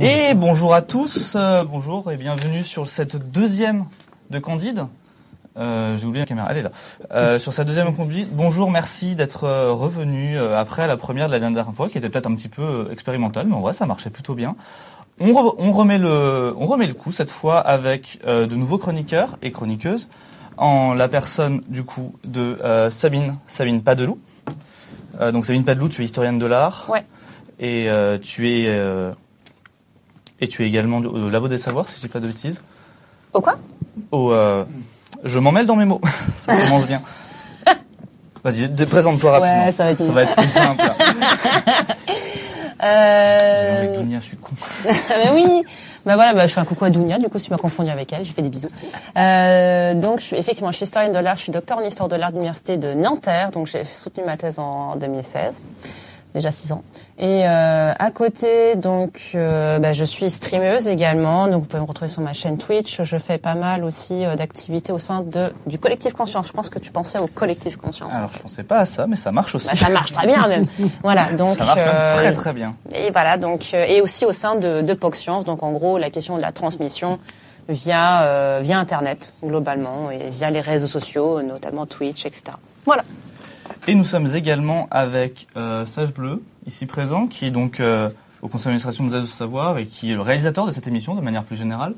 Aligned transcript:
Et 0.00 0.32
bonjour 0.34 0.72
à 0.72 0.80
tous, 0.80 1.34
euh, 1.36 1.62
bonjour 1.64 2.10
et 2.10 2.16
bienvenue 2.16 2.64
sur 2.64 2.86
cette 2.86 3.30
deuxième 3.30 3.84
de 4.30 4.38
Candide. 4.38 4.86
Euh, 5.58 5.98
J'ai 5.98 6.06
oublié 6.06 6.22
la 6.22 6.26
caméra, 6.26 6.48
elle 6.50 6.58
est 6.58 6.62
là. 6.62 6.70
Euh, 7.12 7.38
sur 7.38 7.52
cette 7.52 7.66
deuxième 7.66 7.94
Candide, 7.94 8.28
bonjour, 8.32 8.70
merci 8.70 9.14
d'être 9.14 9.44
euh, 9.44 9.72
revenu 9.72 10.38
euh, 10.38 10.58
après 10.58 10.86
la 10.86 10.96
première 10.96 11.26
de 11.26 11.32
la 11.32 11.40
dernière 11.40 11.70
fois, 11.74 11.90
qui 11.90 11.98
était 11.98 12.08
peut-être 12.08 12.26
un 12.26 12.34
petit 12.34 12.48
peu 12.48 12.62
euh, 12.62 12.90
expérimentale, 12.92 13.48
mais 13.48 13.54
en 13.54 13.60
vrai 13.60 13.74
ça 13.74 13.84
marchait 13.84 14.08
plutôt 14.08 14.34
bien. 14.34 14.56
On, 15.20 15.32
re- 15.32 15.54
on 15.58 15.72
remet 15.72 15.98
le, 15.98 16.54
on 16.58 16.66
remet 16.66 16.86
le 16.86 16.94
coup 16.94 17.12
cette 17.12 17.30
fois 17.30 17.58
avec 17.58 18.18
euh, 18.26 18.46
de 18.46 18.54
nouveaux 18.54 18.78
chroniqueurs 18.78 19.36
et 19.42 19.52
chroniqueuses, 19.52 20.08
en 20.56 20.94
la 20.94 21.08
personne 21.08 21.60
du 21.68 21.84
coup 21.84 22.14
de 22.24 22.58
euh, 22.64 22.90
Sabine, 22.90 23.36
Sabine 23.46 23.82
Padelou. 23.82 24.18
Euh, 25.20 25.32
donc 25.32 25.44
Sabine 25.44 25.64
Padelou, 25.64 25.90
tu 25.90 26.00
es 26.00 26.04
historienne 26.06 26.38
de 26.38 26.46
l'art. 26.46 26.86
Ouais. 26.88 27.04
Et 27.58 27.90
euh, 27.90 28.18
tu 28.18 28.50
es 28.50 28.66
euh, 28.68 29.12
et 30.40 30.48
tu 30.48 30.64
es 30.64 30.66
également 30.66 30.98
au 30.98 31.28
Labo 31.28 31.48
des 31.48 31.58
Savoirs, 31.58 31.88
si 31.88 31.96
je 31.96 32.06
dis 32.06 32.08
pas 32.08 32.20
de 32.20 32.26
bêtises. 32.26 32.60
Au 33.32 33.40
quoi? 33.40 33.56
Au, 34.10 34.32
euh, 34.32 34.64
je 35.24 35.38
m'en 35.38 35.52
mêle 35.52 35.66
dans 35.66 35.76
mes 35.76 35.84
mots. 35.84 36.00
ça 36.36 36.56
commence 36.56 36.86
bien. 36.86 37.02
Vas-y, 38.44 38.68
présente-toi 38.86 39.40
Ouais, 39.40 39.48
rapidement. 39.48 39.72
ça 39.72 39.84
va 39.84 39.90
être 39.90 40.02
ça 40.02 40.12
va 40.12 40.22
être 40.22 40.36
plus 40.36 40.48
simple. 40.48 40.82
Avec 42.78 43.90
euh... 43.90 43.98
Dunia, 43.98 44.20
je 44.20 44.26
suis 44.26 44.36
con. 44.36 44.52
mais 44.84 45.30
oui 45.32 45.64
bah 46.06 46.14
voilà, 46.14 46.34
bah, 46.34 46.46
je 46.46 46.54
fais 46.54 46.60
un 46.60 46.64
coucou 46.64 46.84
à 46.84 46.90
Dounia, 46.90 47.18
du 47.18 47.28
coup, 47.28 47.40
si 47.40 47.46
tu 47.46 47.50
m'as 47.50 47.58
confondu 47.58 47.90
avec 47.90 48.12
elle, 48.12 48.24
je 48.24 48.32
fais 48.32 48.40
des 48.40 48.48
bisous. 48.48 48.68
Euh, 49.18 49.92
donc, 49.94 50.20
je 50.20 50.26
suis, 50.26 50.36
effectivement, 50.36 50.70
je 50.70 50.76
suis 50.76 50.84
historienne 50.84 51.10
de 51.10 51.18
l'art, 51.18 51.36
je 51.36 51.42
suis 51.42 51.52
docteur 51.52 51.78
en 51.78 51.82
histoire 51.82 52.08
de 52.08 52.14
l'art 52.14 52.30
de 52.30 52.36
l'université 52.36 52.76
de 52.78 52.94
Nanterre, 52.94 53.50
donc 53.50 53.66
j'ai 53.66 53.84
soutenu 53.92 54.22
ma 54.24 54.36
thèse 54.36 54.60
en 54.60 54.94
2016, 54.94 55.60
déjà 56.36 56.50
six 56.52 56.70
ans. 56.70 56.82
Et 57.18 57.46
euh, 57.46 57.92
à 57.98 58.10
côté, 58.10 58.76
donc, 58.76 59.30
euh, 59.34 59.78
bah, 59.78 59.94
je 59.94 60.04
suis 60.04 60.30
streameuse 60.30 60.86
également, 60.86 61.48
donc 61.48 61.62
vous 61.62 61.68
pouvez 61.68 61.80
me 61.80 61.86
retrouver 61.86 62.10
sur 62.10 62.20
ma 62.20 62.34
chaîne 62.34 62.58
Twitch. 62.58 63.02
Je 63.02 63.16
fais 63.16 63.38
pas 63.38 63.54
mal 63.54 63.84
aussi 63.84 64.24
euh, 64.24 64.36
d'activités 64.36 64.92
au 64.92 64.98
sein 64.98 65.22
de 65.22 65.52
du 65.66 65.78
collectif 65.78 66.12
Conscience. 66.12 66.46
Je 66.48 66.52
pense 66.52 66.68
que 66.68 66.78
tu 66.78 66.92
pensais 66.92 67.18
au 67.18 67.26
collectif 67.26 67.78
Conscience. 67.78 68.12
Alors, 68.14 68.30
je 68.34 68.38
pensais 68.38 68.62
pas 68.62 68.80
à 68.80 68.86
ça, 68.86 69.06
mais 69.06 69.16
ça 69.16 69.32
marche 69.32 69.54
aussi. 69.54 69.66
Bah, 69.66 69.76
ça 69.76 69.88
marche 69.88 70.12
très 70.12 70.26
bien 70.26 70.46
même. 70.46 70.66
Voilà, 71.02 71.32
donc 71.32 71.56
ça 71.56 71.64
marche 71.64 71.80
même 71.80 72.16
très 72.16 72.32
très 72.32 72.52
bien. 72.52 72.74
et 72.94 73.10
voilà, 73.10 73.38
donc 73.38 73.72
et 73.72 74.00
aussi 74.00 74.24
au 74.24 74.32
sein 74.32 74.56
de, 74.56 74.82
de 74.82 74.94
POC 74.94 75.16
Science, 75.16 75.44
donc 75.44 75.62
en 75.62 75.72
gros 75.72 75.98
la 75.98 76.10
question 76.10 76.36
de 76.36 76.42
la 76.42 76.52
transmission 76.52 77.18
via 77.68 78.60
via 78.60 78.78
internet 78.78 79.32
globalement 79.42 80.10
et 80.10 80.30
via 80.30 80.50
les 80.50 80.60
réseaux 80.60 80.86
sociaux, 80.86 81.42
notamment 81.42 81.86
Twitch, 81.86 82.26
etc. 82.26 82.42
Voilà. 82.84 83.04
Et 83.88 83.94
nous 83.94 84.04
sommes 84.04 84.28
également 84.34 84.88
avec 84.90 85.46
euh, 85.56 85.86
Sage 85.86 86.12
Bleu, 86.12 86.42
ici 86.66 86.86
présent, 86.86 87.26
qui 87.26 87.46
est 87.46 87.50
donc 87.50 87.80
euh, 87.80 88.10
au 88.42 88.48
conseil 88.48 88.66
d'administration 88.66 89.04
de 89.04 89.10
Zaz 89.10 89.22
de 89.22 89.26
Savoir 89.26 89.78
et 89.78 89.86
qui 89.86 90.10
est 90.10 90.14
le 90.14 90.22
réalisateur 90.22 90.66
de 90.66 90.72
cette 90.72 90.86
émission 90.86 91.14
de 91.14 91.20
manière 91.20 91.44
plus 91.44 91.56
générale. 91.56 91.94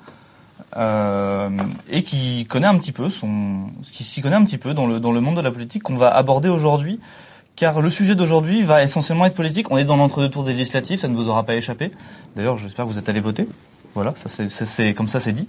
Euh, 0.76 1.50
et 1.88 2.02
qui 2.02 2.44
connaît 2.46 2.66
un 2.66 2.76
petit 2.76 2.92
peu 2.92 3.08
son, 3.08 3.70
qui 3.90 4.04
s'y 4.04 4.20
connaît 4.20 4.36
un 4.36 4.44
petit 4.44 4.58
peu 4.58 4.74
dans 4.74 4.86
le 4.86 5.00
dans 5.00 5.12
le 5.12 5.20
monde 5.20 5.36
de 5.36 5.40
la 5.40 5.50
politique 5.50 5.82
qu'on 5.82 5.96
va 5.96 6.14
aborder 6.14 6.48
aujourd'hui, 6.48 7.00
car 7.56 7.80
le 7.80 7.88
sujet 7.90 8.14
d'aujourd'hui 8.14 8.62
va 8.62 8.82
essentiellement 8.82 9.24
être 9.24 9.34
politique. 9.34 9.70
On 9.70 9.78
est 9.78 9.84
dans 9.84 9.96
l'entre-deux 9.96 10.28
tours 10.28 10.44
des 10.44 10.52
législatives, 10.52 10.98
ça 10.98 11.08
ne 11.08 11.16
vous 11.16 11.28
aura 11.28 11.44
pas 11.44 11.54
échappé. 11.54 11.90
D'ailleurs, 12.36 12.58
j'espère 12.58 12.84
que 12.84 12.90
vous 12.90 12.98
êtes 12.98 13.08
allés 13.08 13.20
voter. 13.20 13.48
Voilà, 13.98 14.14
ça 14.14 14.28
c'est 14.28 14.94
comme 14.94 15.08
ça 15.08 15.18
c'est 15.18 15.32
dit. 15.32 15.48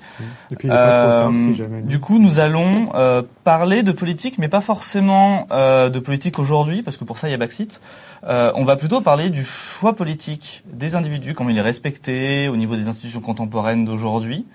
Et 0.50 0.55
puis 0.55 0.67
il 0.67 0.72
n'est 0.72 0.75
pas 0.75 1.02
trop 1.02 1.09
tard 1.09 1.31
Euh, 1.31 1.52
si 1.52 1.53
jamais. 1.53 1.81
Du 1.83 2.00
coup, 2.00 2.17
nous 2.17 2.39
allons 2.39 2.89
euh, 2.95 3.22
parler 3.44 3.83
de 3.83 3.92
politique, 3.92 4.39
mais 4.39 4.47
pas 4.47 4.61
forcément 4.61 5.45
euh, 5.52 5.89
de 5.89 6.00
politique 6.00 6.39
aujourd'hui, 6.39 6.81
parce 6.81 6.97
que 6.97 7.03
pour 7.03 7.20
ça, 7.20 7.27
il 7.27 7.31
y 7.31 7.36
a 7.36 7.38
Baxit. 7.38 7.80
Euh, 8.23 8.52
on 8.55 8.66
va 8.66 8.75
plutôt 8.75 9.02
parler 9.02 9.30
du 9.30 9.44
choix 9.44 9.95
politique 9.95 10.64
des 10.66 10.95
individus, 10.95 11.36
comment 11.36 11.52
il 11.52 11.58
est 11.59 11.61
respecté 11.61 12.47
au 12.50 12.55
niveau 12.55 12.75
des 12.75 12.88
institutions 12.88 13.22
contemporaines 13.22 13.86
d'aujourd'hui, 13.86 14.47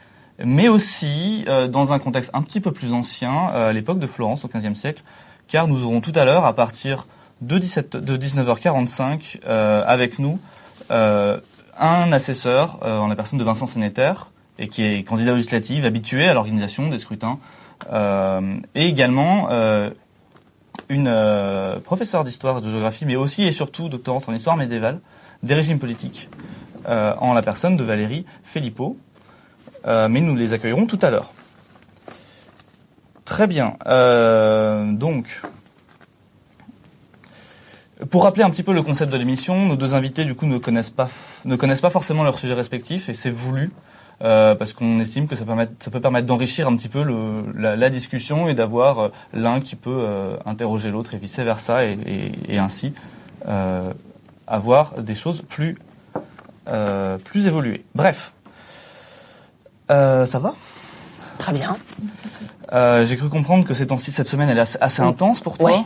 mais 0.43 0.67
aussi 0.67 1.45
euh, 1.47 1.69
dans 1.69 1.93
un 1.93 2.01
contexte 2.01 2.33
un 2.35 2.43
petit 2.43 2.61
peu 2.61 2.73
plus 2.73 2.93
ancien, 2.93 3.51
euh, 3.55 3.71
à 3.71 3.73
l'époque 3.73 4.01
de 4.01 4.09
Florence, 4.09 4.45
au 4.45 4.49
XVe 4.49 4.75
siècle, 4.75 5.05
car 5.47 5.69
nous 5.69 5.85
aurons 5.85 6.01
tout 6.01 6.13
à 6.17 6.25
l'heure, 6.25 6.45
à 6.45 6.53
partir 6.53 7.07
de, 7.43 7.59
17, 7.59 7.97
de 7.97 8.17
19h45, 8.17 9.39
euh, 9.47 9.85
avec 9.87 10.19
nous, 10.19 10.41
euh, 10.91 11.39
un 11.79 12.13
assesseur 12.13 12.79
euh, 12.83 12.99
en 12.99 13.09
la 13.09 13.17
personne 13.17 13.39
de 13.39 13.45
Vincent 13.45 13.67
Sénéter, 13.67 14.13
et 14.59 14.69
qui 14.69 14.85
est 14.85 15.03
candidat 15.03 15.33
aux 15.33 15.37
législatives, 15.37 15.85
habitué 15.85 16.29
à 16.29 16.35
l'organisation 16.35 16.89
des 16.89 16.99
scrutins, 16.99 17.39
euh, 17.93 18.57
et 18.75 18.87
également 18.87 19.49
euh, 19.51 19.91
une 20.89 21.81
professeure 21.85 22.25
d'histoire 22.25 22.59
et 22.59 22.61
de 22.61 22.71
géographie, 22.71 23.05
mais 23.07 23.17
aussi 23.17 23.45
et 23.45 23.53
surtout 23.53 23.89
doctorante 23.89 24.29
en 24.29 24.35
histoire 24.35 24.57
médiévale 24.57 25.01
des 25.43 25.55
régimes 25.55 25.79
politiques, 25.79 26.29
en 26.87 27.33
la 27.33 27.43
personne 27.43 27.77
de 27.77 27.85
Valérie 27.85 28.27
Filippo. 28.43 28.99
Mais 29.87 30.21
nous 30.21 30.35
les 30.35 30.53
accueillerons 30.53 30.87
tout 30.87 30.99
à 31.01 31.11
l'heure. 31.11 31.33
Très 33.25 33.47
bien. 33.47 33.77
Donc, 34.93 35.41
pour 38.11 38.25
rappeler 38.25 38.43
un 38.43 38.51
petit 38.51 38.63
peu 38.63 38.73
le 38.73 38.83
concept 38.83 39.13
de 39.13 39.17
l'émission, 39.17 39.67
nos 39.67 39.77
deux 39.77 39.95
invités 39.95 40.25
du 40.25 40.35
coup 40.35 40.47
ne 40.47 40.59
connaissent 40.59 40.91
pas 40.91 41.09
ne 41.45 41.57
connaissent 41.57 41.81
pas 41.81 41.91
forcément 41.91 42.25
leurs 42.25 42.39
sujets 42.39 42.55
respectifs 42.55 43.09
et 43.09 43.15
c'est 43.15 43.31
voulu 43.31 43.71
euh, 44.23 44.55
parce 44.55 44.73
qu'on 44.73 45.01
estime 45.01 45.29
que 45.29 45.37
ça, 45.37 45.45
permet, 45.45 45.69
ça 45.81 45.91
peut 45.91 46.01
permettre 46.01 46.27
d'enrichir 46.27 46.69
un 46.69 46.77
petit 46.77 46.89
peu 46.89 47.03
le, 47.03 47.45
la, 47.57 47.77
la 47.77 47.91
discussion 47.91 48.49
et 48.49 48.55
d'avoir 48.55 48.99
euh, 48.99 49.09
l'un 49.33 49.61
qui 49.61 49.77
peut 49.77 49.91
euh, 49.91 50.37
interroger 50.47 50.91
l'autre 50.91 51.15
et 51.15 51.19
vice 51.19 51.39
versa 51.39 51.85
et, 51.85 51.99
et, 52.07 52.55
et 52.55 52.59
ainsi 52.59 52.95
avoir 54.47 54.95
des 55.01 55.15
choses 55.15 55.43
plus 55.43 55.79
plus 57.25 57.47
évoluées. 57.47 57.85
Bref, 57.95 58.33
ça 59.89 60.39
va? 60.39 60.55
Très 61.39 61.53
bien. 61.53 61.77
J'ai 63.05 63.17
cru 63.17 63.29
comprendre 63.29 63.67
que 63.67 63.75
ces 63.75 63.87
temps-ci, 63.89 64.13
cette 64.13 64.29
semaine, 64.29 64.49
elle 64.49 64.57
est 64.57 64.63
assez, 64.63 64.79
assez 64.81 65.03
intense 65.03 65.41
pour 65.41 65.59
toi. 65.59 65.85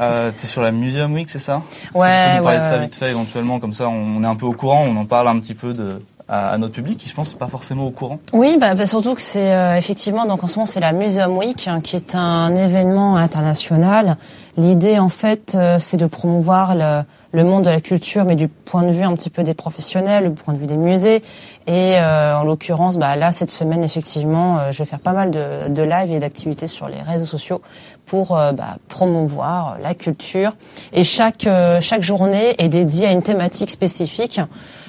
Euh, 0.00 0.30
T'es 0.36 0.46
sur 0.46 0.62
la 0.62 0.72
Museum 0.72 1.12
Week, 1.12 1.28
c'est 1.30 1.38
ça 1.38 1.62
Ouais, 1.94 2.24
tu 2.24 2.30
peux 2.30 2.36
nous 2.38 2.42
parler 2.44 2.58
ouais, 2.58 2.64
de 2.64 2.70
ça 2.70 2.78
vite 2.78 2.94
fait 2.94 3.10
éventuellement, 3.10 3.60
comme 3.60 3.72
ça 3.72 3.88
on 3.88 4.22
est 4.22 4.26
un 4.26 4.36
peu 4.36 4.46
au 4.46 4.52
courant, 4.52 4.84
on 4.84 4.96
en 4.96 5.04
parle 5.04 5.28
un 5.28 5.38
petit 5.38 5.54
peu 5.54 5.72
de, 5.72 6.00
à, 6.28 6.56
notre 6.58 6.72
public 6.72 6.98
qui, 6.98 7.08
je 7.08 7.14
pense, 7.14 7.34
pas 7.34 7.46
forcément 7.46 7.86
au 7.86 7.90
courant. 7.90 8.18
Oui, 8.32 8.56
bah, 8.58 8.74
bah, 8.74 8.86
surtout 8.86 9.14
que 9.14 9.22
c'est 9.22 9.52
euh, 9.52 9.76
effectivement 9.76 10.26
donc 10.26 10.42
en 10.42 10.46
ce 10.46 10.56
moment 10.56 10.66
c'est 10.66 10.80
la 10.80 10.92
Museum 10.92 11.36
Week 11.36 11.68
hein, 11.68 11.80
qui 11.82 11.96
est 11.96 12.14
un 12.14 12.54
événement 12.54 13.16
international. 13.16 14.16
L'idée 14.56 14.98
en 14.98 15.08
fait 15.08 15.54
euh, 15.54 15.78
c'est 15.78 15.96
de 15.96 16.06
promouvoir 16.06 16.74
le, 16.74 17.02
le 17.32 17.44
monde 17.44 17.64
de 17.64 17.70
la 17.70 17.80
culture, 17.80 18.24
mais 18.24 18.36
du 18.36 18.48
point 18.48 18.82
de 18.82 18.90
vue 18.92 19.02
un 19.02 19.14
petit 19.14 19.30
peu 19.30 19.42
des 19.42 19.54
professionnels, 19.54 20.32
du 20.32 20.42
point 20.42 20.54
de 20.54 20.58
vue 20.58 20.66
des 20.66 20.76
musées. 20.76 21.22
Et 21.66 21.96
euh, 21.96 22.36
en 22.36 22.44
l'occurrence, 22.44 22.98
bah, 22.98 23.16
là 23.16 23.32
cette 23.32 23.50
semaine 23.50 23.82
effectivement, 23.82 24.58
euh, 24.58 24.72
je 24.72 24.78
vais 24.78 24.84
faire 24.84 25.00
pas 25.00 25.12
mal 25.12 25.30
de, 25.30 25.68
de 25.68 25.82
live 25.82 26.12
et 26.12 26.18
d'activités 26.18 26.66
sur 26.66 26.88
les 26.88 27.00
réseaux 27.00 27.24
sociaux 27.24 27.62
pour 28.12 28.36
euh, 28.36 28.52
bah, 28.52 28.76
promouvoir 28.88 29.78
la 29.82 29.94
culture. 29.94 30.52
Et 30.92 31.02
chaque 31.02 31.46
euh, 31.46 31.80
chaque 31.80 32.02
journée 32.02 32.54
est 32.58 32.68
dédiée 32.68 33.06
à 33.06 33.12
une 33.12 33.22
thématique 33.22 33.70
spécifique. 33.70 34.38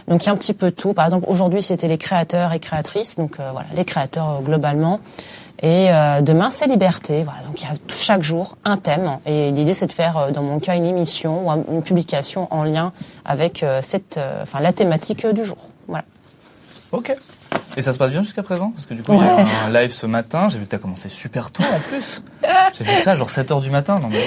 Donc 0.10 0.24
il 0.24 0.26
y 0.26 0.30
a 0.30 0.34
un 0.34 0.36
petit 0.36 0.54
peu 0.54 0.72
tout. 0.72 0.92
Par 0.94 1.06
exemple, 1.06 1.26
aujourd'hui 1.30 1.64
c'était 1.64 1.88
les 1.88 1.98
créateurs 1.98 2.52
et 2.52 2.60
créatrices, 2.60 3.16
donc 3.16 3.40
euh, 3.40 3.50
voilà, 3.54 3.68
les 3.78 3.86
créateurs 3.86 4.42
globalement. 4.42 5.00
Et 5.62 5.88
demain 6.22 6.50
c'est 6.50 6.68
liberté. 6.68 7.24
Voilà, 7.24 7.40
donc 7.48 7.62
il 7.62 7.64
y 7.64 7.68
a 7.72 7.76
chaque 7.88 8.24
jour 8.24 8.58
un 8.66 8.76
thème. 8.76 9.20
Et 9.26 9.52
l'idée 9.52 9.74
c'est 9.74 9.88
de 9.88 9.94
faire, 9.94 10.30
dans 10.34 10.44
mon 10.44 10.60
cas, 10.60 10.76
une 10.76 10.86
émission 10.86 11.46
ou 11.46 11.52
un- 11.52 11.64
une 11.72 11.82
publication 11.84 12.50
en 12.52 12.66
lien 12.66 12.92
avec 13.24 13.64
cette, 13.82 14.20
enfin 14.42 14.60
la 14.60 14.74
thématique 14.74 15.26
du 15.26 15.46
jour. 15.46 15.60
Voilà. 15.88 16.04
Ok. 16.92 17.16
Et 17.76 17.82
ça 17.82 17.92
se 17.92 17.98
passe 17.98 18.12
bien 18.12 18.22
jusqu'à 18.22 18.44
présent? 18.44 18.72
Parce 18.76 18.86
que 18.86 18.94
du 18.94 19.02
coup, 19.02 19.14
il 19.14 19.20
y 19.20 19.28
a 19.28 19.42
eu 19.42 19.46
un 19.68 19.72
live 19.82 19.92
ce 19.92 20.06
matin, 20.06 20.48
j'ai 20.50 20.60
vu 20.60 20.66
que 20.66 20.70
tu 20.70 20.76
as 20.76 20.80
commencé 20.80 21.10
super 21.10 21.50
tôt 21.52 21.64
en 21.64 21.80
plus. 21.80 22.22
J'ai 22.78 22.84
vu 22.84 22.92
ça 23.02 23.16
genre 23.16 23.30
7h 23.30 23.62
du 23.62 23.70
matin. 23.72 24.00
Non, 24.00 24.10
mais... 24.12 24.20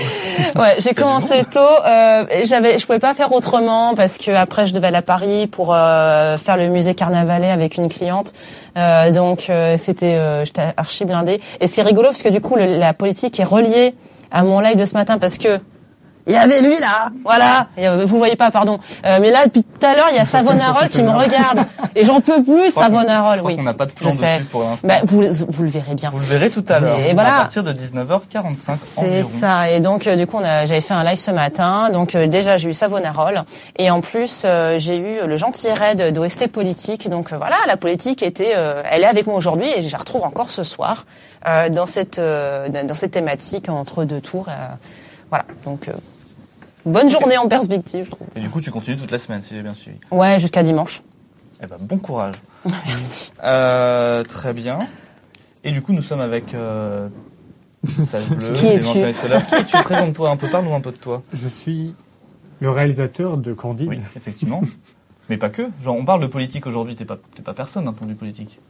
Ouais, 0.60 0.74
j'ai 0.78 0.94
commencé 0.94 1.44
tôt. 1.44 1.60
Euh, 1.60 2.24
j'avais, 2.44 2.78
je 2.78 2.86
pouvais 2.86 2.98
pas 2.98 3.14
faire 3.14 3.32
autrement 3.32 3.94
parce 3.94 4.18
que 4.18 4.30
après 4.32 4.66
je 4.66 4.72
devais 4.74 4.88
aller 4.88 4.96
à 4.96 5.02
Paris 5.02 5.46
pour 5.46 5.74
euh, 5.74 6.38
faire 6.38 6.56
le 6.56 6.68
musée 6.68 6.94
Carnavalet 6.94 7.50
avec 7.50 7.76
une 7.76 7.88
cliente. 7.88 8.32
Euh, 8.76 9.10
donc 9.12 9.48
euh, 9.48 9.76
c'était, 9.78 10.14
euh, 10.16 10.44
j'étais 10.44 10.72
archi 10.76 11.04
blindée. 11.04 11.40
Et 11.60 11.66
c'est 11.68 11.82
rigolo 11.82 12.08
parce 12.08 12.22
que 12.22 12.28
du 12.30 12.40
coup 12.40 12.56
le- 12.56 12.78
la 12.78 12.94
politique 12.94 13.38
est 13.38 13.44
reliée 13.44 13.94
à 14.32 14.42
mon 14.42 14.58
live 14.60 14.76
de 14.76 14.84
ce 14.86 14.94
matin 14.94 15.18
parce 15.18 15.38
que 15.38 15.60
il 16.26 16.32
y 16.32 16.36
avait 16.36 16.60
lui 16.60 16.78
là, 16.80 17.10
voilà. 17.24 17.68
Et, 17.76 17.86
euh, 17.88 18.04
vous 18.04 18.18
voyez 18.18 18.36
pas, 18.36 18.50
pardon. 18.50 18.78
Euh, 19.04 19.18
mais 19.20 19.30
là 19.30 19.46
depuis 19.46 19.62
tout 19.62 19.86
à 19.86 19.94
l'heure 19.94 20.06
il 20.10 20.16
y 20.16 20.20
a 20.20 20.24
Savonarole 20.24 20.88
qui 20.88 21.02
me 21.02 21.10
regarde 21.10 21.60
et 21.94 22.04
j'en 22.04 22.20
peux 22.20 22.42
plus 22.42 22.70
Savonarole. 22.72 23.40
Oui. 23.44 23.56
qu'on 23.56 23.62
n'a 23.62 23.74
pas 23.74 23.86
de 23.86 23.92
plan 23.92 24.10
Je 24.10 24.16
sais. 24.16 24.34
dessus 24.38 24.44
pour 24.50 24.62
l'instant. 24.64 24.88
Bah, 24.88 24.94
vous, 25.04 25.22
vous 25.48 25.62
le 25.62 25.68
verrez 25.68 25.94
bien. 25.94 26.10
Vous 26.10 26.18
le 26.18 26.24
verrez 26.24 26.50
tout 26.50 26.64
à 26.68 26.80
l'heure. 26.80 26.98
Et 26.98 27.14
voilà. 27.14 27.34
À 27.36 27.38
partir 27.40 27.62
de 27.64 27.72
19h45 27.72 28.76
C'est 28.76 29.22
ça. 29.22 29.70
Et 29.70 29.80
donc, 29.80 30.06
euh, 30.06 30.16
du 30.16 30.26
coup, 30.26 30.36
on 30.38 30.44
a- 30.44 30.66
j'avais 30.66 30.80
fait 30.80 30.94
un 30.94 31.04
live 31.04 31.18
ce 31.18 31.30
matin. 31.30 31.90
Donc, 31.92 32.14
euh, 32.14 32.26
déjà, 32.26 32.56
j'ai 32.56 32.70
eu 32.70 32.74
Savonarole. 32.74 33.42
Et 33.78 33.90
en 33.90 34.00
plus, 34.00 34.44
j'ai 34.78 34.96
eu 34.98 35.26
le 35.26 35.36
gentil 35.36 35.68
raid 35.70 36.12
d'OST 36.12 36.48
Politique. 36.48 37.08
Donc, 37.08 37.32
voilà, 37.32 37.56
la 37.66 37.76
politique 37.76 38.22
était, 38.22 38.54
elle 38.90 39.02
est 39.02 39.06
avec 39.06 39.26
moi 39.26 39.36
aujourd'hui 39.36 39.66
et 39.76 39.82
je 39.82 39.92
la 39.92 39.98
retrouve 39.98 40.24
encore 40.24 40.50
ce 40.50 40.64
soir 40.64 41.04
euh, 41.48 41.68
dans 41.68 41.86
cette 41.86 42.18
euh, 42.18 42.68
dans 42.68 42.94
cette 42.94 43.12
thématique 43.12 43.68
entre 43.68 44.04
deux 44.04 44.20
tours. 44.20 44.48
voilà. 45.30 45.44
Donc, 45.64 45.88
euh, 45.88 45.92
bonne 46.86 47.10
journée 47.10 47.36
en 47.36 47.48
perspective, 47.48 48.06
je 48.06 48.10
trouve. 48.10 48.26
Et 48.34 48.40
du 48.40 48.48
coup, 48.48 48.60
tu 48.60 48.70
continues 48.70 48.96
toute 48.96 49.10
la 49.10 49.18
semaine, 49.18 49.42
si 49.42 49.54
j'ai 49.54 49.62
bien 49.62 49.74
suivi. 49.74 49.98
Ouais, 50.10 50.38
jusqu'à 50.38 50.62
dimanche. 50.62 51.02
Eh 51.62 51.66
ben, 51.66 51.76
bon 51.80 51.98
courage. 51.98 52.36
Merci. 52.64 53.32
Euh, 53.42 54.22
très 54.24 54.52
bien. 54.52 54.86
Et 55.64 55.72
du 55.72 55.82
coup, 55.82 55.92
nous 55.92 56.02
sommes 56.02 56.20
avec 56.20 56.54
euh, 56.54 57.08
Sage 57.88 58.28
Bleu, 58.28 58.52
Qui 58.52 58.66
es-tu. 58.68 58.86
Qui 58.86 58.98
es-tu? 59.00 59.82
Présente-toi 59.84 60.30
un 60.30 60.36
peu, 60.36 60.48
parle-nous 60.48 60.74
un 60.74 60.80
peu 60.80 60.92
de 60.92 60.96
toi. 60.96 61.22
Je 61.32 61.48
suis 61.48 61.94
le 62.60 62.70
réalisateur 62.70 63.36
de 63.36 63.52
Candide. 63.52 63.88
Oui, 63.88 64.00
effectivement. 64.16 64.62
Mais 65.28 65.36
pas 65.36 65.50
que. 65.50 65.68
Genre, 65.82 65.96
on 65.96 66.04
parle 66.04 66.22
de 66.22 66.26
politique 66.26 66.66
aujourd'hui, 66.66 66.94
t'es 66.94 67.04
pas, 67.04 67.18
t'es 67.34 67.42
pas 67.42 67.54
personne 67.54 67.84
d'un 67.84 67.92
point 67.92 68.06
de 68.06 68.12
vue 68.12 68.18
politique. 68.18 68.60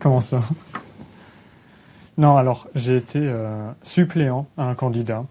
Comment 0.00 0.20
ça? 0.20 0.40
Non, 2.16 2.36
alors 2.36 2.68
j'ai 2.74 2.96
été 2.96 3.18
euh, 3.20 3.70
suppléant 3.82 4.46
à 4.56 4.64
un 4.64 4.74
candidat 4.74 5.24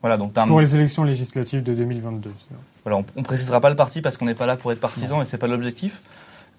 Voilà, 0.00 0.16
donc 0.16 0.36
un, 0.38 0.46
pour 0.46 0.60
les 0.60 0.74
élections 0.74 1.04
législatives 1.04 1.62
de 1.62 1.74
2022. 1.74 2.30
voilà, 2.84 2.98
on, 2.98 3.04
on 3.16 3.22
précisera 3.22 3.60
pas 3.60 3.70
le 3.70 3.76
parti 3.76 4.00
parce 4.00 4.16
qu'on 4.16 4.24
n'est 4.26 4.34
pas 4.34 4.46
là 4.46 4.56
pour 4.56 4.72
être 4.72 4.80
partisan 4.80 5.20
et 5.22 5.24
c'est 5.26 5.38
pas 5.38 5.46
l'objectif. 5.48 6.00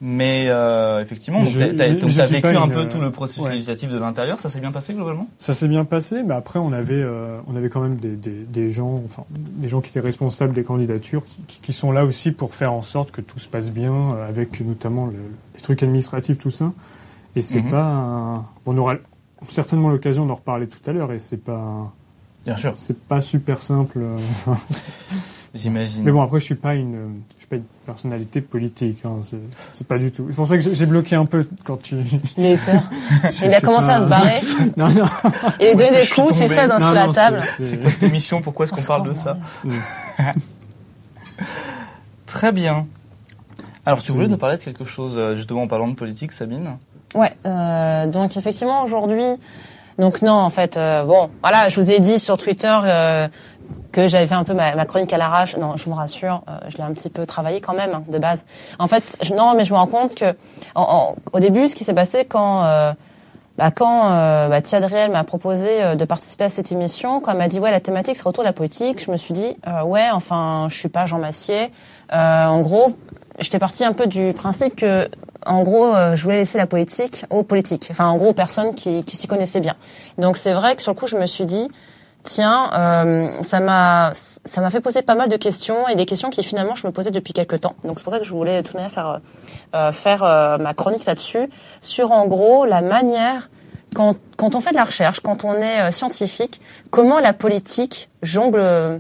Mais 0.02 0.48
euh, 0.50 1.02
effectivement, 1.02 1.40
donc 1.42 1.54
t'as 1.78 1.86
suis 1.88 2.26
vécu 2.28 2.48
un 2.48 2.66
une, 2.66 2.72
peu 2.72 2.80
euh, 2.80 2.86
tout 2.86 3.00
le 3.00 3.12
processus 3.12 3.44
ouais. 3.46 3.52
législatif 3.52 3.90
de 3.90 3.98
l'intérieur. 3.98 4.42
Ça 4.42 4.50
s'est 4.50 4.60
bien 4.60 4.74
passé 4.74 4.94
globalement? 4.94 5.26
Ça 5.40 5.54
s'est 5.54 5.70
bien 5.70 5.86
passé, 5.86 6.22
mais 6.22 6.34
après 6.34 6.60
on 6.60 6.74
avait 6.74 6.96
euh, 7.02 7.40
on 7.48 7.56
avait 7.56 7.70
quand 7.70 7.80
même 7.80 7.96
des, 7.96 8.10
des, 8.18 8.32
des 8.44 8.70
gens, 8.72 9.02
enfin 9.06 9.24
des 9.30 9.70
gens 9.70 9.80
qui 9.80 9.92
étaient 9.92 10.02
responsables 10.02 10.52
des 10.52 10.64
candidatures, 10.64 11.26
qui, 11.26 11.42
qui- 11.48 11.60
qui 11.62 11.72
sont 11.74 11.94
là 11.94 12.04
aussi 12.04 12.34
pour 12.34 12.54
faire 12.56 12.74
en 12.74 12.82
sorte 12.82 13.12
que 13.12 13.22
tout 13.22 13.40
se 13.40 13.48
passe 13.48 13.72
bien, 13.72 13.94
euh, 13.94 14.28
avec 14.28 14.60
notamment 14.60 15.06
le- 15.06 15.14
les 15.56 15.62
trucs 15.62 15.82
administratifs, 15.82 16.40
tout 16.40 16.52
ça. 16.52 16.74
Et 17.38 17.42
c'est 17.42 17.62
Mhm. 17.62 17.70
pas, 17.72 17.84
un- 17.86 18.46
on 18.66 18.76
aura 18.76 18.96
certainement 19.50 19.90
l'occasion 19.90 20.26
d'en 20.26 20.36
reparler 20.36 20.68
tout 20.68 20.80
à 20.90 20.94
l'heure, 20.94 21.12
et 21.12 21.20
c'est 21.20 21.38
pas 21.38 21.92
Bien 22.46 22.58
sûr, 22.58 22.74
c'est 22.76 23.00
pas 23.08 23.22
super 23.22 23.62
simple. 23.62 23.98
euh, 23.98 24.18
j'imagine. 25.56 26.04
Mais 26.04 26.12
bon, 26.12 26.22
après, 26.22 26.40
je 26.40 26.46
suis 26.46 26.54
pas 26.56 26.76
une, 26.76 27.22
je 27.36 27.40
suis 27.40 27.48
pas 27.48 27.56
une 27.56 27.64
personnalité 27.88 28.40
politique. 28.42 29.00
Hein, 29.04 29.16
c'est, 29.24 29.40
c'est 29.72 29.88
pas 29.88 29.98
du 29.98 30.12
tout. 30.12 30.28
C'est 30.30 30.36
pour 30.36 30.48
ça 30.48 30.56
que 30.58 30.74
j'ai 30.74 30.86
bloqué 30.86 31.16
un 31.16 31.26
peu 31.26 31.48
quand 31.64 31.82
tu. 31.82 31.96
Il 32.38 32.46
a 32.46 32.54
eu 32.54 32.58
peur. 32.58 32.84
Il 33.42 33.52
a 33.52 33.60
sais 33.60 33.62
commencé 33.66 33.88
pas. 33.88 33.96
à 33.96 34.02
se 34.02 34.06
barrer. 34.06 34.40
non, 34.78 34.90
non. 34.90 35.06
Il 35.60 35.68
a 35.70 35.74
donné 35.76 36.02
des 36.04 36.08
coups, 36.08 36.38
tu 36.40 36.48
sais, 36.48 36.68
dans 36.68 36.78
Non, 36.80 36.88
sous 36.90 36.94
la 36.94 37.08
table. 37.08 37.42
c'est- 37.58 37.66
C'est 37.66 37.78
quoi 37.82 37.90
cette 37.90 38.04
émission? 38.04 38.42
Pourquoi 38.42 38.66
est-ce 38.66 38.74
qu'on 38.74 38.84
parle 38.84 39.10
de 39.12 39.18
ça 39.18 39.38
Mm. 39.64 39.72
Très 42.26 42.52
bien. 42.52 42.86
Alors, 43.86 44.02
tu 44.02 44.12
voulais 44.12 44.28
nous 44.28 44.38
parler 44.38 44.58
de 44.58 44.62
quelque 44.64 44.86
chose, 44.86 45.14
euh, 45.18 45.36
justement, 45.36 45.64
en 45.64 45.68
parlant 45.68 45.88
de 45.88 45.94
politique, 45.96 46.32
Sabine? 46.32 46.78
Ouais, 47.14 47.32
euh, 47.46 48.08
donc 48.08 48.36
effectivement 48.36 48.84
aujourd'hui, 48.84 49.24
donc 50.00 50.22
non 50.22 50.34
en 50.34 50.50
fait, 50.50 50.76
euh, 50.76 51.04
bon, 51.04 51.30
voilà, 51.42 51.70
je 51.70 51.80
vous 51.80 51.92
ai 51.92 52.00
dit 52.00 52.20
sur 52.20 52.38
Twitter 52.38 52.78
euh, 52.84 53.28
que 53.94 54.08
j'avais 54.10 54.28
fait 54.28 54.36
un 54.36 54.44
peu 54.44 54.54
ma, 54.54 54.86
chronique 54.86 55.14
à 55.14 55.18
l'arrache. 55.18 55.56
Non, 55.56 55.78
je 55.78 55.86
vous 55.86 55.94
rassure, 55.94 56.42
euh, 56.50 56.58
je 56.68 56.78
l'ai 56.78 56.84
un 56.84 56.92
petit 56.92 57.10
peu 57.10 57.26
travaillé 57.26 57.62
quand 57.62 57.74
même 57.74 57.94
hein, 57.94 58.04
de 58.10 58.18
base. 58.18 58.46
En 58.80 58.88
fait, 58.88 59.18
je, 59.22 59.34
non, 59.34 59.54
mais 59.56 59.64
je 59.64 59.72
me 59.74 59.78
rends 59.78 59.88
compte 59.88 60.16
que 60.16 60.36
en- 60.76 60.82
en- 60.82 61.16
au 61.32 61.40
début, 61.40 61.70
ce 61.70 61.76
qui 61.76 61.86
s'est 61.86 61.94
passé 61.94 62.26
quand 62.26 62.66
euh, 62.66 62.92
bah, 63.58 63.72
quand 63.72 64.12
euh, 64.12 64.50
bah, 64.50 65.08
m'a 65.10 65.24
proposé 65.24 65.70
euh, 65.82 65.96
de 65.96 66.04
participer 66.04 66.44
à 66.44 66.50
cette 66.50 66.74
émission, 66.74 67.22
quand 67.22 67.32
elle 67.32 67.38
m'a 67.38 67.48
dit 67.48 67.60
ouais 67.60 67.72
la 67.72 67.80
thématique 67.80 68.18
serait 68.18 68.28
autour 68.28 68.44
de 68.44 68.50
la 68.50 68.54
politique, 68.54 69.02
je 69.06 69.10
me 69.12 69.16
suis 69.16 69.34
dit 69.34 69.56
euh, 69.68 69.84
ouais 69.84 70.10
enfin 70.12 70.68
je 70.70 70.78
suis 70.78 70.90
pas 70.90 71.06
Jean 71.06 71.20
Massier. 71.20 71.72
Euh, 72.14 72.46
en 72.46 72.62
gros, 72.62 72.96
j'étais 73.40 73.60
partie 73.60 73.84
un 73.84 73.94
peu 73.94 74.08
du 74.08 74.34
principe 74.34 74.76
que 74.76 75.08
en 75.46 75.64
gros 75.64 75.94
euh, 75.94 76.16
je 76.16 76.24
voulais 76.24 76.38
laisser 76.38 76.58
la 76.58 76.68
politique 76.68 77.26
aux 77.30 77.44
politiques, 77.44 77.88
enfin 77.92 78.06
en 78.08 78.18
gros 78.18 78.30
aux 78.30 78.34
personnes 78.34 78.74
qui, 78.74 79.04
qui 79.04 79.16
s'y 79.16 79.28
connaissaient 79.28 79.60
bien. 79.60 79.76
Donc 80.18 80.38
c'est 80.38 80.54
vrai 80.54 80.76
que 80.76 80.82
sur 80.82 80.92
le 80.92 80.98
coup 80.98 81.08
je 81.08 81.18
me 81.18 81.26
suis 81.28 81.46
dit 81.46 81.70
tiens 82.24 82.72
euh, 82.74 83.30
ça 83.42 83.60
m'a 83.60 84.12
ça 84.16 84.62
m'a 84.62 84.72
fait 84.72 84.82
poser 84.82 85.04
pas 85.04 85.14
mal 85.14 85.30
de 85.30 85.38
questions 85.38 85.88
et 85.88 85.96
des 85.96 86.08
questions 86.08 86.32
qui 86.32 86.42
finalement 86.42 86.74
je 86.74 86.88
me 86.88 86.92
posais 86.92 87.12
depuis 87.12 87.34
quelques 87.34 87.62
temps. 87.62 87.76
Donc 87.84 88.00
c'est 88.00 88.04
pour 88.04 88.14
ça 88.14 88.20
que 88.20 88.26
je 88.26 88.32
voulais 88.32 88.64
de 88.64 88.66
toute 88.66 88.74
manière 88.76 88.92
faire 88.92 89.22
euh, 89.76 89.92
faire 89.92 90.24
euh, 90.24 90.58
ma 90.58 90.74
chronique 90.74 91.06
là-dessus 91.06 91.48
sur 91.82 92.12
en 92.12 92.26
gros 92.26 92.66
la 92.66 92.82
manière 92.82 93.50
quand, 93.96 94.18
quand 94.38 94.54
on 94.54 94.62
fait 94.62 94.72
de 94.72 94.76
la 94.76 94.84
recherche, 94.84 95.22
quand 95.22 95.44
on 95.44 95.56
est 95.56 95.82
euh, 95.82 95.92
scientifique, 95.92 96.62
comment 96.92 97.20
la 97.20 97.34
politique 97.34 98.10
jongle, 98.22 98.60
euh, 98.60 99.00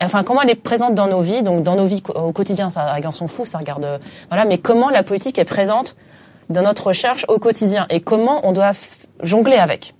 enfin 0.00 0.24
comment 0.24 0.42
elle 0.42 0.50
est 0.50 0.54
présente 0.54 0.94
dans 0.94 1.06
nos 1.06 1.20
vies, 1.20 1.42
donc 1.42 1.62
dans 1.62 1.76
nos 1.76 1.86
vies 1.86 2.02
au 2.14 2.32
quotidien, 2.32 2.70
ça, 2.70 2.96
on 3.04 3.12
s'en 3.12 3.28
fout, 3.28 3.46
ça 3.46 3.58
regarde, 3.58 3.84
euh, 3.84 3.98
voilà, 4.28 4.44
mais 4.44 4.58
comment 4.58 4.90
la 4.90 5.02
politique 5.02 5.38
est 5.38 5.44
présente 5.44 5.96
dans 6.48 6.62
notre 6.62 6.88
recherche 6.88 7.24
au 7.28 7.38
quotidien 7.38 7.86
et 7.90 8.00
comment 8.00 8.40
on 8.44 8.52
doit 8.52 8.72
jongler 9.22 9.56
avec. 9.56 9.94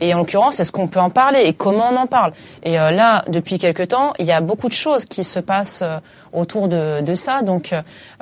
Et 0.00 0.12
en 0.12 0.18
l'occurrence, 0.18 0.58
est-ce 0.58 0.72
qu'on 0.72 0.88
peut 0.88 1.00
en 1.00 1.10
parler 1.10 1.42
et 1.44 1.52
comment 1.52 1.88
on 1.92 1.96
en 1.96 2.06
parle? 2.06 2.32
Et 2.64 2.78
euh, 2.78 2.90
là, 2.90 3.24
depuis 3.28 3.58
quelque 3.58 3.82
temps, 3.82 4.12
il 4.18 4.26
y 4.26 4.32
a 4.32 4.40
beaucoup 4.40 4.68
de 4.68 4.74
choses 4.74 5.04
qui 5.04 5.22
se 5.22 5.38
passent 5.38 5.82
euh, 5.82 5.98
autour 6.32 6.68
de, 6.68 7.00
de 7.00 7.14
ça. 7.14 7.42
Donc, 7.42 7.72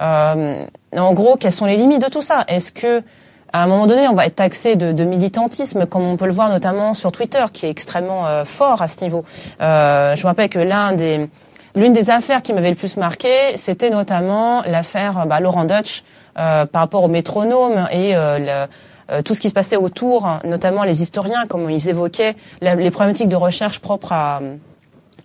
euh, 0.00 0.66
en 0.94 1.12
gros, 1.14 1.36
quelles 1.36 1.52
sont 1.52 1.64
les 1.64 1.76
limites 1.76 2.02
de 2.02 2.10
tout 2.10 2.22
ça? 2.22 2.44
Est-ce 2.48 2.72
que 2.72 3.02
à 3.52 3.62
un 3.62 3.66
moment 3.66 3.86
donné, 3.86 4.08
on 4.08 4.14
va 4.14 4.26
être 4.26 4.36
taxé 4.36 4.76
de, 4.76 4.92
de 4.92 5.04
militantisme, 5.04 5.86
comme 5.86 6.02
on 6.04 6.16
peut 6.16 6.26
le 6.26 6.32
voir 6.32 6.48
notamment 6.48 6.94
sur 6.94 7.12
Twitter, 7.12 7.44
qui 7.52 7.66
est 7.66 7.70
extrêmement 7.70 8.26
euh, 8.26 8.44
fort 8.44 8.80
à 8.82 8.88
ce 8.88 9.02
niveau. 9.04 9.24
Euh, 9.60 10.16
je 10.16 10.22
me 10.22 10.28
rappelle 10.28 10.48
que 10.48 10.58
l'un 10.58 10.92
des 10.92 11.28
L'une 11.74 11.94
des 11.94 12.10
affaires 12.10 12.42
qui 12.42 12.52
m'avait 12.52 12.68
le 12.68 12.76
plus 12.76 12.98
marqué, 12.98 13.30
c'était 13.56 13.88
notamment 13.88 14.60
l'affaire 14.66 15.24
bah, 15.26 15.40
Laurent 15.40 15.64
Dutch 15.64 16.04
euh, 16.38 16.66
par 16.66 16.82
rapport 16.82 17.02
au 17.02 17.08
métronome 17.08 17.88
et 17.90 18.14
euh, 18.14 18.38
le- 18.38 18.68
euh, 19.10 19.22
tout 19.22 19.32
ce 19.34 19.40
qui 19.40 19.48
se 19.48 19.54
passait 19.54 19.76
autour, 19.76 20.28
notamment 20.44 20.84
les 20.84 21.00
historiens, 21.00 21.46
comme 21.48 21.70
ils 21.70 21.88
évoquaient 21.88 22.36
les 22.60 22.90
problématiques 22.90 23.30
de 23.30 23.36
recherche 23.36 23.78
propres 23.78 24.12
à, 24.12 24.42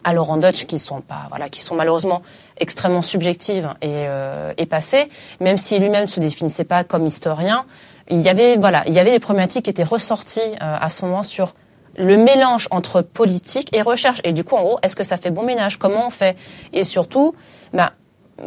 à 0.05 0.13
Laurent 0.13 0.37
Dutch, 0.37 0.67
qui 0.67 0.79
sont 0.79 1.01
pas, 1.01 1.25
voilà, 1.29 1.49
qui 1.49 1.59
sont 1.59 1.75
malheureusement 1.75 2.21
extrêmement 2.57 3.01
subjectives 3.01 3.67
et, 3.81 4.07
euh, 4.07 4.53
et 4.57 4.65
passées, 4.65 5.09
même 5.41 5.57
si 5.57 5.77
lui-même 5.79 6.07
se 6.07 6.21
définissait 6.21 6.63
pas 6.63 6.85
comme 6.85 7.05
historien, 7.05 7.65
il 8.09 8.21
y 8.21 8.29
avait, 8.29 8.57
voilà, 8.57 8.83
il 8.87 8.93
y 8.93 8.99
avait 8.99 9.11
des 9.11 9.19
problématiques 9.19 9.65
qui 9.65 9.69
étaient 9.69 9.83
ressorties 9.83 10.39
euh, 10.39 10.77
à 10.79 10.89
ce 10.89 11.05
moment 11.05 11.23
sur 11.23 11.53
le 11.97 12.17
mélange 12.17 12.67
entre 12.71 13.01
politique 13.01 13.75
et 13.75 13.81
recherche. 13.81 14.21
Et 14.23 14.33
du 14.33 14.43
coup, 14.43 14.55
en 14.55 14.63
gros, 14.63 14.79
est-ce 14.83 14.95
que 14.95 15.03
ça 15.03 15.17
fait 15.17 15.31
bon 15.31 15.43
ménage? 15.43 15.77
Comment 15.77 16.07
on 16.07 16.09
fait? 16.11 16.37
Et 16.73 16.83
surtout, 16.83 17.35
bah, 17.73 17.91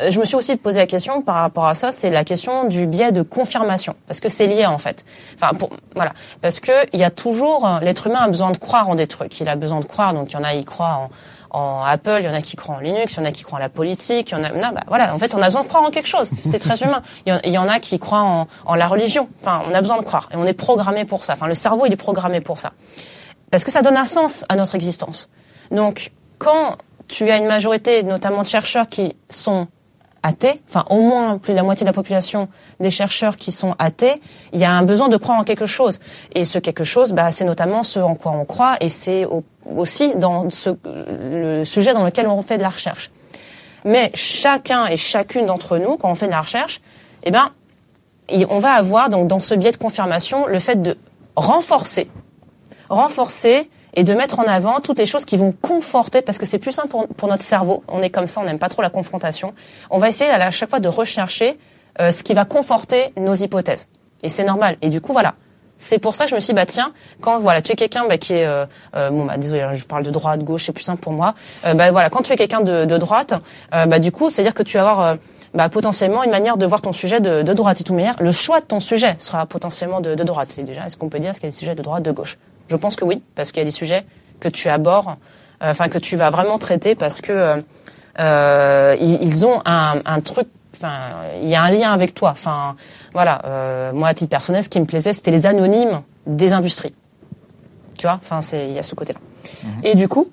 je 0.09 0.21
me 0.21 0.25
suis 0.25 0.37
aussi 0.37 0.57
posé 0.57 0.79
la 0.79 0.87
question 0.87 1.21
par 1.21 1.37
rapport 1.37 1.67
à 1.67 1.75
ça, 1.75 1.91
c'est 1.91 2.11
la 2.11 2.25
question 2.25 2.65
du 2.65 2.87
biais 2.87 3.11
de 3.11 3.23
confirmation, 3.23 3.97
parce 4.07 4.21
que 4.21 4.29
c'est 4.29 4.47
lié 4.47 4.67
en 4.67 4.79
fait. 4.79 5.05
Enfin, 5.35 5.53
pour, 5.55 5.71
voilà, 5.97 6.13
parce 6.41 6.61
que 6.61 6.73
il 6.93 7.01
y 7.01 7.05
a 7.05 7.11
toujours 7.11 7.69
l'être 7.83 8.07
humain 8.07 8.21
a 8.21 8.29
besoin 8.29 8.53
de 8.53 8.57
croire 8.57 8.89
en 8.89 8.95
des 8.95 9.09
trucs. 9.09 9.41
Il 9.41 9.49
a 9.49 9.57
besoin 9.57 9.81
de 9.81 9.87
croire, 9.87 10.15
donc 10.15 10.31
il 10.31 10.35
y 10.35 10.37
en 10.37 10.45
a 10.45 10.53
qui 10.53 10.65
croient 10.65 11.09
en, 11.51 11.83
Apple, 11.83 12.19
il 12.21 12.25
y 12.25 12.29
en 12.29 12.35
a 12.35 12.43
qui 12.43 12.57
croient 12.57 12.77
en 12.77 12.81
Linux, 12.81 13.15
il 13.15 13.17
y 13.19 13.21
en 13.21 13.25
a 13.25 13.33
qui 13.33 13.43
croient 13.43 13.59
en 13.59 13.63
la 13.63 13.69
politique, 13.69 14.31
il 14.31 14.33
y 14.33 14.41
en 14.41 14.45
a, 14.45 14.51
non, 14.51 14.71
bah, 14.75 14.83
voilà, 14.87 15.15
en 15.15 15.19
fait, 15.19 15.35
on 15.35 15.43
a 15.43 15.47
besoin 15.47 15.63
de 15.63 15.69
croire 15.69 15.85
en 15.85 15.91
quelque 15.91 16.09
chose. 16.09 16.31
C'est 16.43 16.59
très 16.59 16.83
humain. 16.83 17.03
Il 17.27 17.33
y, 17.33 17.37
en, 17.37 17.41
il 17.45 17.53
y 17.53 17.59
en 17.59 17.69
a 17.69 17.81
qui 17.81 17.99
croient 17.99 18.23
en, 18.23 18.47
en 18.67 18.75
la 18.75 18.87
religion. 18.87 19.29
Enfin, 19.43 19.63
on 19.71 19.75
a 19.75 19.81
besoin 19.81 19.99
de 19.99 20.05
croire 20.05 20.29
et 20.33 20.37
on 20.37 20.47
est 20.47 20.53
programmé 20.53 21.05
pour 21.05 21.25
ça. 21.25 21.35
Enfin, 21.35 21.47
le 21.47 21.55
cerveau, 21.55 21.87
il 21.87 21.93
est 21.93 21.97
programmé 21.97 22.41
pour 22.41 22.61
ça 22.61 22.73
parce 23.51 23.65
que 23.65 23.71
ça 23.71 23.83
donne 23.83 23.97
un 23.97 24.05
sens 24.05 24.45
à 24.49 24.57
notre 24.57 24.75
existence. 24.75 25.29
Donc, 25.71 26.13
quand 26.39 26.77
tu 27.09 27.29
as 27.31 27.37
une 27.37 27.47
majorité, 27.47 28.03
notamment 28.03 28.43
de 28.43 28.47
chercheurs 28.47 28.89
qui 28.89 29.17
sont 29.29 29.69
athées, 30.23 30.61
enfin 30.69 30.85
au 30.91 31.01
moins 31.01 31.39
plus 31.39 31.53
de 31.53 31.57
la 31.57 31.63
moitié 31.63 31.85
de 31.85 31.89
la 31.89 31.95
population 31.95 32.49
des 32.79 32.91
chercheurs 32.91 33.37
qui 33.37 33.53
sont 33.53 33.75
athées, 33.79 34.21
il 34.53 34.61
y 34.61 34.65
a 34.65 34.71
un 34.71 34.83
besoin 34.83 35.09
de 35.09 35.17
croire 35.17 35.39
en 35.39 35.45
quelque 35.45 35.67
chose. 35.67 36.01
Et 36.35 36.45
ce 36.45 36.59
quelque 36.59 36.85
chose, 36.85 37.13
bah, 37.13 37.31
c'est 37.31 37.45
notamment 37.45 37.83
ce 37.85 37.99
en 38.01 38.15
quoi 38.15 38.33
on 38.33 38.45
croit, 38.45 38.77
et 38.81 38.89
c'est 38.89 39.25
au- 39.25 39.45
aussi 39.77 40.15
dans 40.17 40.51
ce, 40.51 40.71
le 40.85 41.65
sujet 41.65 41.95
dans 41.95 42.05
lequel 42.05 42.27
on 42.27 42.43
fait 42.43 42.59
de 42.59 42.63
la 42.63 42.69
recherche. 42.69 43.11
Mais 43.85 44.11
chacun 44.15 44.87
et 44.87 44.97
chacune 44.97 45.47
d'entre 45.47 45.79
nous, 45.79 45.97
quand 45.97 46.11
on 46.11 46.15
fait 46.15 46.27
de 46.27 46.33
la 46.33 46.43
recherche, 46.43 46.81
eh 47.25 47.31
ben, 47.31 47.51
on 48.49 48.59
va 48.59 48.73
avoir 48.73 49.09
donc 49.11 49.27
dans 49.27 49.39
ce 49.41 49.55
biais 49.55 49.73
de 49.73 49.77
confirmation 49.79 50.47
le 50.47 50.59
fait 50.59 50.81
de 50.83 50.97
renforcer 51.37 52.09
renforcer 52.91 53.71
et 53.95 54.05
de 54.05 54.15
mettre 54.15 54.39
en 54.39 54.45
avant 54.45 54.81
toutes 54.81 54.99
les 54.99 55.07
choses 55.07 55.25
qui 55.25 55.37
vont 55.37 55.53
conforter, 55.53 56.23
parce 56.23 56.39
que 56.39 56.47
c'est 56.47 56.59
plus 56.59 56.73
simple 56.73 56.89
pour, 56.89 57.09
pour 57.09 57.29
notre 57.29 57.43
cerveau. 57.43 57.83
On 57.89 58.03
est 58.03 58.11
comme 58.11 58.27
ça, 58.27 58.41
on 58.41 58.45
n'aime 58.45 58.59
pas 58.59 58.69
trop 58.69 58.83
la 58.83 58.91
confrontation. 58.91 59.55
On 59.91 59.99
va 59.99 60.09
essayer 60.09 60.31
à 60.31 60.51
chaque 60.51 60.71
fois 60.71 60.81
de 60.81 60.89
rechercher 60.89 61.59
euh, 62.01 62.11
ce 62.11 62.23
qui 62.23 62.35
va 62.35 62.45
conforter 62.45 63.13
nos 63.17 63.35
hypothèses. 63.35 63.89
Et 64.23 64.29
c'est 64.29 64.45
normal. 64.45 64.77
Et 64.83 64.91
du 64.91 65.01
coup, 65.01 65.13
voilà. 65.13 65.35
C'est 65.83 65.99
pour 65.99 66.15
ça 66.15 66.25
que 66.25 66.31
je 66.31 66.35
me 66.35 66.41
suis 66.41 66.53
dit, 66.53 66.57
bah 66.57 66.67
tiens, 66.67 66.93
quand 67.23 67.41
voilà, 67.41 67.63
tu 67.63 67.73
es 67.73 67.75
quelqu'un 67.75 68.07
bah, 68.07 68.19
qui 68.19 68.35
est, 68.35 68.45
euh, 68.45 68.67
euh, 68.95 69.09
bon 69.09 69.25
bah 69.25 69.39
désolé, 69.39 69.67
je 69.73 69.85
parle 69.87 70.03
de 70.05 70.11
droite, 70.11 70.43
gauche, 70.45 70.65
c'est 70.67 70.73
plus 70.75 70.85
simple 70.85 71.01
pour 71.01 71.13
moi. 71.13 71.35
Euh, 71.65 71.73
bah 71.73 71.91
voilà, 71.91 72.11
quand 72.11 72.21
tu 72.21 72.33
es 72.35 72.37
quelqu'un 72.37 72.61
de, 72.61 72.85
de 72.85 72.99
droite, 72.99 73.33
euh, 73.75 73.87
bah 73.87 73.99
du 73.99 74.13
coup, 74.13 74.29
c'est 74.29 74.43
à 74.43 74.45
dire 74.45 74.53
que 74.53 74.63
tu 74.63 74.77
vas 74.77 74.91
avoir 74.91 75.17
bah, 75.55 75.71
potentiellement 75.71 76.23
une 76.23 76.31
manière 76.31 76.59
de 76.59 76.67
voir 76.67 76.83
ton 76.83 76.93
sujet 76.93 77.21
de, 77.21 77.41
de 77.41 77.53
droite. 77.55 77.81
Et 77.81 77.85
tout 77.85 77.95
manière, 77.95 78.17
le 78.21 78.31
choix 78.31 78.61
de 78.61 78.67
ton 78.67 78.79
sujet 78.79 79.15
sera 79.17 79.47
potentiellement 79.47 80.03
de, 80.03 80.15
de 80.15 80.23
droite. 80.23 80.55
Et 80.59 80.65
déjà, 80.65 80.87
est-ce 80.87 80.99
qu'on 80.99 81.09
peut 81.09 81.19
dire 81.19 81.31
est-ce 81.31 81.41
qu'il 81.41 81.49
y 81.49 81.49
a 81.49 81.53
des 81.53 81.57
sujets 81.57 81.75
de 81.75 81.83
droite, 81.83 82.03
de 82.03 82.13
gauche? 82.13 82.37
Je 82.71 82.77
pense 82.77 82.97
que 82.97 83.05
oui, 83.05 83.21
parce 83.35 83.51
qu'il 83.51 83.59
y 83.59 83.63
a 83.63 83.65
des 83.65 83.71
sujets 83.73 84.05
que 84.39 84.49
tu 84.49 84.69
abordes, 84.69 85.17
euh, 85.63 85.71
enfin 85.73 85.89
que 85.89 85.99
tu 85.99 86.17
vas 86.17 86.31
vraiment 86.31 86.59
traiter 86.59 86.95
parce 86.95 87.21
que 87.21 87.33
euh, 87.33 87.57
euh, 88.19 88.97
ils, 89.01 89.23
ils 89.23 89.45
ont 89.45 89.61
un, 89.67 90.01
un 90.05 90.21
truc, 90.21 90.47
enfin 90.77 90.93
il 91.43 91.49
y 91.49 91.57
a 91.57 91.63
un 91.63 91.71
lien 91.71 91.91
avec 91.93 92.15
toi. 92.15 92.31
Enfin 92.31 92.77
voilà, 93.13 93.43
euh, 93.45 93.93
moi 93.93 94.09
à 94.09 94.15
titre 94.15 94.31
personnel, 94.31 94.63
ce 94.63 94.69
qui 94.69 94.81
me 94.81 94.87
plaisait, 94.87 95.13
c'était 95.13 95.33
les 95.33 95.47
anonymes 95.47 96.03
des 96.27 96.53
industries. 96.53 96.95
Tu 97.99 98.07
vois, 98.07 98.19
enfin 98.23 98.41
c'est 98.41 98.69
il 98.69 98.75
y 98.75 98.79
a 98.79 98.83
ce 98.85 98.95
côté-là. 98.95 99.19
Et 99.83 99.95
du 99.95 100.09
coup, 100.09 100.31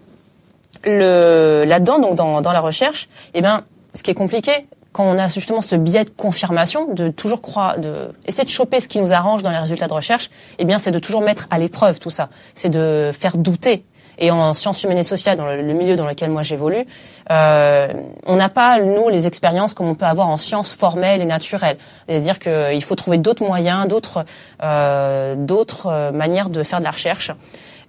le 0.85 1.65
là-dedans, 1.65 1.99
donc 1.99 2.15
dans, 2.15 2.41
dans 2.41 2.51
la 2.53 2.61
recherche, 2.61 3.09
eh 3.33 3.41
ben 3.41 3.63
ce 3.95 4.03
qui 4.03 4.11
est 4.11 4.15
compliqué, 4.15 4.67
quand 4.97 5.03
on 5.03 5.19
a 5.19 5.27
justement 5.27 5.61
ce 5.61 5.75
biais 5.75 6.05
de 6.05 6.09
confirmation, 6.09 6.91
de 6.91 7.09
toujours 7.09 7.43
croire, 7.43 7.77
de 7.77 8.09
essayer 8.25 8.45
de 8.45 8.49
choper 8.49 8.79
ce 8.81 8.87
qui 8.87 8.99
nous 8.99 9.13
arrange 9.13 9.43
dans 9.43 9.51
les 9.51 9.59
résultats 9.59 9.87
de 9.87 9.93
recherche, 9.93 10.31
eh 10.57 10.65
bien, 10.65 10.79
c'est 10.79 10.89
de 10.89 10.97
toujours 10.97 11.21
mettre 11.21 11.45
à 11.51 11.59
l'épreuve 11.59 11.99
tout 11.99 12.09
ça. 12.09 12.29
C'est 12.55 12.69
de 12.69 13.11
faire 13.13 13.37
douter. 13.37 13.85
Et 14.17 14.31
en 14.31 14.55
sciences 14.55 14.83
humaines 14.83 14.97
et 14.97 15.03
sociales, 15.03 15.37
dans 15.37 15.45
le, 15.45 15.61
milieu 15.61 15.95
dans 15.95 16.07
lequel 16.07 16.31
moi 16.31 16.41
j'évolue, 16.41 16.87
euh, 17.29 17.87
on 18.25 18.37
n'a 18.37 18.49
pas 18.49 18.79
nous 18.79 19.09
les 19.09 19.27
expériences 19.27 19.75
comme 19.75 19.87
on 19.87 19.93
peut 19.93 20.07
avoir 20.07 20.29
en 20.29 20.37
sciences 20.37 20.73
formelles 20.73 21.21
et 21.21 21.25
naturelles. 21.25 21.77
C'est-à-dire 22.09 22.39
qu'il 22.39 22.83
faut 22.83 22.95
trouver 22.95 23.19
d'autres 23.19 23.45
moyens, 23.45 23.87
d'autres 23.87 24.25
euh, 24.63 25.35
d'autres 25.37 25.85
euh, 25.85 26.11
manières 26.11 26.49
de 26.49 26.63
faire 26.63 26.79
de 26.79 26.85
la 26.85 26.91
recherche 26.91 27.31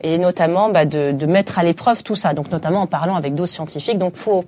et 0.03 0.19
notamment 0.19 0.69
bah, 0.69 0.85
de, 0.85 1.13
de 1.13 1.27
mettre 1.27 1.59
à 1.59 1.63
l'épreuve 1.63 2.03
tout 2.03 2.17
ça. 2.17 2.35
Donc 2.35 2.51
notamment 2.51 2.83
en 2.83 2.87
parlant 2.87 3.17
avec 3.17 3.35
d'autres 3.35 3.53
scientifiques. 3.53 3.97
Donc 3.97 4.17
faut 4.17 4.45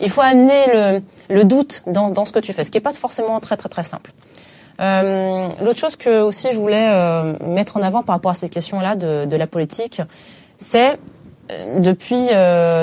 il 0.00 0.10
faut 0.10 0.20
amener 0.20 1.00
le, 1.28 1.44
doute 1.44 1.82
dans, 1.86 2.24
ce 2.24 2.32
que 2.32 2.38
tu 2.38 2.52
fais, 2.52 2.64
ce 2.64 2.70
qui 2.70 2.78
n'est 2.78 2.82
pas 2.82 2.92
forcément 2.92 3.40
très 3.40 3.56
très 3.56 3.68
très 3.68 3.84
simple. 3.84 4.12
Euh, 4.80 5.48
L'autre 5.62 5.78
chose 5.78 5.96
que 5.96 6.20
aussi 6.20 6.48
je 6.52 6.58
voulais 6.58 6.88
euh, 6.88 7.34
mettre 7.46 7.76
en 7.76 7.82
avant 7.82 8.02
par 8.02 8.16
rapport 8.16 8.32
à 8.32 8.34
ces 8.34 8.48
questions-là 8.48 8.96
de, 8.96 9.36
la 9.36 9.46
politique, 9.46 10.02
c'est 10.58 10.98
euh, 11.52 11.78
depuis 11.78 12.28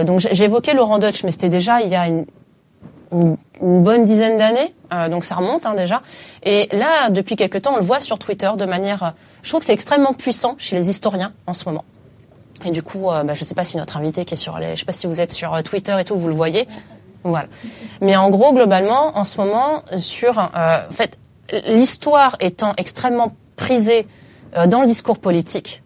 donc 0.05 0.25
évoqué 0.39 0.73
Laurent 0.73 0.99
Deutsch, 0.99 1.23
mais 1.23 1.31
c'était 1.31 1.49
déjà 1.49 1.81
il 1.81 1.89
y 1.89 1.95
a 1.95 2.07
une, 2.07 2.25
bonne 3.59 4.05
dizaine 4.05 4.37
d'années, 4.37 4.73
donc 5.09 5.25
ça 5.25 5.35
remonte 5.35 5.65
hein, 5.65 5.75
déjà. 5.75 6.01
Et 6.43 6.69
là, 6.71 7.09
depuis 7.09 7.35
quelque 7.35 7.57
temps, 7.57 7.73
on 7.73 7.77
le 7.77 7.83
voit 7.83 7.99
sur 7.99 8.17
Twitter 8.17 8.49
de 8.57 8.63
manière, 8.63 9.13
je 9.43 9.49
trouve 9.49 9.59
que 9.59 9.65
c'est 9.65 9.73
extrêmement 9.73 10.13
puissant 10.13 10.55
chez 10.57 10.77
les 10.77 10.89
historiens 10.89 11.33
en 11.45 11.53
ce 11.53 11.65
moment. 11.65 11.83
Et 12.63 12.71
du 12.71 12.81
coup, 12.81 13.07
bah, 13.07 13.33
je 13.33 13.41
ne 13.41 13.45
sais 13.45 13.53
pas 13.53 13.65
si 13.65 13.75
notre 13.75 13.97
invité 13.97 14.23
qui 14.23 14.35
est 14.35 14.37
sur 14.37 14.57
les, 14.59 14.75
je 14.75 14.79
sais 14.79 14.85
pas 14.85 14.93
si 14.93 15.07
vous 15.07 15.19
êtes 15.19 15.33
sur 15.33 15.61
Twitter 15.61 15.93
et 15.99 16.05
tout, 16.05 16.15
vous 16.15 16.29
le 16.29 16.33
voyez. 16.33 16.69
Voilà. 17.23 17.47
Mais 18.01 18.15
en 18.15 18.29
gros, 18.29 18.53
globalement, 18.53 19.17
en 19.17 19.25
ce 19.25 19.39
moment, 19.39 19.83
sur, 19.97 20.39
euh, 20.39 20.79
en 20.89 20.93
fait, 20.93 21.17
l'histoire 21.67 22.35
étant 22.39 22.73
extrêmement 22.77 23.35
prisée 23.55 24.07
euh, 24.57 24.67
dans 24.67 24.81
le 24.81 24.87
discours 24.87 25.19
politique, 25.19 25.81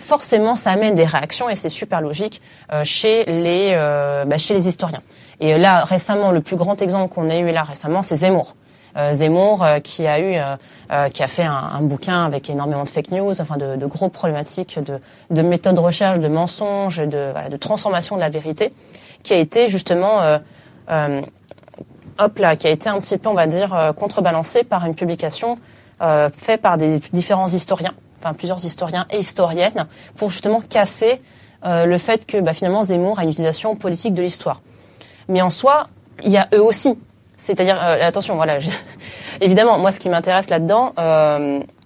forcément, 0.00 0.56
ça 0.56 0.72
amène 0.72 0.94
des 0.94 1.04
réactions 1.04 1.48
et 1.48 1.54
c'est 1.54 1.68
super 1.68 2.00
logique 2.00 2.40
euh, 2.72 2.82
chez 2.84 3.24
les 3.26 3.70
euh, 3.72 4.24
bah, 4.24 4.38
chez 4.38 4.54
les 4.54 4.66
historiens. 4.66 5.02
Et 5.38 5.56
là, 5.56 5.84
récemment, 5.84 6.32
le 6.32 6.40
plus 6.40 6.56
grand 6.56 6.82
exemple 6.82 7.14
qu'on 7.14 7.30
a 7.30 7.36
eu 7.36 7.50
là 7.52 7.62
récemment, 7.62 8.02
c'est 8.02 8.16
Zemmour. 8.16 8.56
Euh, 8.96 9.14
Zemmour 9.14 9.64
qui 9.84 10.06
a 10.08 10.18
eu 10.20 10.36
qui 11.12 11.22
a 11.22 11.28
fait 11.28 11.44
un, 11.44 11.70
un, 11.78 11.80
bouquin 11.82 12.24
avec 12.24 12.50
énormément 12.50 12.82
de 12.82 12.88
fake 12.88 13.12
news, 13.12 13.40
enfin 13.40 13.56
de, 13.56 13.76
de 13.76 13.86
gros 13.86 14.08
problématiques 14.08 14.80
de, 14.80 14.98
de 15.30 15.42
méthodes 15.42 15.76
de 15.76 15.80
recherche, 15.80 16.18
de 16.18 16.26
mensonges, 16.26 16.96
de, 16.98 17.30
voilà, 17.30 17.48
de 17.48 17.56
transformation 17.56 18.16
de 18.16 18.20
la 18.20 18.30
vérité, 18.30 18.72
qui 19.22 19.32
a 19.32 19.36
été 19.36 19.68
justement 19.68 20.20
euh, 20.22 20.38
hop 20.90 22.38
là, 22.38 22.56
qui 22.56 22.66
a 22.66 22.70
été 22.70 22.88
un 22.88 23.00
petit 23.00 23.18
peu, 23.18 23.28
on 23.28 23.34
va 23.34 23.46
dire, 23.46 23.74
euh, 23.74 23.92
contrebalancé 23.92 24.64
par 24.64 24.84
une 24.86 24.94
publication 24.94 25.56
euh, 26.02 26.28
faite 26.36 26.62
par 26.62 26.78
des 26.78 27.00
différents 27.12 27.48
historiens, 27.48 27.94
enfin 28.18 28.34
plusieurs 28.34 28.64
historiens 28.64 29.06
et 29.10 29.18
historiennes, 29.18 29.86
pour 30.16 30.30
justement 30.30 30.60
casser 30.60 31.20
le 31.62 31.98
fait 31.98 32.24
que 32.24 32.38
bah, 32.38 32.54
finalement 32.54 32.82
Zemmour 32.84 33.18
a 33.18 33.24
une 33.24 33.28
utilisation 33.28 33.76
politique 33.76 34.14
de 34.14 34.22
l'histoire. 34.22 34.62
Mais 35.28 35.42
en 35.42 35.50
soi, 35.50 35.88
il 36.22 36.30
y 36.30 36.38
a 36.38 36.48
eux 36.54 36.62
aussi. 36.62 36.98
C'est-à-dire, 37.36 37.78
attention, 37.78 38.36
voilà, 38.36 38.56
évidemment, 39.42 39.78
moi, 39.78 39.92
ce 39.92 40.00
qui 40.00 40.08
m'intéresse 40.08 40.48
là-dedans, 40.48 40.94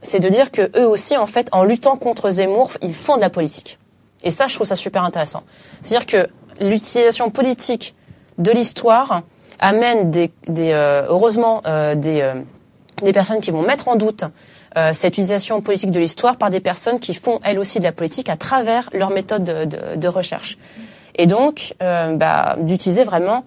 c'est 0.00 0.20
de 0.20 0.28
dire 0.28 0.52
que 0.52 0.70
eux 0.78 0.86
aussi, 0.86 1.16
en 1.16 1.26
fait, 1.26 1.48
en 1.50 1.64
luttant 1.64 1.96
contre 1.96 2.30
Zemmour, 2.30 2.70
ils 2.82 2.94
font 2.94 3.16
de 3.16 3.20
la 3.20 3.30
politique. 3.30 3.80
Et 4.22 4.30
ça, 4.30 4.46
je 4.46 4.54
trouve 4.54 4.66
ça 4.68 4.76
super 4.76 5.02
intéressant. 5.02 5.42
C'est-à-dire 5.82 6.06
que 6.06 6.28
l'utilisation 6.60 7.30
politique 7.30 7.96
de 8.38 8.50
l'histoire 8.50 9.22
amène 9.60 10.10
des, 10.10 10.30
euh, 10.48 11.06
heureusement 11.08 11.62
euh, 11.66 11.94
des, 11.94 12.20
euh, 12.20 12.34
des 13.02 13.12
personnes 13.12 13.40
qui 13.40 13.50
vont 13.50 13.62
mettre 13.62 13.88
en 13.88 13.96
doute 13.96 14.24
cette 14.92 15.12
utilisation 15.12 15.60
politique 15.60 15.92
de 15.92 16.00
l'histoire 16.00 16.36
par 16.36 16.50
des 16.50 16.58
personnes 16.58 16.98
qui 16.98 17.14
font 17.14 17.38
elles 17.44 17.60
aussi 17.60 17.78
de 17.78 17.84
la 17.84 17.92
politique 17.92 18.28
à 18.28 18.36
travers 18.36 18.90
leur 18.92 19.10
méthode 19.10 19.44
de, 19.44 20.08
recherche. 20.08 20.58
Et 21.14 21.28
donc, 21.28 21.76
bah, 21.78 22.56
d'utiliser 22.58 23.04
vraiment 23.04 23.44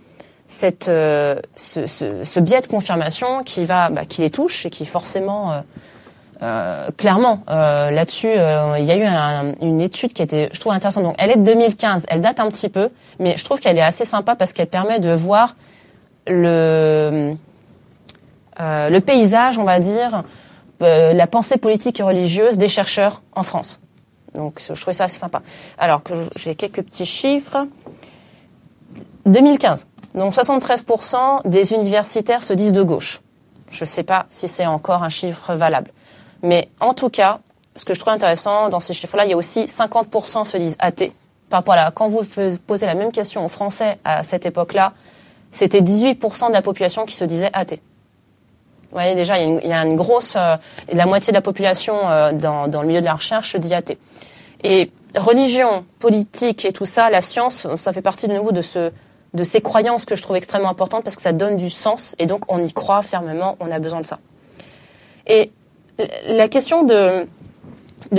cette, 0.48 0.86
ce, 0.86 1.36
ce, 1.58 2.24
ce, 2.24 2.40
biais 2.40 2.62
de 2.62 2.68
confirmation 2.68 3.44
qui 3.44 3.66
va, 3.66 3.90
bah, 3.90 4.06
qui 4.06 4.22
les 4.22 4.30
touche 4.30 4.66
et 4.66 4.70
qui 4.70 4.86
forcément 4.86 5.52
euh, 6.42 6.90
clairement, 6.96 7.42
euh, 7.50 7.90
là-dessus, 7.90 8.28
euh, 8.28 8.76
il 8.78 8.86
y 8.86 8.92
a 8.92 8.96
eu 8.96 9.06
un, 9.06 9.54
une 9.62 9.82
étude 9.82 10.14
qui 10.14 10.22
était, 10.22 10.50
je 10.52 10.60
trouve, 10.60 10.74
intéressante. 10.74 11.04
Donc, 11.04 11.16
elle 11.18 11.32
est 11.32 11.38
de 11.38 11.44
2015, 11.44 12.06
elle 12.10 12.22
date 12.22 12.40
un 12.40 12.48
petit 12.50 12.70
peu, 12.70 12.90
mais 13.20 13.38
je 13.38 13.44
trouve 13.44 13.60
qu'elle 13.60 13.78
est 13.78 13.82
assez 13.82 14.06
sympa 14.06 14.36
parce 14.36 14.54
qu'elle 14.54 14.68
permet 14.68 15.00
de 15.00 15.12
voir 15.12 15.56
le, 16.28 17.34
le 18.60 19.00
paysage, 19.00 19.58
on 19.58 19.64
va 19.64 19.80
dire, 19.80 20.24
la 20.80 21.28
pensée 21.28 21.58
politique 21.58 22.00
et 22.00 22.04
religieuse 22.04 22.58
des 22.58 22.68
chercheurs 22.68 23.24
en 23.36 23.44
France. 23.44 23.80
Donc, 24.36 24.62
je 24.68 24.80
trouvais 24.80 24.94
ça 24.94 25.06
assez 25.06 25.18
sympa. 25.18 25.42
Alors, 25.80 26.04
que 26.04 26.14
j'ai 26.38 26.54
quelques 26.54 26.84
petits 26.84 27.06
chiffres. 27.06 27.66
2015. 29.26 29.88
Donc, 30.16 30.34
73% 30.34 31.48
des 31.50 31.74
universitaires 31.74 32.44
se 32.44 32.54
disent 32.54 32.74
de 32.74 32.84
gauche. 32.84 33.22
Je 33.72 33.84
ne 33.84 33.88
sais 33.88 34.04
pas 34.04 34.28
si 34.30 34.48
c'est 34.48 34.66
encore 34.66 35.04
un 35.04 35.10
chiffre 35.10 35.56
valable. 35.56 35.92
Mais 36.44 36.70
en 36.80 36.94
tout 36.94 37.10
cas, 37.10 37.40
ce 37.76 37.86
que 37.86 37.94
je 37.94 38.00
trouve 38.00 38.14
intéressant 38.14 38.70
dans 38.70 38.80
ces 38.80 38.94
chiffres-là, 38.94 39.26
il 39.26 39.32
y 39.32 39.34
a 39.34 39.38
aussi 39.38 39.66
50% 39.66 40.46
se 40.46 40.58
disent 40.58 40.76
athées. 40.80 41.14
Par 41.50 41.60
rapport 41.60 41.76
à 41.76 41.92
quand 41.92 42.08
vous 42.08 42.22
posez 42.66 42.86
la 42.86 42.96
même 42.96 43.12
question 43.12 43.46
aux 43.46 43.50
Français 43.50 43.98
à 44.04 44.24
cette 44.24 44.46
époque-là, 44.46 44.94
c'était 45.52 45.82
18% 45.82 46.50
de 46.50 46.54
la 46.54 46.62
population 46.62 47.06
qui 47.06 47.16
se 47.16 47.24
disait 47.24 47.50
athée. 47.54 47.82
Vous 48.90 48.94
voyez 48.94 49.16
déjà, 49.16 49.38
il 49.40 49.66
y 49.66 49.74
a 49.74 49.84
une, 49.84 49.96
grosse, 49.96 50.36
euh, 50.38 50.56
la 50.92 51.06
moitié 51.06 51.32
de 51.32 51.38
la 51.38 51.42
population 51.42 52.10
euh, 52.10 52.32
dans, 52.32 52.68
dans, 52.68 52.82
le 52.82 52.88
milieu 52.88 53.02
de 53.02 53.06
la 53.06 53.16
recherche 53.16 53.52
se 53.52 53.58
dit 53.58 53.74
athée. 53.74 53.98
Et 54.64 54.92
religion, 55.16 55.86
politique 56.00 56.66
et 56.66 56.72
tout 56.72 56.86
ça, 56.86 57.10
la 57.10 57.22
science, 57.22 57.68
ça 57.76 57.94
fait 57.94 58.02
partie 58.02 58.28
de 58.28 58.34
nouveau 58.34 58.52
de 58.52 58.62
ce, 58.62 58.92
de 59.34 59.44
ces 59.44 59.62
croyances 59.62 60.06
que 60.06 60.16
je 60.16 60.22
trouve 60.22 60.36
extrêmement 60.36 60.70
importantes 60.70 61.04
parce 61.04 61.16
que 61.16 61.22
ça 61.22 61.34
donne 61.34 61.58
du 61.58 61.70
sens 61.70 62.16
et 62.20 62.26
donc 62.26 62.52
on 62.52 62.62
y 62.62 62.72
croit 62.72 63.02
fermement, 63.02 63.58
on 63.60 63.72
a 63.72 63.80
besoin 63.80 64.02
de 64.02 64.06
ça. 64.06 64.20
Et 65.28 65.52
la 66.28 66.48
question 66.48 66.84
de 66.84 67.26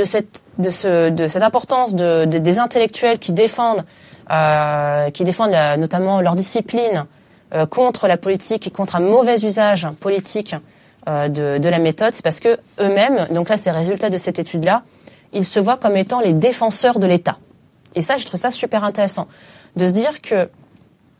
cette 0.04 1.42
importance 1.42 1.94
de, 1.94 2.24
des 2.24 2.58
intellectuels 2.58 3.18
qui 3.18 3.32
défendent 3.32 3.84
euh, 4.30 5.08
qui 5.08 5.24
défendent 5.24 5.56
notamment 5.78 6.20
leur 6.20 6.34
discipline 6.34 7.06
euh, 7.54 7.64
contre 7.64 8.06
la 8.08 8.18
politique 8.18 8.66
et 8.66 8.70
contre 8.70 8.96
un 8.96 9.00
mauvais 9.00 9.36
usage 9.36 9.88
politique 10.00 10.54
euh, 11.08 11.28
de, 11.28 11.66
la 11.66 11.78
méthode, 11.78 12.12
c'est 12.12 12.22
parce 12.22 12.38
que 12.38 12.58
eux-mêmes, 12.78 13.26
donc 13.30 13.48
là 13.48 13.56
c'est 13.56 13.70
résultat 13.70 14.10
de 14.10 14.18
cette 14.18 14.38
étude-là, 14.38 14.82
ils 15.32 15.46
se 15.46 15.58
voient 15.58 15.78
comme 15.78 15.96
étant 15.96 16.20
les 16.20 16.34
défenseurs 16.34 16.98
de 16.98 17.06
l'État. 17.06 17.38
Et 17.94 18.02
ça, 18.02 18.18
je 18.18 18.26
trouve 18.26 18.38
ça 18.38 18.50
super 18.50 18.84
intéressant 18.84 19.28
de 19.76 19.88
se 19.88 19.92
dire 19.92 20.20
que 20.20 20.50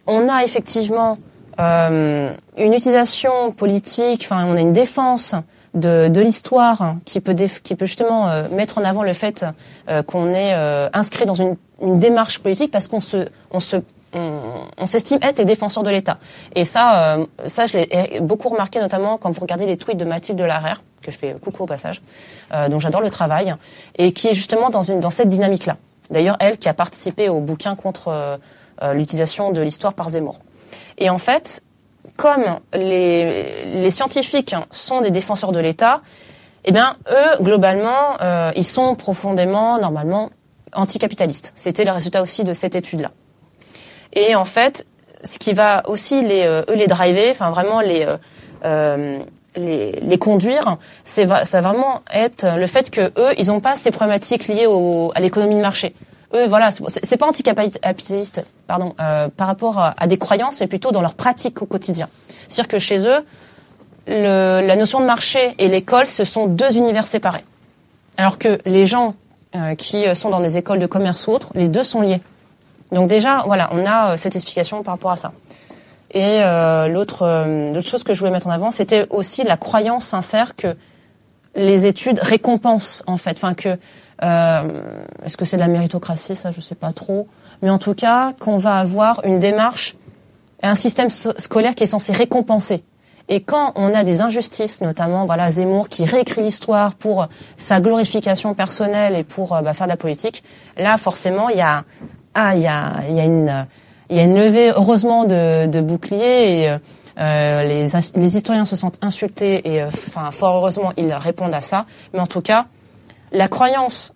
on 0.06 0.28
a 0.28 0.44
effectivement 0.44 1.16
une 1.58 2.34
utilisation 2.74 3.52
politique, 3.52 4.26
enfin 4.26 4.44
on 4.44 4.54
a 4.54 4.60
une 4.60 4.74
défense 4.74 5.34
de, 5.78 6.08
de 6.08 6.20
l'histoire 6.20 6.96
qui 7.04 7.20
peut 7.20 7.34
qui 7.62 7.74
peut 7.74 7.86
justement 7.86 8.28
euh, 8.28 8.48
mettre 8.50 8.78
en 8.78 8.84
avant 8.84 9.02
le 9.02 9.12
fait 9.12 9.44
euh, 9.88 10.02
qu'on 10.02 10.32
est 10.32 10.54
euh, 10.54 10.88
inscrit 10.92 11.26
dans 11.26 11.34
une, 11.34 11.56
une, 11.82 11.98
démarche 11.98 12.40
politique 12.40 12.70
parce 12.70 12.88
qu'on 12.88 13.00
se 13.00 13.28
on 13.50 13.60
se 13.60 13.76
on, 14.14 14.86
s'estime 14.86 15.18
être 15.20 15.38
les 15.38 15.44
défenseurs 15.44 15.82
de 15.82 15.90
l'État. 15.90 16.16
Et 16.54 16.64
ça, 16.64 17.18
ça 17.46 17.66
je 17.66 17.76
l'ai 17.76 18.20
beaucoup 18.22 18.48
remarqué 18.48 18.80
notamment 18.80 19.18
quand 19.18 19.30
vous 19.30 19.40
regardez 19.42 19.66
les 19.66 19.76
tweets 19.76 19.98
de 19.98 20.06
Mathilde 20.06 20.40
Larère, 20.40 20.82
que 21.02 21.12
je 21.12 21.18
fais 21.18 21.34
coucou 21.34 21.64
au 21.64 21.66
passage, 21.66 22.00
dont 22.70 22.78
j'adore 22.78 23.02
le 23.02 23.10
travail, 23.10 23.54
et 23.98 24.12
qui 24.12 24.28
est 24.28 24.32
justement 24.32 24.70
dans, 24.70 24.82
une, 24.82 25.00
dans 25.00 25.10
cette 25.10 25.28
dynamique-là. 25.28 25.76
D'ailleurs, 26.10 26.38
elle 26.40 26.56
qui 26.56 26.70
a 26.70 26.74
participé 26.74 27.28
au 27.28 27.40
bouquin 27.40 27.76
contre 27.76 28.38
l'utilisation 28.94 29.52
de 29.52 29.60
l'histoire 29.60 29.92
par 29.92 30.08
Zemmour. 30.08 30.38
Et 30.96 31.10
en 31.10 31.18
fait, 31.18 31.62
comme 32.18 32.58
les, 32.74 33.64
les 33.64 33.90
scientifiques 33.92 34.54
sont 34.72 35.00
des 35.00 35.12
défenseurs 35.12 35.52
de 35.52 35.60
l'État, 35.60 36.02
eh 36.64 36.72
bien, 36.72 36.96
eux, 37.10 37.42
globalement, 37.42 38.18
euh, 38.20 38.50
ils 38.56 38.66
sont 38.66 38.96
profondément, 38.96 39.78
normalement, 39.78 40.28
anticapitalistes. 40.74 41.52
C'était 41.54 41.84
le 41.84 41.92
résultat 41.92 42.20
aussi 42.20 42.42
de 42.42 42.52
cette 42.52 42.74
étude-là. 42.74 43.12
Et 44.12 44.34
en 44.34 44.44
fait, 44.44 44.84
ce 45.22 45.38
qui 45.38 45.52
va 45.52 45.88
aussi 45.88 46.20
les, 46.22 46.42
euh, 46.42 46.64
eux 46.68 46.74
les 46.74 46.88
driver, 46.88 47.30
enfin 47.30 47.50
vraiment 47.50 47.80
les, 47.80 48.04
euh, 48.64 49.18
les, 49.54 49.92
les, 49.92 50.18
conduire, 50.18 50.76
c'est 51.04 51.26
ça 51.26 51.60
va 51.60 51.68
vraiment 51.68 52.02
être 52.12 52.58
le 52.58 52.66
fait 52.66 52.90
que 52.90 53.12
eux, 53.16 53.32
ils 53.38 53.46
n'ont 53.46 53.60
pas 53.60 53.76
ces 53.76 53.92
problématiques 53.92 54.48
liées 54.48 54.66
au, 54.66 55.12
à 55.14 55.20
l'économie 55.20 55.56
de 55.56 55.62
marché 55.62 55.94
eux, 56.34 56.46
voilà, 56.46 56.70
c'est 56.70 57.16
pas 57.16 57.26
anticapitaliste, 57.26 58.44
pardon, 58.66 58.94
euh, 59.00 59.28
par 59.28 59.46
rapport 59.46 59.78
à, 59.78 60.06
des 60.06 60.18
croyances, 60.18 60.60
mais 60.60 60.66
plutôt 60.66 60.90
dans 60.90 61.00
leur 61.00 61.14
pratique 61.14 61.62
au 61.62 61.66
quotidien. 61.66 62.08
C'est-à-dire 62.48 62.68
que 62.68 62.78
chez 62.78 63.06
eux, 63.06 63.24
le, 64.06 64.60
la 64.66 64.76
notion 64.76 65.00
de 65.00 65.06
marché 65.06 65.54
et 65.58 65.68
l'école, 65.68 66.06
ce 66.06 66.24
sont 66.24 66.46
deux 66.46 66.76
univers 66.76 67.06
séparés. 67.06 67.44
Alors 68.16 68.38
que 68.38 68.58
les 68.66 68.86
gens 68.86 69.14
euh, 69.54 69.74
qui 69.74 70.04
sont 70.14 70.30
dans 70.30 70.40
des 70.40 70.58
écoles 70.58 70.80
de 70.80 70.86
commerce 70.86 71.26
ou 71.26 71.32
autres, 71.32 71.50
les 71.54 71.68
deux 71.68 71.84
sont 71.84 72.02
liés. 72.02 72.20
Donc 72.92 73.08
déjà, 73.08 73.42
voilà, 73.46 73.68
on 73.72 73.84
a 73.84 74.12
euh, 74.12 74.16
cette 74.16 74.36
explication 74.36 74.82
par 74.82 74.94
rapport 74.94 75.10
à 75.10 75.16
ça. 75.16 75.32
Et 76.10 76.42
euh, 76.42 76.88
l'autre 76.88 77.22
euh, 77.22 77.72
l'autre 77.72 77.88
chose 77.88 78.02
que 78.02 78.14
je 78.14 78.18
voulais 78.18 78.30
mettre 78.30 78.46
en 78.46 78.50
avant, 78.50 78.70
c'était 78.70 79.06
aussi 79.10 79.44
la 79.44 79.56
croyance 79.56 80.06
sincère 80.06 80.56
que 80.56 80.74
les 81.54 81.84
études 81.86 82.18
récompensent 82.20 83.02
en 83.06 83.18
fait, 83.18 83.32
enfin 83.32 83.54
que 83.54 83.78
euh, 84.22 84.62
est-ce 85.24 85.36
que 85.36 85.44
c'est 85.44 85.56
de 85.56 85.60
la 85.62 85.68
méritocratie 85.68 86.34
ça 86.34 86.50
je 86.50 86.60
sais 86.60 86.74
pas 86.74 86.92
trop, 86.92 87.28
mais 87.62 87.70
en 87.70 87.78
tout 87.78 87.94
cas 87.94 88.32
qu'on 88.38 88.58
va 88.58 88.76
avoir 88.76 89.20
une 89.24 89.38
démarche, 89.38 89.96
un 90.62 90.74
système 90.74 91.10
scolaire 91.10 91.74
qui 91.74 91.84
est 91.84 91.88
censé 91.88 92.12
récompenser. 92.12 92.82
Et 93.30 93.42
quand 93.42 93.72
on 93.76 93.92
a 93.94 94.04
des 94.04 94.22
injustices, 94.22 94.80
notamment 94.80 95.26
voilà 95.26 95.50
Zemmour 95.50 95.88
qui 95.88 96.04
réécrit 96.06 96.42
l'histoire 96.42 96.94
pour 96.94 97.28
sa 97.58 97.80
glorification 97.80 98.54
personnelle 98.54 99.14
et 99.14 99.22
pour 99.22 99.48
bah, 99.62 99.74
faire 99.74 99.86
de 99.86 99.92
la 99.92 99.98
politique, 99.98 100.42
là 100.76 100.96
forcément 100.96 101.48
il 101.50 101.58
y 101.58 101.60
a 101.60 101.84
ah 102.34 102.56
il 102.56 102.62
y 102.62 102.66
a 102.66 103.02
il 103.08 103.16
y 103.16 103.20
a 103.20 103.24
une 103.24 103.66
il 104.10 104.16
y 104.16 104.20
a 104.20 104.22
une 104.22 104.36
levée, 104.36 104.70
heureusement, 104.70 105.24
de, 105.24 105.66
de 105.66 105.80
boucliers 105.80 106.62
et 106.62 106.76
euh, 107.18 107.62
les, 107.64 107.88
les, 108.16 108.36
historiens 108.36 108.64
se 108.64 108.76
sentent 108.76 108.98
insultés 109.02 109.74
et, 109.74 109.82
euh, 109.82 109.88
enfin, 109.88 110.30
fort 110.30 110.56
heureusement, 110.56 110.92
ils 110.96 111.12
répondent 111.12 111.54
à 111.54 111.60
ça. 111.60 111.84
Mais 112.14 112.20
en 112.20 112.26
tout 112.26 112.40
cas, 112.40 112.66
la 113.32 113.48
croyance 113.48 114.14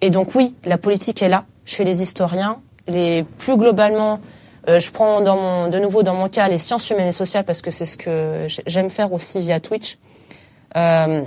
et 0.00 0.10
donc 0.10 0.34
oui, 0.34 0.54
la 0.64 0.78
politique 0.78 1.22
est 1.22 1.28
là 1.28 1.44
chez 1.64 1.84
les 1.84 2.02
historiens. 2.02 2.60
Les 2.86 3.24
plus 3.24 3.56
globalement, 3.56 4.20
euh, 4.68 4.78
je 4.78 4.90
prends 4.90 5.20
de 5.20 5.78
nouveau 5.78 6.02
dans 6.02 6.14
mon 6.14 6.28
cas 6.28 6.48
les 6.48 6.58
sciences 6.58 6.88
humaines 6.90 7.08
et 7.08 7.12
sociales 7.12 7.44
parce 7.44 7.62
que 7.62 7.70
c'est 7.70 7.84
ce 7.84 7.96
que 7.96 8.46
j'aime 8.66 8.90
faire 8.90 9.12
aussi 9.12 9.40
via 9.40 9.60
Twitch. 9.60 9.98
Euh, 10.76 11.22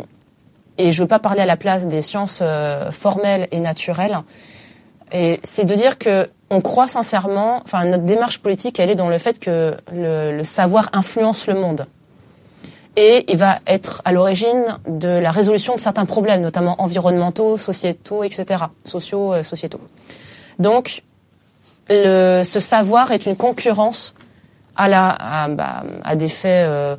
et 0.78 0.92
je 0.92 1.02
veux 1.02 1.08
pas 1.08 1.20
parler 1.20 1.42
à 1.42 1.46
la 1.46 1.58
place 1.58 1.88
des 1.88 2.02
sciences 2.02 2.40
euh, 2.42 2.92
formelles 2.92 3.48
et 3.52 3.60
naturelles. 3.60 4.18
Et 5.12 5.40
c'est 5.44 5.66
de 5.66 5.76
dire 5.76 5.98
que 5.98 6.30
on 6.50 6.62
croit 6.62 6.88
sincèrement, 6.88 7.62
enfin 7.64 7.86
notre 7.86 8.04
démarche 8.04 8.40
politique, 8.40 8.80
elle 8.80 8.90
est 8.90 8.96
dans 8.96 9.10
le 9.10 9.18
fait 9.18 9.40
que 9.40 9.76
le, 9.94 10.44
savoir 10.44 10.90
influence 10.94 11.48
le 11.48 11.56
monde. 11.56 11.86
Et 12.98 13.24
il 13.30 13.38
va 13.38 13.60
être 13.68 14.02
à 14.04 14.12
l'origine 14.12 14.66
de 14.88 15.08
la 15.08 15.32
résolution 15.32 15.76
de 15.76 15.80
certains 15.80 16.06
problèmes, 16.06 16.42
notamment 16.42 16.76
environnementaux, 16.82 17.58
sociétaux, 17.58 18.24
etc., 18.24 18.66
sociaux, 18.84 19.34
euh, 19.34 19.44
sociétaux. 19.44 19.80
Donc, 20.60 21.04
ce 21.90 22.60
savoir 22.60 23.12
est 23.12 23.26
une 23.26 23.36
concurrence 23.36 24.14
à, 24.76 25.48
bah, 25.50 25.84
des 26.16 26.30
faits 26.30 26.68
euh, 26.68 26.96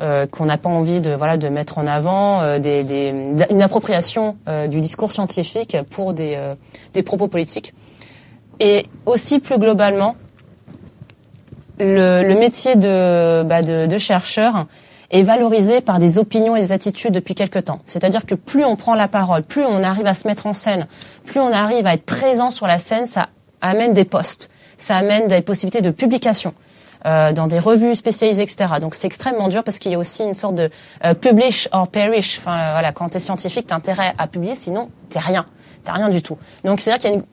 euh, 0.00 0.26
qu'on 0.26 0.44
n'a 0.44 0.58
pas 0.58 0.68
envie 0.68 1.00
de 1.00 1.10
voilà 1.10 1.36
de 1.36 1.48
mettre 1.48 1.78
en 1.78 1.88
avant, 1.88 2.58
des, 2.58 2.84
des, 2.84 3.12
une 3.50 3.62
appropriation 3.62 4.36
du 4.68 4.80
discours 4.80 5.10
scientifique 5.10 5.76
pour 5.90 6.12
des, 6.12 6.38
propos 7.04 7.26
politiques. 7.26 7.74
Et 8.60 8.86
aussi 9.06 9.40
plus 9.40 9.58
globalement, 9.58 10.14
le, 11.80 12.34
métier 12.34 12.76
de, 12.76 13.42
bah 13.42 13.98
chercheur 13.98 14.66
est 15.10 15.22
valorisé 15.22 15.80
par 15.80 15.98
des 15.98 16.18
opinions 16.18 16.54
et 16.56 16.60
des 16.60 16.72
attitudes 16.72 17.12
depuis 17.12 17.34
quelque 17.34 17.58
temps. 17.58 17.80
C'est-à-dire 17.86 18.26
que 18.26 18.34
plus 18.34 18.64
on 18.64 18.76
prend 18.76 18.94
la 18.94 19.08
parole, 19.08 19.42
plus 19.42 19.64
on 19.64 19.82
arrive 19.82 20.06
à 20.06 20.14
se 20.14 20.28
mettre 20.28 20.46
en 20.46 20.52
scène, 20.52 20.86
plus 21.24 21.40
on 21.40 21.52
arrive 21.52 21.86
à 21.86 21.94
être 21.94 22.04
présent 22.04 22.50
sur 22.50 22.66
la 22.66 22.78
scène, 22.78 23.06
ça 23.06 23.28
amène 23.60 23.94
des 23.94 24.04
postes, 24.04 24.50
ça 24.76 24.96
amène 24.96 25.26
des 25.26 25.40
possibilités 25.40 25.82
de 25.82 25.90
publication. 25.90 26.54
Euh, 27.06 27.32
dans 27.32 27.46
des 27.46 27.60
revues 27.60 27.94
spécialisées, 27.94 28.42
etc. 28.42 28.66
Donc 28.80 28.96
c'est 28.96 29.06
extrêmement 29.06 29.46
dur 29.46 29.62
parce 29.62 29.78
qu'il 29.78 29.92
y 29.92 29.94
a 29.94 29.98
aussi 29.98 30.24
une 30.24 30.34
sorte 30.34 30.56
de 30.56 30.68
euh, 31.04 31.14
publish 31.14 31.68
or 31.70 31.86
perish. 31.86 32.38
Enfin 32.38 32.72
voilà, 32.72 32.90
quand 32.90 33.08
t'es 33.10 33.20
scientifique, 33.20 33.68
t'as 33.68 33.76
intérêt 33.76 34.14
à 34.18 34.26
publier, 34.26 34.56
sinon 34.56 34.90
t'es 35.08 35.20
rien, 35.20 35.46
t'es 35.84 35.92
rien 35.92 36.08
du 36.08 36.22
tout. 36.22 36.38
Donc 36.64 36.80
c'est 36.80 36.90
à 36.90 36.94
dire 36.94 37.00
qu'il 37.00 37.10
y 37.10 37.12
a 37.12 37.16
une 37.18 37.24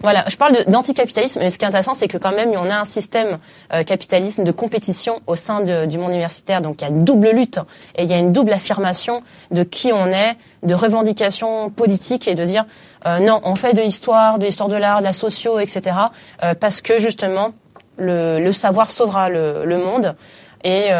voilà, 0.00 0.24
je 0.28 0.36
parle 0.36 0.64
d'anticapitalisme, 0.66 1.40
mais 1.40 1.50
ce 1.50 1.58
qui 1.58 1.64
est 1.64 1.68
intéressant, 1.68 1.94
c'est 1.94 2.08
que 2.08 2.18
quand 2.18 2.32
même, 2.32 2.50
on 2.50 2.70
a 2.70 2.76
un 2.76 2.84
système 2.84 3.38
euh, 3.72 3.84
capitalisme 3.84 4.44
de 4.44 4.52
compétition 4.52 5.20
au 5.26 5.36
sein 5.36 5.60
de, 5.60 5.86
du 5.86 5.98
monde 5.98 6.10
universitaire. 6.10 6.60
Donc, 6.62 6.80
il 6.80 6.84
y 6.84 6.88
a 6.88 6.90
une 6.90 7.04
double 7.04 7.30
lutte 7.30 7.58
et 7.96 8.04
il 8.04 8.10
y 8.10 8.14
a 8.14 8.18
une 8.18 8.32
double 8.32 8.52
affirmation 8.52 9.22
de 9.50 9.62
qui 9.62 9.92
on 9.92 10.06
est, 10.08 10.36
de 10.62 10.74
revendications 10.74 11.70
politiques 11.70 12.28
et 12.28 12.34
de 12.34 12.44
dire 12.44 12.64
euh, 13.06 13.18
non, 13.18 13.40
on 13.44 13.54
fait 13.54 13.74
de 13.74 13.82
l'histoire, 13.82 14.38
de 14.38 14.46
l'histoire 14.46 14.68
de 14.68 14.76
l'art, 14.76 15.00
de 15.00 15.04
la 15.04 15.12
socio, 15.12 15.58
etc. 15.58 15.96
Euh, 16.42 16.54
parce 16.54 16.80
que 16.80 16.98
justement, 16.98 17.50
le, 17.98 18.40
le 18.40 18.52
savoir 18.52 18.90
sauvera 18.90 19.28
le, 19.28 19.64
le 19.64 19.78
monde. 19.78 20.16
Et 20.64 20.90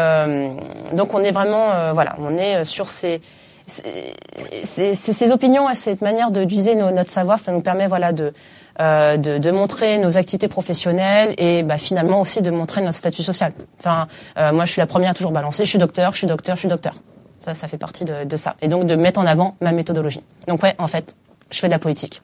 donc, 0.91 1.13
on 1.13 1.23
est 1.23 1.31
vraiment, 1.31 1.93
voilà, 1.93 2.17
on 2.19 2.37
est 2.37 2.65
sur 2.65 2.89
ces 2.89 3.21
ces 3.65 5.31
opinions 5.31 5.69
et 5.69 5.75
cette 5.75 6.01
manière 6.01 6.31
de 6.31 6.41
d'utiliser 6.41 6.75
notre 6.75 7.09
savoir, 7.09 7.39
ça 7.39 7.51
nous 7.51 7.61
permet 7.61 7.87
voilà 7.87 8.11
de 8.11 8.33
euh, 8.79 9.17
de, 9.17 9.37
de, 9.37 9.51
montrer 9.51 9.97
nos 9.99 10.17
activités 10.17 10.47
professionnelles 10.47 11.35
et 11.37 11.63
bah, 11.63 11.77
finalement 11.77 12.21
aussi 12.21 12.41
de 12.41 12.49
montrer 12.49 12.81
notre 12.81 12.97
statut 12.97 13.21
social. 13.21 13.53
Enfin, 13.79 14.07
euh, 14.37 14.51
moi, 14.51 14.65
je 14.65 14.71
suis 14.71 14.79
la 14.79 14.87
première 14.87 15.11
à 15.11 15.13
toujours 15.13 15.31
balancer. 15.31 15.63
Je 15.63 15.69
suis 15.69 15.79
docteur, 15.79 16.11
je 16.13 16.19
suis 16.19 16.27
docteur, 16.27 16.55
je 16.55 16.61
suis 16.61 16.69
docteur. 16.69 16.95
Ça, 17.41 17.53
ça 17.53 17.67
fait 17.67 17.77
partie 17.77 18.05
de, 18.05 18.23
de 18.23 18.35
ça. 18.35 18.55
Et 18.61 18.67
donc 18.67 18.85
de 18.85 18.95
mettre 18.95 19.19
en 19.19 19.25
avant 19.25 19.55
ma 19.61 19.71
méthodologie. 19.71 20.21
Donc 20.47 20.63
ouais, 20.63 20.73
en 20.79 20.87
fait, 20.87 21.15
je 21.51 21.59
fais 21.59 21.67
de 21.67 21.71
la 21.71 21.79
politique. 21.79 22.21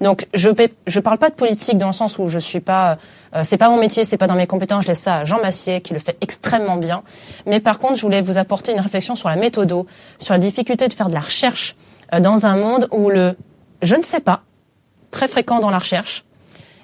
Donc 0.00 0.26
je 0.34 0.50
je 0.86 1.00
parle 1.00 1.18
pas 1.18 1.30
de 1.30 1.34
politique 1.34 1.78
dans 1.78 1.88
le 1.88 1.92
sens 1.92 2.18
où 2.18 2.26
je 2.26 2.38
suis 2.38 2.60
pas 2.60 2.98
euh, 3.36 3.42
c'est 3.44 3.56
pas 3.56 3.68
mon 3.68 3.78
métier, 3.78 4.04
c'est 4.04 4.16
pas 4.16 4.26
dans 4.26 4.34
mes 4.34 4.46
compétences, 4.46 4.84
je 4.84 4.88
laisse 4.88 5.00
ça 5.00 5.18
à 5.18 5.24
Jean 5.24 5.40
Massier 5.40 5.80
qui 5.80 5.92
le 5.92 6.00
fait 6.00 6.16
extrêmement 6.20 6.76
bien. 6.76 7.02
Mais 7.46 7.60
par 7.60 7.78
contre, 7.78 7.96
je 7.96 8.02
voulais 8.02 8.20
vous 8.20 8.38
apporter 8.38 8.72
une 8.72 8.80
réflexion 8.80 9.14
sur 9.14 9.28
la 9.28 9.36
méthodo, 9.36 9.86
sur 10.18 10.34
la 10.34 10.40
difficulté 10.40 10.88
de 10.88 10.92
faire 10.92 11.08
de 11.08 11.14
la 11.14 11.20
recherche 11.20 11.76
euh, 12.12 12.20
dans 12.20 12.46
un 12.46 12.56
monde 12.56 12.88
où 12.90 13.10
le 13.10 13.36
je 13.82 13.94
ne 13.94 14.02
sais 14.02 14.20
pas 14.20 14.42
très 15.12 15.28
fréquent 15.28 15.60
dans 15.60 15.70
la 15.70 15.78
recherche, 15.78 16.24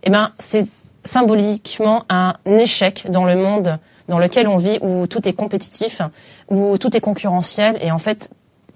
eh 0.05 0.11
ben, 0.11 0.31
c'est 0.39 0.67
symboliquement 1.03 2.05
un 2.09 2.35
échec 2.47 3.11
dans 3.11 3.25
le 3.25 3.35
monde 3.35 3.79
dans 4.07 4.19
lequel 4.19 4.47
on 4.49 4.57
vit, 4.57 4.79
où 4.81 5.07
tout 5.07 5.27
est 5.29 5.33
compétitif, 5.33 6.01
où 6.49 6.79
tout 6.79 6.97
est 6.97 7.01
concurrentiel, 7.01 7.77
et 7.81 7.91
en 7.91 7.99
fait, 7.99 8.31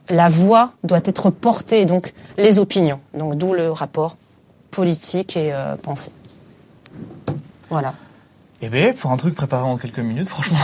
la 0.09 0.29
voix 0.29 0.73
doit 0.85 1.01
être 1.05 1.31
portée, 1.31 1.87
donc 1.87 2.13
les 2.37 2.59
opinions. 2.59 3.01
Donc 3.15 3.37
d'où 3.37 3.55
le 3.55 3.71
rapport 3.71 4.17
politique 4.71 5.37
et 5.37 5.53
euh, 5.53 5.77
pensée. 5.77 6.11
Voilà. 7.71 7.95
Eh 8.61 8.69
bien, 8.69 8.93
pour 8.93 9.11
un 9.11 9.17
truc 9.17 9.35
préparé 9.35 9.65
en 9.65 9.77
quelques 9.77 9.99
minutes, 9.99 10.29
franchement. 10.29 10.59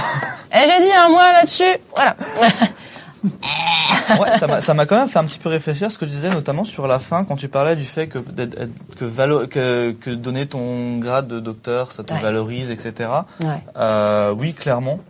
Eh, 0.51 0.67
j'ai 0.67 0.87
dit 0.87 0.93
un 0.93 1.09
mois 1.11 1.33
là-dessus. 1.33 1.79
Voilà. 1.95 2.17
ouais, 3.25 4.61
ça 4.61 4.75
m'a 4.75 4.87
quand 4.87 4.99
même 4.99 5.09
fait 5.09 5.19
un 5.19 5.25
petit 5.25 5.39
peu 5.39 5.49
réfléchir 5.49 5.91
ce 5.91 5.99
que 5.99 6.05
tu 6.05 6.13
disais 6.13 6.31
notamment 6.31 6.65
sur 6.65 6.87
la 6.87 7.01
fin 7.01 7.25
quand 7.25 7.37
tu 7.37 7.49
parlais 7.49 7.77
du 7.77 7.85
fait 7.85 8.07
que 8.07 8.19
que, 8.19 9.47
que, 9.47 9.93
que 9.93 10.11
donner 10.11 10.47
ton 10.47 10.99
grade 10.99 11.29
de 11.29 11.41
docteur 11.41 11.93
ça 11.93 12.05
te 12.05 12.15
valorise 12.15 12.71
etc. 12.71 13.11
Ouais. 13.43 13.63
Euh, 13.77 14.35
oui 14.39 14.55
clairement. 14.55 15.01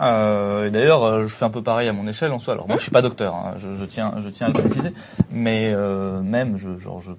Euh, 0.00 0.66
et 0.66 0.70
d'ailleurs, 0.70 1.04
euh, 1.04 1.26
je 1.26 1.34
fais 1.34 1.44
un 1.44 1.50
peu 1.50 1.62
pareil 1.62 1.88
à 1.88 1.92
mon 1.92 2.06
échelle 2.06 2.32
en 2.32 2.38
soi. 2.38 2.54
Alors 2.54 2.66
moi, 2.66 2.76
je 2.76 2.82
suis 2.82 2.90
pas 2.90 3.02
docteur, 3.02 3.34
hein, 3.34 3.54
je, 3.58 3.74
je, 3.74 3.84
tiens, 3.84 4.14
je 4.18 4.28
tiens 4.28 4.46
à 4.46 4.50
le 4.50 4.54
préciser, 4.54 4.92
mais 5.30 5.72
euh, 5.72 6.20
même, 6.20 6.58
je, 6.58 6.78
genre, 6.78 7.00
je, 7.00 7.12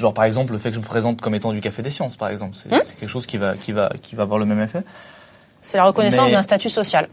genre 0.00 0.14
par 0.14 0.24
exemple, 0.24 0.52
le 0.52 0.58
fait 0.58 0.70
que 0.70 0.76
je 0.76 0.80
me 0.80 0.84
présente 0.84 1.20
comme 1.20 1.34
étant 1.34 1.52
du 1.52 1.60
café 1.60 1.82
des 1.82 1.90
sciences, 1.90 2.16
par 2.16 2.30
exemple, 2.30 2.56
c'est 2.56 2.72
hein 2.72 2.80
quelque 2.98 3.10
chose 3.10 3.26
qui 3.26 3.36
va, 3.36 3.54
qui 3.54 3.72
va, 3.72 3.90
qui 4.02 4.16
va 4.16 4.22
avoir 4.22 4.38
le 4.38 4.46
même 4.46 4.60
effet. 4.60 4.82
C'est 5.60 5.76
la 5.76 5.84
reconnaissance 5.84 6.30
d'un 6.30 6.42
statut 6.42 6.70
social. 6.70 7.08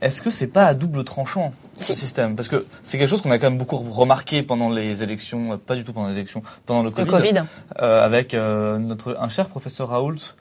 Est-ce 0.00 0.22
que 0.22 0.30
c'est 0.30 0.46
pas 0.46 0.66
à 0.66 0.74
double 0.74 1.04
tranchant 1.04 1.52
ce 1.74 1.94
système? 1.94 2.36
Parce 2.36 2.48
que 2.48 2.66
c'est 2.82 2.98
quelque 2.98 3.08
chose 3.08 3.22
qu'on 3.22 3.30
a 3.30 3.38
quand 3.38 3.50
même 3.50 3.58
beaucoup 3.58 3.76
remarqué 3.76 4.42
pendant 4.42 4.70
les 4.70 5.02
élections, 5.02 5.52
euh, 5.52 5.56
pas 5.56 5.76
du 5.76 5.84
tout 5.84 5.92
pendant 5.92 6.08
les 6.08 6.16
élections, 6.16 6.42
pendant 6.66 6.82
le 6.82 6.90
Covid, 6.90 7.06
le 7.06 7.12
COVID. 7.12 7.42
Euh, 7.80 8.04
avec 8.04 8.34
euh, 8.34 8.78
notre 8.78 9.16
un 9.20 9.28
cher 9.28 9.48
professeur 9.48 9.88
Raoult 9.88 10.34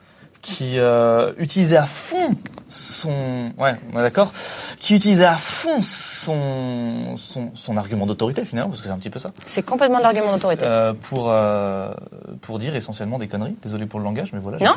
qui 0.47 0.79
euh, 0.79 1.33
utilisait 1.37 1.75
à 1.77 1.85
fond 1.85 2.33
son 2.69 3.51
ouais 3.57 3.75
on 3.93 3.99
est 3.99 4.01
d'accord 4.01 4.31
qui 4.79 4.95
utilisait 4.95 5.25
à 5.25 5.35
fond 5.35 5.81
son 5.81 7.17
son, 7.17 7.51
son 7.53 7.75
argument 7.77 8.05
d'autorité 8.05 8.45
finalement 8.45 8.69
parce 8.69 8.81
que 8.81 8.87
c'est 8.87 8.93
un 8.93 8.97
petit 8.97 9.09
peu 9.09 9.19
ça. 9.19 9.31
C'est 9.45 9.63
complètement 9.63 9.97
de 9.97 10.03
l'argument 10.03 10.31
d'autorité. 10.33 10.63
euh, 10.65 10.93
pour 10.93 11.29
euh, 11.29 11.91
pour 12.41 12.59
dire 12.59 12.75
essentiellement 12.75 13.19
des 13.19 13.27
conneries. 13.27 13.57
Désolé 13.61 13.85
pour 13.87 13.99
le 13.99 14.05
langage 14.05 14.29
mais 14.31 14.39
voilà 14.39 14.57
non. 14.59 14.73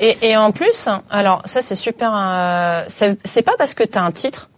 et, 0.00 0.18
et 0.22 0.36
en 0.36 0.52
plus 0.52 0.88
alors 1.10 1.40
ça 1.46 1.62
c'est 1.62 1.74
super 1.74 2.12
euh, 2.14 2.84
c'est 3.24 3.42
pas 3.42 3.56
parce 3.58 3.72
que 3.72 3.84
tu 3.84 3.96
as 3.96 4.04
un 4.04 4.10
titre 4.12 4.50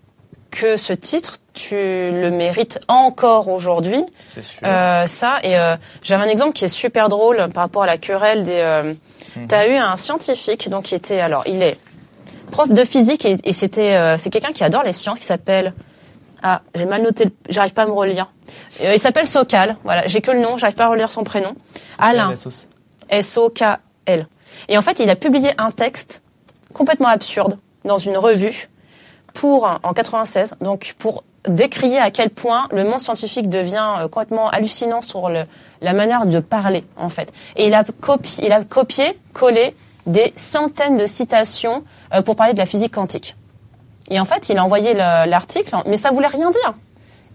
que 0.51 0.77
ce 0.77 0.93
titre 0.93 1.39
tu 1.53 1.75
le 1.75 2.31
mérites 2.31 2.81
encore 2.89 3.49
aujourd'hui 3.49 4.05
c'est 4.21 4.43
sûr 4.43 4.61
euh, 4.65 5.07
ça 5.07 5.39
et 5.43 5.59
euh, 5.59 5.77
j'avais 6.03 6.25
un 6.25 6.29
exemple 6.29 6.53
qui 6.53 6.65
est 6.65 6.69
super 6.69 7.09
drôle 7.09 7.49
par 7.53 7.65
rapport 7.65 7.83
à 7.83 7.87
la 7.87 7.99
querelle 7.99 8.45
des 8.45 8.95
Mhm. 9.37 9.49
Tu 9.49 9.55
as 9.55 9.69
eu 9.69 9.75
un 9.75 9.97
scientifique, 9.97 10.69
donc 10.69 10.85
qui 10.85 10.95
était, 10.95 11.21
alors 11.21 11.45
il 11.47 11.63
est 11.63 11.79
prof 12.51 12.69
de 12.69 12.85
physique 12.85 13.25
et, 13.25 13.53
c'était, 13.53 13.95
euh, 13.95 14.19
c'est 14.19 14.31
quelqu'un 14.31 14.53
qui 14.53 14.65
adore 14.65 14.83
les 14.83 14.93
sciences, 14.93 15.19
qui 15.19 15.27
s'appelle, 15.27 15.73
ah, 16.43 16.63
j'ai 16.75 16.85
mal 16.85 17.03
noté, 17.03 17.27
j'arrive 17.49 17.73
pas 17.73 17.83
à 17.83 17.87
me 17.87 17.93
relire. 17.93 18.33
Euh, 18.83 18.95
il 18.95 18.99
s'appelle 18.99 19.27
Sokal, 19.27 19.77
voilà, 19.85 20.07
j'ai 20.07 20.21
que 20.21 20.31
le 20.31 20.41
nom, 20.41 20.59
j'arrive 20.59 20.77
pas 20.77 20.87
à 20.87 20.89
relire 20.89 21.11
son 21.11 21.23
prénom. 21.23 21.55
Alain. 21.99 22.35
S-O-K-L. 23.09 24.29
Et 24.69 24.79
en 24.79 24.83
fait, 24.83 25.01
il 25.01 25.11
a 25.11 25.17
publié 25.17 25.53
un 25.59 25.71
texte 25.71 26.23
complètement 26.73 27.09
absurde 27.09 27.59
dans 27.85 27.99
une 27.99 28.17
revue 28.17 28.69
pour, 29.35 29.69
en 29.83 29.93
96, 29.93 30.57
donc 30.61 30.95
pour 30.99 31.25
décrier 31.49 31.99
à 31.99 32.11
quel 32.11 32.31
point 32.31 32.69
le 32.71 32.85
monde 32.85 33.01
scientifique 33.01 33.49
devient 33.49 33.85
euh, 33.99 34.09
complètement 34.09 34.49
hallucinant 34.51 35.01
sur 35.01 35.29
le, 35.31 35.45
la 35.81 35.93
manière 35.95 36.27
de 36.27 36.39
parler 36.41 36.85
en 36.97 37.09
fait. 37.09 37.33
Et 37.57 37.67
il 37.69 37.75
a 37.75 37.85
copié, 37.85 38.45
il 38.47 38.53
a 38.53 38.63
copié, 38.63 39.19
collé 39.33 39.75
des 40.07 40.33
centaines 40.37 40.97
de 40.99 41.07
citations 41.07 41.83
euh, 42.15 42.23
pour 42.23 42.37
parler 42.37 42.53
de 42.53 42.59
la 42.59 42.67
physique 42.67 42.95
quantique. 42.95 43.37
Et 44.11 44.19
en 44.21 44.25
fait, 44.25 44.49
il 44.49 44.59
a 44.59 44.65
envoyé 44.65 44.93
le- 44.93 45.29
l'article, 45.31 45.75
mais 45.87 45.97
ça 45.97 46.11
voulait 46.11 46.27
rien 46.27 46.51
dire. 46.51 46.75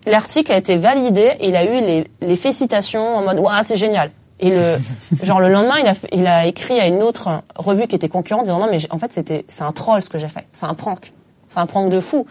L'article 0.05 0.51
a 0.51 0.57
été 0.57 0.75
validé 0.75 1.31
et 1.39 1.47
il 1.47 1.55
a 1.55 1.63
eu 1.63 1.81
les, 1.81 2.07
les 2.21 2.35
félicitations 2.35 3.15
en 3.17 3.21
mode 3.23 3.39
Waouh, 3.39 3.63
c'est 3.65 3.75
génial. 3.77 4.11
Et 4.39 4.51
le 4.51 4.77
genre 5.23 5.39
le 5.39 5.49
lendemain, 5.49 5.75
il 5.81 5.87
a, 5.87 5.93
il 6.11 6.27
a 6.27 6.45
écrit 6.45 6.79
à 6.79 6.85
une 6.87 7.01
autre 7.01 7.41
revue 7.55 7.87
qui 7.87 7.95
était 7.95 8.09
concurrente 8.09 8.43
disant 8.45 8.59
non 8.59 8.67
mais 8.69 8.77
en 8.91 8.99
fait 8.99 9.11
c'était 9.13 9.45
c'est 9.47 9.63
un 9.63 9.71
troll 9.71 10.01
ce 10.03 10.09
que 10.09 10.19
j'ai 10.19 10.27
fait, 10.27 10.45
c'est 10.51 10.65
un 10.65 10.73
prank, 10.73 11.11
c'est 11.47 11.59
un 11.59 11.65
prank 11.65 11.89
de 11.89 11.99
fou. 11.99 12.25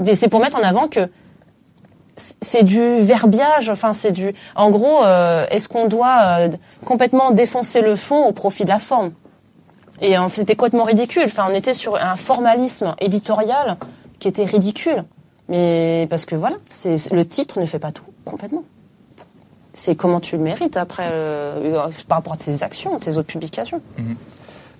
Mais 0.00 0.14
c'est 0.14 0.28
pour 0.28 0.40
mettre 0.40 0.58
en 0.58 0.62
avant 0.62 0.88
que 0.88 1.08
c'est 2.16 2.64
du 2.64 3.00
verbiage, 3.00 3.70
enfin 3.70 3.92
c'est 3.92 4.12
du. 4.12 4.34
En 4.56 4.70
gros, 4.70 5.04
euh, 5.04 5.46
est-ce 5.50 5.68
qu'on 5.68 5.86
doit 5.86 6.20
euh, 6.22 6.48
complètement 6.84 7.30
défoncer 7.30 7.80
le 7.80 7.96
fond 7.96 8.24
au 8.26 8.32
profit 8.32 8.64
de 8.64 8.70
la 8.70 8.78
forme? 8.78 9.12
Et 10.00 10.16
euh, 10.16 10.28
c'était 10.32 10.56
complètement 10.56 10.84
ridicule. 10.84 11.24
Enfin, 11.26 11.46
on 11.50 11.54
était 11.54 11.74
sur 11.74 11.96
un 11.96 12.16
formalisme 12.16 12.94
éditorial 13.00 13.76
qui 14.18 14.28
était 14.28 14.44
ridicule. 14.44 15.04
Mais 15.48 16.06
parce 16.10 16.24
que 16.24 16.36
voilà, 16.36 16.56
le 16.84 17.22
titre 17.24 17.60
ne 17.60 17.66
fait 17.66 17.78
pas 17.78 17.92
tout 17.92 18.04
complètement. 18.24 18.64
C'est 19.72 19.94
comment 19.94 20.20
tu 20.20 20.36
le 20.36 20.42
mérites 20.42 20.76
après 20.76 21.08
euh, 21.10 21.88
par 22.08 22.18
rapport 22.18 22.34
à 22.34 22.36
tes 22.36 22.62
actions, 22.62 22.98
tes 22.98 23.16
autres 23.16 23.28
publications. 23.28 23.80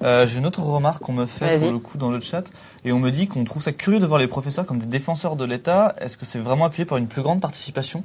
Euh, 0.03 0.27
J'ai 0.27 0.39
une 0.39 0.47
autre 0.47 0.63
remarque 0.63 1.03
qu'on 1.03 1.13
me 1.13 1.27
fait 1.27 1.59
pour 1.59 1.73
le 1.73 1.79
coup 1.79 1.99
dans 1.99 2.11
le 2.11 2.21
chat. 2.21 2.45
Et 2.85 2.93
on 2.93 2.99
me 2.99 3.11
dit 3.11 3.27
qu'on 3.27 3.45
trouve 3.45 3.63
ça 3.63 3.73
curieux 3.73 3.99
de 3.99 4.07
voir 4.07 4.21
les 4.21 4.29
professeurs 4.29 4.65
comme 4.65 4.79
des 4.79 4.87
défenseurs 4.87 5.37
de 5.37 5.45
l'État. 5.45 5.95
Est-ce 6.01 6.17
que 6.17 6.25
c'est 6.25 6.39
vraiment 6.39 6.67
appuyé 6.67 6.85
par 6.85 6.99
une 6.99 7.09
plus 7.09 7.23
grande 7.23 7.41
participation, 7.41 8.05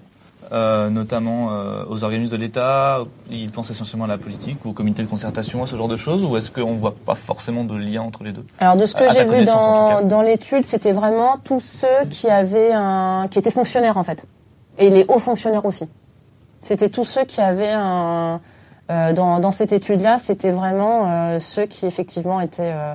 euh, 0.51 0.89
notamment 0.89 1.49
euh, 1.51 1.85
aux 1.87 2.03
organismes 2.03 2.31
de 2.31 2.37
l'État? 2.37 3.03
Ils 3.29 3.51
pensent 3.51 3.69
essentiellement 3.69 4.05
à 4.05 4.07
la 4.07 4.17
politique 4.17 4.65
ou 4.65 4.69
au 4.69 4.73
comité 4.73 5.03
de 5.03 5.07
concertation, 5.07 5.63
à 5.63 5.67
ce 5.67 5.75
genre 5.75 5.87
de 5.87 5.97
choses, 5.97 6.25
ou 6.25 6.35
est-ce 6.35 6.49
qu'on 6.49 6.73
voit 6.73 6.95
pas 6.95 7.15
forcément 7.15 7.63
de 7.63 7.75
lien 7.77 8.01
entre 8.01 8.23
les 8.23 8.31
deux? 8.31 8.45
Alors 8.59 8.75
de 8.75 8.87
ce 8.87 8.95
que 8.95 9.03
j'ai 9.11 9.25
vu 9.25 9.45
dans, 9.45 10.01
dans 10.01 10.23
l'étude, 10.23 10.65
c'était 10.65 10.93
vraiment 10.93 11.37
tous 11.43 11.59
ceux 11.59 12.07
qui 12.09 12.27
avaient 12.27 12.71
un, 12.73 13.27
qui 13.29 13.37
étaient 13.37 13.51
fonctionnaires 13.51 13.97
en 13.97 14.03
fait, 14.03 14.25
et 14.79 14.89
les 14.89 15.05
hauts 15.07 15.19
fonctionnaires 15.19 15.65
aussi. 15.65 15.85
C'était 16.63 16.89
tous 16.89 17.05
ceux 17.05 17.25
qui 17.25 17.41
avaient 17.41 17.73
un, 17.73 18.39
dans, 18.89 19.39
dans 19.39 19.51
cette 19.51 19.71
étude-là, 19.71 20.19
c'était 20.19 20.51
vraiment 20.51 21.09
euh, 21.09 21.39
ceux 21.39 21.65
qui 21.65 21.85
effectivement 21.85 22.39
étaient. 22.41 22.71
euh, 22.73 22.93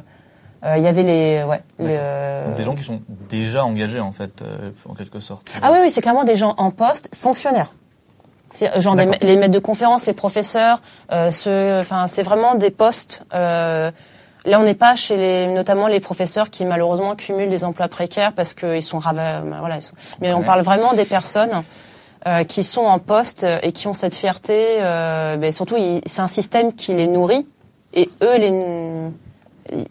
euh, 0.65 0.77
Il 0.77 0.83
y 0.83 0.87
avait 0.89 1.03
les, 1.03 1.43
ouais, 1.45 1.63
les, 1.79 1.97
euh, 1.99 2.55
Des 2.57 2.65
gens 2.65 2.75
qui 2.75 2.83
sont 2.85 3.01
déjà 3.29 3.65
engagés 3.65 4.01
en 4.01 4.13
fait, 4.13 4.43
euh, 4.43 4.71
en 4.89 4.95
quelque 4.95 5.21
sorte. 5.21 5.49
Ah 5.63 5.71
oui, 5.73 5.79
oui, 5.83 5.91
c'est 5.91 6.03
clairement 6.03 6.25
des 6.25 6.37
gens 6.37 6.55
en 6.59 6.71
poste, 6.71 7.09
fonctionnaires. 7.15 7.71
C'est 8.51 8.75
euh, 8.77 8.81
genre 8.81 8.97
des 8.97 9.07
les 9.23 9.37
maîtres 9.37 9.53
de 9.55 9.59
conférences, 9.59 10.07
les 10.07 10.15
professeurs, 10.15 10.81
euh, 11.13 11.31
enfin 11.81 12.07
c'est 12.07 12.23
vraiment 12.23 12.55
des 12.55 12.71
postes. 12.71 13.23
euh, 13.35 13.91
là, 14.45 14.59
on 14.61 14.65
n'est 14.65 14.75
pas 14.75 14.95
chez 14.95 15.17
les, 15.17 15.47
notamment 15.47 15.87
les 15.87 16.01
professeurs 16.01 16.49
qui 16.49 16.65
malheureusement 16.65 17.15
cumulent 17.15 17.51
des 17.51 17.65
emplois 17.65 17.89
précaires 17.89 18.33
parce 18.33 18.55
qu'ils 18.55 18.83
sont 18.83 18.99
voilà, 18.99 19.77
ils 19.77 19.83
sont- 19.83 19.95
mais 20.21 20.33
on 20.33 20.43
parle 20.43 20.63
vraiment 20.63 20.93
des 20.95 21.05
personnes 21.05 21.63
euh, 22.27 22.45
qui 22.45 22.63
sont 22.63 22.83
en 22.83 22.99
poste 22.99 23.47
et 23.63 23.73
qui 23.73 23.87
ont 23.87 23.95
cette 23.95 24.15
fierté. 24.15 24.55
Euh, 24.81 25.37
ben, 25.37 25.53
surtout, 25.53 25.77
c'est 26.07 26.21
un 26.21 26.27
système 26.27 26.73
qui 26.75 26.95
les 26.95 27.07
nourrit 27.07 27.47
et 27.95 28.09
eux, 28.23 29.13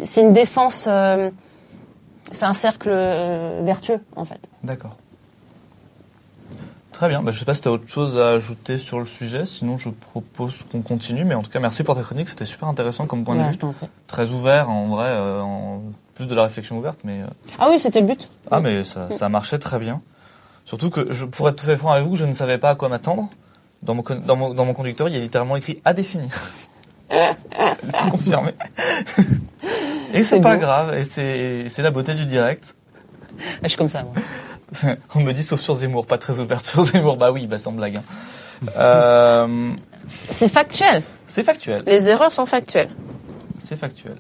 c'est 0.04 0.22
une 0.22 0.34
défense. 0.34 0.86
euh, 0.90 1.30
c'est 2.32 2.46
un 2.46 2.54
cercle 2.54 2.90
vertueux 3.62 4.02
en 4.18 4.26
fait. 4.26 4.50
D'accord. 4.63 4.98
Très 6.92 7.08
bien. 7.10 7.22
Bah, 7.22 7.32
je 7.32 7.38
sais 7.40 7.46
pas 7.46 7.54
si 7.54 7.62
tu 7.62 7.68
as 7.68 7.72
autre 7.72 7.88
chose 7.88 8.18
à 8.18 8.30
ajouter 8.32 8.78
sur 8.80 8.98
le 9.00 9.06
sujet. 9.06 9.46
Sinon, 9.46 9.78
je 9.78 9.90
propose 9.90 10.63
qu'on 10.72 10.82
continue. 10.82 11.24
Mais 11.26 11.36
en 11.36 11.44
tout 11.44 11.52
cas, 11.52 11.60
merci 11.60 11.84
pour 11.84 11.96
ta 11.96 12.02
chronique. 12.02 12.28
C'était 12.28 12.44
super 12.46 12.68
intéressant 12.68 13.06
comme 13.06 13.24
point 13.24 13.38
Ouais, 13.38 13.46
de 13.50 13.52
vue. 13.68 13.74
Très 14.08 14.30
ouvert, 14.32 14.70
en 14.70 14.88
vrai. 14.88 15.16
en 15.18 15.82
plus 16.16 16.26
de 16.26 16.34
la 16.34 16.44
réflexion 16.44 16.78
ouverte. 16.80 16.98
Mais, 17.04 17.20
Ah 17.60 17.68
oui, 17.70 17.80
c'était 17.80 18.02
le 18.02 18.08
but. 18.08 18.28
ah, 18.50 18.60
mais 18.60 18.84
ça, 18.84 19.12
ça 19.12 19.30
marchait 19.30 19.60
très 19.60 19.78
bien. 19.78 20.02
Surtout 20.68 20.90
que, 20.90 21.12
je, 21.14 21.24
pour 21.26 21.48
être 21.48 21.56
tout 21.56 21.66
fait 21.66 21.78
franc 21.78 21.92
avec 21.94 22.06
vous, 22.06 22.18
je 22.18 22.26
ne 22.26 22.34
savais 22.34 22.58
pas 22.58 22.72
à 22.72 22.76
quoi 22.76 22.90
m'attendre. 22.90 23.30
Dans 23.84 23.94
mon, 23.96 24.04
con- 24.04 24.22
dans, 24.24 24.36
mon, 24.36 24.54
dans 24.54 24.66
mon 24.66 24.74
conducteur, 24.74 25.08
il 25.08 25.16
y 25.16 25.18
a 25.18 25.22
littéralement 25.22 25.56
écrit 25.56 25.82
à 25.86 25.94
définir. 25.94 26.30
Confirmé. 28.12 28.52
Et 30.14 30.24
c'est 30.26 30.42
pas 30.42 30.56
beau. 30.56 30.62
grave. 30.62 30.94
Et 30.98 31.06
c'est 31.06 31.70
c'est 31.70 31.82
la 31.82 31.92
beauté 31.92 32.14
du 32.16 32.26
direct. 32.26 32.76
Je 33.64 33.68
suis 33.70 33.78
comme 33.78 33.88
ça. 33.88 34.04
moi. 34.04 34.96
On 35.16 35.22
me 35.22 35.32
dit 35.32 35.44
sauf 35.44 35.62
sur 35.62 35.76
Zemmour, 35.76 36.06
pas 36.06 36.18
très 36.18 36.40
ouvert 36.40 36.64
sur 36.66 36.84
Zemmour. 36.86 37.16
Bah 37.18 37.32
oui, 37.32 37.48
bah 37.48 37.60
sans 37.60 37.72
blague. 37.72 37.98
hein. 37.98 38.04
Euh, 38.78 39.72
C'est 40.30 40.50
factuel. 40.50 41.02
c'est 41.28 41.44
factuel. 41.44 41.84
Les 41.86 42.10
erreurs 42.10 42.34
sont 42.34 42.46
factuelles. 42.46 42.90
C'est 43.60 43.78
factuel. 43.78 44.18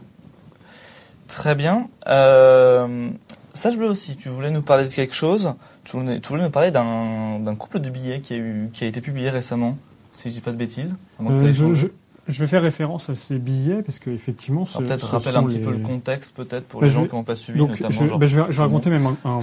Très 1.27 1.55
bien. 1.55 1.89
Euh, 2.07 3.09
Sage 3.57 3.77
Bleu 3.77 3.87
aussi, 3.89 4.15
tu 4.15 4.29
voulais 4.29 4.51
nous 4.51 4.61
parler 4.61 4.87
de 4.87 4.93
quelque 4.93 5.13
chose. 5.15 5.53
Tu 5.83 5.97
voulais, 5.97 6.19
tu 6.21 6.29
voulais 6.29 6.43
nous 6.43 6.49
parler 6.49 6.71
d'un 6.71 7.39
d'un 7.39 7.55
couple 7.55 7.79
de 7.79 7.89
billets 7.89 8.21
qui 8.21 8.33
a, 8.33 8.37
eu, 8.37 8.69
qui 8.71 8.83
a 8.85 8.87
été 8.87 9.01
publié 9.01 9.29
récemment, 9.29 9.77
si 10.13 10.29
je 10.29 10.33
dis 10.35 10.41
pas 10.41 10.51
de 10.51 10.57
bêtises. 10.57 10.95
Euh, 11.21 11.51
je, 11.51 11.53
changé. 11.63 11.91
je, 12.27 12.33
je 12.33 12.39
vais 12.39 12.47
faire 12.47 12.61
référence 12.61 13.09
à 13.09 13.15
ces 13.15 13.37
billets 13.37 13.81
parce 13.83 13.99
que 13.99 14.09
effectivement, 14.09 14.65
ce, 14.65 14.77
Peut-être 14.79 15.05
rappelle 15.07 15.35
un 15.37 15.43
petit 15.43 15.57
les- 15.57 15.63
peu 15.65 15.71
le 15.71 15.79
contexte, 15.79 16.35
peut-être, 16.35 16.67
pour 16.67 16.79
Bah, 16.81 16.87
les 16.87 16.91
gens 16.93 17.01
vais- 17.03 17.09
qui 17.09 17.15
n'ont 17.15 17.23
pas 17.23 17.35
suivi, 17.35 17.57
Donc, 17.59 17.69
notamment. 17.71 17.89
je, 17.91 18.05
genre- 18.05 18.19
bah, 18.19 18.25
je, 18.25 18.35
vais, 18.41 18.61
raconter 18.61 18.89
même 18.89 19.05
un, 19.07 19.15
un- 19.29 19.39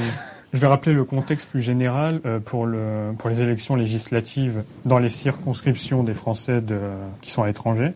je 0.52 0.58
vais 0.58 0.66
rappeler 0.66 0.92
le 0.92 1.04
contexte 1.04 1.48
plus 1.48 1.60
général 1.62 2.20
euh, 2.26 2.38
pour 2.40 2.66
le 2.66 3.12
pour 3.18 3.28
les 3.30 3.40
élections 3.40 3.74
législatives 3.74 4.62
dans 4.84 4.98
les 4.98 5.08
circonscriptions 5.08 6.02
des 6.04 6.14
Français 6.14 6.60
de, 6.60 6.78
qui 7.22 7.30
sont 7.30 7.42
à 7.42 7.46
l'étranger. 7.46 7.92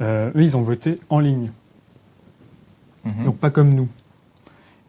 Euh, 0.00 0.30
eux, 0.34 0.42
ils 0.42 0.56
ont 0.56 0.62
voté 0.62 0.98
en 1.10 1.18
ligne, 1.20 1.50
Mhm. 3.04 3.24
donc 3.24 3.36
pas 3.38 3.50
comme 3.50 3.74
nous. 3.74 3.88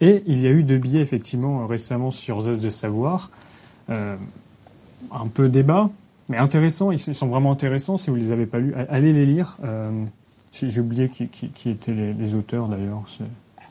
Et 0.06 0.24
il 0.28 0.40
y 0.42 0.48
a 0.48 0.50
eu 0.50 0.64
deux 0.64 0.78
billets 0.78 1.02
effectivement 1.02 1.62
euh, 1.62 1.66
récemment 1.66 2.12
sur 2.12 2.42
Zeus 2.42 2.60
de 2.60 2.70
savoir, 2.70 3.30
euh, 3.90 4.16
un 5.12 5.28
peu 5.28 5.48
débat, 5.50 5.90
mais 6.30 6.38
intéressant. 6.38 6.92
Ils 6.92 7.00
sont 7.00 7.28
vraiment 7.28 7.52
intéressants. 7.52 7.98
Si 7.98 8.10
vous 8.10 8.16
les 8.16 8.32
avez 8.32 8.46
pas 8.46 8.60
lus, 8.60 8.74
a- 8.76 8.92
allez 8.94 9.14
les 9.14 9.26
lire. 9.26 9.58
Euh, 9.64 9.92
J'ai 10.52 10.70
j'ai 10.70 10.82
oublié 10.82 11.10
qui, 11.10 11.28
qui, 11.28 11.48
qui 11.50 11.70
étaient 11.72 11.94
les, 11.94 12.14
les 12.14 12.36
auteurs 12.36 12.68
d'ailleurs. 12.68 13.02
C'est 13.08 13.24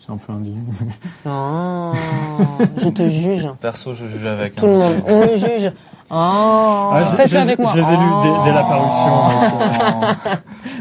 c'est 0.04 0.10
un 0.12 0.16
peu 0.16 0.32
indigne. 0.32 0.62
Oh, 1.26 1.92
je 2.82 2.88
te 2.88 3.08
juge. 3.08 3.46
Perso, 3.60 3.94
je 3.94 4.06
juge 4.06 4.26
avec. 4.26 4.56
Tout 4.56 4.66
hein. 4.66 4.68
le 4.70 4.78
monde. 4.96 5.02
On 5.06 5.20
me 5.32 5.36
juge. 5.36 5.70
Oh, 6.10 6.14
Ah, 6.14 7.02
je- 7.04 7.16
les- 7.16 7.36
avec 7.36 7.58
moi. 7.58 7.70
je 7.74 7.78
les 7.80 7.86
ai 7.88 7.96
lus 7.96 8.22
dès- 8.22 8.44
dès 8.44 8.52
la 8.52 8.64
parution. 8.64 9.12
Oh. 9.14 10.28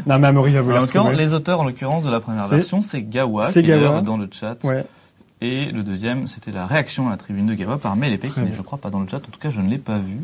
non, 0.06 0.18
mais 0.18 0.26
Amaury 0.26 0.50
va 0.52 0.60
vous 0.60 0.70
En 0.70 0.74
les 0.74 0.80
l'occurrence, 0.80 1.06
retrouver. 1.08 1.24
les 1.24 1.32
auteurs, 1.34 1.60
en 1.60 1.64
l'occurrence, 1.64 2.02
de 2.04 2.10
la 2.10 2.20
première 2.20 2.44
C'est- 2.44 2.56
version, 2.56 2.80
c'est 2.82 3.02
Gawa, 3.02 3.50
c'est 3.50 3.62
qui 3.62 3.70
est 3.70 3.80
Gawa. 3.80 4.00
dans 4.02 4.16
le 4.16 4.28
chat. 4.30 4.56
Ouais. 4.64 4.84
Et 5.42 5.72
le 5.72 5.82
deuxième, 5.82 6.28
c'était 6.28 6.52
la 6.52 6.66
réaction 6.66 7.08
à 7.08 7.10
la 7.10 7.16
tribune 7.16 7.46
de 7.46 7.54
Gawa 7.54 7.76
par 7.76 7.96
Mélépé, 7.96 8.28
qui 8.28 8.40
n'est, 8.40 8.52
je 8.52 8.62
crois, 8.62 8.78
pas 8.78 8.90
dans 8.90 9.00
le 9.00 9.08
chat. 9.08 9.16
En 9.16 9.30
tout 9.30 9.40
cas, 9.40 9.50
je 9.50 9.60
ne 9.60 9.68
l'ai 9.68 9.76
pas 9.76 9.98
vu. 9.98 10.18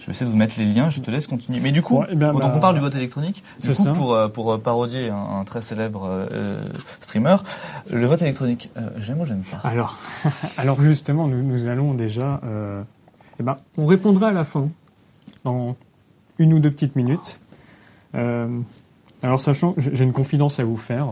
Je 0.00 0.06
vais 0.06 0.12
essayer 0.12 0.26
de 0.26 0.32
vous 0.32 0.36
mettre 0.36 0.54
les 0.58 0.64
liens, 0.64 0.88
je 0.90 1.00
te 1.00 1.12
laisse 1.12 1.28
continuer. 1.28 1.60
Mais 1.60 1.70
du 1.70 1.80
coup, 1.80 1.98
Ouais, 1.98 2.06
eh 2.10 2.16
bien, 2.16 2.32
donc 2.32 2.42
bah, 2.42 2.52
on 2.56 2.58
parle 2.58 2.74
du 2.74 2.80
vote 2.80 2.94
électronique. 2.96 3.44
Du 3.60 3.66
c'est 3.68 3.76
coup, 3.76 3.84
ça. 3.84 3.92
pour, 3.92 4.14
euh, 4.14 4.26
pour 4.26 4.52
euh, 4.52 4.58
parodier 4.58 5.10
un, 5.10 5.16
un 5.40 5.44
très 5.44 5.62
célèbre 5.62 6.08
euh, 6.08 6.64
streamer, 7.00 7.36
le 7.92 8.04
vote 8.06 8.20
électronique, 8.22 8.70
euh, 8.76 8.90
j'aime 8.98 9.20
ou 9.20 9.26
j'aime 9.26 9.42
pas? 9.42 9.58
Alors, 9.62 9.96
alors 10.56 10.80
justement, 10.80 11.28
nous, 11.28 11.42
nous 11.44 11.68
allons 11.68 11.94
déjà. 11.94 12.40
Euh, 12.42 12.82
eh 13.38 13.44
ben, 13.44 13.58
on 13.76 13.86
répondra 13.86 14.28
à 14.28 14.32
la 14.32 14.42
fin, 14.42 14.68
dans 15.44 15.76
une 16.40 16.52
ou 16.52 16.58
deux 16.58 16.72
petites 16.72 16.96
minutes. 16.96 17.38
Alors, 18.12 19.38
sachant, 19.40 19.72
que 19.72 19.80
j'ai 19.80 20.02
une 20.04 20.12
confidence 20.12 20.58
à 20.58 20.64
vous 20.64 20.76
faire, 20.76 21.06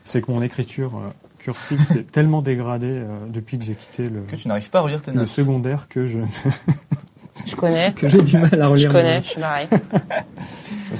c'est 0.00 0.22
que 0.22 0.30
mon 0.30 0.40
écriture 0.42 1.02
cursive 1.38 1.82
s'est 1.82 2.02
tellement 2.12 2.42
dégradée 2.42 2.86
euh, 2.90 3.06
depuis 3.28 3.58
que 3.58 3.64
j'ai 3.64 3.74
quitté 3.74 4.08
le, 4.08 4.20
Que 4.22 4.36
tu 4.36 4.48
n'arrives 4.48 4.70
pas 4.70 4.78
à 4.80 4.82
relire 4.82 5.02
tes 5.02 5.10
le 5.12 5.18
notes. 5.18 5.26
secondaire 5.28 5.88
que 5.88 6.04
je 6.06 6.20
Je 7.46 7.56
connais. 7.56 7.92
que 7.96 8.08
j'ai 8.08 8.20
du 8.22 8.36
mal 8.38 8.60
à 8.60 8.68
relire. 8.68 8.90
Je 8.90 8.96
connais. 8.96 9.22
Je 9.22 9.28
suis 9.28 9.40
pareil. 9.40 9.68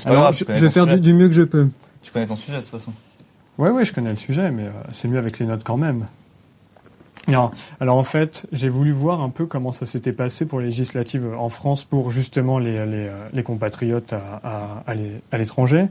Alors, 0.04 0.22
grave, 0.22 0.34
je, 0.36 0.44
vais 0.64 0.70
faire 0.70 0.86
du, 0.86 1.12
mieux 1.12 1.28
que 1.28 1.34
je 1.34 1.42
peux. 1.42 1.68
Tu 2.02 2.10
connais 2.12 2.26
ton 2.26 2.36
sujet, 2.36 2.56
de 2.58 2.62
toute 2.62 2.70
façon. 2.70 2.92
Ouais, 3.58 3.70
ouais, 3.70 3.84
je 3.84 3.92
connais 3.92 4.10
le 4.10 4.16
sujet, 4.16 4.50
mais 4.50 4.64
euh, 4.66 4.70
c'est 4.92 5.08
mieux 5.08 5.18
avec 5.18 5.38
les 5.38 5.46
notes 5.46 5.64
quand 5.64 5.76
même. 5.76 6.06
Alors, 7.26 7.52
alors 7.80 7.96
en 7.98 8.02
fait, 8.04 8.46
j'ai 8.52 8.70
voulu 8.70 8.90
voir 8.92 9.20
un 9.20 9.28
peu 9.28 9.44
comment 9.44 9.72
ça 9.72 9.84
s'était 9.84 10.12
passé 10.12 10.46
pour 10.46 10.60
les 10.60 10.66
législatives 10.66 11.28
en 11.38 11.50
France 11.50 11.84
pour 11.84 12.10
justement 12.10 12.58
les, 12.58 12.86
les, 12.86 13.08
euh, 13.08 13.28
les 13.34 13.42
compatriotes 13.42 14.14
à, 14.14 14.40
à, 14.42 14.82
à 14.86 14.94
l'é- 14.94 15.20
à 15.30 15.36
l'étranger. 15.36 15.88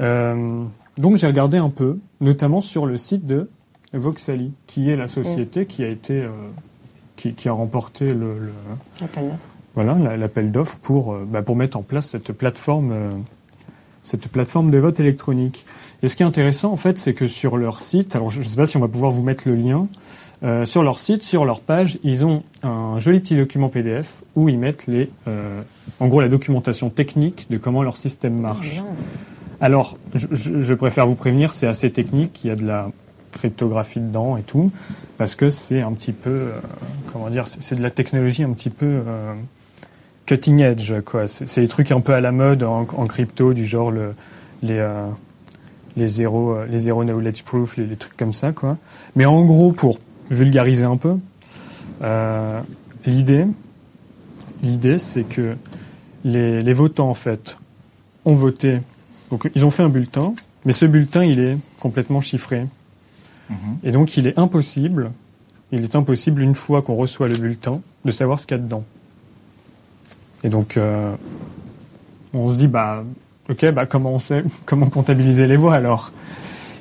Euh, 0.00 0.64
donc 0.98 1.16
j'ai 1.16 1.26
regardé 1.26 1.56
un 1.56 1.70
peu, 1.70 1.98
notamment 2.20 2.60
sur 2.60 2.84
le 2.84 2.98
site 2.98 3.24
de 3.26 3.48
Voxali, 3.92 4.52
qui 4.66 4.90
est 4.90 4.96
la 4.96 5.08
société 5.08 5.66
qui 5.66 5.82
a 5.84 5.88
été 5.88 6.14
euh, 6.22 6.28
qui, 7.16 7.32
qui 7.34 7.48
a 7.48 7.52
remporté 7.52 8.12
le, 8.12 8.52
voilà 9.74 9.94
la- 9.94 10.16
l'appel 10.16 10.50
d'offres 10.52 10.78
pour 10.82 11.12
euh, 11.14 11.26
bah, 11.26 11.42
pour 11.42 11.56
mettre 11.56 11.76
en 11.76 11.82
place 11.82 12.08
cette 12.08 12.32
plateforme 12.32 12.90
euh, 12.92 13.10
cette 14.02 14.28
plateforme 14.28 14.70
de 14.70 14.78
vote 14.78 15.00
électronique. 15.00 15.64
Et 16.02 16.08
ce 16.08 16.16
qui 16.16 16.22
est 16.22 16.26
intéressant 16.26 16.72
en 16.72 16.76
fait, 16.76 16.98
c'est 16.98 17.14
que 17.14 17.26
sur 17.26 17.56
leur 17.56 17.80
site, 17.80 18.14
alors 18.16 18.30
je 18.30 18.38
ne 18.40 18.44
sais 18.44 18.56
pas 18.56 18.66
si 18.66 18.76
on 18.76 18.80
va 18.80 18.88
pouvoir 18.88 19.10
vous 19.10 19.22
mettre 19.22 19.48
le 19.48 19.54
lien, 19.54 19.86
sur 20.64 20.84
leur 20.84 20.98
site, 21.00 21.22
sur 21.24 21.44
leur 21.44 21.60
page, 21.60 21.98
ils 22.04 22.24
ont 22.24 22.44
un 22.62 22.98
joli 23.00 23.18
petit 23.18 23.34
document 23.36 23.68
PDF 23.68 24.22
où 24.36 24.48
ils 24.48 24.56
mettent 24.58 24.86
les, 24.86 25.10
en 25.98 26.06
gros 26.06 26.20
la 26.20 26.28
documentation 26.28 26.90
technique 26.90 27.46
de 27.50 27.58
comment 27.58 27.82
leur 27.82 27.96
système 27.96 28.38
marche. 28.38 28.80
Alors, 29.60 29.98
je 30.14 30.74
préfère 30.74 31.08
vous 31.08 31.16
prévenir, 31.16 31.52
c'est 31.52 31.66
assez 31.66 31.90
technique, 31.90 32.44
il 32.44 32.48
y 32.48 32.50
a 32.52 32.56
de 32.56 32.64
la 32.64 32.88
cryptographie 33.38 34.00
dedans 34.00 34.36
et 34.36 34.42
tout, 34.42 34.70
parce 35.16 35.34
que 35.34 35.48
c'est 35.48 35.80
un 35.80 35.92
petit 35.92 36.12
peu, 36.12 36.30
euh, 36.30 36.60
comment 37.12 37.30
dire, 37.30 37.46
c'est 37.46 37.76
de 37.76 37.82
la 37.82 37.90
technologie 37.90 38.42
un 38.42 38.52
petit 38.52 38.70
peu 38.70 38.86
euh, 38.86 39.34
cutting 40.26 40.60
edge, 40.60 40.92
quoi. 41.04 41.28
C'est 41.28 41.60
des 41.60 41.68
trucs 41.68 41.92
un 41.92 42.00
peu 42.00 42.12
à 42.12 42.20
la 42.20 42.32
mode 42.32 42.62
en, 42.62 42.84
crypto, 43.06 43.54
du 43.54 43.64
genre 43.64 43.90
le, 43.90 44.14
les, 44.62 44.78
euh, 44.78 45.06
les 45.96 46.06
zéro, 46.06 46.52
euh, 46.52 46.66
les 46.66 46.78
zéro 46.78 47.04
knowledge 47.04 47.42
proof, 47.42 47.76
les, 47.76 47.86
les 47.86 47.96
trucs 47.96 48.16
comme 48.16 48.32
ça, 48.32 48.52
quoi. 48.52 48.76
Mais 49.16 49.24
en 49.24 49.44
gros, 49.44 49.72
pour 49.72 49.98
vulgariser 50.30 50.84
un 50.84 50.96
peu, 50.96 51.16
l'idée, 53.06 53.46
l'idée, 54.62 54.98
c'est 54.98 55.24
que 55.24 55.56
les, 56.24 56.62
les 56.62 56.72
votants, 56.72 57.08
en 57.08 57.14
fait, 57.14 57.56
ont 58.24 58.34
voté. 58.34 58.80
Donc, 59.30 59.50
ils 59.54 59.64
ont 59.64 59.70
fait 59.70 59.82
un 59.82 59.88
bulletin, 59.88 60.34
mais 60.64 60.72
ce 60.72 60.84
bulletin, 60.84 61.24
il 61.24 61.40
est 61.40 61.56
complètement 61.80 62.20
chiffré. 62.20 62.66
Mhm. 63.50 63.56
Et 63.84 63.92
donc, 63.92 64.16
il 64.16 64.26
est 64.26 64.38
impossible, 64.38 65.10
il 65.72 65.84
est 65.84 65.96
impossible, 65.96 66.42
une 66.42 66.54
fois 66.54 66.82
qu'on 66.82 66.96
reçoit 66.96 67.28
le 67.28 67.36
bulletin, 67.36 67.80
de 68.04 68.10
savoir 68.10 68.38
ce 68.38 68.46
qu'il 68.46 68.56
y 68.56 68.60
a 68.60 68.62
dedans. 68.62 68.84
Et 70.44 70.48
donc, 70.48 70.76
euh, 70.76 71.14
on 72.32 72.48
se 72.48 72.56
dit, 72.56 72.68
bah, 72.68 73.04
ok, 73.48 73.70
bah, 73.72 73.86
comment 73.86 74.12
on 74.12 74.18
sait, 74.18 74.44
comment 74.66 74.86
comptabiliser 74.86 75.46
les 75.46 75.56
voix 75.56 75.74
alors? 75.74 76.12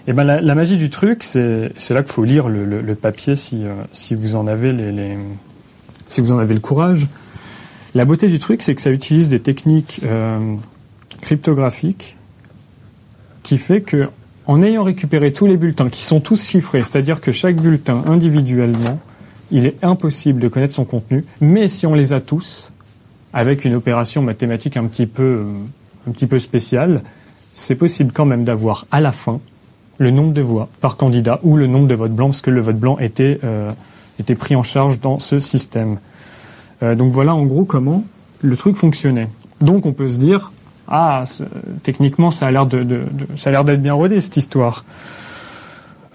Et 0.08 0.14
ben, 0.14 0.24
la, 0.24 0.56
magie 0.56 0.78
du 0.78 0.90
truc, 0.90 1.22
c'est, 1.22 1.70
là 1.90 2.02
qu'il 2.02 2.14
faut 2.14 2.24
lire 2.24 2.48
le, 2.48 2.96
papier 2.96 3.36
si, 3.36 3.66
euh, 3.66 3.74
si 3.92 4.16
vous 4.16 4.36
en 4.36 4.48
avez 4.48 4.72
les- 4.72 5.18
si 6.08 6.22
vous 6.22 6.32
en 6.32 6.38
avez 6.38 6.54
le 6.54 6.62
courage. 6.62 7.08
La 7.94 8.06
beauté 8.06 8.28
du 8.28 8.40
truc, 8.40 8.62
c'est 8.62 8.74
que 8.74 8.82
ça 8.82 8.92
utilise 8.92 9.28
des 9.30 9.40
techniques 9.40 10.02
euh, 10.04 10.56
cryptographiques 11.22 12.16
qui 13.44 13.58
fait 13.58 13.82
que, 13.82 14.10
en 14.48 14.62
ayant 14.62 14.84
récupéré 14.84 15.34
tous 15.34 15.46
les 15.46 15.58
bulletins 15.58 15.90
qui 15.90 16.04
sont 16.04 16.22
tous 16.22 16.44
chiffrés, 16.44 16.82
c'est-à-dire 16.82 17.22
que 17.22 17.32
chaque 17.32 17.58
bulletin 17.58 18.04
individuellement, 18.06 19.00
il 19.52 19.66
est 19.66 19.84
impossible 19.84 20.40
de 20.40 20.48
connaître 20.48 20.74
son 20.74 20.86
contenu, 20.86 21.26
mais 21.42 21.68
si 21.68 21.86
on 21.86 21.94
les 21.94 22.14
a 22.14 22.22
tous, 22.22 22.72
avec 23.34 23.66
une 23.66 23.76
opération 23.76 24.22
mathématique 24.22 24.78
un 24.78 24.86
petit 24.86 25.06
peu, 25.06 25.46
un 26.08 26.12
petit 26.12 26.28
peu 26.28 26.40
spéciale, 26.40 27.02
c'est 27.54 27.76
possible 27.76 28.12
quand 28.14 28.26
même 28.26 28.46
d'avoir 28.46 28.88
à 28.90 29.02
la 29.02 29.12
fin 29.12 29.40
le 29.98 30.12
nombre 30.12 30.34
de 30.34 30.42
voix 30.42 30.70
par 30.80 30.96
candidat 30.96 31.40
ou 31.44 31.58
le 31.58 31.68
nombre 31.68 31.88
de 31.88 31.96
votes 31.96 32.14
blancs, 32.14 32.32
parce 32.32 32.42
que 32.42 32.52
le 32.52 32.62
vote 32.62 32.78
blanc 32.78 32.98
était, 33.00 33.40
euh, 33.44 33.70
était 34.20 34.36
pris 34.36 34.56
en 34.56 34.64
charge 34.64 35.00
dans 35.00 35.20
ce 35.20 35.40
système. 35.40 35.98
Euh, 36.84 36.96
donc 36.96 37.12
voilà 37.12 37.36
en 37.36 37.44
gros 37.46 37.66
comment 37.66 38.04
le 38.42 38.56
truc 38.56 38.76
fonctionnait. 38.76 39.28
Donc 39.60 39.86
on 39.86 39.94
peut 39.94 40.08
se 40.08 40.20
dire, 40.20 40.52
ah, 40.88 41.24
techniquement 41.84 42.32
ça 42.32 42.48
a 42.48 42.52
l'air 42.52 42.66
de, 42.66 42.80
de- 42.80 43.04
de- 43.12 43.38
ça 43.38 43.50
a 43.50 43.52
l'air 43.52 43.64
d'être 43.64 43.82
bien 43.82 43.94
rodé 43.94 44.22
cette 44.22 44.38
histoire. 44.38 44.86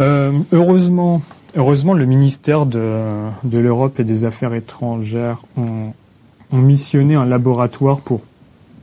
Euh, 0.01 0.33
heureusement, 0.53 1.23
heureusement 1.57 1.95
le 1.95 2.07
ministère 2.07 2.67
de, 2.67 3.01
de 3.45 3.59
l'Europe 3.59 4.01
et 4.01 4.05
des 4.05 4.25
Affaires 4.25 4.55
étrangères 4.55 5.39
ont, 5.57 5.93
ont 6.53 6.59
missionné 6.59 7.15
un 7.15 7.25
laboratoire 7.27 8.01
pour 8.01 8.23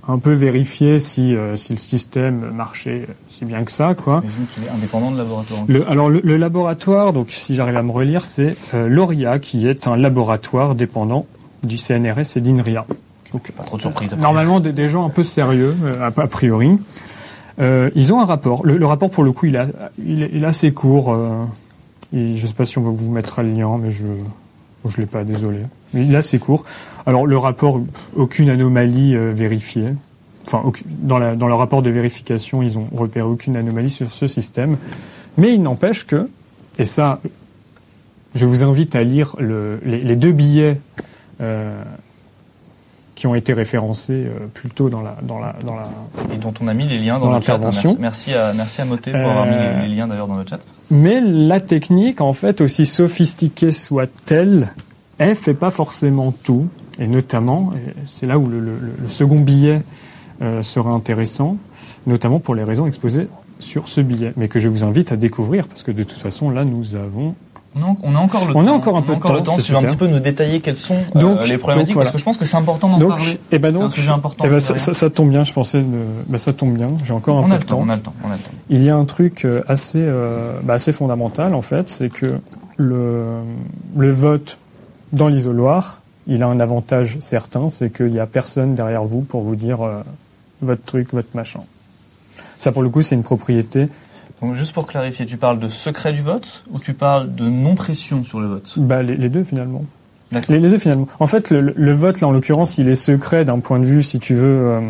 un 0.07 0.17
peu 0.17 0.31
vérifier 0.33 0.97
si, 0.97 1.35
euh, 1.35 1.55
si 1.55 1.73
le 1.73 1.77
système 1.77 2.51
marchait 2.55 3.05
si 3.27 3.45
bien 3.45 3.63
que 3.63 3.71
ça, 3.71 3.93
quoi. 3.93 4.23
Qu'il 4.53 4.63
est 4.63 4.69
indépendant 4.69 5.11
de 5.11 5.17
laboratoire. 5.17 5.61
Le, 5.67 5.87
alors 5.89 6.09
le, 6.09 6.19
le 6.23 6.37
laboratoire, 6.37 7.13
donc 7.13 7.27
si 7.29 7.53
j'arrive 7.53 7.77
à 7.77 7.83
me 7.83 7.91
relire, 7.91 8.25
c'est 8.25 8.55
euh, 8.73 8.87
l'ORIA 8.87 9.37
qui 9.39 9.67
est 9.67 9.87
un 9.87 9.97
laboratoire 9.97 10.73
dépendant 10.73 11.27
du 11.63 11.77
CNRS 11.77 12.37
et 12.37 12.41
d'INRIA. 12.41 12.85
Donc, 13.33 13.51
Pas 13.51 13.63
trop 13.63 13.77
de 13.77 13.81
surprise. 13.81 14.13
après. 14.13 14.21
normalement 14.21 14.59
des, 14.59 14.89
gens 14.89 15.05
un 15.05 15.09
peu 15.09 15.23
sérieux, 15.23 15.75
euh, 15.83 16.07
a, 16.07 16.27
priori. 16.27 16.77
Euh, 17.59 17.89
ils 17.95 18.13
ont 18.13 18.19
un 18.19 18.25
rapport. 18.25 18.65
Le, 18.65 18.83
rapport, 18.85 19.09
pour 19.09 19.23
le 19.23 19.31
coup, 19.31 19.45
il, 19.45 19.55
est, 19.55 20.45
assez 20.45 20.71
court. 20.71 21.13
Euh, 21.13 21.45
je 22.13 22.17
ne 22.29 22.35
sais 22.35 22.53
pas 22.53 22.65
si 22.65 22.77
on 22.77 22.81
va 22.81 22.91
vous 22.91 23.11
mettre 23.11 23.41
le 23.41 23.51
lien, 23.51 23.77
mais 23.81 23.91
je 23.91 24.05
je 24.87 24.95
l'ai 24.95 25.05
pas, 25.05 25.25
désolé. 25.25 25.59
Mais 25.93 26.05
il 26.05 26.13
est 26.13 26.17
assez 26.17 26.39
court. 26.39 26.63
Alors 27.05 27.27
le 27.27 27.37
rapport, 27.37 27.81
aucune 28.15 28.49
anomalie 28.49 29.13
vérifiée. 29.15 29.93
Enfin, 30.45 30.63
dans, 30.87 31.19
le 31.19 31.53
rapport 31.53 31.81
de 31.81 31.89
vérification, 31.89 32.63
ils 32.63 32.77
ont 32.77 32.87
repéré 32.93 33.27
aucune 33.27 33.57
anomalie 33.57 33.89
sur 33.89 34.13
ce 34.13 34.25
système. 34.25 34.77
Mais 35.37 35.53
il 35.53 35.61
n'empêche 35.61 36.07
que, 36.07 36.29
et 36.79 36.85
ça, 36.85 37.19
je 38.35 38.45
vous 38.45 38.63
invite 38.63 38.95
à 38.95 39.03
lire 39.03 39.35
le, 39.37 39.81
les, 39.83 40.15
deux 40.15 40.31
billets 40.31 40.79
qui 43.19 43.27
ont 43.27 43.35
été 43.35 43.51
référencés 43.51 44.13
euh, 44.27 44.47
plus 44.53 44.69
tôt 44.69 44.89
dans 44.89 45.01
la, 45.01 45.17
dans 45.23 45.39
la, 45.39 45.53
dans 45.65 45.75
la, 45.75 45.89
Et 46.33 46.37
dont 46.37 46.53
on 46.61 46.69
a 46.69 46.73
mis 46.73 46.87
les 46.87 46.97
liens 46.97 47.19
dans, 47.19 47.25
Dans 47.31 47.35
le 47.35 47.41
chat. 47.41 47.55
hein. 47.55 47.57
l'intervention. 47.57 47.97
Merci, 47.99 48.29
merci 48.31 48.33
à, 48.33 48.53
merci 48.53 48.79
à 48.81 48.85
Moté 48.85 49.11
pour 49.11 49.19
avoir 49.29 49.45
mis 49.45 49.51
Euh, 49.55 49.81
les, 49.81 49.89
les 49.89 49.95
liens 49.97 50.07
d'ailleurs 50.07 50.27
dans 50.29 50.37
le 50.37 50.45
chat. 50.49 50.59
Mais 50.89 51.19
la 51.19 51.59
technique, 51.59 52.21
en 52.21 52.31
fait, 52.31 52.61
aussi 52.61 52.85
sophistiquée 52.85 53.73
soit-elle, 53.73 54.69
elle 55.17 55.35
fait 55.35 55.53
pas 55.53 55.69
forcément 55.69 56.31
tout. 56.31 56.69
Et 56.97 57.07
notamment, 57.07 57.73
c'est 58.05 58.25
là 58.25 58.37
où 58.39 58.47
le, 58.47 58.61
le- 58.61 58.79
le 59.01 59.09
second 59.09 59.39
billet 59.41 59.81
euh, 60.41 60.61
sera 60.61 60.91
intéressant, 60.91 61.57
notamment 62.07 62.39
pour 62.39 62.55
les 62.55 62.63
raisons 62.63 62.87
exposées 62.87 63.27
sur 63.59 63.89
ce 63.89 63.99
billet, 63.99 64.31
mais 64.37 64.47
que 64.47 64.59
je 64.59 64.69
vous 64.69 64.85
invite 64.85 65.11
à 65.11 65.17
découvrir, 65.17 65.67
parce 65.67 65.83
que 65.83 65.91
de 65.91 66.03
toute 66.03 66.17
façon, 66.19 66.49
là, 66.51 66.63
nous 66.63 66.95
avons... 66.95 67.35
On 67.75 67.83
a, 67.83 67.95
on 68.03 68.15
a 68.15 68.19
encore 68.19 68.47
le 68.47 68.55
On 68.57 68.65
a 68.67 68.71
encore 68.71 68.97
un 68.97 69.01
peu 69.03 69.11
de 69.13 69.17
encore 69.17 69.33
le 69.33 69.43
temps, 69.43 69.55
temps. 69.55 69.61
Tu 69.61 69.71
vas 69.71 69.77
un 69.79 69.83
petit 69.83 69.95
peu 69.95 70.07
nous 70.07 70.19
détailler 70.19 70.59
quelles 70.59 70.75
sont 70.75 70.95
euh, 71.15 71.19
Donc- 71.19 71.47
les 71.47 71.57
problématiques, 71.59 71.89
donc 71.89 71.93
voilà. 71.95 72.05
parce 72.09 72.13
que 72.13 72.17
je 72.19 72.23
pense 72.25 72.37
que 72.37 72.45
c'est 72.45 72.57
important 72.57 72.97
d'en 72.97 73.07
parler. 73.09 73.39
eh 73.51 73.59
ben 73.59 73.71
C'est 73.71 73.77
un 73.77 73.81
donc, 73.81 73.93
sujet 73.93 74.09
important. 74.11 74.43
eh 74.45 74.49
ben, 74.49 74.59
ça, 74.59 74.73
de 74.73 74.79
ça- 74.79 75.09
tombe 75.11 75.29
bien, 75.29 75.43
je 75.43 75.53
pensais... 75.53 75.83
bah, 76.27 76.37
ça 76.39 76.51
tombe 76.51 76.73
bien, 76.73 76.89
j'ai 77.03 77.13
encore 77.13 77.37
un 77.37 77.41
on 77.43 77.47
peu 77.47 77.53
a 77.53 77.57
de 77.57 77.61
le 77.61 77.67
temps, 77.67 77.77
temps. 77.77 77.83
on 77.85 77.89
a 77.89 77.95
le 77.95 78.01
temps, 78.01 78.13
on 78.23 78.29
a 78.31 78.33
le 78.33 78.39
temps. 78.39 78.49
Il 78.71 78.83
y 78.83 78.89
a 78.89 78.95
un 78.95 79.05
truc 79.05 79.45
euh, 79.45 79.61
assez, 79.67 79.99
euh, 80.01 80.59
bah, 80.63 80.73
assez 80.73 80.91
fondamental 80.91 81.53
en 81.53 81.61
fait, 81.61 81.89
c'est 81.89 82.09
que 82.09 82.39
le, 82.77 83.25
le 83.95 84.09
vote 84.09 84.57
dans 85.13 85.27
l'isoloir, 85.27 86.01
il 86.27 86.41
a 86.41 86.47
un 86.47 86.59
avantage 86.59 87.17
certain, 87.19 87.69
c'est 87.69 87.91
qu'il 87.95 88.07
n'y 88.07 88.19
a 88.19 88.25
personne 88.25 88.73
derrière 88.73 89.03
vous 89.03 89.21
pour 89.21 89.41
vous 89.41 89.55
dire 89.55 89.81
euh, 89.85 90.01
votre 90.61 90.83
truc, 90.83 91.13
votre 91.13 91.29
machin. 91.35 91.59
Ça 92.57 92.71
pour 92.71 92.81
le 92.81 92.89
coup 92.89 93.01
c'est 93.03 93.15
une 93.15 93.23
propriété. 93.23 93.87
Donc 94.41 94.55
juste 94.55 94.73
pour 94.73 94.87
clarifier, 94.87 95.25
tu 95.25 95.37
parles 95.37 95.59
de 95.59 95.67
secret 95.67 96.13
du 96.13 96.21
vote 96.21 96.63
ou 96.71 96.79
tu 96.79 96.93
parles 96.93 97.35
de 97.35 97.43
non-pression 97.43 98.23
sur 98.23 98.39
le 98.39 98.47
vote? 98.47 98.73
Bah, 98.77 99.03
les, 99.03 99.17
les 99.17 99.29
deux 99.29 99.43
finalement. 99.43 99.83
Les, 100.31 100.59
les 100.59 100.69
deux 100.69 100.77
finalement. 100.77 101.07
En 101.19 101.27
fait 101.27 101.49
le, 101.49 101.73
le 101.75 101.91
vote 101.91 102.21
là 102.21 102.27
en 102.27 102.31
l'occurrence 102.31 102.77
il 102.77 102.87
est 102.87 102.95
secret 102.95 103.45
d'un 103.45 103.59
point 103.59 103.79
de 103.79 103.85
vue 103.85 104.03
si 104.03 104.19
tu 104.19 104.35
veux 104.35 104.67
euh, 104.69 104.81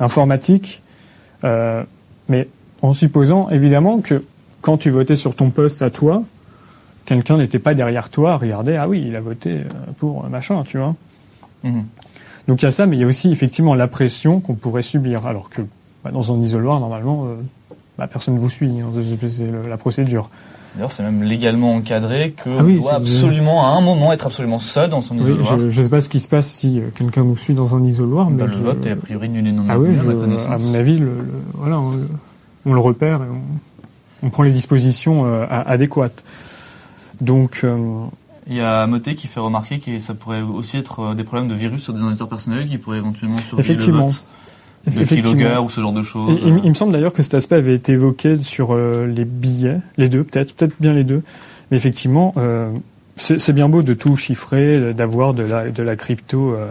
informatique, 0.00 0.82
euh, 1.44 1.82
mais 2.28 2.48
en 2.82 2.92
supposant 2.92 3.48
évidemment 3.50 4.00
que 4.00 4.24
quand 4.60 4.76
tu 4.76 4.90
votais 4.90 5.14
sur 5.14 5.36
ton 5.36 5.50
poste 5.50 5.82
à 5.82 5.90
toi, 5.90 6.22
quelqu'un 7.04 7.36
n'était 7.38 7.58
pas 7.58 7.74
derrière 7.74 8.08
toi 8.08 8.32
à 8.32 8.36
regarder, 8.36 8.76
ah 8.76 8.88
oui, 8.88 9.04
il 9.06 9.14
a 9.14 9.20
voté 9.20 9.50
euh, 9.50 9.64
pour 9.98 10.28
machin, 10.28 10.62
tu 10.66 10.78
vois. 10.78 10.94
Mhm. 11.62 11.84
Donc 12.48 12.62
il 12.62 12.64
y 12.64 12.68
a 12.68 12.70
ça, 12.70 12.86
mais 12.86 12.96
il 12.96 13.00
y 13.00 13.04
a 13.04 13.06
aussi 13.06 13.30
effectivement 13.30 13.74
la 13.74 13.88
pression 13.88 14.40
qu'on 14.40 14.54
pourrait 14.54 14.82
subir, 14.82 15.26
alors 15.26 15.50
que 15.50 15.62
bah, 16.02 16.10
dans 16.10 16.34
un 16.34 16.40
isoloir, 16.42 16.80
normalement, 16.80 17.26
euh, 17.26 17.36
bah, 17.98 18.06
personne 18.06 18.34
ne 18.34 18.40
vous 18.40 18.50
suit, 18.50 18.68
hein, 18.80 18.86
c'est 19.20 19.44
le- 19.50 19.68
la 19.68 19.76
procédure. 19.76 20.28
D'ailleurs, 20.74 20.90
c'est 20.90 21.04
même 21.04 21.22
légalement 21.22 21.74
encadré 21.74 22.32
que 22.32 22.50
Ah 22.58 22.64
oui, 22.64 22.80
doit 22.80 22.94
absolument, 22.94 23.64
à 23.64 23.76
un 23.76 23.80
moment, 23.80 24.12
être 24.12 24.26
absolument 24.26 24.58
seul 24.58 24.90
dans 24.90 25.02
son 25.02 25.14
Oui, 25.16 25.22
isoloir. 25.22 25.56
je 25.58 25.64
ne 25.80 25.84
sais 25.84 25.88
pas 25.88 26.00
ce 26.00 26.08
qui 26.08 26.18
se 26.18 26.26
passe 26.28 26.48
si 26.48 26.80
euh, 26.80 26.88
quelqu'un 26.96 27.22
nous 27.22 27.36
suit 27.36 27.54
dans 27.54 27.76
un 27.76 27.84
isoloir, 27.84 28.28
mais 28.28 28.38
Bah, 28.38 28.46
le 28.46 28.52
je- 28.52 28.56
vote 28.58 28.84
est 28.86 28.90
a 28.90 28.96
priori 28.96 29.28
nul 29.28 29.46
et 29.46 29.52
non 29.52 29.64
Ah 29.68 29.78
oui, 29.78 29.90
à 29.90 29.92
je- 30.58 30.64
mon 30.64 30.74
avis, 30.74 30.98
le, 30.98 31.06
le- 31.06 31.14
voilà, 31.54 31.78
on, 31.78 31.90
le- 31.92 32.08
on 32.66 32.72
le 32.74 32.80
repère 32.80 33.20
et 33.22 33.26
on, 33.30 34.26
on 34.26 34.30
prend 34.30 34.42
les 34.42 34.50
dispositions 34.50 35.26
euh, 35.26 35.46
adéquates. 35.48 36.24
Donc, 37.20 37.60
euh, 37.62 37.76
Il 38.48 38.56
y 38.56 38.60
a 38.60 38.86
Moté 38.88 39.14
qui 39.14 39.28
fait 39.28 39.38
remarquer 39.40 39.78
que 39.78 40.00
ça 40.00 40.14
pourrait 40.14 40.40
aussi 40.42 40.76
être 40.76 41.14
des 41.14 41.22
problèmes 41.24 41.48
de 41.48 41.54
virus 41.54 41.82
sur 41.84 41.92
des 41.92 42.00
ordinateurs 42.00 42.28
personnels 42.28 42.66
qui 42.66 42.78
pourraient 42.78 42.98
éventuellement 42.98 43.38
surveiller 43.38 43.70
Effectivement. 43.70 44.06
le 44.06 44.10
vote. 44.10 44.22
Le 44.86 45.04
keylogger 45.06 45.58
ou 45.64 45.70
ce 45.70 45.80
genre 45.80 45.92
de 45.92 46.02
choses. 46.02 46.38
Et 46.38 46.46
il, 46.48 46.60
il 46.64 46.68
me 46.68 46.74
semble 46.74 46.92
d'ailleurs 46.92 47.12
que 47.12 47.22
cet 47.22 47.34
aspect 47.34 47.56
avait 47.56 47.74
été 47.74 47.92
évoqué 47.92 48.36
sur 48.36 48.72
euh, 48.74 49.06
les 49.06 49.24
billets, 49.24 49.78
les 49.96 50.08
deux, 50.08 50.24
peut-être, 50.24 50.54
peut-être 50.54 50.74
bien 50.80 50.92
les 50.92 51.04
deux. 51.04 51.22
Mais 51.70 51.76
effectivement, 51.76 52.34
euh, 52.36 52.70
c'est 53.16 53.52
bien 53.54 53.68
beau 53.68 53.82
de 53.82 53.94
tout 53.94 54.16
chiffrer, 54.16 54.92
d'avoir 54.92 55.32
de 55.34 55.42
la, 55.44 55.70
de 55.70 55.82
la 55.82 55.96
crypto, 55.96 56.52
euh, 56.54 56.66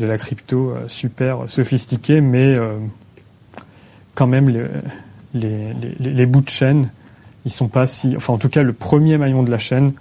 de 0.00 0.06
la 0.06 0.18
crypto 0.18 0.70
euh, 0.70 0.84
super 0.88 1.38
sophistiquée, 1.46 2.20
mais 2.20 2.54
euh, 2.56 2.74
quand 4.14 4.26
même 4.26 4.48
les, 4.50 4.64
les, 5.34 5.72
les, 6.00 6.10
les 6.12 6.26
bouts 6.26 6.42
de 6.42 6.48
chaîne, 6.50 6.90
ils 7.46 7.50
sont 7.52 7.68
pas 7.68 7.86
si, 7.86 8.14
enfin 8.16 8.32
en 8.34 8.38
tout 8.38 8.48
cas 8.48 8.62
le 8.62 8.72
premier 8.72 9.16
maillon 9.18 9.42
de 9.42 9.50
la 9.50 9.58
chaîne, 9.58 9.92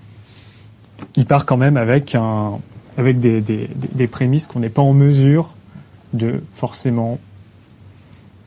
il 1.16 1.26
part 1.26 1.46
quand 1.46 1.58
même 1.58 1.78
avec 1.78 2.16
un, 2.16 2.52
avec 2.98 3.20
des, 3.20 3.42
des, 3.42 3.68
des- 3.76 3.90
des 3.94 4.08
prémices 4.08 4.48
qu'on 4.48 4.60
n'est 4.60 4.70
pas 4.70 4.82
en 4.82 4.94
mesure 4.94 5.56
de 6.14 6.42
forcément 6.56 7.20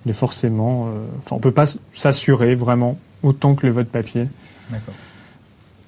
de 0.07 0.13
forcément 0.13 0.87
euh, 0.87 1.05
enfin 1.25 1.37
on 1.37 1.41
peut 1.41 1.51
pas 1.51 1.67
s'assurer 1.93 2.55
vraiment 2.55 2.97
autant 3.23 3.55
que 3.55 3.67
le 3.67 3.73
vote 3.73 3.89
papier 3.89 4.29
D'accord. 4.71 4.95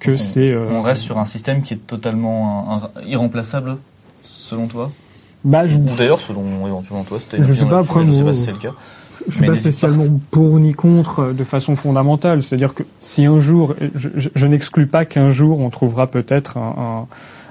que 0.01 0.13
On- 0.13 0.17
c'est 0.17 0.51
euh, 0.53 0.69
On 0.73 0.83
reste 0.83 1.03
sur 1.03 1.19
un 1.19 1.25
système 1.25 1.63
qui 1.63 1.75
est 1.75 1.87
totalement 1.87 2.73
un- 2.73 3.01
un- 3.01 3.05
irremplaçable, 3.07 3.77
selon 4.25 4.67
toi? 4.67 4.91
Bah 5.45 5.67
je, 5.67 5.79
Ou 5.79 5.85
d'ailleurs, 5.97 6.21
selon 6.21 6.67
éventuellement 6.67 7.05
toi, 7.05 7.19
c'était 7.21 7.41
Je 7.41 7.53
sais 7.53 7.65
pas, 7.67 7.79
après, 7.79 8.05
je 8.05 8.11
sais 8.11 8.25
pas 8.25 8.35
si 8.35 8.43
c'est 8.45 8.53
le 8.53 8.59
cas. 8.59 8.73
Je 9.29 9.35
suis 9.37 9.47
pas 9.47 9.55
spécialement 9.57 10.07
pour 10.33 10.59
ni 10.59 10.73
contre 10.73 11.21
euh, 11.21 11.33
de 11.33 11.45
façon 11.45 11.77
fondamentale. 11.77 12.43
C'est-à-dire 12.43 12.75
que 12.75 12.83
si 13.01 13.27
un 13.27 13.39
jour, 13.39 13.75
je, 13.95 14.09
je, 14.17 14.31
je 14.35 14.47
n'exclus 14.47 14.87
pas 14.89 15.05
qu'un 15.05 15.31
jour 15.31 15.61
on 15.61 15.71
trouvera 15.71 16.09
peut-être 16.09 16.57
un, 16.57 17.07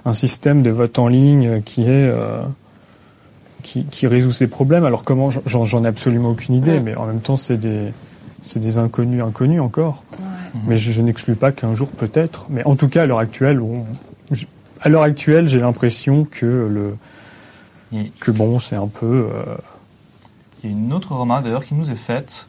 un, 0.05 0.09
un, 0.09 0.13
système 0.13 0.63
de 0.63 0.69
vote 0.69 0.99
en 0.99 1.07
ligne 1.07 1.61
qui 1.63 1.83
est 1.83 1.87
euh, 1.87 2.41
qui, 3.67 3.83
qui, 3.83 4.07
résout 4.07 4.31
ces 4.31 4.47
problèmes. 4.47 4.85
Alors 4.85 5.03
comment 5.03 5.29
J'en 5.45 5.83
ai 5.83 5.87
absolument 5.87 6.29
aucune 6.29 6.55
idée, 6.55 6.75
ouais. 6.75 6.79
mais 6.79 6.95
en 6.95 7.05
même 7.05 7.19
temps 7.19 7.35
c'est 7.35 7.57
des 7.57 7.91
c'est 8.41 8.59
des 8.59 8.79
inconnus 8.79 9.21
inconnus 9.21 9.59
encore. 9.59 10.03
Ouais. 10.13 10.25
Mais 10.67 10.77
je, 10.77 10.91
je 10.91 11.01
n'exclus 11.01 11.35
pas 11.35 11.51
qu'un 11.51 11.75
jour 11.75 11.89
peut-être. 11.89 12.45
Mais 12.49 12.63
en 12.65 12.75
tout 12.75 12.87
cas 12.87 13.03
à 13.03 13.05
l'heure 13.05 13.19
actuelle, 13.19 13.59
on, 13.61 13.85
à 14.81 14.87
l'heure 14.87 15.01
actuelle, 15.01 15.47
j'ai 15.47 15.59
l'impression 15.59 16.23
que 16.23 16.45
le 16.45 16.95
que 18.19 18.31
bon, 18.31 18.59
c'est 18.59 18.77
un 18.77 18.87
peu. 18.87 19.29
Euh... 19.33 19.57
Il 20.63 20.71
y 20.71 20.73
a 20.73 20.77
une 20.77 20.93
autre 20.93 21.13
remarque 21.13 21.43
d'ailleurs 21.43 21.65
qui 21.65 21.75
nous 21.75 21.91
est 21.91 21.95
faite, 21.95 22.47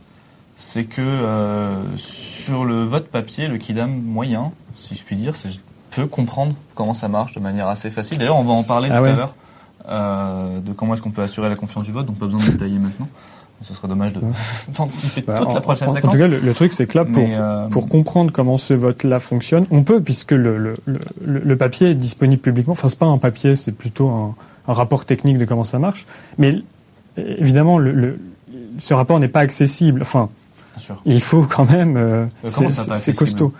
c'est 0.56 0.84
que 0.84 1.02
euh, 1.02 1.96
sur 1.96 2.64
le 2.64 2.84
vote 2.84 3.08
papier, 3.08 3.48
le 3.48 3.58
Kidam 3.58 3.90
moyen, 3.90 4.52
si 4.76 4.94
je 4.94 5.02
puis 5.04 5.16
dire, 5.16 5.34
c'est 5.34 5.48
peut 5.90 6.06
comprendre 6.06 6.54
comment 6.74 6.94
ça 6.94 7.08
marche 7.08 7.34
de 7.34 7.40
manière 7.40 7.66
assez 7.66 7.90
facile. 7.90 8.18
D'ailleurs, 8.18 8.36
on 8.36 8.44
va 8.44 8.52
en 8.52 8.62
parler 8.62 8.88
ah 8.92 8.98
tout 8.98 9.04
ouais. 9.04 9.10
à 9.10 9.16
l'heure 9.16 9.34
de 9.88 10.72
comment 10.72 10.94
est-ce 10.94 11.02
qu'on 11.02 11.10
peut 11.10 11.22
assurer 11.22 11.48
la 11.48 11.56
confiance 11.56 11.84
du 11.84 11.92
vote, 11.92 12.06
donc 12.06 12.18
pas 12.18 12.26
besoin 12.26 12.40
de 12.40 12.50
détailler 12.50 12.78
maintenant. 12.78 13.08
Ce 13.62 13.74
serait 13.74 13.88
dommage 13.88 14.12
d'anticiper 14.76 15.20
de, 15.22 15.26
bah, 15.26 15.38
toute 15.38 15.48
en, 15.48 15.54
la 15.54 15.60
prochaine 15.60 15.88
en, 15.88 15.92
séquence. 15.92 16.10
En 16.10 16.12
tout 16.12 16.20
cas, 16.20 16.28
le, 16.28 16.38
le 16.38 16.54
truc, 16.54 16.72
c'est 16.72 16.86
que 16.86 16.96
là, 16.96 17.04
pour, 17.04 17.24
euh... 17.28 17.68
pour 17.68 17.88
comprendre 17.88 18.30
comment 18.32 18.56
ce 18.56 18.72
vote-là 18.74 19.18
fonctionne, 19.18 19.64
on 19.70 19.82
peut, 19.82 20.00
puisque 20.00 20.30
le, 20.30 20.58
le, 20.58 20.76
le, 20.86 21.40
le 21.40 21.56
papier 21.56 21.90
est 21.90 21.94
disponible 21.94 22.40
publiquement. 22.40 22.72
Enfin, 22.72 22.88
c'est 22.88 22.98
pas 22.98 23.06
un 23.06 23.18
papier, 23.18 23.56
c'est 23.56 23.72
plutôt 23.72 24.08
un, 24.08 24.34
un, 24.68 24.72
rapport 24.72 25.04
technique 25.04 25.38
de 25.38 25.44
comment 25.44 25.64
ça 25.64 25.80
marche. 25.80 26.06
Mais 26.38 26.62
évidemment, 27.16 27.78
le, 27.78 28.20
ce 28.78 28.94
rapport 28.94 29.18
n'est 29.18 29.28
pas 29.28 29.40
accessible. 29.40 30.02
Enfin, 30.02 30.28
il 31.04 31.20
faut 31.20 31.42
quand 31.42 31.68
même. 31.68 31.96
Euh, 31.96 32.26
c'est 32.46 33.16
costaud. 33.16 33.52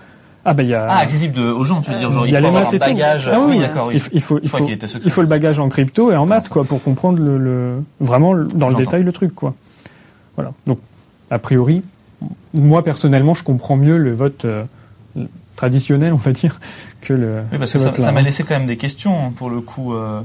Ah 0.51 0.55
bah 0.55 0.63
il 0.63 0.71
y 0.71 0.75
a 0.75 0.87
ah 0.89 1.01
accessible 1.01 1.35
de, 1.35 1.43
aux 1.43 1.65
gens 1.65 1.83
tu 1.83 1.91
veux 1.91 1.99
dire 1.99 2.11
genre 2.11 2.27
il, 2.27 2.33
y 2.33 2.37
a 2.37 2.41
il 2.41 2.47
faut 2.47 2.49
les 2.49 2.59
maths 2.59 2.73
et 2.73 2.79
bagage. 2.79 3.29
Ah, 3.31 3.39
oui, 3.39 3.47
oui 3.51 3.59
d'accord 3.59 3.93
il, 3.93 4.01
il, 4.13 4.21
faut 4.23 4.41
il 4.43 4.49
faut 4.49 4.67
il 5.05 5.11
faut 5.11 5.21
le 5.21 5.27
bagage 5.27 5.59
en 5.59 5.69
crypto 5.69 6.11
et 6.11 6.17
en 6.17 6.25
maths 6.25 6.49
quoi 6.49 6.65
pour 6.65 6.83
comprendre 6.83 7.23
le, 7.23 7.37
le 7.37 7.85
vraiment 8.01 8.35
dans 8.35 8.71
le 8.71 8.75
détail 8.75 9.03
le 9.03 9.13
truc 9.13 9.35
quoi. 9.35 9.55
Voilà. 10.37 10.53
Donc 10.67 10.79
a 11.31 11.39
priori 11.39 11.83
moi 12.55 12.83
personnellement 12.83 13.35
je 13.35 13.43
comprends 13.43 13.77
mieux 13.77 13.99
le 13.99 14.15
vote 14.15 14.47
euh, 14.47 14.65
traditionnel 15.55 16.15
on 16.15 16.17
va 16.17 16.33
dire 16.33 16.61
que 17.03 17.13
le 17.13 17.43
oui 17.53 17.59
parce 17.59 17.75
que 17.75 17.79
ça 17.79 18.13
m'a 18.13 18.23
laissé 18.23 18.43
quand 18.43 18.55
même 18.55 18.67
des 18.67 18.79
questions 18.79 19.33
pour 19.33 19.51
le 19.51 19.61
coup 19.61 19.93
euh, 19.93 20.23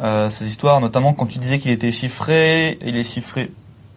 euh, 0.00 0.30
ces 0.30 0.46
histoires 0.46 0.80
notamment 0.80 1.14
quand 1.14 1.26
tu 1.26 1.40
disais 1.40 1.58
qu'il 1.58 1.72
était 1.72 1.90
chiffré 1.90 2.78
il 2.86 2.96
est 2.96 3.02
chiffré 3.02 3.50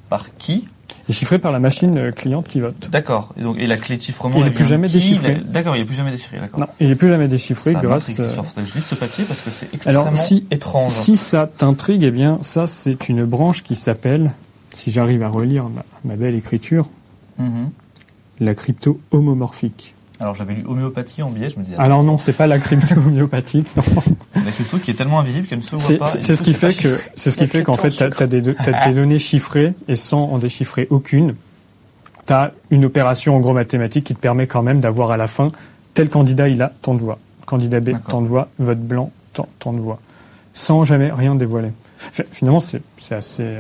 par 0.10 0.36
qui? 0.40 0.68
Est 1.10 1.14
chiffré 1.14 1.40
par 1.40 1.52
la 1.52 1.60
machine 1.60 2.12
cliente 2.12 2.48
qui 2.48 2.60
vote. 2.60 2.90
D'accord. 2.90 3.34
Et 3.38 3.42
donc 3.42 3.58
et 3.60 3.68
la 3.68 3.78
clé 3.78 3.98
de 3.98 4.02
chiffrement. 4.02 4.38
Il 4.38 4.44
n'est 4.44 4.52
plus 4.52 4.66
jamais 4.66 4.88
déchiffré. 4.88 5.42
D'accord, 5.46 5.76
il 5.76 5.80
n'est 5.80 5.86
plus 5.86 5.96
jamais 5.96 6.12
déchiffré. 6.12 6.38
Non, 6.58 6.68
il 6.80 6.88
n'est 6.90 6.96
plus 6.96 7.10
jamais 7.10 7.28
déchiffré 7.28 7.74
ça 7.74 7.80
grâce. 7.80 8.20
Euh... 8.20 8.30
Je 8.58 8.74
lis 8.74 8.82
ce 8.82 8.96
papier 8.96 9.24
parce 9.26 9.42
que 9.42 9.50
c'est 9.52 9.74
extrêmement 9.74 10.02
Alors, 10.02 10.18
si, 10.18 10.46
étrange. 10.52 10.92
Si 10.92 11.18
ça 11.18 11.48
t'intrigue, 11.48 12.04
eh 12.04 12.12
bien, 12.12 12.40
ça 12.42 12.68
c'est 12.68 13.10
une 13.10 13.26
branche 13.26 13.64
qui 13.64 13.76
s'appelle, 13.76 14.32
si 14.74 14.92
j'arrive 14.92 15.24
à 15.24 15.30
relire 15.30 15.66
ma, 15.66 15.84
ma 16.06 16.16
belle 16.16 16.36
écriture, 16.36 16.90
mm 17.38 17.48
-hmm. 17.48 18.46
la 18.46 18.54
crypto 18.56 19.00
homomorphique. 19.12 19.96
Alors 20.22 20.36
j'avais 20.36 20.54
lu 20.54 20.64
homéopathie 20.68 21.24
en 21.24 21.32
biais, 21.32 21.50
je 21.50 21.58
me 21.58 21.64
disais. 21.64 21.76
Alors 21.78 22.04
non, 22.04 22.16
c'est 22.16 22.38
pas 22.38 22.46
la 22.46 22.60
crypto 22.60 22.96
homéopathique. 23.00 23.76
Non. 23.76 23.84
La 24.46 24.52
crypto 24.52 24.78
qui 24.78 24.92
est 24.92 24.94
tellement 24.94 25.20
invisible 25.20 25.48
qu'elle 25.48 25.58
ne 25.58 25.64
se 25.64 25.76
voit 25.76 25.98
pas. 25.98 26.06
C'est 26.06 26.36
ce 26.36 26.44
qui 26.44 26.54
fait 26.54 26.80
que 26.80 27.00
c'est 27.16 27.32
ce 27.32 27.38
qui 27.38 27.48
fait 27.48 27.64
qu'en 27.64 27.76
fait 27.76 27.90
t'as 27.90 28.24
as 28.24 28.28
des, 28.28 28.50
as 28.50 28.88
des 28.88 28.94
données 28.94 29.18
chiffrées 29.18 29.74
et 29.88 29.96
sans 29.96 30.24
en 30.24 30.38
déchiffrer 30.38 30.88
aucune 30.92 31.36
tu 32.28 32.34
as 32.34 32.52
une 32.70 32.86
opération 32.86 33.36
en 33.36 33.40
gros 33.40 33.54
mathématique 33.54 34.06
qui 34.06 34.16
te 34.16 34.20
permet 34.20 34.46
quand 34.46 34.62
même 34.62 34.80
d'avoir 34.80 35.10
à 35.10 35.18
la 35.18 35.28
fin 35.28 35.52
tel 35.96 36.08
candidat 36.08 36.50
il 36.50 36.62
a 36.62 36.72
tant 36.82 36.94
de 36.94 37.00
voix, 37.00 37.18
candidat 37.48 37.80
B 37.80 37.92
tant 38.08 38.22
de 38.22 38.28
voix, 38.28 38.48
vote 38.60 38.80
blanc 38.80 39.12
tant, 39.34 39.48
tant 39.58 39.74
de 39.74 39.80
voix, 39.80 40.00
sans 40.54 40.84
jamais 40.84 41.12
rien 41.12 41.34
dévoiler. 41.34 41.72
Finalement 42.32 42.60
c'est 42.60 42.82
assez 43.10 43.58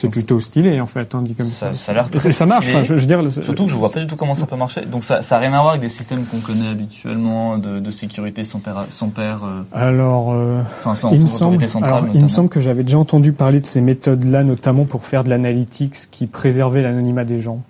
c'est 0.00 0.08
plutôt 0.08 0.40
stylé 0.40 0.80
en 0.80 0.86
fait, 0.86 1.14
hein, 1.14 1.22
dit 1.22 1.34
comme 1.34 1.44
ça. 1.46 1.70
Ça, 1.70 1.74
ça 1.74 1.92
a 1.92 1.94
l'air 1.94 2.10
très 2.10 2.32
ça 2.32 2.46
marche. 2.46 2.68
Enfin, 2.68 2.82
je, 2.82 2.94
je 2.94 3.00
veux 3.00 3.06
dire, 3.06 3.22
le, 3.22 3.30
surtout 3.30 3.64
que 3.64 3.70
je 3.70 3.76
vois 3.76 3.90
pas 3.90 4.00
du 4.00 4.06
tout 4.06 4.16
comment 4.16 4.34
ça 4.34 4.46
peut 4.46 4.56
marcher. 4.56 4.86
Donc 4.86 5.04
ça, 5.04 5.22
ça 5.22 5.36
a 5.36 5.38
rien 5.38 5.52
à 5.52 5.60
voir 5.60 5.70
avec 5.70 5.82
des 5.82 5.90
systèmes 5.90 6.24
qu'on 6.24 6.40
connaît 6.40 6.68
habituellement 6.68 7.58
de, 7.58 7.80
de 7.80 7.90
sécurité 7.90 8.44
sans 8.44 8.60
père, 8.60 8.86
sans 8.88 9.08
père. 9.08 9.42
Euh... 9.44 9.62
Alors, 9.72 10.32
euh, 10.32 10.60
enfin, 10.62 10.94
sans, 10.94 11.12
il, 11.12 11.20
me 11.22 11.26
semble, 11.26 11.68
centrale, 11.68 11.92
alors 11.92 12.08
il 12.14 12.22
me 12.22 12.28
semble 12.28 12.48
que 12.48 12.60
j'avais 12.60 12.82
déjà 12.82 12.98
entendu 12.98 13.32
parler 13.32 13.60
de 13.60 13.66
ces 13.66 13.80
méthodes-là, 13.80 14.42
notamment 14.42 14.84
pour 14.84 15.04
faire 15.04 15.22
de 15.22 15.28
l'analytics 15.28 16.10
qui 16.10 16.26
préservait 16.26 16.82
l'anonymat 16.82 17.24
des 17.24 17.40
gens. 17.40 17.62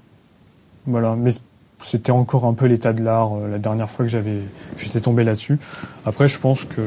Voilà, 0.87 1.17
mais 1.19 1.31
c'était 1.81 2.13
encore 2.13 2.45
un 2.45 2.55
peu 2.55 2.67
l'état 2.67 2.93
de 2.93 3.03
l'art 3.03 3.33
euh, 3.35 3.49
la 3.51 3.59
dernière 3.59 3.89
fois 3.89 4.05
que 4.05 4.11
j'avais 4.11 4.39
j'étais 4.79 5.01
tombé 5.01 5.25
là-dessus. 5.25 5.59
Après 6.05 6.29
je 6.29 6.39
pense 6.39 6.65
que 6.65 6.83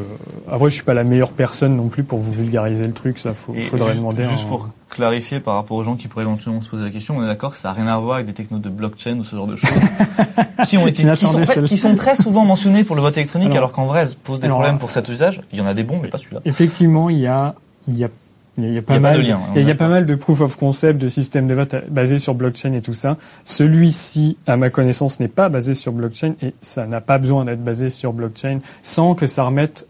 après 0.49 0.69
je 0.69 0.75
suis 0.75 0.83
pas 0.83 0.93
la 0.93 1.03
meilleure 1.03 1.31
personne 1.31 1.75
non 1.75 1.87
plus 1.87 2.03
pour 2.03 2.19
vous 2.19 2.31
vulgariser 2.31 2.85
le 2.85 2.93
truc, 2.93 3.17
ça 3.17 3.33
faut, 3.33 3.53
faudrait 3.53 3.87
juste, 3.87 3.99
demander. 3.99 4.23
Juste 4.23 4.45
un... 4.45 4.49
pour 4.49 4.69
clarifier 4.89 5.39
par 5.39 5.55
rapport 5.55 5.77
aux 5.77 5.83
gens 5.83 5.95
qui 5.95 6.07
pourraient 6.07 6.25
éventuellement 6.25 6.61
se 6.61 6.69
poser 6.69 6.83
la 6.83 6.91
question, 6.91 7.17
on 7.17 7.23
est 7.23 7.27
d'accord 7.27 7.51
que 7.51 7.57
ça 7.57 7.69
n'a 7.69 7.73
rien 7.73 7.87
à 7.87 7.97
voir 7.97 8.15
avec 8.15 8.27
des 8.27 8.33
technos 8.33 8.59
de 8.59 8.69
blockchain 8.69 9.17
ou 9.17 9.23
ce 9.23 9.35
genre 9.35 9.47
de 9.47 9.55
choses 9.55 9.71
qui 10.67 10.77
ont 10.77 10.85
été 10.85 11.03
qui 11.03 11.25
sont, 11.25 11.41
en 11.41 11.45
fait, 11.45 11.63
qui 11.63 11.77
sont, 11.77 11.95
très 11.95 12.15
souvent 12.15 12.45
mentionnés 12.45 12.83
pour 12.83 12.95
le 12.95 13.01
vote 13.01 13.17
électronique 13.17 13.49
alors, 13.49 13.57
alors 13.57 13.71
qu'en 13.71 13.85
vrai 13.85 14.07
posent 14.23 14.39
des 14.39 14.45
alors, 14.45 14.59
problèmes 14.59 14.77
pour 14.77 14.91
cet 14.91 15.09
usage. 15.09 15.41
Il 15.51 15.57
y 15.57 15.61
en 15.61 15.65
a 15.65 15.73
des 15.73 15.83
bons 15.83 15.99
mais 16.01 16.09
pas 16.09 16.19
celui-là. 16.19 16.41
Effectivement, 16.45 17.09
il 17.09 17.19
y 17.19 17.27
a 17.27 17.55
il 17.87 17.97
y 17.97 18.03
a 18.03 18.09
il 18.57 18.71
y 18.71 18.77
a 18.77 18.81
pas, 18.83 18.99
mal, 18.99 19.25
il 19.55 19.63
y 19.63 19.71
a 19.71 19.75
pas 19.75 19.87
mal 19.87 20.05
de 20.05 20.13
proof 20.13 20.41
of 20.41 20.57
concept, 20.57 21.01
de 21.01 21.07
systèmes 21.07 21.47
de 21.47 21.55
vote 21.55 21.75
basés 21.89 22.19
sur 22.19 22.35
blockchain 22.35 22.73
et 22.73 22.81
tout 22.81 22.93
ça. 22.93 23.17
Celui-ci, 23.45 24.37
à 24.45 24.57
ma 24.57 24.69
connaissance, 24.69 25.19
n'est 25.19 25.27
pas 25.27 25.49
basé 25.49 25.73
sur 25.73 25.91
blockchain 25.91 26.35
et 26.41 26.53
ça 26.61 26.85
n'a 26.85 27.01
pas 27.01 27.17
besoin 27.17 27.45
d'être 27.45 27.63
basé 27.63 27.89
sur 27.89 28.13
blockchain 28.13 28.59
sans 28.83 29.15
que 29.15 29.25
ça 29.25 29.43
remette, 29.43 29.87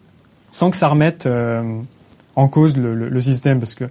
sans 0.52 0.70
que 0.70 0.78
ça 0.78 0.88
remette 0.88 1.26
euh, 1.26 1.62
en 2.38 2.48
cause 2.48 2.78
le, 2.78 2.96
le, 2.96 3.10
le, 3.10 3.22
système, 3.22 3.60
parce 3.60 3.76
que 3.76 3.86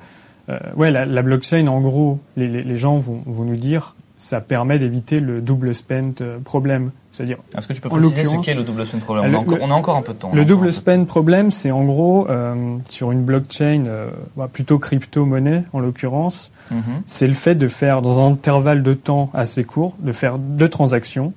euh, 0.48 0.58
ouais, 0.74 0.90
la, 0.90 1.04
la, 1.04 1.22
blockchain, 1.22 1.66
en 1.66 1.80
gros, 1.80 2.18
les, 2.38 2.48
les, 2.48 2.62
les 2.62 2.76
gens 2.78 2.96
vont, 2.96 3.22
vont 3.26 3.44
nous 3.44 3.56
dire, 3.56 3.94
ça 4.16 4.40
permet 4.40 4.78
d'éviter 4.78 5.20
le 5.20 5.42
double 5.42 5.74
spend 5.74 6.14
euh, 6.22 6.38
problème. 6.38 6.92
C'est-à-dire. 7.12 7.37
Est-ce 7.57 7.68
que 7.68 7.75
tu 7.75 7.81
peux 7.81 7.90
préciser 7.90 8.25
ce 8.25 8.37
qu'est 8.38 8.55
le 8.55 8.62
double 8.62 8.87
spend 8.87 9.01
problème 9.01 9.35
on, 9.35 9.38
a 9.38 9.40
encore, 9.40 9.59
on, 9.61 9.70
a 9.70 9.75
encore, 9.75 9.96
un 9.96 10.03
peu 10.03 10.14
de 10.14 10.18
temps. 10.18 10.31
Le 10.33 10.44
double 10.44 10.72
spend 10.72 11.07
problème, 11.07 11.51
c'est 11.51 11.70
en 11.70 11.85
gros 11.85 12.27
euh, 12.31 12.77
sur 12.88 13.12
une 13.12 13.22
blockchain 13.22 13.85
euh, 13.87 14.09
plutôt 14.53 14.79
crypto-monnaie 14.79 15.64
en 15.75 15.81
l'occurrence, 15.81 16.51
mm 16.70 16.77
-hmm. 16.79 17.03
c'est 17.07 17.29
le 17.29 17.35
fait 17.35 17.55
de 17.55 17.68
faire 17.68 18.01
dans 18.01 18.18
un 18.18 18.33
intervalle 18.33 18.83
de 18.83 18.94
temps 18.94 19.31
assez 19.35 19.64
court, 19.64 19.94
de 20.01 20.12
faire 20.12 20.38
deux 20.38 20.70
transactions. 20.70 21.33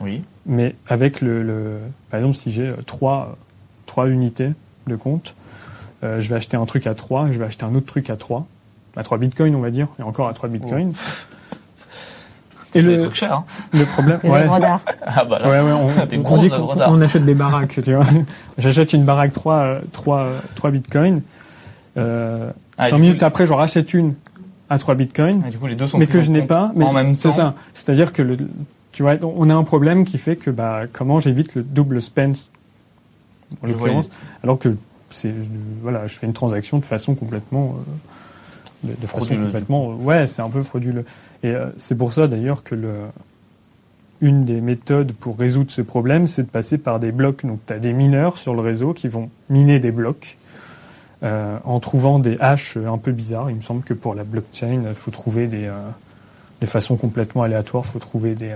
Oui. 0.00 0.22
Mais 0.46 0.74
avec 0.88 1.20
le, 1.20 1.42
le 1.42 1.78
par 2.10 2.18
exemple, 2.18 2.36
si 2.36 2.50
j'ai 2.50 2.72
trois 2.86 3.36
trois 3.86 4.08
unités 4.08 4.50
de 4.86 4.96
compte, 4.96 5.34
euh, 6.02 6.20
je 6.20 6.28
vais 6.30 6.36
acheter 6.36 6.56
un 6.56 6.66
truc 6.66 6.86
à 6.86 6.94
3, 6.94 7.30
je 7.30 7.38
vais 7.38 7.44
acheter 7.44 7.64
un 7.64 7.74
autre 7.74 7.86
truc 7.86 8.10
à 8.10 8.16
3, 8.16 8.46
à 8.96 9.02
3 9.02 9.18
bitcoins 9.18 9.54
on 9.54 9.60
va 9.60 9.70
dire, 9.70 9.88
et 9.98 10.02
encore 10.02 10.28
à 10.28 10.32
3 10.32 10.48
bitcoins. 10.48 10.92
Oh. 10.94 11.36
Et 12.74 12.80
le, 12.80 13.04
hein. 13.04 13.44
le 13.72 13.84
problème, 13.84 14.18
ouais. 14.24 14.46
Ah 15.06 15.24
bah 15.24 15.38
là, 15.40 15.48
ouais, 15.48 15.60
ouais, 15.60 15.72
on, 15.72 15.88
on, 16.24 16.42
dit 16.42 16.48
qu'on 16.48 16.68
on 16.80 17.00
achète 17.00 17.24
des 17.24 17.34
baraques, 17.34 17.80
tu 17.84 17.94
vois. 17.94 18.06
J'achète 18.58 18.92
une 18.92 19.04
baraque 19.04 19.32
3, 19.32 19.78
3, 19.92 20.28
3 20.54 20.70
bitcoins. 20.70 21.20
Euh, 21.98 22.50
ah, 22.78 22.88
5 22.88 22.98
minutes 22.98 23.18
coup, 23.18 23.24
après, 23.24 23.46
j'en 23.46 23.56
rachète 23.56 23.92
une 23.92 24.14
à 24.70 24.78
3 24.78 24.94
bitcoins. 24.94 25.42
Ah, 25.46 25.50
du 25.50 25.58
coup, 25.58 25.66
les 25.66 25.74
deux 25.74 25.86
sont 25.86 25.98
mais 25.98 26.06
que 26.06 26.20
je 26.20 26.30
n'ai 26.30 26.42
pas. 26.42 26.72
Mais 26.74 26.84
en 26.84 26.92
même 26.92 27.16
c'est 27.16 27.30
ça. 27.30 27.54
C'est-à-dire 27.74 28.12
que 28.12 28.22
le, 28.22 28.38
tu 28.92 29.02
vois, 29.02 29.16
on 29.22 29.50
a 29.50 29.54
un 29.54 29.64
problème 29.64 30.04
qui 30.04 30.18
fait 30.18 30.36
que, 30.36 30.50
bah, 30.50 30.82
comment 30.90 31.18
j'évite 31.18 31.54
le 31.54 31.62
double 31.62 32.00
spend, 32.00 32.34
en 33.62 33.66
l'occurrence, 33.66 34.08
alors 34.42 34.58
que 34.58 34.76
c'est, 35.10 35.32
voilà, 35.82 36.06
je 36.06 36.14
fais 36.14 36.26
une 36.26 36.32
transaction 36.32 36.78
de 36.78 36.84
façon 36.84 37.14
complètement, 37.14 37.76
euh, 38.84 38.88
de, 38.88 39.00
de 39.00 39.06
façon 39.06 39.34
complètement, 39.34 39.88
ouais, 39.94 40.26
c'est 40.26 40.42
un 40.42 40.50
peu 40.50 40.62
frauduleux. 40.62 41.04
Et 41.42 41.50
euh, 41.50 41.66
c'est 41.76 41.96
pour 41.96 42.12
ça 42.12 42.26
d'ailleurs 42.26 42.62
que 42.62 42.74
une 44.20 44.44
des 44.44 44.60
méthodes 44.60 45.12
pour 45.12 45.36
résoudre 45.36 45.70
ce 45.70 45.82
problème, 45.82 46.28
c'est 46.28 46.44
de 46.44 46.48
passer 46.48 46.78
par 46.78 47.00
des 47.00 47.12
blocs. 47.12 47.44
Donc 47.44 47.58
tu 47.66 47.72
as 47.72 47.78
des 47.78 47.92
mineurs 47.92 48.38
sur 48.38 48.54
le 48.54 48.60
réseau 48.60 48.94
qui 48.94 49.08
vont 49.08 49.28
miner 49.50 49.80
des 49.80 49.90
blocs 49.90 50.36
euh, 51.24 51.58
en 51.64 51.80
trouvant 51.80 52.20
des 52.20 52.36
hashes 52.40 52.76
un 52.76 52.98
peu 52.98 53.10
bizarres. 53.10 53.50
Il 53.50 53.56
me 53.56 53.60
semble 53.60 53.82
que 53.82 53.94
pour 53.94 54.14
la 54.14 54.22
blockchain, 54.24 54.82
il 54.88 54.94
faut 54.94 55.10
trouver 55.10 55.48
des, 55.48 55.66
euh, 55.66 55.76
des 56.60 56.66
façons 56.66 56.96
complètement 56.96 57.42
aléatoires, 57.42 57.84
il 57.86 57.90
faut 57.90 57.98
trouver 57.98 58.34
des... 58.34 58.54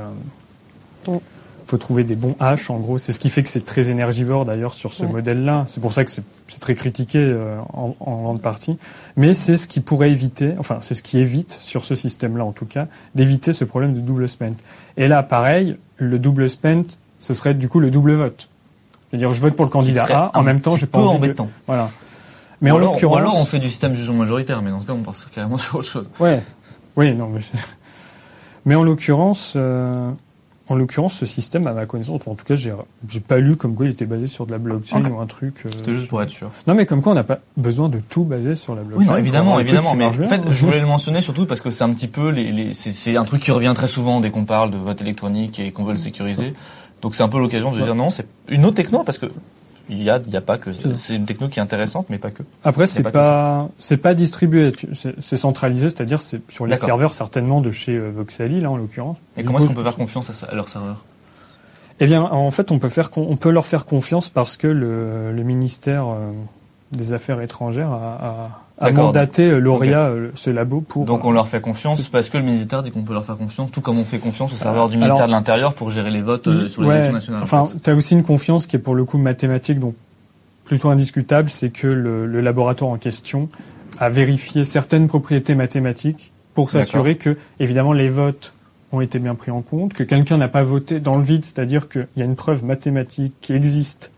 Mm. 1.08 1.18
Faut 1.66 1.76
trouver 1.78 2.04
des 2.04 2.14
bons 2.14 2.36
hashes, 2.38 2.70
en 2.70 2.78
gros. 2.78 2.98
C'est 2.98 3.12
ce 3.12 3.18
qui 3.18 3.28
fait 3.28 3.42
que 3.42 3.48
c'est 3.48 3.64
très 3.64 3.90
énergivore, 3.90 4.44
d'ailleurs, 4.44 4.74
sur 4.74 4.92
ce 4.92 5.02
ouais. 5.02 5.12
modèle-là. 5.12 5.64
C'est 5.66 5.80
pour 5.80 5.92
ça 5.92 6.04
que 6.04 6.10
c'est 6.10 6.22
très 6.60 6.74
critiqué 6.74 7.18
euh, 7.18 7.58
en, 7.72 7.96
en, 7.98 8.22
grande 8.22 8.40
partie. 8.40 8.78
Mais 9.16 9.34
c'est 9.34 9.56
ce 9.56 9.66
qui 9.66 9.80
pourrait 9.80 10.10
éviter, 10.10 10.54
enfin, 10.58 10.78
c'est 10.82 10.94
ce 10.94 11.02
qui 11.02 11.18
évite, 11.18 11.52
sur 11.52 11.84
ce 11.84 11.94
système-là, 11.94 12.44
en 12.44 12.52
tout 12.52 12.66
cas, 12.66 12.86
d'éviter 13.14 13.52
ce 13.52 13.64
problème 13.64 13.94
de 13.94 14.00
double 14.00 14.28
spend. 14.28 14.54
Et 14.96 15.08
là, 15.08 15.22
pareil, 15.22 15.76
le 15.96 16.18
double 16.18 16.48
spend, 16.48 16.84
ce 17.18 17.34
serait 17.34 17.54
du 17.54 17.68
coup 17.68 17.80
le 17.80 17.90
double 17.90 18.14
vote. 18.14 18.48
C'est-à-dire, 19.10 19.32
je 19.32 19.40
vote 19.40 19.54
pour 19.54 19.64
le 19.64 19.70
candidat 19.70 20.06
A, 20.10 20.38
en 20.38 20.42
même 20.42 20.60
temps, 20.60 20.76
j'ai 20.76 20.86
pas 20.86 20.98
envie 20.98 21.16
embêtant. 21.16 21.44
De... 21.44 21.50
Voilà. 21.66 21.90
Mais 22.60 22.70
ou 22.70 22.74
en 22.74 22.76
alors, 22.78 22.92
l'occurrence. 22.92 23.14
Ou 23.14 23.18
alors, 23.18 23.40
on 23.40 23.44
fait 23.44 23.58
du 23.58 23.68
système 23.68 23.94
jugement 23.94 24.18
majoritaire, 24.18 24.62
mais 24.62 24.70
dans 24.70 24.80
ce 24.80 24.86
cas, 24.86 24.92
on 24.92 25.02
passe 25.02 25.26
carrément 25.32 25.58
sur 25.58 25.76
autre 25.76 25.88
chose. 25.88 26.08
Ouais. 26.20 26.42
Oui, 26.96 27.12
non, 27.14 27.28
mais, 27.28 27.40
mais 28.64 28.74
en 28.74 28.82
l'occurrence, 28.82 29.54
euh, 29.56 30.10
en 30.68 30.74
l'occurrence, 30.74 31.14
ce 31.14 31.26
système, 31.26 31.66
à 31.68 31.72
ma 31.72 31.86
connaissance, 31.86 32.16
enfin, 32.20 32.32
en 32.32 32.34
tout 32.34 32.44
cas, 32.44 32.56
j'ai, 32.56 32.72
j'ai 33.08 33.20
pas 33.20 33.38
lu 33.38 33.54
comme 33.56 33.74
quoi 33.74 33.86
il 33.86 33.92
était 33.92 34.04
basé 34.04 34.26
sur 34.26 34.46
de 34.46 34.52
la 34.52 34.58
blockchain 34.58 35.04
ou 35.10 35.20
un 35.20 35.26
truc. 35.26 35.62
euh, 35.64 35.68
C'était 35.76 35.94
juste 35.94 36.08
pour 36.08 36.20
être 36.22 36.30
sûr. 36.30 36.50
Non, 36.66 36.74
mais 36.74 36.86
comme 36.86 37.02
quoi 37.02 37.12
on 37.12 37.14
n'a 37.14 37.22
pas 37.24 37.38
besoin 37.56 37.88
de 37.88 38.00
tout 38.00 38.24
baser 38.24 38.56
sur 38.56 38.74
la 38.74 38.82
blockchain. 38.82 39.04
Oui, 39.04 39.06
non, 39.12 39.16
évidemment, 39.16 39.60
évidemment. 39.60 39.94
Mais 39.94 40.06
en 40.06 40.10
bien. 40.10 40.26
fait, 40.26 40.40
je 40.50 40.64
voulais 40.64 40.80
le 40.80 40.86
mentionner 40.86 41.22
surtout 41.22 41.46
parce 41.46 41.60
que 41.60 41.70
c'est 41.70 41.84
un 41.84 41.90
petit 41.90 42.08
peu 42.08 42.30
les, 42.30 42.50
les 42.50 42.74
c'est, 42.74 42.90
c'est 42.92 43.16
un 43.16 43.24
truc 43.24 43.42
qui 43.42 43.52
revient 43.52 43.72
très 43.76 43.86
souvent 43.88 44.18
dès 44.20 44.30
qu'on 44.30 44.44
parle 44.44 44.70
de 44.72 44.76
vote 44.76 45.00
électronique 45.00 45.60
et 45.60 45.70
qu'on 45.70 45.84
veut 45.84 45.92
le 45.92 45.98
sécuriser. 45.98 46.52
Donc 47.02 47.14
c'est 47.14 47.22
un 47.22 47.28
peu 47.28 47.38
l'occasion 47.38 47.70
de 47.70 47.76
Ouais. 47.78 47.84
dire 47.84 47.94
non, 47.94 48.10
c'est 48.10 48.26
une 48.48 48.64
autre 48.64 48.74
techno 48.76 49.04
parce 49.04 49.18
que 49.18 49.26
il 49.88 50.02
y 50.02 50.10
a, 50.10 50.18
il 50.26 50.32
y 50.32 50.36
a 50.36 50.40
pas 50.40 50.58
que, 50.58 50.70
C'est 50.96 51.14
une 51.14 51.26
techno 51.26 51.48
qui 51.48 51.58
est 51.58 51.62
intéressante, 51.62 52.06
mais 52.10 52.18
pas 52.18 52.30
que. 52.30 52.42
Après, 52.64 52.86
c'est 52.86 53.02
pas 53.02 53.68
c'est 53.78 53.96
pas 53.96 54.14
distribué, 54.14 54.72
c'est 55.20 55.36
centralisé, 55.36 55.88
c'est-à-dire 55.88 56.20
c'est 56.20 56.40
sur 56.50 56.66
les 56.66 56.76
serveurs 56.76 57.14
certainement 57.14 57.60
de 57.60 57.70
chez 57.70 57.96
euh, 57.96 58.10
Voxely, 58.14 58.60
là 58.60 58.70
en 58.70 58.76
l'occurrence. 58.76 59.16
Et 59.36 59.44
comment 59.44 59.58
est-ce 59.58 59.66
qu'on 59.68 59.74
peut 59.74 59.82
faire 59.84 59.96
confiance 59.96 60.30
à, 60.30 60.32
ça- 60.32 60.46
à 60.50 60.54
leur 60.54 60.68
serveur? 60.68 61.04
Eh 62.00 62.06
bien, 62.06 62.22
en 62.22 62.50
fait, 62.50 62.70
on 62.72 62.78
peut 62.78 62.88
faire, 62.90 63.08
on 63.16 63.36
peut 63.36 63.50
leur 63.50 63.64
faire 63.64 63.86
confiance 63.86 64.28
parce 64.28 64.56
que 64.58 64.66
le, 64.66 65.32
le 65.32 65.42
ministère 65.44 66.06
euh, 66.08 66.30
des 66.92 67.12
Affaires 67.14 67.40
étrangères 67.40 67.90
a, 67.90 68.18
a, 68.20 68.62
a 68.78 68.90
mandaté 68.92 69.50
euh, 69.50 69.58
Lauria, 69.58 70.00
euh, 70.08 70.30
ce 70.34 70.50
labo, 70.50 70.80
pour. 70.82 71.06
Donc 71.06 71.24
on 71.24 71.30
leur 71.30 71.48
fait 71.48 71.60
confiance 71.60 72.08
parce 72.10 72.28
que 72.28 72.36
le 72.38 72.44
ministère 72.44 72.82
dit 72.82 72.90
qu'on 72.90 73.02
peut 73.02 73.14
leur 73.14 73.24
faire 73.24 73.36
confiance, 73.38 73.70
tout 73.70 73.80
comme 73.80 73.98
on 73.98 74.04
fait 74.04 74.18
confiance 74.18 74.52
au 74.52 74.56
serveur 74.56 74.88
du 74.88 74.96
alors- 74.96 75.06
ministère 75.08 75.26
de 75.26 75.32
l'Intérieur 75.32 75.72
pour 75.74 75.90
gérer 75.90 76.10
les 76.10 76.20
votes 76.22 76.46
euh, 76.48 76.68
sur 76.68 76.82
les 76.82 76.88
Ouais. 76.88 76.94
élections 76.96 77.14
nationales. 77.14 77.42
Enfin, 77.42 77.64
tu 77.82 77.88
as 77.90 77.94
aussi 77.94 78.14
une 78.14 78.22
confiance 78.22 78.66
qui 78.66 78.76
est 78.76 78.80
pour 78.80 78.94
le 78.94 79.04
coup 79.04 79.18
mathématique, 79.18 79.78
donc 79.78 79.94
plutôt 80.64 80.90
indiscutable, 80.90 81.48
c'est 81.48 81.70
que 81.70 81.86
le, 81.86 82.26
le 82.26 82.40
laboratoire 82.40 82.90
en 82.90 82.96
question 82.98 83.48
a 83.98 84.10
vérifié 84.10 84.64
certaines 84.64 85.06
propriétés 85.08 85.54
mathématiques 85.54 86.32
pour 86.54 86.70
s'assurer 86.70 87.16
que, 87.16 87.36
évidemment, 87.60 87.92
les 87.92 88.08
votes 88.08 88.52
ont 88.92 89.00
été 89.00 89.18
bien 89.18 89.34
pris 89.34 89.50
en 89.50 89.62
compte, 89.62 89.94
que 89.94 90.02
quelqu'un 90.02 90.36
n'a 90.36 90.48
pas 90.48 90.62
voté 90.62 91.00
dans 91.00 91.16
le 91.16 91.22
vide, 91.22 91.44
c'est-à-dire 91.44 91.88
qu'il 91.88 92.06
y 92.16 92.22
a 92.22 92.24
une 92.24 92.36
preuve 92.36 92.64
mathématique 92.64 93.32
qui 93.40 93.52
existe 93.52 94.10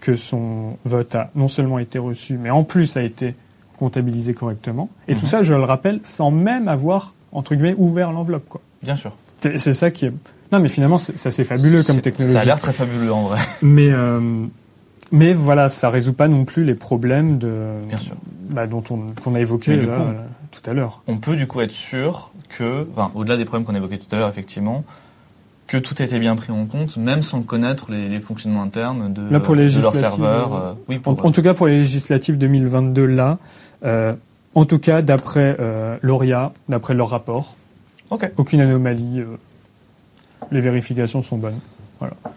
que 0.00 0.16
son 0.16 0.76
vote 0.84 1.14
a 1.14 1.30
non 1.34 1.48
seulement 1.48 1.78
été 1.78 1.98
reçu, 1.98 2.36
mais 2.36 2.50
en 2.50 2.62
plus 2.62 2.96
a 2.96 3.02
été 3.02 3.34
comptabilisé 3.78 4.34
correctement. 4.34 4.88
Et 5.08 5.14
tout 5.16 5.24
Mhm. 5.24 5.30
ça, 5.30 5.42
je 5.42 5.54
le 5.54 5.62
rappelle, 5.64 6.00
sans 6.04 6.30
même 6.30 6.68
avoir, 6.68 7.14
entre 7.32 7.54
guillemets, 7.54 7.74
ouvert 7.78 8.12
l'enveloppe, 8.12 8.48
quoi. 8.48 8.60
Bien 8.82 8.96
sûr. 8.96 9.12
C'est 9.40 9.74
ça 9.74 9.90
qui 9.90 10.06
est. 10.06 10.12
Non, 10.52 10.58
mais 10.60 10.68
finalement, 10.68 10.96
c'est 10.98 11.18
ça 11.18 11.30
c'est 11.30 11.44
fabuleux 11.44 11.82
comme 11.82 12.00
technologie. 12.00 12.34
Ça 12.34 12.40
a 12.40 12.44
l'air 12.44 12.60
très 12.60 12.72
fabuleux 12.72 13.12
en 13.12 13.22
vrai. 13.22 13.40
Mais 13.62 13.88
euh, 13.90 14.46
mais 15.12 15.32
voilà, 15.34 15.68
ça 15.68 15.90
résout 15.90 16.12
pas 16.14 16.28
non 16.28 16.44
plus 16.44 16.64
les 16.64 16.74
problèmes 16.74 17.36
de 17.38 17.52
Bien 17.88 17.96
sûr. 17.98 18.14
bah, 18.50 18.66
dont 18.66 18.82
on 18.90 19.00
qu'on 19.22 19.34
a 19.34 19.40
évoqué 19.40 19.72
Mais 19.72 19.78
du 19.78 19.86
là, 19.86 19.96
coup- 19.96 20.02
euh, 20.02 20.12
tout 20.50 20.70
à 20.70 20.72
l'heure. 20.74 21.02
On 21.08 21.16
peut 21.18 21.36
du 21.36 21.46
coup 21.46 21.60
être 21.60 21.70
sûr 21.72 22.30
que, 22.48 22.86
enfin, 22.96 23.10
au-delà 23.14 23.36
des 23.36 23.44
problèmes 23.44 23.66
qu'on 23.66 23.74
évoquait 23.74 23.98
tout 23.98 24.14
à 24.14 24.18
l'heure, 24.18 24.28
effectivement, 24.30 24.82
que 25.66 25.76
tout 25.78 25.94
a 25.98 26.04
été 26.04 26.18
bien 26.18 26.36
pris 26.36 26.52
en 26.52 26.64
compte, 26.66 26.96
même 26.96 27.22
sans 27.22 27.42
connaître 27.42 27.90
les, 27.90 28.08
les 28.08 28.20
fonctionnements 28.20 28.62
internes 28.62 29.12
de, 29.12 29.28
Là, 29.30 29.40
pour 29.40 29.54
les 29.54 29.68
de 29.70 29.80
leur 29.80 29.94
serveur. 29.94 30.54
euh, 30.54 30.72
oui, 30.88 31.00
En, 31.04 31.14
pour, 31.14 31.26
en 31.26 31.32
tout 31.32 31.42
cas 31.42 31.52
pour 31.54 31.66
les 31.66 31.78
législatives 31.78 32.38
2022 32.38 33.04
là, 33.06 33.38
en 33.84 34.64
tout 34.64 34.78
cas 34.78 35.02
d'après 35.02 35.56
euh, 35.60 35.96
Lauria, 36.02 36.52
d'après 36.68 36.94
leur 36.94 37.10
rapport, 37.10 37.54
Ok. 38.10 38.30
aucune 38.36 38.60
anomalie. 38.60 39.20
euh, 39.20 39.36
les 40.50 40.60
vérifications 40.60 41.22
sont 41.22 41.38
bonnes. 41.38 41.58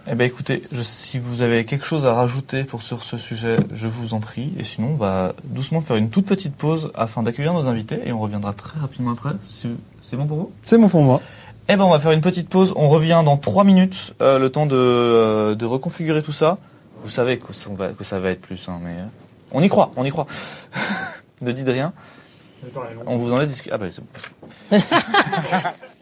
Eh 0.10 0.16
ben 0.16 0.24
écoutez, 0.26 0.64
je- 0.72 0.82
si 0.82 1.20
vous 1.20 1.42
avez 1.42 1.66
quelque 1.66 1.86
chose 1.86 2.06
à 2.06 2.14
rajouter 2.14 2.64
pour 2.64 2.82
sur 2.82 3.04
ce 3.04 3.18
sujet, 3.18 3.58
je 3.74 3.88
vous 3.88 4.14
en 4.14 4.22
prie. 4.22 4.54
Et 4.58 4.64
sinon, 4.64 4.92
on 4.92 4.96
va 4.96 5.34
doucement 5.44 5.82
faire 5.82 5.98
une 5.98 6.10
toute 6.10 6.26
petite 6.26 6.56
pause 6.56 6.90
afin 6.96 7.22
d'accueillir 7.22 7.54
nos 7.54 7.68
invités 7.68 8.00
et 8.06 8.14
on 8.14 8.20
reviendra 8.22 8.54
très 8.54 8.80
rapidement 8.80 9.12
après. 9.12 9.32
Si- 9.46 9.68
C'est 10.02 10.16
bon 10.16 10.26
pour 10.26 10.38
vous? 10.38 10.52
C'est 10.64 10.78
bon 10.78 10.88
pour 10.88 11.02
moi. 11.04 11.22
Eh 11.68 11.76
ben 11.76 11.84
on 11.84 11.90
va 11.90 12.00
faire 12.00 12.14
une 12.14 12.22
petite 12.22 12.48
pause. 12.48 12.72
On 12.78 12.88
revient 12.88 13.22
dans 13.26 13.36
trois 13.36 13.66
minutes, 13.66 14.14
euh, 14.22 14.40
le 14.40 14.50
temps 14.50 14.68
de, 14.68 14.76
euh, 14.78 15.56
de 15.56 15.66
reconfigurer 15.66 16.24
tout 16.24 16.32
ça. 16.32 16.58
Vous 17.04 17.10
savez 17.10 17.38
que 17.38 17.52
ça 17.52 17.70
va, 17.78 17.90
que 17.90 18.06
ça 18.06 18.20
va 18.22 18.30
être 18.30 18.42
plus, 18.42 18.70
hein, 18.70 18.80
mais 18.82 18.92
euh, 18.92 19.04
on 19.52 19.62
y 19.62 19.68
croit, 19.68 19.92
on 19.98 20.06
y 20.06 20.12
croit. 20.12 20.28
ne 21.42 21.52
dites 21.52 21.68
rien. 21.68 21.94
On 23.06 23.18
vous 23.18 23.34
en 23.34 23.38
laisse 23.38 23.50
discuter. 23.50 23.72
Ah 23.74 23.78
bah 23.78 23.88
c'est 23.92 24.02
bon. 24.02 24.78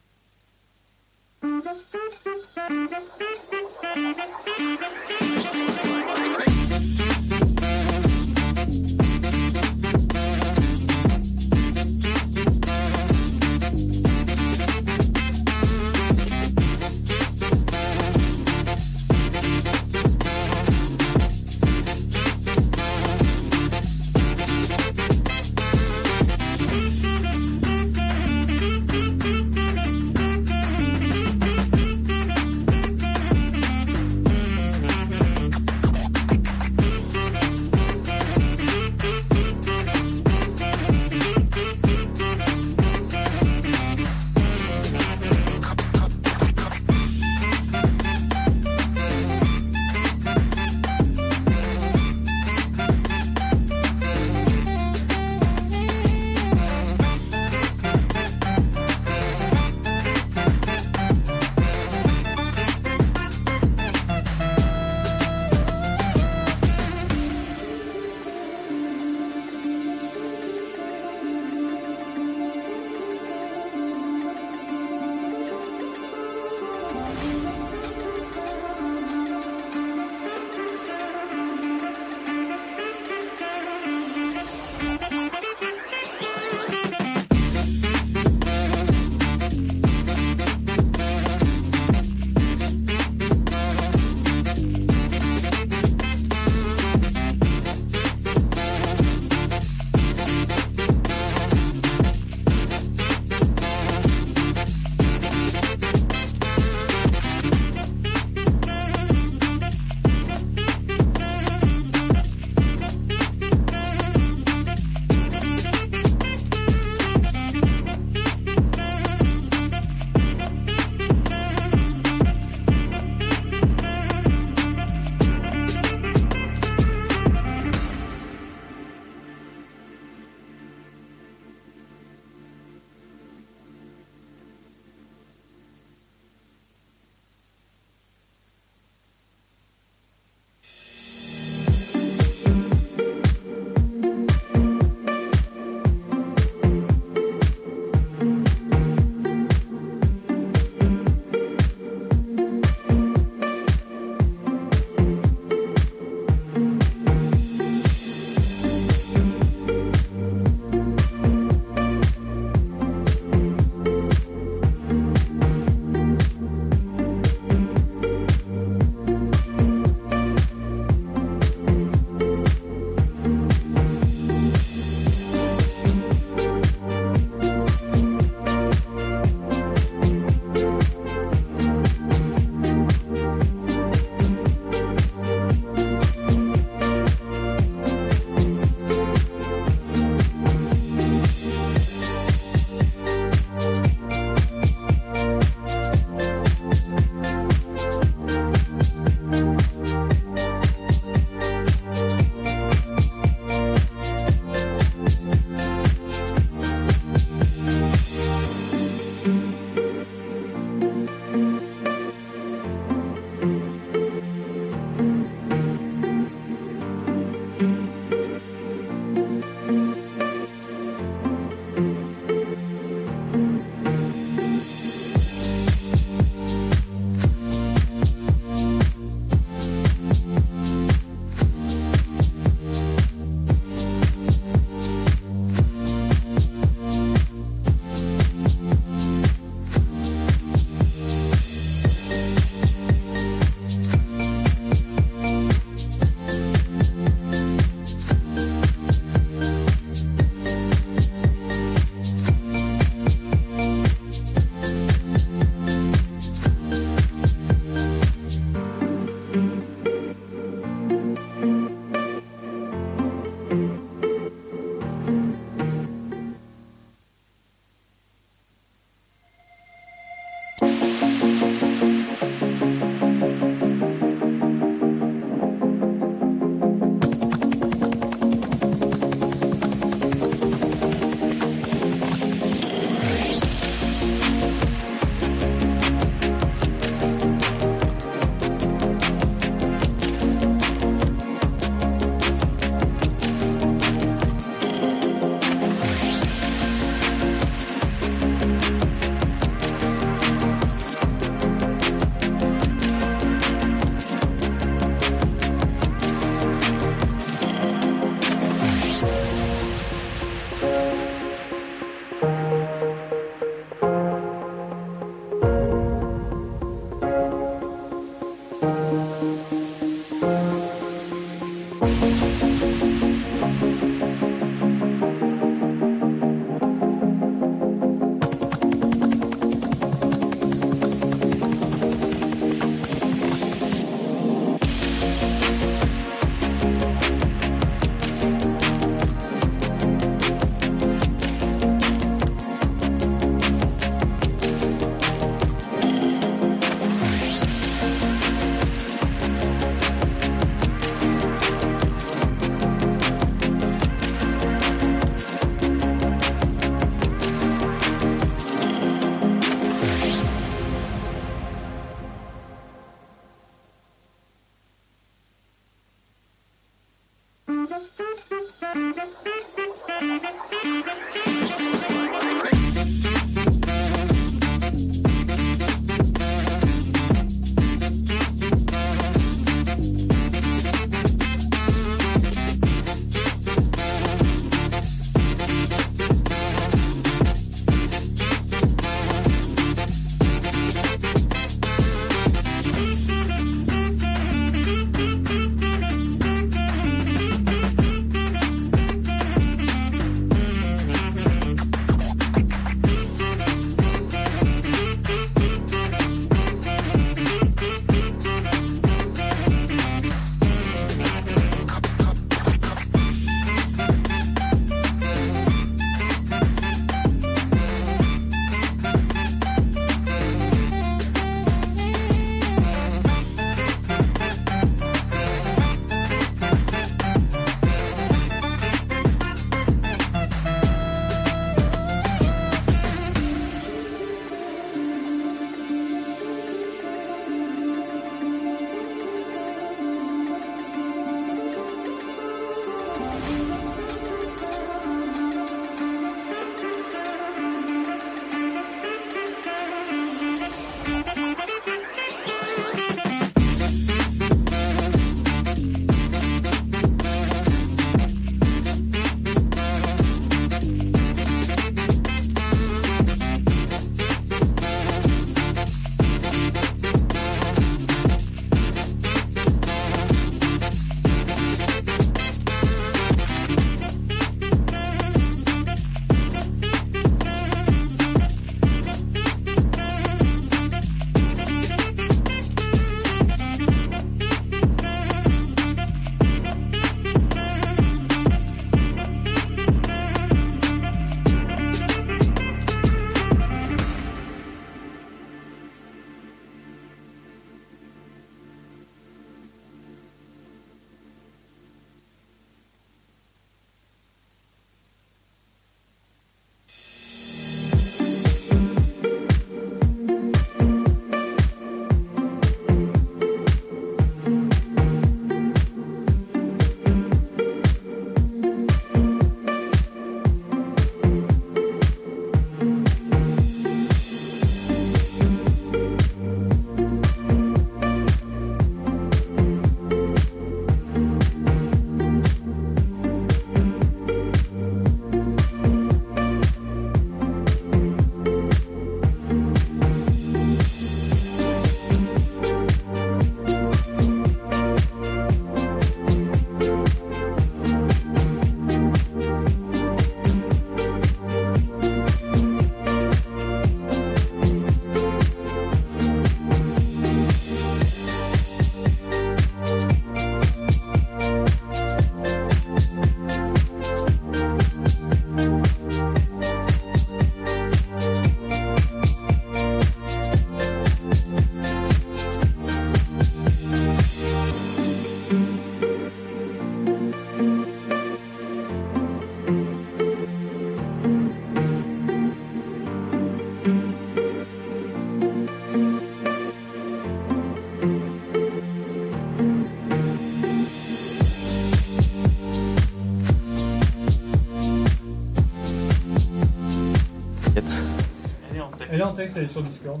Elle 599.36 599.44
est 599.44 599.46
sur 599.46 599.62
Discord. 599.62 600.00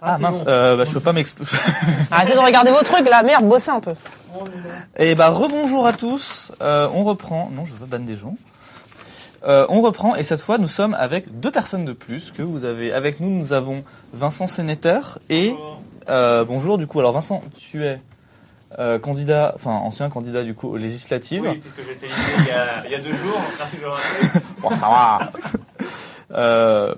Ah, 0.00 0.18
mince, 0.18 0.44
euh, 0.46 0.76
bah, 0.76 0.84
je 0.84 0.92
peux 0.92 1.00
pas 1.00 1.12
m'expliquer. 1.12 1.56
Arrêtez 2.10 2.34
de 2.34 2.38
regarder 2.38 2.70
vos 2.70 2.82
trucs 2.82 3.08
là, 3.08 3.22
merde, 3.22 3.48
bossez 3.48 3.70
un 3.70 3.80
peu. 3.80 3.94
Et 4.96 5.14
bah 5.14 5.30
rebonjour 5.30 5.86
à 5.86 5.92
tous. 5.92 6.52
Euh, 6.60 6.88
on 6.94 7.02
reprend. 7.04 7.50
Non, 7.52 7.64
je 7.64 7.74
veux 7.74 7.86
ban 7.86 7.98
des 7.98 8.16
gens. 8.16 8.36
Euh, 9.44 9.66
on 9.68 9.82
reprend 9.82 10.16
et 10.16 10.24
cette 10.24 10.40
fois 10.40 10.58
nous 10.58 10.66
sommes 10.66 10.94
avec 10.98 11.38
deux 11.38 11.52
personnes 11.52 11.84
de 11.84 11.92
plus 11.92 12.32
que 12.32 12.42
vous 12.42 12.64
avez 12.64 12.92
avec 12.92 13.20
nous. 13.20 13.30
Nous 13.30 13.52
avons 13.52 13.84
Vincent 14.12 14.48
Sénéter 14.48 15.00
et 15.30 15.54
euh, 16.08 16.44
bonjour 16.44 16.78
du 16.78 16.86
coup. 16.86 16.98
Alors 16.98 17.12
Vincent, 17.12 17.42
tu 17.56 17.84
es 17.84 18.00
euh, 18.78 18.98
candidat, 18.98 19.52
enfin 19.54 19.70
ancien 19.70 20.08
candidat 20.08 20.42
du 20.42 20.54
coup 20.54 20.68
aux 20.68 20.76
législatives. 20.76 21.42
Oui, 21.42 21.58
puisque 21.58 21.78
élu 21.78 22.12
il 22.40 22.46
y, 22.46 22.50
a, 22.50 22.84
il 22.84 22.90
y 22.90 22.94
a 22.96 22.98
deux 22.98 23.16
jours. 23.16 23.40
Merci 23.58 23.76
de 23.76 23.82
le 23.82 23.88
rappeler. 23.88 24.40
Bon, 24.60 24.70
ça 24.70 24.88
va. 24.88 25.32
Euh, 26.32 26.94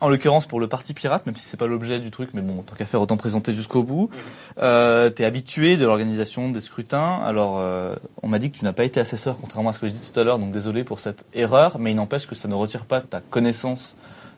en 0.00 0.10
l'occurrence 0.10 0.46
pour 0.46 0.60
le 0.60 0.68
Parti 0.68 0.92
Pirate, 0.92 1.24
même 1.24 1.36
si 1.36 1.44
c'est 1.44 1.56
pas 1.56 1.66
l'objet 1.66 2.00
du 2.00 2.10
truc, 2.10 2.30
mais 2.34 2.42
bon, 2.42 2.62
tant 2.62 2.74
qu'à 2.74 2.84
faire, 2.84 3.00
autant 3.00 3.16
présenter 3.16 3.54
jusqu'au 3.54 3.82
bout. 3.82 4.10
Euh, 4.58 5.08
T'es 5.08 5.24
habitué 5.24 5.78
de 5.78 5.86
l'organisation 5.86 6.50
des 6.50 6.60
scrutins. 6.60 7.22
Alors, 7.24 7.58
euh, 7.58 7.94
on 8.22 8.28
m'a 8.28 8.38
dit 8.38 8.50
que 8.50 8.58
tu 8.58 8.64
n'as 8.64 8.74
pas 8.74 8.84
été 8.84 9.00
assesseur, 9.00 9.38
contrairement 9.40 9.70
à 9.70 9.72
ce 9.72 9.78
que 9.78 9.86
j'ai 9.86 9.94
dit 9.94 10.12
tout 10.12 10.20
à 10.20 10.24
l'heure, 10.24 10.38
donc 10.38 10.52
désolé 10.52 10.84
pour 10.84 11.00
cette 11.00 11.24
erreur, 11.32 11.78
mais 11.78 11.92
il 11.92 11.94
n'empêche 11.94 12.26
que 12.26 12.34
ça 12.34 12.46
ne 12.46 12.54
retire 12.54 12.84
pas 12.84 13.00
ta 13.00 13.20
connaissance 13.20 13.96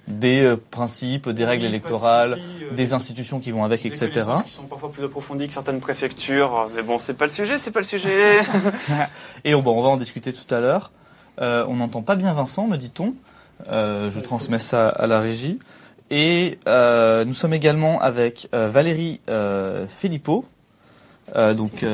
des 0.09 0.43
euh, 0.43 0.57
principes, 0.71 1.29
des 1.29 1.45
règles 1.45 1.65
de 1.65 1.69
électorales, 1.69 2.41
euh, 2.63 2.75
des 2.75 2.93
institutions 2.93 3.41
qui 3.41 3.51
vont 3.51 3.65
avec, 3.65 3.83
des 3.83 3.89
etc. 3.89 4.27
Qui 4.45 4.53
sont 4.53 4.65
parfois 4.65 4.91
plus 4.91 5.05
approfondies 5.05 5.49
que 5.49 5.55
certaines 5.55 5.81
préfectures. 5.81 6.69
Mais 6.75 6.83
bon, 6.83 6.99
c'est 6.99 7.15
pas 7.15 7.27
le 7.27 7.33
sujet, 7.33 7.59
c'est 7.59 7.71
pas 7.71 7.81
le 7.81 7.87
sujet. 7.87 8.41
Et 9.45 9.55
on, 9.55 9.63
bon, 9.63 9.79
on 9.79 9.83
va 9.83 9.89
en 9.89 9.97
discuter 9.97 10.33
tout 10.33 10.53
à 10.55 10.61
l'heure. 10.61 10.91
Euh, 11.41 11.65
on 11.69 11.77
n'entend 11.77 12.03
pas 12.03 12.17
bien 12.17 12.33
Vincent, 12.33 12.67
me 12.67 12.77
dit-on. 12.77 13.15
Euh, 13.69 14.11
je 14.11 14.21
transmets 14.21 14.59
ça 14.59 14.89
à 14.89 15.07
la 15.07 15.21
régie. 15.21 15.59
Et 16.11 16.59
euh, 16.69 17.25
nous 17.25 17.35
sommes 17.35 17.53
également 17.55 18.01
avec 18.01 18.49
Valérie 18.53 19.21
Filippo. 19.89 20.45
Donc, 21.35 21.85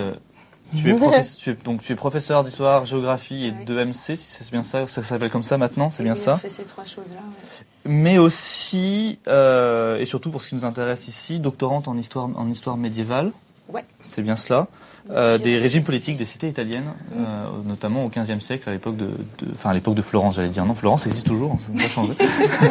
Tu 0.76 0.90
es, 0.90 0.96
tu 1.38 1.50
es- 1.50 1.54
donc 1.64 1.82
tu 1.82 1.92
es 1.92 1.94
professeur 1.96 2.42
d'histoire, 2.44 2.84
géographie 2.84 3.46
et 3.46 3.50
Ouais. 3.50 3.64
de 3.64 3.74
MC, 3.84 4.16
si 4.16 4.18
c'est 4.18 4.50
bien 4.50 4.62
ça, 4.64 4.86
ça 4.88 5.02
s'appelle 5.04 5.30
comme 5.30 5.42
ça 5.44 5.56
maintenant, 5.58 5.90
c'est 5.90 6.02
bien 6.02 6.16
ça. 6.16 6.34
On 6.34 6.38
fait 6.38 6.50
ces 6.50 6.64
trois 6.64 6.84
choses-là. 6.84 7.20
ouais. 7.20 7.66
Mais 7.86 8.18
aussi, 8.18 9.18
euh, 9.28 9.98
et 9.98 10.04
surtout 10.06 10.30
pour 10.30 10.42
ce 10.42 10.48
qui 10.48 10.54
nous 10.54 10.64
intéresse 10.64 11.06
ici, 11.06 11.38
doctorante 11.38 11.86
en 11.86 11.96
histoire, 11.96 12.28
en 12.34 12.48
histoire 12.48 12.76
médiévale. 12.76 13.30
Ouais. 13.68 13.84
C'est 14.02 14.22
bien 14.22 14.36
cela. 14.36 14.66
Euh, 15.10 15.36
des 15.36 15.58
régimes 15.58 15.84
politiques 15.84 16.16
des 16.16 16.24
cités 16.24 16.48
italiennes, 16.48 16.90
euh, 17.18 17.22
notamment 17.66 18.04
au 18.04 18.08
XVe 18.08 18.40
siècle, 18.40 18.66
à 18.70 18.72
l'époque 18.72 18.96
de, 18.96 19.04
de- 19.04 19.52
enfin 19.54 19.68
à 19.70 19.74
l'époque 19.74 19.94
de 19.94 20.00
Florence, 20.00 20.36
j'allais 20.36 20.48
dire. 20.48 20.64
Non, 20.64 20.74
Florence 20.74 21.06
existe 21.06 21.26
toujours, 21.26 21.52
hein, 21.52 21.58
ça 21.66 21.72
n'a 21.74 21.82
pas 21.82 21.88
changé. 21.90 22.12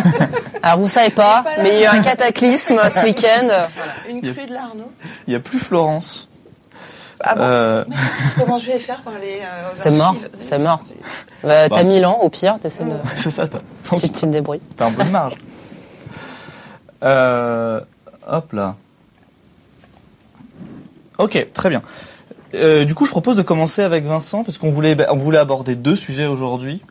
Alors 0.64 0.80
vous 0.80 0.88
savez 0.88 1.12
pas, 1.12 1.44
mais 1.62 1.76
il 1.76 1.82
y 1.82 1.86
a 1.86 1.94
eu 1.94 1.98
un 2.00 2.02
cataclysme 2.02 2.80
ce 2.90 3.04
week-end. 3.06 3.44
Voilà, 3.46 3.70
une 4.10 4.22
crue 4.22 4.48
de 4.48 4.54
l'Arnaud. 4.54 4.92
Il 5.28 5.30
n'y 5.32 5.36
a 5.36 5.40
plus 5.40 5.60
Florence. 5.60 6.28
Ah 7.20 7.36
bon 7.36 7.42
Euh, 7.44 7.86
Comment 8.40 8.58
je 8.58 8.66
vais 8.66 8.80
faire 8.80 9.02
pour 9.04 9.14
aller 9.14 9.40
euh, 9.44 9.72
aux 9.72 9.76
C'est 9.76 9.92
mort, 9.92 10.16
c'est 10.34 10.58
mort. 10.60 10.82
Euh, 11.46 11.68
Bah, 11.70 11.78
T'as 11.78 11.84
1000 11.84 12.04
ans 12.08 12.18
au 12.24 12.30
pire, 12.30 12.58
t'essaies 12.60 12.84
de... 12.86 12.98
c'est 13.16 13.30
ça, 13.32 13.48
t'as 13.48 13.60
tu, 14.00 14.10
tu 14.10 14.22
te 14.22 14.26
débrouilles. 14.26 14.60
t'as 14.76 14.88
un 14.88 14.92
peu 14.92 15.04
de 15.04 15.10
marge. 15.12 15.36
Euh, 17.04 17.80
hop 18.28 18.54
là. 18.54 18.76
Ok, 21.20 21.48
très 21.54 21.70
bien. 21.70 21.84
Euh, 22.54 22.86
du 22.86 22.96
coup, 22.96 23.06
je 23.06 23.12
propose 23.12 23.36
de 23.36 23.42
commencer 23.42 23.82
avec 23.82 24.06
Vincent 24.06 24.44
parce 24.44 24.58
qu'on 24.58 24.70
voulait 24.70 24.96
on 25.10 25.16
voulait 25.16 25.38
aborder 25.38 25.76
deux 25.76 25.96
sujets 25.96 26.28
aujourd'hui, 26.28 26.82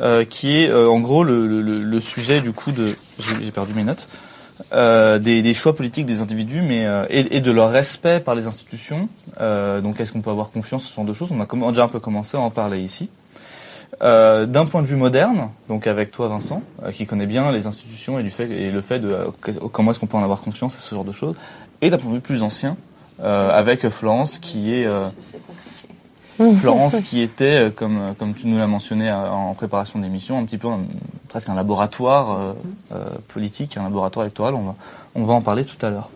euh, 0.00 0.24
qui 0.24 0.58
est 0.58 0.68
euh, 0.68 0.88
en 0.88 1.00
gros 1.00 1.22
le, 1.22 1.46
le, 1.62 2.00
sujet 2.00 2.40
du 2.40 2.52
coup 2.52 2.72
de 2.72 2.96
j'ai 3.18 3.50
perdu 3.50 3.74
mes 3.74 3.84
notes 3.84 4.08
des, 4.72 5.54
choix 5.54 5.74
politiques 5.74 6.06
des 6.06 6.20
individus, 6.20 6.62
mais 6.62 6.86
et, 7.10 7.40
de 7.40 7.50
leur 7.50 7.70
respect 7.70 8.20
par 8.20 8.34
les 8.34 8.46
institutions. 8.46 9.08
Donc, 9.38 10.00
est-ce 10.00 10.12
qu'on 10.12 10.20
peut 10.20 10.30
avoir 10.30 10.50
confiance 10.50 10.84
ce 10.84 10.94
genre 10.94 11.04
de 11.04 11.12
choses? 11.12 11.30
On 11.32 11.40
a 11.40 11.70
déjà 11.70 11.84
un 11.84 11.88
peu 11.88 12.00
commencé 12.00 12.36
à 12.36 12.40
en 12.40 12.50
parler 12.50 12.80
ici. 12.80 13.10
D'un 14.00 14.66
point 14.70 14.82
de 14.82 14.86
vue 14.86 14.96
moderne, 14.96 15.50
donc 15.68 15.86
avec 15.86 16.12
toi 16.12 16.28
Vincent, 16.28 16.62
qui 16.92 17.06
connaît 17.06 17.26
bien 17.26 17.50
les 17.50 17.66
institutions 17.66 18.18
et, 18.18 18.22
du 18.22 18.30
fait, 18.30 18.48
et 18.50 18.70
le 18.70 18.80
fait 18.82 19.00
de 19.00 19.16
comment 19.72 19.90
est-ce 19.90 20.00
qu'on 20.00 20.06
peut 20.06 20.16
en 20.16 20.24
avoir 20.24 20.40
confiance 20.40 20.76
et 20.76 20.80
ce 20.80 20.94
genre 20.94 21.04
de 21.04 21.12
choses, 21.12 21.34
et 21.80 21.90
d'un 21.90 21.98
point 21.98 22.10
de 22.10 22.16
vue 22.16 22.20
plus 22.20 22.42
ancien, 22.42 22.76
avec 23.22 23.88
Florence 23.88 24.38
qui 24.38 24.74
est 24.74 24.86
euh. 24.86 25.06
Florence 26.56 27.00
qui 27.00 27.20
était, 27.20 27.68
euh, 27.68 27.70
comme, 27.70 27.98
euh, 27.98 28.32
tu 28.36 28.46
nous 28.46 28.58
l'as 28.58 28.66
mentionné 28.66 29.10
euh, 29.10 29.30
en 29.30 29.54
préparation 29.54 29.98
d'émission, 29.98 30.38
un 30.38 30.44
petit 30.44 30.58
peu 30.58 30.68
presque 31.28 31.48
un 31.48 31.54
laboratoire 31.54 32.32
euh, 32.32 32.52
euh, 32.92 33.04
politique, 33.28 33.76
un 33.76 33.84
laboratoire 33.84 34.24
électoral. 34.24 34.54
On 35.14 35.24
va, 35.24 35.32
en 35.34 35.40
parler 35.42 35.64
tout 35.64 35.84
à 35.84 35.90
l'heure. 35.90 36.10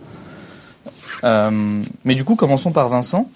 Euh, 1.25 1.83
mais 2.05 2.15
du 2.15 2.25
coup, 2.25 2.35
commençons 2.35 2.73
par 2.73 2.89
Vincent. 2.89 3.29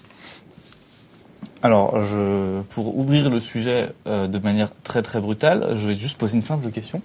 Alors, 1.63 1.99
pour 2.71 2.97
ouvrir 2.97 3.29
le 3.29 3.39
sujet 3.39 3.89
euh, 4.07 4.27
de 4.27 4.39
manière 4.39 4.69
très 4.83 5.03
très 5.03 5.21
brutale, 5.21 5.75
je 5.77 5.87
vais 5.87 5.93
juste 5.93 6.17
poser 6.17 6.35
une 6.35 6.41
simple 6.41 6.69
question. 6.71 7.01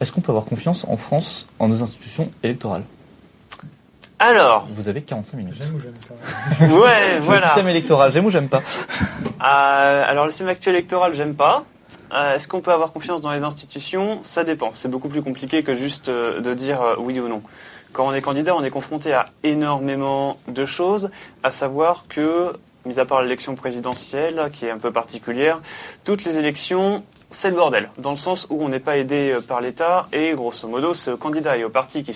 Est-ce 0.00 0.10
qu'on 0.10 0.20
peut 0.20 0.32
avoir 0.32 0.44
confiance 0.44 0.84
en 0.88 0.96
France 0.96 1.46
en 1.60 1.68
nos 1.68 1.80
institutions 1.80 2.28
électorales? 2.42 2.82
Alors, 4.24 4.68
Vous 4.72 4.88
avez 4.88 5.02
45 5.02 5.36
minutes. 5.36 5.54
J'aime 5.56 5.74
ou 5.74 5.80
j'aime 5.80 5.94
pas 6.08 6.64
ouais, 6.80 7.14
Le 7.16 7.20
voilà. 7.22 7.46
système 7.46 7.66
électoral, 7.68 8.12
j'aime 8.12 8.24
ou 8.26 8.30
j'aime 8.30 8.48
pas 8.48 8.62
Euh, 9.44 10.04
alors, 10.06 10.26
le 10.26 10.30
système 10.30 10.48
actuel 10.48 10.76
électoral, 10.76 11.12
j'aime 11.14 11.34
pas. 11.34 11.64
Euh, 12.14 12.36
Est-ce 12.36 12.46
qu'on 12.46 12.60
peut 12.60 12.70
avoir 12.72 12.92
confiance 12.92 13.20
dans 13.20 13.32
les 13.32 13.42
institutions? 13.42 14.20
Ça 14.22 14.44
dépend. 14.44 14.70
C'est 14.74 14.88
beaucoup 14.88 15.08
plus 15.08 15.22
compliqué 15.22 15.64
que 15.64 15.74
juste 15.74 16.08
euh, 16.08 16.40
de 16.40 16.54
dire 16.54 16.80
euh, 16.80 16.94
oui 16.98 17.18
ou 17.18 17.26
non. 17.26 17.40
Quand 17.92 18.06
on 18.06 18.14
est 18.14 18.20
candidat, 18.22 18.54
on 18.54 18.62
est 18.62 18.70
confronté 18.70 19.12
à 19.12 19.26
énormément 19.42 20.38
de 20.46 20.64
choses, 20.66 21.10
à 21.42 21.50
savoir 21.50 22.04
que, 22.08 22.52
mis 22.86 23.00
à 23.00 23.04
part 23.04 23.22
l'élection 23.22 23.56
présidentielle, 23.56 24.50
qui 24.52 24.66
est 24.66 24.70
un 24.70 24.78
peu 24.78 24.92
particulière, 24.92 25.60
toutes 26.04 26.24
les 26.24 26.38
élections, 26.38 27.02
c'est 27.32 27.50
le 27.50 27.56
bordel, 27.56 27.90
dans 27.98 28.10
le 28.10 28.16
sens 28.16 28.46
où 28.50 28.62
on 28.62 28.68
n'est 28.68 28.78
pas 28.78 28.98
aidé 28.98 29.32
euh, 29.32 29.40
par 29.40 29.60
l'État 29.60 30.06
et, 30.12 30.32
grosso 30.32 30.68
modo, 30.68 30.94
c'est 30.94 31.10
aux 31.10 31.16
candidats 31.16 31.56
et 31.56 31.64
aux 31.64 31.70
partis 31.70 32.04
qui, 32.04 32.14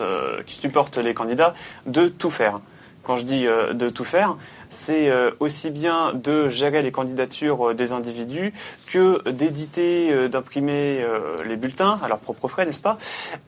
euh, 0.00 0.42
qui 0.44 0.54
supportent 0.54 0.98
les 0.98 1.14
candidats 1.14 1.54
de 1.86 2.08
tout 2.08 2.30
faire. 2.30 2.60
Quand 3.06 3.16
je 3.16 3.22
dis 3.22 3.46
euh, 3.46 3.72
de 3.72 3.88
tout 3.88 4.02
faire, 4.02 4.36
c'est 4.68 5.08
euh, 5.08 5.30
aussi 5.38 5.70
bien 5.70 6.12
de 6.12 6.48
gérer 6.48 6.82
les 6.82 6.90
candidatures 6.90 7.68
euh, 7.68 7.72
des 7.74 7.92
individus 7.92 8.52
que 8.88 9.30
d'éditer, 9.30 10.28
d'imprimer 10.28 11.04
les 11.46 11.56
bulletins 11.56 11.98
à 12.02 12.08
leurs 12.08 12.18
propres 12.18 12.48
frais, 12.48 12.66
n'est-ce 12.66 12.80
pas? 12.80 12.98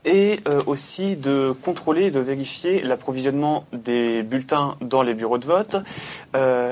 Et 0.05 0.41
aussi 0.67 1.17
de 1.17 1.55
contrôler 1.63 2.11
de 2.11 2.19
vérifier 2.21 2.83
l'approvisionnement 2.83 3.65
des 3.73 4.23
bulletins 4.23 4.77
dans 4.81 5.03
les 5.03 5.15
bureaux 5.15 5.39
de 5.39 5.47
vote. 5.47 5.77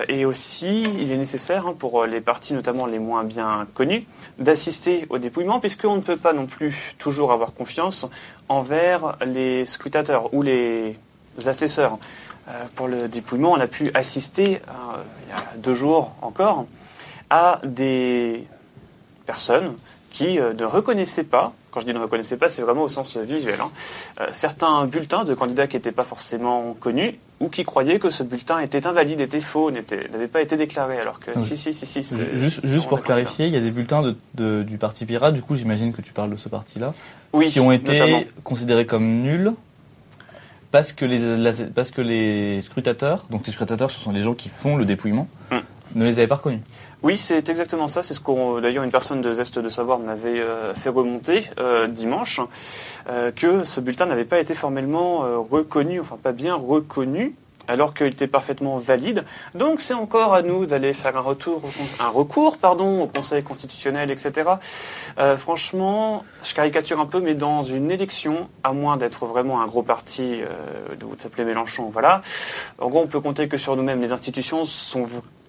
Et 0.09 0.25
aussi, 0.25 0.83
il 0.83 1.13
est 1.13 1.17
nécessaire 1.17 1.69
hein, 1.69 1.77
pour 1.79 2.05
les 2.07 2.21
partis, 2.21 2.55
notamment 2.55 2.87
les 2.87 2.99
moins 2.99 3.23
bien 3.23 3.67
connus, 3.75 4.05
d'assister 4.39 5.07
au 5.11 5.19
dépouillement, 5.19 5.61
puisqu'on 5.61 5.97
ne 5.97 6.03
peut 6.03 6.17
pas 6.17 6.33
non 6.33 6.47
plus 6.47 6.95
toujours 6.99 7.33
avoir 7.33 7.55
confiance 7.55 8.09
envers 8.49 9.17
les 9.25 9.65
scrutateurs 9.65 10.35
ou 10.35 10.43
les 10.43 10.97
assesseurs. 11.47 11.99
Euh, 12.49 12.65
pour 12.77 12.87
le 12.87 13.09
dépouillement, 13.09 13.53
on 13.53 13.61
a 13.61 13.67
pu 13.67 13.91
assister, 13.95 14.61
euh, 14.69 15.03
il 15.25 15.31
y 15.31 15.33
a 15.33 15.57
deux 15.59 15.75
jours 15.75 16.15
encore, 16.23 16.67
à 17.29 17.61
des 17.65 18.45
personnes 19.27 19.73
qui 20.13 20.39
euh, 20.39 20.53
ne 20.55 20.65
reconnaissaient 20.65 21.25
pas, 21.25 21.53
quand 21.73 21.81
je 21.81 21.87
dis 21.87 21.93
ne 21.93 21.99
reconnaissaient 21.99 22.37
pas, 22.37 22.49
c'est 22.49 22.63
vraiment 22.63 22.83
au 22.85 22.89
sens 22.89 23.17
visuel, 23.17 23.59
hein, 23.61 23.71
certains 24.31 24.87
bulletins 24.87 25.25
de 25.25 25.35
candidats 25.35 25.67
qui 25.67 25.77
n'étaient 25.77 25.91
pas 25.93 26.05
forcément 26.05 26.75
connus 26.79 27.19
ou 27.41 27.49
qui 27.51 27.65
croyaient 27.65 27.99
que 27.99 28.09
ce 28.11 28.23
bulletin 28.23 28.61
était 28.61 28.87
invalide, 28.87 29.21
était 29.21 29.41
faux, 29.41 29.71
n'avait 29.71 30.29
pas 30.29 30.41
été 30.41 30.57
déclaré, 30.57 30.99
alors 31.01 31.19
que 31.21 31.33
Oui. 31.37 31.43
si, 31.43 31.57
si, 31.59 31.75
si, 31.75 32.03
si. 32.03 32.17
Juste, 32.33 32.89
pour 32.89 33.03
clarifier, 33.03 33.47
il 33.47 33.53
y 33.53 33.59
a 33.59 33.61
des 33.61 33.71
bulletins 33.73 34.01
de, 34.03 34.17
de- 34.35 34.63
du 34.63 34.79
Parti 34.79 35.05
Pirate, 35.05 35.35
du 35.35 35.43
coup 35.43 35.57
j'imagine 35.57 35.93
que 35.93 36.01
tu 36.01 36.13
parles 36.13 36.31
de 36.31 36.37
ce 36.37 36.49
parti-là, 36.49 36.95
Oui, 37.35 37.51
qui 37.51 37.61
ont 37.61 37.73
été 37.73 37.99
notamment. 37.99 38.23
considérés 38.45 38.87
comme 38.87 39.05
nuls 39.23 39.53
parce 40.77 40.93
que, 40.93 41.07
les, 41.07 41.39
la- 41.39 41.53
parce 41.75 41.91
que 41.91 42.03
les 42.03 42.61
scrutateurs, 42.61 43.25
donc 43.31 43.47
les 43.47 43.53
scrutateurs 43.55 43.91
ce 43.91 43.99
sont 43.99 44.13
les 44.13 44.21
gens 44.21 44.35
qui 44.35 44.51
font 44.51 44.77
le 44.77 44.85
dépouillement, 44.85 45.27
Hmm. 45.51 45.61
ne 45.95 46.05
les 46.05 46.19
avaient 46.19 46.27
pas 46.27 46.35
reconnus. 46.35 46.61
Oui, 47.03 47.17
c'est 47.17 47.49
exactement 47.49 47.89
ça. 47.89 48.03
C'est 48.03 48.13
ce 48.13 48.21
qu'on, 48.21 48.61
d'ailleurs, 48.61 48.85
une 48.85 48.91
personne 48.91 49.23
de 49.23 49.33
Zest 49.33 49.59
de 49.59 49.69
Savoir 49.71 49.99
m'avait 49.99 50.39
euh, 50.39 50.75
fait 50.75 50.91
remonter 50.91 51.49
euh, 51.59 51.87
dimanche, 51.87 52.41
euh, 53.09 53.31
que 53.33 53.65
ce 53.65 53.81
bulletin 53.81 54.05
n'avait 54.05 54.27
pas 54.27 54.39
été 54.39 54.55
formellement 54.55 55.21
reconnu, 55.51 55.99
enfin 55.99 56.19
pas 56.23 56.33
bien 56.33 56.55
reconnu, 56.55 57.35
alors 57.69 57.95
qu'il 57.95 58.07
était 58.07 58.27
parfaitement 58.27 58.79
valide. 58.79 59.25
Donc 59.55 59.81
c'est 59.81 59.95
encore 59.95 60.35
à 60.35 60.43
nous 60.43 60.67
d'aller 60.67 60.93
faire 60.93 61.17
un 61.17 61.21
retour, 61.21 61.63
un 62.01 62.09
recours, 62.09 62.59
pardon, 62.59 63.03
au 63.03 63.07
Conseil 63.07 63.43
constitutionnel, 63.43 64.11
etc. 64.11 64.51
Euh, 65.19 65.37
franchement, 65.37 66.25
je 66.45 66.55
caricature 66.55 67.01
un 67.01 67.07
peu, 67.07 67.21
mais 67.21 67.35
dans 67.35 67.63
une 67.63 67.91
élection, 67.91 68.49
à 68.65 68.73
moins 68.73 68.97
d'être 68.97 69.27
vraiment 69.27 69.61
un 69.61 69.67
gros 69.67 69.83
parti, 69.83 70.41
euh, 70.43 70.95
vous 71.01 71.15
appeler 71.25 71.45
Mélenchon, 71.45 71.91
voilà. 71.93 72.23
En 72.79 72.89
gros, 72.89 73.03
on 73.03 73.07
peut 73.07 73.21
compter 73.21 73.49
que 73.49 73.57
sur 73.57 73.77
nous-mêmes. 73.77 74.01
Les 74.01 74.13
institutions 74.13 74.65
sont 74.65 75.07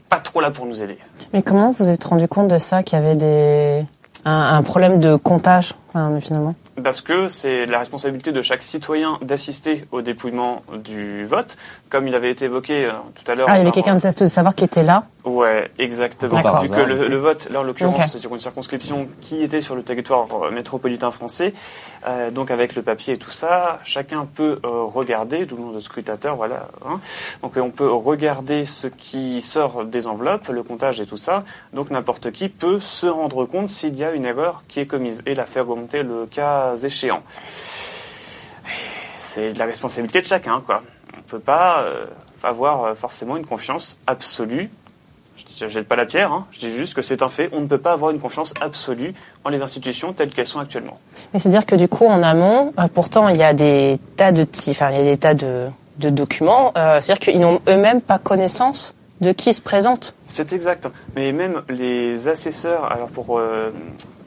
pas 0.09 0.17
trop 0.17 0.41
là 0.41 0.51
pour 0.51 0.65
nous 0.65 0.81
aider. 0.81 0.97
Mais 1.33 1.41
comment 1.41 1.71
vous 1.71 1.89
êtes 1.89 2.03
rendu 2.03 2.27
compte 2.27 2.47
de 2.47 2.57
ça, 2.57 2.83
qu'il 2.83 2.97
y 2.97 3.01
avait 3.01 3.15
des... 3.15 3.85
un, 4.25 4.63
problème 4.63 4.99
de 4.99 5.15
comptage, 5.15 5.73
finalement? 6.21 6.55
Parce 6.83 7.01
que 7.01 7.27
c'est 7.27 7.65
la 7.65 7.79
responsabilité 7.79 8.31
de 8.31 8.41
chaque 8.41 8.61
citoyen 8.61 9.17
d'assister 9.21 9.85
au 9.91 10.01
dépouillement 10.01 10.61
du 10.83 11.25
vote, 11.25 11.57
comme 11.89 12.07
il 12.07 12.13
avait 12.13 12.31
été 12.31 12.45
évoqué 12.45 12.85
euh, 12.85 12.91
tout 13.15 13.29
à 13.31 13.35
l'heure. 13.35 13.47
Ah, 13.49 13.55
il 13.55 13.59
y 13.59 13.61
avait 13.61 13.71
quelqu'un 13.71 13.95
de 13.95 13.99
Zest 13.99 14.21
de 14.21 14.27
savoir 14.27 14.53
qui 14.53 14.63
était 14.63 14.83
là 14.83 15.05
Ouais, 15.27 15.69
exactement. 15.77 16.61
Vu 16.61 16.69
que 16.69 16.79
le, 16.79 17.09
le 17.09 17.17
vote, 17.17 17.49
là 17.49 17.59
en 17.59 17.63
l'occurrence, 17.63 18.11
c'est 18.11 18.17
sur 18.17 18.33
une 18.33 18.39
circonscription 18.39 19.09
qui 19.19 19.43
était 19.43 19.59
sur 19.61 19.75
le 19.75 19.83
territoire 19.83 20.27
euh, 20.41 20.51
métropolitain 20.51 21.11
français, 21.11 21.53
euh, 22.07 22.31
donc 22.31 22.49
avec 22.49 22.75
le 22.75 22.81
papier 22.81 23.15
et 23.15 23.17
tout 23.17 23.31
ça, 23.31 23.79
chacun 23.83 24.25
peut 24.25 24.59
euh, 24.63 24.83
regarder, 24.83 25.45
d'où 25.45 25.57
le 25.57 25.63
nom 25.63 25.71
de 25.71 25.81
scrutateur, 25.81 26.37
voilà. 26.37 26.69
hein. 26.87 27.01
Donc 27.41 27.57
euh, 27.57 27.61
on 27.61 27.71
peut 27.71 27.91
regarder 27.91 28.63
ce 28.63 28.87
qui 28.87 29.41
sort 29.41 29.83
des 29.83 30.07
enveloppes, 30.07 30.47
le 30.47 30.63
comptage 30.63 31.01
et 31.01 31.05
tout 31.05 31.17
ça. 31.17 31.43
Donc 31.73 31.89
n'importe 31.89 32.31
qui 32.31 32.47
peut 32.47 32.79
se 32.79 33.07
rendre 33.07 33.43
compte 33.45 33.69
s'il 33.69 33.95
y 33.97 34.05
a 34.05 34.11
une 34.11 34.23
erreur 34.25 34.63
qui 34.69 34.79
est 34.79 34.85
commise 34.85 35.21
et 35.25 35.35
la 35.35 35.45
faire 35.45 35.67
remonter 35.67 36.03
le 36.03 36.25
cas 36.25 36.77
échéant. 36.77 37.21
C'est 39.17 39.51
de 39.51 39.59
la 39.59 39.65
responsabilité 39.65 40.21
de 40.21 40.25
chacun, 40.25 40.61
quoi. 40.65 40.83
On 41.17 41.21
peut 41.29 41.39
pas 41.39 41.81
euh, 41.81 42.05
avoir 42.43 42.95
forcément 42.95 43.35
une 43.35 43.45
confiance 43.45 43.97
absolue 44.07 44.69
je 45.59 45.65
ne 45.65 45.69
jette 45.69 45.87
pas 45.87 45.95
la 45.95 46.05
pierre, 46.05 46.31
hein. 46.31 46.45
je 46.51 46.59
dis 46.59 46.71
juste 46.75 46.93
que 46.93 47.01
c'est 47.01 47.23
un 47.23 47.29
fait. 47.29 47.49
On 47.51 47.61
ne 47.61 47.67
peut 47.67 47.77
pas 47.77 47.93
avoir 47.93 48.11
une 48.11 48.19
confiance 48.19 48.53
absolue 48.61 49.13
en 49.43 49.49
les 49.49 49.61
institutions 49.61 50.13
telles 50.13 50.29
qu'elles 50.29 50.45
sont 50.45 50.59
actuellement. 50.59 50.99
Mais 51.33 51.39
c'est-à-dire 51.39 51.65
que 51.65 51.75
du 51.75 51.87
coup, 51.87 52.05
en 52.05 52.21
amont, 52.21 52.73
euh, 52.79 52.87
pourtant, 52.93 53.27
il 53.29 53.37
y 53.37 53.43
a 53.43 53.53
des 53.53 53.99
tas 54.15 54.31
de, 54.31 54.45
enfin, 54.69 54.91
il 54.91 54.97
y 54.97 55.01
a 55.01 55.03
des 55.03 55.17
tas 55.17 55.33
de, 55.33 55.67
de 55.97 56.09
documents. 56.09 56.73
euh, 56.77 56.99
c'est-à-dire 57.01 57.19
qu'ils 57.19 57.39
n'ont 57.39 57.59
eux-mêmes 57.67 58.01
pas 58.01 58.19
connaissance 58.19 58.93
de 59.21 59.31
qui 59.31 59.53
se 59.53 59.61
présente. 59.61 60.13
C'est 60.27 60.53
exact. 60.53 60.89
Mais 61.15 61.31
même 61.31 61.63
les 61.69 62.27
assesseurs, 62.27 62.91
alors 62.91 63.07
pour 63.07 63.39
euh, 63.39 63.71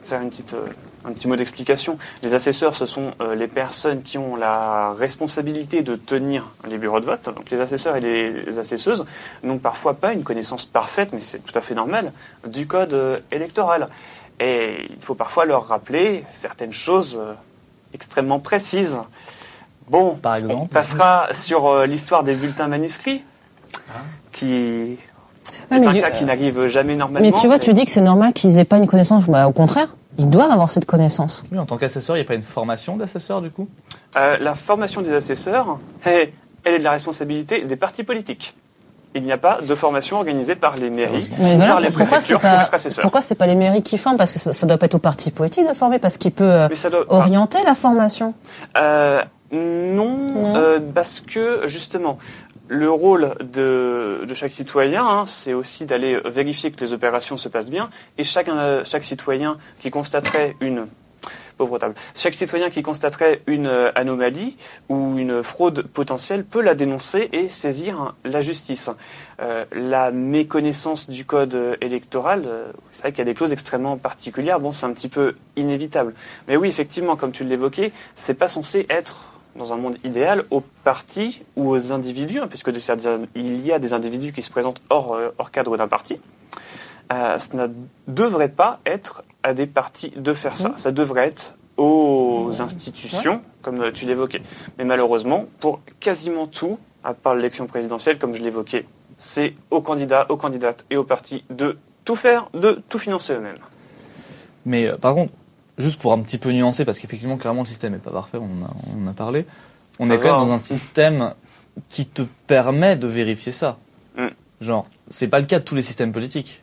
faire 0.05 0.21
une 0.21 0.29
petite 0.29 0.55
un 1.05 1.13
petit 1.13 1.27
mot 1.27 1.35
d'explication. 1.35 1.97
Les 2.23 2.33
assesseurs, 2.33 2.75
ce 2.75 2.85
sont 2.85 3.11
euh, 3.21 3.33
les 3.35 3.47
personnes 3.47 4.01
qui 4.03 4.17
ont 4.17 4.35
la 4.35 4.93
responsabilité 4.93 5.81
de 5.81 5.95
tenir 5.95 6.49
les 6.69 6.77
bureaux 6.77 6.99
de 6.99 7.05
vote. 7.05 7.25
Donc 7.35 7.49
les 7.49 7.59
assesseurs 7.59 7.95
et 7.95 8.01
les 8.01 8.59
assesseuses 8.59 9.05
n'ont 9.43 9.57
parfois 9.57 9.93
pas 9.95 10.13
une 10.13 10.23
connaissance 10.23 10.65
parfaite, 10.65 11.09
mais 11.13 11.21
c'est 11.21 11.39
tout 11.39 11.57
à 11.57 11.61
fait 11.61 11.73
normal, 11.73 12.11
du 12.47 12.67
code 12.67 12.93
euh, 12.93 13.19
électoral. 13.31 13.87
Et 14.39 14.87
il 14.89 15.01
faut 15.01 15.15
parfois 15.15 15.45
leur 15.45 15.67
rappeler 15.67 16.23
certaines 16.31 16.73
choses 16.73 17.19
euh, 17.21 17.33
extrêmement 17.93 18.39
précises. 18.39 18.97
Bon, 19.87 20.15
Par 20.15 20.35
exemple 20.35 20.55
on 20.63 20.67
passera 20.67 21.27
sur 21.31 21.67
euh, 21.67 21.85
l'histoire 21.85 22.23
des 22.23 22.33
bulletins 22.33 22.67
manuscrits, 22.67 23.23
qui 24.31 24.97
Ouais, 25.69 25.77
est 25.77 25.79
mais 25.79 25.87
un 25.87 25.93
du- 25.93 26.01
cas 26.01 26.11
qui 26.11 26.25
n'arrive 26.25 26.67
jamais 26.67 26.95
normalement. 26.95 27.27
Mais 27.27 27.33
tu 27.39 27.47
vois, 27.47 27.59
tu 27.59 27.73
dis 27.73 27.85
que 27.85 27.91
c'est 27.91 28.01
normal 28.01 28.33
qu'ils 28.33 28.57
aient 28.57 28.65
pas 28.65 28.77
une 28.77 28.87
connaissance. 28.87 29.25
Bah, 29.25 29.47
au 29.47 29.51
contraire, 29.51 29.87
ils 30.17 30.29
doivent 30.29 30.51
avoir 30.51 30.69
cette 30.69 30.85
connaissance. 30.85 31.43
Oui, 31.51 31.57
en 31.59 31.65
tant 31.65 31.77
qu'assesseur, 31.77 32.15
il 32.17 32.19
n'y 32.19 32.25
a 32.25 32.27
pas 32.27 32.35
une 32.35 32.41
formation 32.43 32.97
d'assesseur 32.97 33.41
du 33.41 33.49
coup? 33.51 33.67
Euh, 34.17 34.37
la 34.39 34.55
formation 34.55 35.01
des 35.01 35.13
assesseurs, 35.13 35.79
eh, 36.05 36.33
elle 36.63 36.73
est 36.73 36.79
de 36.79 36.83
la 36.83 36.91
responsabilité 36.91 37.63
des 37.63 37.75
partis 37.75 38.03
politiques. 38.03 38.55
Il 39.13 39.23
n'y 39.23 39.31
a 39.33 39.37
pas 39.37 39.59
de 39.61 39.75
formation 39.75 40.17
organisée 40.17 40.55
par 40.55 40.77
les 40.77 40.89
mairies. 40.89 41.29
Mais 41.37 41.55
voilà, 41.57 41.73
par 41.73 41.79
les 41.81 41.89
pourquoi 41.91 42.21
c'est 42.21 42.35
préfectures 42.35 42.39
pas 42.39 43.01
pourquoi 43.01 43.21
c'est 43.21 43.35
pas 43.35 43.47
les 43.47 43.55
mairies 43.55 43.83
qui 43.83 43.97
forment? 43.97 44.15
Parce 44.17 44.31
que 44.31 44.39
ça, 44.39 44.53
ça 44.53 44.65
doit 44.65 44.77
pas 44.77 44.85
être 44.85 44.95
au 44.95 44.99
parti 44.99 45.31
politique 45.31 45.67
de 45.67 45.73
former, 45.73 45.99
parce 45.99 46.17
qu'il 46.17 46.31
peut 46.31 46.45
euh, 46.49 46.67
doit- 46.89 47.05
orienter 47.09 47.57
la 47.65 47.75
formation. 47.75 48.33
Euh, 48.77 49.21
non, 49.51 50.15
Non. 50.33 50.55
euh, 50.55 50.79
parce 50.95 51.19
que 51.19 51.63
justement, 51.67 52.19
le 52.71 52.89
rôle 52.89 53.35
de, 53.41 54.25
chaque 54.33 54.53
citoyen, 54.53 55.05
hein, 55.05 55.25
c'est 55.27 55.53
aussi 55.53 55.85
d'aller 55.85 56.21
vérifier 56.23 56.71
que 56.71 56.79
les 56.79 56.93
opérations 56.93 57.35
se 57.35 57.49
passent 57.49 57.69
bien. 57.69 57.89
Et 58.17 58.23
chaque, 58.23 58.47
euh, 58.47 58.81
chaque 58.85 59.03
citoyen 59.03 59.57
qui 59.81 59.91
constaterait 59.91 60.55
une 60.61 60.87
pauvre 61.57 61.79
table, 61.79 61.95
chaque 62.15 62.33
citoyen 62.33 62.69
qui 62.69 62.81
constaterait 62.81 63.41
une 63.45 63.67
euh, 63.67 63.91
anomalie 63.93 64.55
ou 64.87 65.17
une 65.17 65.43
fraude 65.43 65.81
potentielle 65.81 66.45
peut 66.45 66.61
la 66.61 66.73
dénoncer 66.73 67.27
et 67.33 67.49
saisir 67.49 68.15
la 68.23 68.39
justice. 68.39 68.89
Euh, 69.41 69.65
la 69.73 70.11
méconnaissance 70.11 71.09
du 71.09 71.25
code 71.25 71.77
électoral, 71.81 72.47
c'est 72.93 73.01
vrai 73.01 73.11
qu'il 73.11 73.19
y 73.19 73.23
a 73.23 73.25
des 73.25 73.33
clauses 73.33 73.51
extrêmement 73.51 73.97
particulières. 73.97 74.61
Bon, 74.61 74.71
c'est 74.71 74.85
un 74.85 74.93
petit 74.93 75.09
peu 75.09 75.35
inévitable. 75.57 76.13
Mais 76.47 76.55
oui, 76.55 76.69
effectivement, 76.69 77.17
comme 77.17 77.33
tu 77.33 77.43
l'évoquais, 77.43 77.91
c'est 78.15 78.35
pas 78.35 78.47
censé 78.47 78.85
être 78.89 79.31
dans 79.55 79.73
un 79.73 79.77
monde 79.77 79.97
idéal 80.03 80.43
aux 80.51 80.61
partis 80.83 81.41
ou 81.55 81.69
aux 81.69 81.91
individus, 81.91 82.39
hein, 82.39 82.47
puisque 82.47 82.71
il 83.35 83.65
y 83.65 83.71
a 83.71 83.79
des 83.79 83.93
individus 83.93 84.33
qui 84.33 84.41
se 84.41 84.49
présentent 84.49 84.81
hors, 84.89 85.13
euh, 85.13 85.29
hors 85.37 85.51
cadre 85.51 85.77
d'un 85.77 85.87
parti. 85.87 86.17
Euh, 87.11 87.37
ça 87.37 87.67
ne 87.67 87.73
devrait 88.07 88.49
pas 88.49 88.79
être 88.85 89.23
à 89.43 89.53
des 89.53 89.67
partis 89.67 90.13
de 90.15 90.33
faire 90.33 90.55
ça. 90.55 90.73
Ça 90.77 90.91
devrait 90.91 91.27
être 91.27 91.55
aux 91.77 92.51
institutions, 92.59 93.41
comme 93.61 93.81
euh, 93.81 93.91
tu 93.91 94.05
l'évoquais. 94.05 94.41
Mais 94.77 94.85
malheureusement, 94.85 95.45
pour 95.59 95.81
quasiment 95.99 96.47
tout, 96.47 96.77
à 97.03 97.13
part 97.13 97.35
l'élection 97.35 97.67
présidentielle, 97.67 98.17
comme 98.17 98.35
je 98.35 98.41
l'évoquais, 98.41 98.85
c'est 99.17 99.55
aux 99.71 99.81
candidats, 99.81 100.25
aux 100.29 100.37
candidates 100.37 100.85
et 100.89 100.97
aux 100.97 101.03
partis 101.03 101.43
de 101.49 101.77
tout 102.05 102.15
faire, 102.15 102.49
de 102.53 102.81
tout 102.89 102.99
financer 102.99 103.33
eux-mêmes. 103.33 103.57
Mais 104.65 104.87
euh, 104.87 104.97
par 104.97 105.15
contre, 105.15 105.33
juste 105.81 105.99
pour 105.99 106.13
un 106.13 106.19
petit 106.19 106.37
peu 106.37 106.51
nuancer, 106.51 106.85
parce 106.85 106.99
qu'effectivement, 106.99 107.37
clairement, 107.37 107.61
le 107.61 107.67
système 107.67 107.93
n'est 107.93 107.99
pas 107.99 108.11
parfait, 108.11 108.37
on 108.37 108.45
en 108.63 108.65
a, 108.65 108.71
on 109.05 109.07
a 109.09 109.13
parlé. 109.13 109.45
On 109.99 110.07
Ça 110.07 110.13
est 110.13 110.17
quand 110.17 110.37
même 110.39 110.47
dans 110.47 110.51
hein. 110.53 110.55
un 110.55 110.59
système 110.59 111.33
qui 111.89 112.05
te 112.05 112.21
permet 112.47 112.95
de 112.95 113.07
vérifier 113.07 113.51
ça. 113.51 113.77
Mm. 114.17 114.27
Genre, 114.61 114.87
c'est 115.09 115.27
pas 115.27 115.39
le 115.39 115.45
cas 115.45 115.59
de 115.59 115.63
tous 115.63 115.75
les 115.75 115.83
systèmes 115.83 116.11
politiques. 116.11 116.61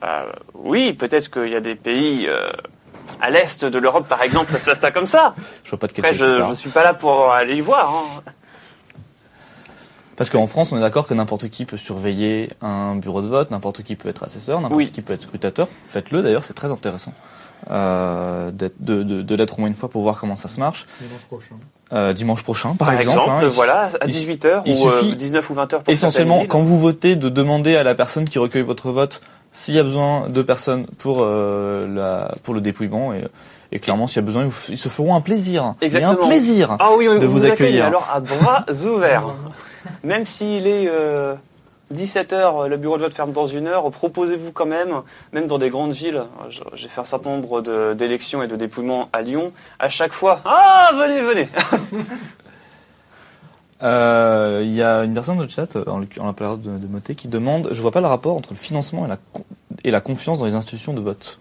Bah, 0.00 0.26
oui, 0.54 0.92
peut-être 0.92 1.30
qu'il 1.30 1.48
y 1.50 1.56
a 1.56 1.60
des 1.60 1.74
pays 1.74 2.26
euh, 2.28 2.50
à 3.20 3.30
l'est 3.30 3.64
de 3.64 3.78
l'Europe, 3.78 4.08
par 4.08 4.22
exemple, 4.22 4.50
ça 4.50 4.58
se 4.58 4.64
passe 4.64 4.78
pas 4.78 4.90
comme 4.90 5.06
ça. 5.06 5.34
Je 5.64 5.70
vois 5.70 5.78
pas 5.78 5.86
de 5.86 5.92
quel 5.92 6.04
Après, 6.04 6.16
je, 6.16 6.42
je 6.48 6.54
suis 6.54 6.70
pas 6.70 6.82
là 6.84 6.94
pour 6.94 7.30
aller 7.30 7.56
y 7.56 7.60
voir. 7.60 7.92
hein. 7.94 8.22
Parce 10.16 10.30
qu'en 10.30 10.48
France, 10.48 10.72
on 10.72 10.76
est 10.76 10.80
d'accord 10.80 11.06
que 11.06 11.14
n'importe 11.14 11.48
qui 11.48 11.64
peut 11.64 11.76
surveiller 11.76 12.50
un 12.60 12.96
bureau 12.96 13.22
de 13.22 13.28
vote, 13.28 13.52
n'importe 13.52 13.84
qui 13.84 13.94
peut 13.94 14.08
être 14.08 14.24
assesseur, 14.24 14.60
n'importe 14.60 14.76
Oui. 14.78 14.90
qui 14.90 15.00
peut 15.00 15.14
être 15.14 15.22
scrutateur. 15.22 15.68
Faites-le 15.86 16.22
d'ailleurs, 16.22 16.42
c'est 16.42 16.54
très 16.54 16.72
intéressant. 16.72 17.12
Euh, 17.70 18.50
d'être- 18.50 18.76
de, 18.80 19.02
de, 19.02 19.22
de 19.22 19.34
l'être 19.34 19.58
au 19.58 19.60
moins 19.60 19.68
une 19.68 19.74
fois 19.74 19.88
pour 19.90 20.02
voir 20.02 20.18
comment 20.18 20.36
ça 20.36 20.48
se 20.48 20.58
marche. 20.58 20.86
Dimanche 21.00 21.22
prochain. 21.28 21.54
Euh, 21.92 22.12
dimanche 22.12 22.42
prochain, 22.42 22.74
par, 22.74 22.88
Par, 22.88 23.00
exemple, 23.00 23.30
hein, 23.30 23.40
il- 23.42 23.48
voilà, 23.48 23.90
à 24.00 24.06
il- 24.06 24.12
18h 24.12 24.62
il 24.66 24.76
ou 24.76 24.88
euh, 24.88 25.00
suffit 25.00 25.16
19 25.16 25.50
ou 25.50 25.54
20h 25.54 25.82
pour 25.82 25.92
essentiellement, 25.92 26.44
quand 26.46 26.60
vous 26.60 26.78
votez, 26.78 27.16
de 27.16 27.28
demander 27.28 27.76
à 27.76 27.82
la 27.82 27.94
personne 27.94 28.26
qui 28.28 28.38
recueille 28.38 28.62
votre 28.62 28.90
vote 28.90 29.20
s'il 29.52 29.74
y 29.74 29.78
a 29.78 29.82
besoin 29.82 30.28
de 30.28 30.42
personnes 30.42 30.86
pour, 30.98 31.18
euh, 31.22 31.86
la, 31.92 32.34
pour 32.42 32.54
le 32.54 32.60
dépouillement. 32.60 33.12
Et, 33.14 33.24
et 33.72 33.78
clairement, 33.80 34.06
s'il 34.06 34.16
y 34.16 34.18
a 34.20 34.22
besoin, 34.26 34.48
ils, 34.68 34.78
se 34.78 34.88
feront 34.88 35.14
un 35.14 35.20
plaisir. 35.20 35.74
Exactement. 35.80 36.14
Mais 36.20 36.24
un 36.26 36.28
plaisir. 36.28 36.76
Ah 36.78 36.90
oui, 36.96 37.06
de 37.06 37.26
vous 37.26 37.44
accueillir. 37.44 37.86
Alors 37.86 38.08
à 38.14 38.20
bras 38.20 38.64
ouverts. 38.86 39.24
Même 40.04 40.24
s'il 40.24 40.66
est 40.66 40.88
17h, 41.94 42.68
le 42.68 42.76
bureau 42.76 42.98
de 42.98 43.02
vote 43.04 43.14
ferme 43.14 43.32
dans 43.32 43.46
une 43.46 43.66
heure, 43.66 43.90
proposez-vous 43.90 44.52
quand 44.52 44.66
même, 44.66 45.02
même 45.32 45.46
dans 45.46 45.58
des 45.58 45.70
grandes 45.70 45.92
villes, 45.92 46.22
j'ai 46.74 46.88
fait 46.88 47.00
un 47.00 47.04
certain 47.04 47.30
nombre 47.30 47.62
de- 47.62 47.94
d'élections 47.94 48.42
et 48.42 48.46
de 48.46 48.56
dépouillements 48.56 49.08
à 49.12 49.22
Lyon, 49.22 49.52
à 49.78 49.88
chaque 49.88 50.12
fois, 50.12 50.40
ah 50.44 50.90
venez, 50.94 51.20
venez 51.20 51.48
Euh, 53.82 54.60
Il 54.64 54.74
y 54.74 54.82
a 54.82 55.04
une 55.04 55.14
personne 55.14 55.36
dans 55.36 55.42
le 55.42 55.48
chat, 55.48 55.76
en, 55.86 56.00
la 56.26 56.32
période 56.32 56.60
de, 56.62 56.78
de 56.78 56.86
Moté, 56.88 57.14
qui 57.14 57.28
demande 57.28 57.68
Je 57.70 57.80
vois 57.80 57.92
pas 57.92 58.00
le 58.00 58.08
rapport 58.08 58.36
entre 58.36 58.50
le 58.50 58.56
financement 58.58 59.06
et 59.06 59.08
la, 59.08 59.18
et 59.84 59.90
la 59.92 60.00
confiance 60.00 60.38
dans 60.40 60.46
les 60.46 60.54
institutions 60.56 60.92
de 60.94 61.00
vote. 61.00 61.38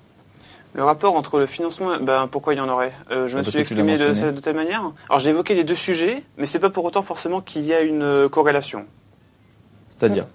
Le 0.74 0.84
rapport 0.84 1.16
entre 1.16 1.39
le 1.39 1.48
financement, 1.48 1.98
ben 2.00 2.28
pourquoi 2.32 2.54
il 2.54 2.58
y 2.58 2.60
en 2.60 2.70
aurait? 2.70 2.93
Euh, 3.10 3.28
Je 3.28 3.36
Ah, 3.36 3.39
me 3.39 3.43
suis 3.43 3.58
exprimé 3.58 3.98
de, 3.98 4.32
telle 4.39 4.56
manière. 4.56 4.84
Alors 5.10 5.18
j'ai 5.18 5.32
évoqué 5.32 5.56
les 5.56 5.64
deux 5.64 5.74
sujets, 5.76 6.22
mais 6.38 6.45
c'est 6.45 6.60
pas 6.60 6.70
pour 6.70 6.86
autant 6.86 7.02
forcément 7.02 7.41
qu'il 7.41 7.64
y 7.66 7.74
a 7.74 7.82
une 7.82 8.04
euh, 8.04 8.30
corrélation. 8.30 8.86
C'est-à-dire? 9.89 10.26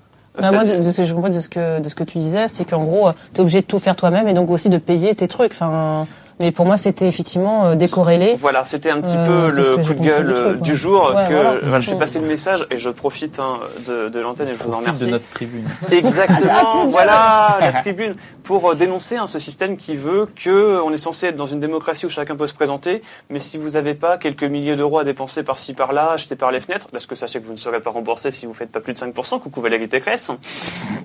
Bah, 0.40 0.50
moi, 0.50 0.64
de, 0.64 0.82
de 0.82 0.90
ce 0.90 1.02
que 1.02 1.04
je 1.04 1.14
comprends 1.14 1.30
de 1.30 1.40
ce 1.40 1.48
que 1.48 1.80
de 1.80 1.88
ce 1.88 1.94
que 1.94 2.04
tu 2.04 2.18
disais, 2.18 2.48
c'est 2.48 2.64
qu'en 2.64 2.82
gros, 2.84 3.10
tu 3.34 3.38
es 3.38 3.40
obligé 3.40 3.60
de 3.60 3.66
tout 3.66 3.78
faire 3.78 3.96
toi-même 3.96 4.28
et 4.28 4.34
donc 4.34 4.50
aussi 4.50 4.70
de 4.70 4.78
payer 4.78 5.14
tes 5.14 5.28
trucs. 5.28 5.52
Enfin, 5.52 6.06
mais 6.40 6.52
pour 6.52 6.66
moi, 6.66 6.76
c'était 6.76 7.06
effectivement 7.06 7.66
euh, 7.66 7.74
décorrélé. 7.74 8.36
Voilà, 8.40 8.64
c'était 8.64 8.90
un 8.90 9.00
petit 9.00 9.16
Euh, 9.16 9.48
peu 9.48 9.50
ce 9.62 9.70
le 9.70 9.76
coup 9.78 9.94
de 9.94 10.00
gueule 10.04 10.26
du 10.26 10.32
truc, 10.34 10.46
euh, 10.46 10.54
du 10.54 10.76
jour. 10.76 11.12
Ouais, 11.14 11.28
que, 11.28 11.32
voilà. 11.34 11.54
voilà, 11.62 11.80
je 11.80 11.90
fais 11.90 11.96
passer 11.96 12.18
le 12.18 12.26
message 12.26 12.66
et 12.70 12.78
je 12.78 12.90
profite 12.90 13.38
hein, 13.38 13.58
de, 13.86 14.08
de 14.08 14.20
l'antenne 14.20 14.48
et 14.48 14.54
je 14.54 14.62
vous 14.62 14.72
en 14.72 14.78
remercie. 14.78 15.06
de 15.06 15.10
notre 15.10 15.28
tribune. 15.30 15.66
Exactement, 15.90 16.86
voilà 16.90 17.58
la 17.60 17.72
tribune 17.72 18.14
pour 18.42 18.70
euh, 18.70 18.74
dénoncer 18.74 19.16
hein, 19.16 19.26
ce 19.26 19.38
système 19.38 19.76
qui 19.76 19.96
veut 19.96 20.28
que 20.42 20.50
euh, 20.50 20.82
on 20.84 20.92
est 20.92 20.96
censé 20.96 21.26
être 21.26 21.36
dans 21.36 21.46
une 21.46 21.60
démocratie 21.60 22.06
où 22.06 22.08
chacun 22.08 22.34
peut 22.36 22.46
se 22.46 22.54
présenter, 22.54 23.02
mais 23.30 23.38
si 23.38 23.58
vous 23.58 23.70
n'avez 23.70 23.94
pas 23.94 24.18
quelques 24.18 24.44
milliers 24.44 24.76
d'euros 24.76 24.98
à 24.98 25.04
dépenser 25.04 25.42
par-ci 25.42 25.74
par-là, 25.74 26.12
acheter 26.12 26.36
par 26.36 26.50
les 26.50 26.60
fenêtres, 26.60 26.86
parce 26.90 27.06
que 27.06 27.14
sachez 27.14 27.40
que 27.40 27.46
vous 27.46 27.52
ne 27.52 27.58
serez 27.58 27.80
pas 27.80 27.90
remboursé 27.90 28.30
si 28.30 28.46
vous 28.46 28.54
faites 28.54 28.70
pas 28.72 28.80
plus 28.80 28.92
de 28.94 28.98
5%, 28.98 29.40
coucou 29.40 29.60
Valérie 29.60 29.86
Pécresse. 29.86 30.30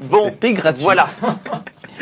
Bon, 0.09 0.31
gratuit. 0.41 0.83
voilà. 0.83 1.07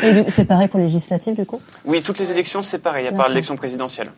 Et 0.02 0.24
c'est 0.30 0.44
pareil 0.44 0.68
pour 0.68 0.78
les 0.78 0.86
législatives, 0.86 1.34
du 1.34 1.46
coup? 1.46 1.60
Oui, 1.86 2.02
toutes 2.02 2.18
les 2.18 2.30
élections 2.30 2.60
c'est 2.62 2.78
pareil, 2.78 3.06
à 3.06 3.12
part 3.12 3.15
D'accord. 3.16 3.28
l'élection 3.28 3.56
présidentielle. 3.56 4.10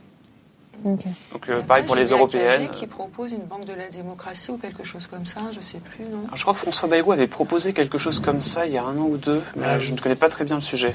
Donc 0.85 1.01
euh, 1.49 1.61
pareil 1.61 1.85
pour 1.85 1.97
les 1.97 2.07
européennes. 2.07 2.69
Qui 2.69 2.87
propose 2.87 3.33
une 3.33 3.43
banque 3.43 3.65
de 3.65 3.73
la 3.73 3.89
démocratie 3.89 4.51
ou 4.51 4.59
quelque 4.59 4.85
chose 4.85 5.07
comme 5.09 5.27
ça, 5.27 5.41
je 5.53 5.61
sais 5.61 5.79
plus, 5.79 6.05
non 6.05 6.23
Alors, 6.27 6.37
je 6.37 6.43
crois 6.43 6.55
que 6.55 6.61
François 6.61 6.89
Bayrou 6.89 7.13
avait 7.13 7.27
proposé 7.27 7.73
quelque 7.73 7.99
chose 7.99 8.21
comme 8.21 8.43
ça 8.43 8.67
il 8.67 8.73
y 8.73 8.79
a 8.79 8.85
un 8.85 8.97
an 8.97 9.07
ou 9.09 9.17
deux, 9.17 9.43
mais 9.57 9.67
Ah, 9.67 9.79
je 9.79 9.93
ne 9.93 9.99
connais 9.99 10.15
pas 10.15 10.29
très 10.29 10.45
bien 10.45 10.57
le 10.57 10.63
sujet. 10.63 10.95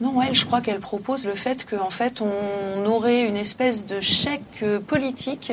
Non, 0.00 0.20
elle, 0.22 0.34
je 0.34 0.46
crois 0.46 0.62
qu'elle 0.62 0.80
propose 0.80 1.26
le 1.26 1.34
fait 1.34 1.66
qu'en 1.68 1.90
fait, 1.90 2.22
on 2.22 2.86
aurait 2.86 3.26
une 3.26 3.36
espèce 3.36 3.86
de 3.86 4.00
chèque 4.00 4.62
euh, 4.62 4.80
politique 4.80 5.52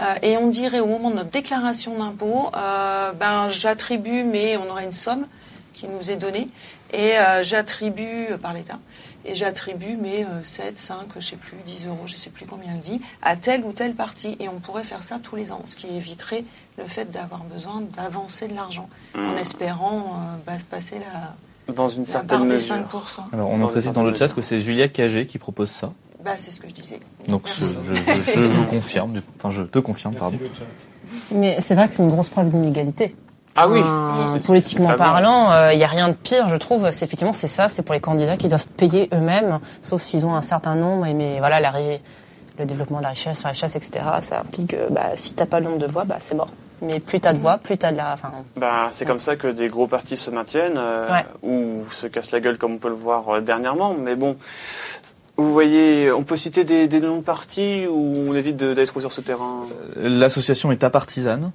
euh, 0.00 0.14
et 0.22 0.36
on 0.36 0.48
dirait 0.48 0.80
au 0.80 0.86
moment 0.86 1.10
de 1.10 1.16
notre 1.16 1.30
déclaration 1.30 1.98
d'impôt, 1.98 2.50
euh, 2.56 3.12
ben 3.12 3.48
j'attribue, 3.48 4.22
mais 4.22 4.56
on 4.56 4.70
aurait 4.70 4.84
une 4.84 4.92
somme 4.92 5.26
qui 5.72 5.88
nous 5.88 6.10
est 6.10 6.16
donnée 6.16 6.48
et 6.92 7.18
euh, 7.18 7.42
j'attribue 7.42 8.26
euh, 8.30 8.38
par 8.38 8.52
l'État 8.52 8.78
et 9.24 9.34
j'attribue 9.34 9.96
mes 9.96 10.24
euh, 10.24 10.42
7, 10.42 10.78
5, 10.78 10.96
je 11.16 11.20
sais 11.20 11.36
plus, 11.36 11.56
10 11.64 11.86
euros, 11.86 12.06
je 12.06 12.16
sais 12.16 12.30
plus 12.30 12.46
combien 12.46 12.72
elle 12.74 12.80
dit, 12.80 13.00
à 13.22 13.36
tel 13.36 13.64
ou 13.64 13.72
tel 13.72 13.94
parti. 13.94 14.36
Et 14.40 14.48
on 14.48 14.58
pourrait 14.58 14.84
faire 14.84 15.02
ça 15.02 15.18
tous 15.22 15.36
les 15.36 15.52
ans, 15.52 15.62
ce 15.64 15.76
qui 15.76 15.86
éviterait 15.96 16.44
le 16.78 16.84
fait 16.84 17.10
d'avoir 17.10 17.44
besoin 17.44 17.82
d'avancer 17.96 18.48
de 18.48 18.54
l'argent 18.54 18.88
en 19.16 19.36
espérant 19.36 19.98
euh, 19.98 20.36
bah, 20.46 20.52
passer 20.70 20.96
la, 20.98 21.72
Dans 21.72 21.88
une 21.88 22.04
certaine 22.04 22.42
des 22.42 22.54
mesure. 22.54 22.74
5%. 22.74 23.32
Alors, 23.32 23.50
on 23.50 23.62
en 23.62 23.68
précise 23.68 23.92
dans 23.92 24.02
le 24.02 24.14
chat 24.14 24.28
que 24.28 24.42
c'est 24.42 24.60
Julia 24.60 24.88
Cagé 24.88 25.26
qui 25.26 25.38
propose 25.38 25.70
ça. 25.70 25.92
Bah, 26.24 26.32
c'est 26.36 26.50
ce 26.50 26.60
que 26.60 26.68
je 26.68 26.74
disais. 26.74 27.00
Donc, 27.28 27.48
je, 27.48 27.64
Merci. 27.64 27.78
je, 27.84 28.32
je, 28.32 28.32
je 28.32 28.40
vous 28.40 28.64
confirme. 28.70 29.20
Enfin, 29.38 29.50
je 29.50 29.62
te 29.62 29.78
confirme, 29.78 30.14
Merci 30.14 30.38
pardon. 30.38 30.70
Mais 31.32 31.60
c'est 31.60 31.74
vrai 31.74 31.88
que 31.88 31.94
c'est 31.94 32.02
une 32.02 32.08
grosse 32.08 32.28
preuve 32.28 32.48
d'inégalité. 32.48 33.14
Ah 33.54 33.68
oui. 33.68 33.80
Enfin, 33.80 34.38
politiquement 34.44 34.94
parlant, 34.96 35.70
il 35.70 35.76
n'y 35.76 35.84
a 35.84 35.88
rien 35.88 36.08
de 36.08 36.14
pire, 36.14 36.48
je 36.48 36.56
trouve. 36.56 36.90
C'est 36.90 37.04
effectivement 37.04 37.32
c'est 37.34 37.46
ça, 37.48 37.68
c'est 37.68 37.82
pour 37.82 37.94
les 37.94 38.00
candidats 38.00 38.36
qui 38.36 38.48
doivent 38.48 38.66
payer 38.66 39.08
eux-mêmes, 39.12 39.60
sauf 39.82 40.02
s'ils 40.02 40.24
ont 40.24 40.34
un 40.34 40.40
certain 40.42 40.74
nombre. 40.74 41.06
et 41.06 41.12
Mais 41.14 41.38
voilà, 41.38 41.60
la 41.60 41.70
ré- 41.70 42.00
le 42.58 42.64
développement 42.66 42.98
de 42.98 43.02
la 43.04 43.10
richesse, 43.10 43.42
la 43.44 43.50
richesse, 43.50 43.76
etc. 43.76 44.04
Ça 44.22 44.40
implique 44.40 44.68
que 44.72 44.90
bah, 44.92 45.10
si 45.16 45.34
t'as 45.34 45.46
pas 45.46 45.60
le 45.60 45.66
nombre 45.66 45.78
de 45.78 45.86
voix, 45.86 46.04
bah 46.04 46.16
c'est 46.20 46.34
mort. 46.34 46.48
Mais 46.82 46.98
plus 46.98 47.20
t'as 47.20 47.32
de 47.32 47.38
voix, 47.38 47.58
plus 47.58 47.78
t'as 47.78 47.92
de 47.92 47.96
la. 47.96 48.12
Enfin, 48.14 48.30
Ben, 48.56 48.88
c'est 48.90 49.04
comme 49.04 49.20
ça 49.20 49.36
que 49.36 49.46
des 49.48 49.68
gros 49.68 49.86
partis 49.86 50.16
se 50.16 50.30
maintiennent 50.30 50.76
euh, 50.78 51.10
Ouais. 51.12 51.24
ou 51.42 51.82
se 51.92 52.06
cassent 52.08 52.30
la 52.32 52.40
gueule 52.40 52.58
comme 52.58 52.72
on 52.74 52.78
peut 52.78 52.88
le 52.88 52.94
voir 52.94 53.28
euh, 53.28 53.40
dernièrement. 53.40 53.94
Mais 53.94 54.16
bon, 54.16 54.36
Vous 55.36 55.52
voyez, 55.52 56.10
on 56.12 56.24
peut 56.24 56.36
citer 56.36 56.64
des, 56.64 56.88
des 56.88 57.00
noms 57.00 57.18
de 57.18 57.22
partis 57.22 57.86
ou 57.86 58.14
on 58.28 58.34
évite 58.34 58.62
trop 58.86 59.00
sur 59.00 59.12
ce 59.12 59.20
terrain? 59.20 59.60
L'association 59.96 60.72
est 60.72 60.84
apartisane, 60.84 61.52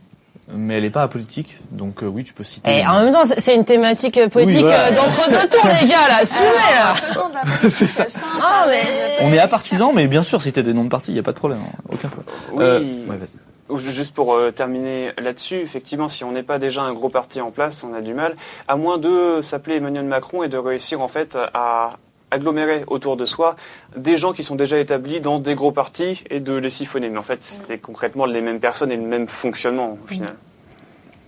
mais 0.54 0.76
elle 0.78 0.84
n'est 0.84 0.90
pas 0.90 1.04
apolitique, 1.04 1.58
donc 1.72 2.04
euh, 2.04 2.08
oui, 2.08 2.24
tu 2.24 2.34
peux 2.34 2.44
citer. 2.44 2.80
Et 2.80 2.88
en 2.88 3.04
même 3.04 3.14
temps, 3.14 3.26
c'est 3.26 3.40
c'est 3.42 3.56
une 3.56 3.66
thématique 3.66 4.18
euh, 4.18 4.30
politique 4.30 4.56
Oui, 4.58 4.62
voilà. 4.64 4.88
euh, 4.88 4.92
d'entre-deux 4.92 5.48
tours, 5.50 5.70
les 5.82 5.88
gars, 5.88 5.96
là. 6.08 6.24
Là. 6.24 6.94
La 7.34 7.58
politique 7.58 7.88
simple, 7.90 8.12
Non, 8.40 8.70
mais- 8.70 9.26
On 9.28 9.34
est 9.34 9.40
apartisan, 9.40 9.92
mais 9.94 10.08
bien 10.08 10.24
sûr, 10.24 10.42
citer 10.42 10.64
des 10.64 10.74
noms 10.74 10.84
de 10.86 10.90
partis, 10.90 11.12
il 11.12 11.16
n'y 11.16 11.20
a 11.20 11.24
pas 11.24 11.34
de 11.34 11.38
problème, 11.38 11.60
hein, 11.68 11.78
aucun 11.92 12.08
problème. 12.08 12.34
Oui. 12.54 12.64
Euh, 12.64 13.12
ouais, 13.12 13.80
Juste 13.80 14.14
pour 14.14 14.38
terminer 14.56 15.12
là-dessus, 15.22 15.60
effectivement, 15.60 16.08
si 16.08 16.24
on 16.24 16.32
n'est 16.32 16.42
pas 16.44 16.58
déjà 16.58 16.84
un 16.84 16.94
gros 16.94 17.10
parti 17.10 17.42
en 17.42 17.52
place, 17.52 17.84
on 17.84 17.94
a 17.94 18.00
du 18.02 18.14
mal, 18.14 18.36
à 18.70 18.78
moins 18.78 18.98
de 18.98 19.42
s'appeler 19.42 19.76
Emmanuel 19.76 20.06
Macron 20.06 20.44
et 20.44 20.48
de 20.48 20.58
réussir 20.58 21.02
en 21.02 21.10
fait 21.10 21.38
à 21.54 21.92
agglomérer 22.32 22.84
autour 22.88 23.18
de 23.18 23.26
soi 23.26 23.56
des 23.96 24.18
gens 24.18 24.34
qui 24.34 24.44
sont 24.44 24.56
déjà 24.56 24.80
établis 24.80 25.22
dans 25.22 25.40
des 25.40 25.56
gros 25.56 25.72
partis 25.72 26.24
et 26.30 26.40
de 26.40 26.54
les 26.54 26.70
siphonner. 26.70 27.10
Mais 27.10 27.18
en 27.18 27.24
fait, 27.24 27.40
c'est 27.42 27.78
concrètement 27.78 28.26
les 28.26 28.42
mêmes 28.42 28.60
personnes 28.60 28.92
et 28.92 28.98
le 28.98 29.04
même 29.04 29.28
fonctionnement 29.28 29.98
au 30.04 30.08
final. 30.08 30.36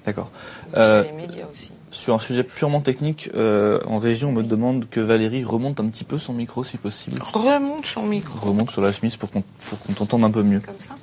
D'accord. 0.05 0.29
Euh, 0.75 1.03
les 1.03 1.11
médias 1.11 1.45
aussi. 1.51 1.71
sur 1.91 2.13
un 2.13 2.19
sujet 2.19 2.43
purement 2.43 2.81
technique, 2.81 3.29
euh, 3.35 3.79
en 3.85 3.99
région, 3.99 4.29
on 4.29 4.33
me 4.33 4.43
demande 4.43 4.87
que 4.89 4.99
Valérie 4.99 5.43
remonte 5.43 5.79
un 5.79 5.87
petit 5.87 6.03
peu 6.03 6.17
son 6.17 6.33
micro, 6.33 6.63
si 6.63 6.77
possible. 6.77 7.21
Remonte 7.33 7.85
son 7.85 8.03
micro 8.03 8.39
Remonte 8.39 8.71
sur 8.71 8.81
la 8.81 8.91
chemise 8.91 9.17
pour 9.17 9.29
qu'on 9.29 9.43
pour 9.69 9.79
qu'on 9.79 9.93
t'entende 9.93 10.23
un 10.23 10.31
peu 10.31 10.43
mieux. 10.43 10.59
comme 10.59 10.75
ça. 10.79 10.95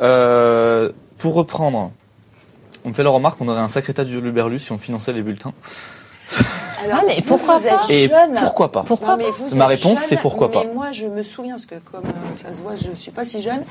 Euh, 0.00 0.92
pour 1.18 1.34
reprendre, 1.34 1.92
on 2.84 2.90
me 2.90 2.94
fait 2.94 3.02
la 3.02 3.10
remarque 3.10 3.38
qu'on 3.38 3.48
aurait 3.48 3.60
un 3.60 3.68
sacré 3.68 3.92
tas 3.94 4.04
de 4.04 4.18
Luberlu 4.18 4.58
si 4.58 4.72
on 4.72 4.78
finançait 4.78 5.12
les 5.12 5.22
bulletins. 5.22 5.52
Alors, 6.84 6.98
Ah, 7.00 7.04
mais 7.06 7.16
vous, 7.16 7.22
pourquoi 7.36 7.58
vous 7.58 7.66
êtes 7.66 7.72
pas 7.80 7.86
Et 7.90 8.08
jeune. 8.08 8.34
pourquoi 8.36 8.70
pas 8.70 8.82
Pourquoi 8.84 9.08
Non, 9.08 9.16
mais 9.16 9.24
pas 9.24 9.30
vous 9.32 9.56
Ma 9.56 9.66
réponse, 9.66 10.00
c'est 10.00 10.16
pourquoi 10.16 10.50
pas. 10.50 10.62
Mais 10.64 10.72
moi, 10.72 10.92
je 10.92 11.06
me 11.06 11.22
souviens, 11.22 11.54
parce 11.54 11.66
que 11.66 11.74
comme 11.76 12.04
euh, 12.04 12.42
ça 12.42 12.52
se 12.56 12.60
voit, 12.60 12.76
je 12.76 12.94
suis 12.94 13.10
pas 13.10 13.24
si 13.24 13.42
jeune, 13.42 13.64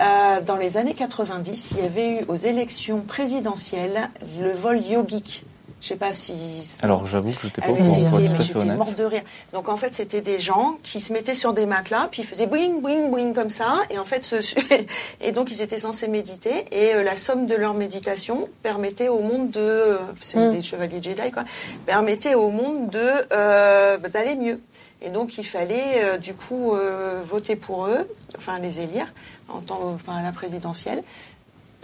euh, 0.00 0.40
dans 0.40 0.56
les 0.56 0.76
années 0.78 0.94
90, 0.94 1.72
il 1.76 1.82
y 1.84 1.86
avait 1.86 2.20
eu 2.20 2.24
aux 2.28 2.36
élections 2.36 3.00
présidentielles 3.00 4.08
le 4.40 4.52
vol 4.52 4.80
yogique. 4.82 5.44
Je 5.84 5.88
sais 5.90 5.96
pas 5.96 6.14
si... 6.14 6.32
Alors 6.80 7.06
j'avoue 7.06 7.30
que 7.30 7.36
j'étais 7.42 7.60
pas 7.60 7.66
Ah, 7.68 7.72
au 7.72 7.74
mais 7.74 7.82
courant, 7.84 8.18
mais 8.18 8.42
j'étais 8.42 8.64
morte 8.64 8.96
de 8.96 9.04
rire. 9.04 9.20
Donc 9.52 9.68
en 9.68 9.76
fait, 9.76 9.94
c'était 9.94 10.22
des 10.22 10.40
gens 10.40 10.78
qui 10.82 10.98
se 10.98 11.12
mettaient 11.12 11.34
sur 11.34 11.52
des 11.52 11.66
matelas, 11.66 12.08
puis 12.10 12.22
ils 12.22 12.24
faisaient 12.26 12.46
boing, 12.46 12.80
boing, 12.80 13.10
boing 13.10 13.34
comme 13.34 13.50
ça, 13.50 13.82
et 13.90 13.98
en 13.98 14.06
fait, 14.06 14.24
ce, 14.24 14.36
et 15.20 15.32
donc 15.32 15.50
ils 15.50 15.60
étaient 15.60 15.78
censés 15.80 16.08
méditer, 16.08 16.64
et 16.72 16.94
euh, 16.94 17.02
la 17.02 17.18
somme 17.18 17.46
de 17.46 17.54
leur 17.54 17.74
méditation 17.74 18.48
permettait 18.62 19.08
au 19.08 19.18
monde 19.20 19.50
de, 19.50 19.60
euh, 19.60 19.98
c'est 20.22 20.38
Mm. 20.38 20.52
des 20.52 20.62
chevaliers 20.62 21.02
Jedi 21.02 21.30
quoi, 21.30 21.44
permettait 21.84 22.34
au 22.34 22.48
monde 22.48 22.88
de 22.88 22.98
euh, 23.34 23.98
d'aller 23.98 24.36
mieux. 24.36 24.60
Et 25.02 25.10
donc 25.10 25.36
il 25.36 25.44
fallait 25.44 26.02
euh, 26.02 26.16
du 26.16 26.32
coup 26.32 26.74
euh, 26.74 27.20
voter 27.22 27.56
pour 27.56 27.88
eux, 27.88 28.08
enfin 28.38 28.58
les 28.58 28.80
élire, 28.80 29.12
en 29.50 29.58
tant, 29.60 29.80
enfin 29.94 30.16
à 30.16 30.22
la 30.22 30.32
présidentielle, 30.32 31.02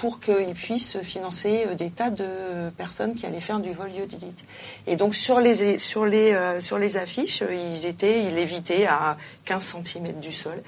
pour 0.01 0.19
qu'ils 0.19 0.55
puissent 0.55 0.99
financer 1.03 1.67
euh, 1.67 1.75
des 1.75 1.91
tas 1.91 2.09
de 2.09 2.71
personnes 2.79 3.15
qui 3.15 3.27
allaient 3.27 3.41
faire 3.41 3.61
du 3.61 3.71
vol 3.73 3.93
iodide. 3.93 4.41
Et 4.87 4.97
donc 4.97 5.15
sur 5.15 5.41
les 5.41 5.79
sur 5.79 6.07
les 6.07 6.33
euh, 6.33 6.61
sur 6.63 6.79
les 6.79 6.97
affiches, 6.97 7.43
euh, 7.43 7.55
ils 7.55 7.85
étaient 7.85 8.25
ils 8.25 8.35
lévitaient 8.35 8.87
à 8.87 9.19
15 9.45 9.77
cm 9.85 10.19
du 10.19 10.33
sol. 10.33 10.63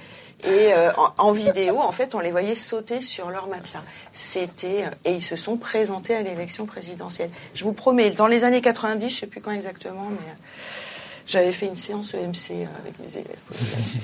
Et 0.44 0.74
euh, 0.74 0.90
en, 0.98 1.28
en 1.28 1.32
vidéo, 1.32 1.78
en 1.78 1.92
fait, 1.92 2.14
on 2.14 2.20
les 2.20 2.32
voyait 2.32 2.56
sauter 2.56 3.00
sur 3.00 3.30
leur 3.30 3.46
matelas. 3.46 3.84
C'était 4.12 4.84
et 5.04 5.12
ils 5.12 5.22
se 5.22 5.36
sont 5.36 5.56
présentés 5.56 6.14
à 6.14 6.22
l'élection 6.22 6.66
présidentielle. 6.66 7.30
Je 7.54 7.64
vous 7.64 7.72
promets, 7.72 8.10
dans 8.10 8.26
les 8.26 8.44
années 8.44 8.60
90, 8.60 9.08
je 9.08 9.20
sais 9.20 9.26
plus 9.28 9.40
quand 9.40 9.52
exactement, 9.52 10.08
mais 10.10 10.34
j'avais 11.26 11.52
fait 11.52 11.66
une 11.66 11.76
séance 11.76 12.12
EMC 12.12 12.66
avec 12.80 12.98
mes 12.98 13.12
élèves. 13.12 13.38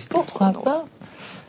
Pourquoi 0.08 0.52
pas? 0.52 0.84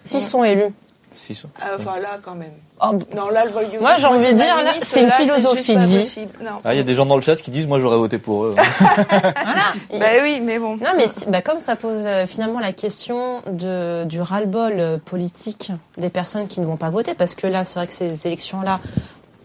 S'ils 0.03 0.23
sont 0.23 0.43
élus. 0.43 0.73
Si, 1.11 1.33
ça. 1.35 1.47
Ah, 1.61 1.69
Enfin 1.75 1.99
là, 1.99 2.19
quand 2.23 2.35
même. 2.35 2.51
Oh, 2.81 2.91
Non, 3.15 3.29
là, 3.29 3.45
le 3.45 3.51
vol 3.51 3.65
Moi, 3.81 3.97
j'ai 3.97 4.05
envie 4.05 4.27
de 4.27 4.37
dire, 4.37 4.55
là, 4.63 4.71
c'est 4.81 5.01
une 5.01 5.07
là, 5.07 5.15
philosophie 5.15 5.75
de 5.75 5.85
vie. 5.85 6.27
Ah, 6.63 6.73
il 6.73 6.77
y 6.77 6.79
a 6.79 6.83
des 6.83 6.95
gens 6.95 7.05
dans 7.05 7.15
le 7.15 7.21
chat 7.21 7.35
qui 7.35 7.51
disent 7.51 7.67
moi 7.67 7.79
j'aurais 7.79 7.97
voté 7.97 8.19
pour 8.19 8.45
eux. 8.45 8.55
voilà. 9.09 9.73
Bah 9.91 10.21
oui, 10.23 10.39
mais 10.41 10.59
bon. 10.59 10.77
Non, 10.77 10.91
mais 10.95 11.07
bah, 11.27 11.41
comme 11.41 11.59
ça 11.59 11.75
pose 11.75 12.03
euh, 12.05 12.25
finalement 12.25 12.59
la 12.59 12.71
question 12.73 13.41
de, 13.47 14.05
du 14.05 14.21
ras-le-bol 14.21 14.73
euh, 14.77 14.97
politique 14.97 15.71
des 15.97 16.09
personnes 16.09 16.47
qui 16.47 16.61
ne 16.61 16.65
vont 16.65 16.77
pas 16.77 16.89
voter, 16.89 17.13
parce 17.15 17.35
que 17.35 17.47
là, 17.47 17.65
c'est 17.65 17.79
vrai 17.79 17.87
que 17.87 17.93
ces 17.93 18.27
élections-là, 18.27 18.79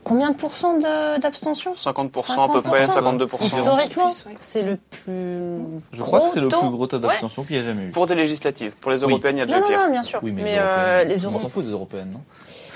combien 0.05 0.31
de 0.31 0.37
pourcents 0.37 0.75
de- 0.79 1.19
d'abstention? 1.21 1.75
50%, 1.75 2.45
à 2.45 2.49
peu 2.53 2.63
près, 2.63 2.87
52%. 2.87 3.45
Historiquement, 3.45 4.13
c'est 4.39 4.63
le 4.63 4.77
plus. 4.77 5.59
Je 5.93 6.03
crois 6.03 6.21
que 6.21 6.25
gros 6.27 6.33
c'est 6.35 6.41
le 6.41 6.49
plus 6.49 6.71
gros 6.71 6.87
taux 6.87 6.99
d'abstention 6.99 7.43
qu'il 7.45 7.57
y 7.57 7.59
a 7.59 7.63
jamais 7.63 7.85
eu. 7.87 7.91
Pour 7.91 8.07
des 8.07 8.15
législatives, 8.15 8.73
pour 8.81 8.91
les 8.91 9.03
Oui. 9.05 9.11
européennes, 9.11 9.37
il 9.37 9.41
y 9.41 9.43
a 9.43 9.47
déjà 9.47 9.59
Non, 9.61 9.63
non, 9.67 9.69
pire. 9.71 9.81
non, 9.87 9.91
bien 9.93 10.03
sûr. 10.03 10.21
Oui, 10.23 10.33
mais, 10.33 10.43
mais 10.43 11.05
les 11.07 11.25
euh, 11.25 11.29
on 11.35 11.41
s'en 11.41 11.49
fout 11.49 11.65
des 11.65 11.71
européennes, 11.73 12.11
non? 12.13 12.21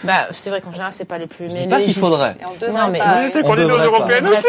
Bah, 0.04 0.28
c'est 0.32 0.50
vrai 0.50 0.60
qu'en 0.60 0.70
général, 0.70 0.92
c'est 0.96 1.04
pas 1.04 1.18
les 1.18 1.26
plus. 1.26 1.48
Je 1.48 1.54
mais 1.54 1.62
dis 1.62 1.68
pas 1.68 1.80
qu'il 1.80 1.92
faudrait. 1.94 2.36
Non, 2.72 2.88
mais- 2.88 2.98
pas. 3.00 3.16
On 3.44 3.56
est 3.56 3.64
aux 3.64 3.68
européennes 3.78 4.28
aussi. 4.28 4.46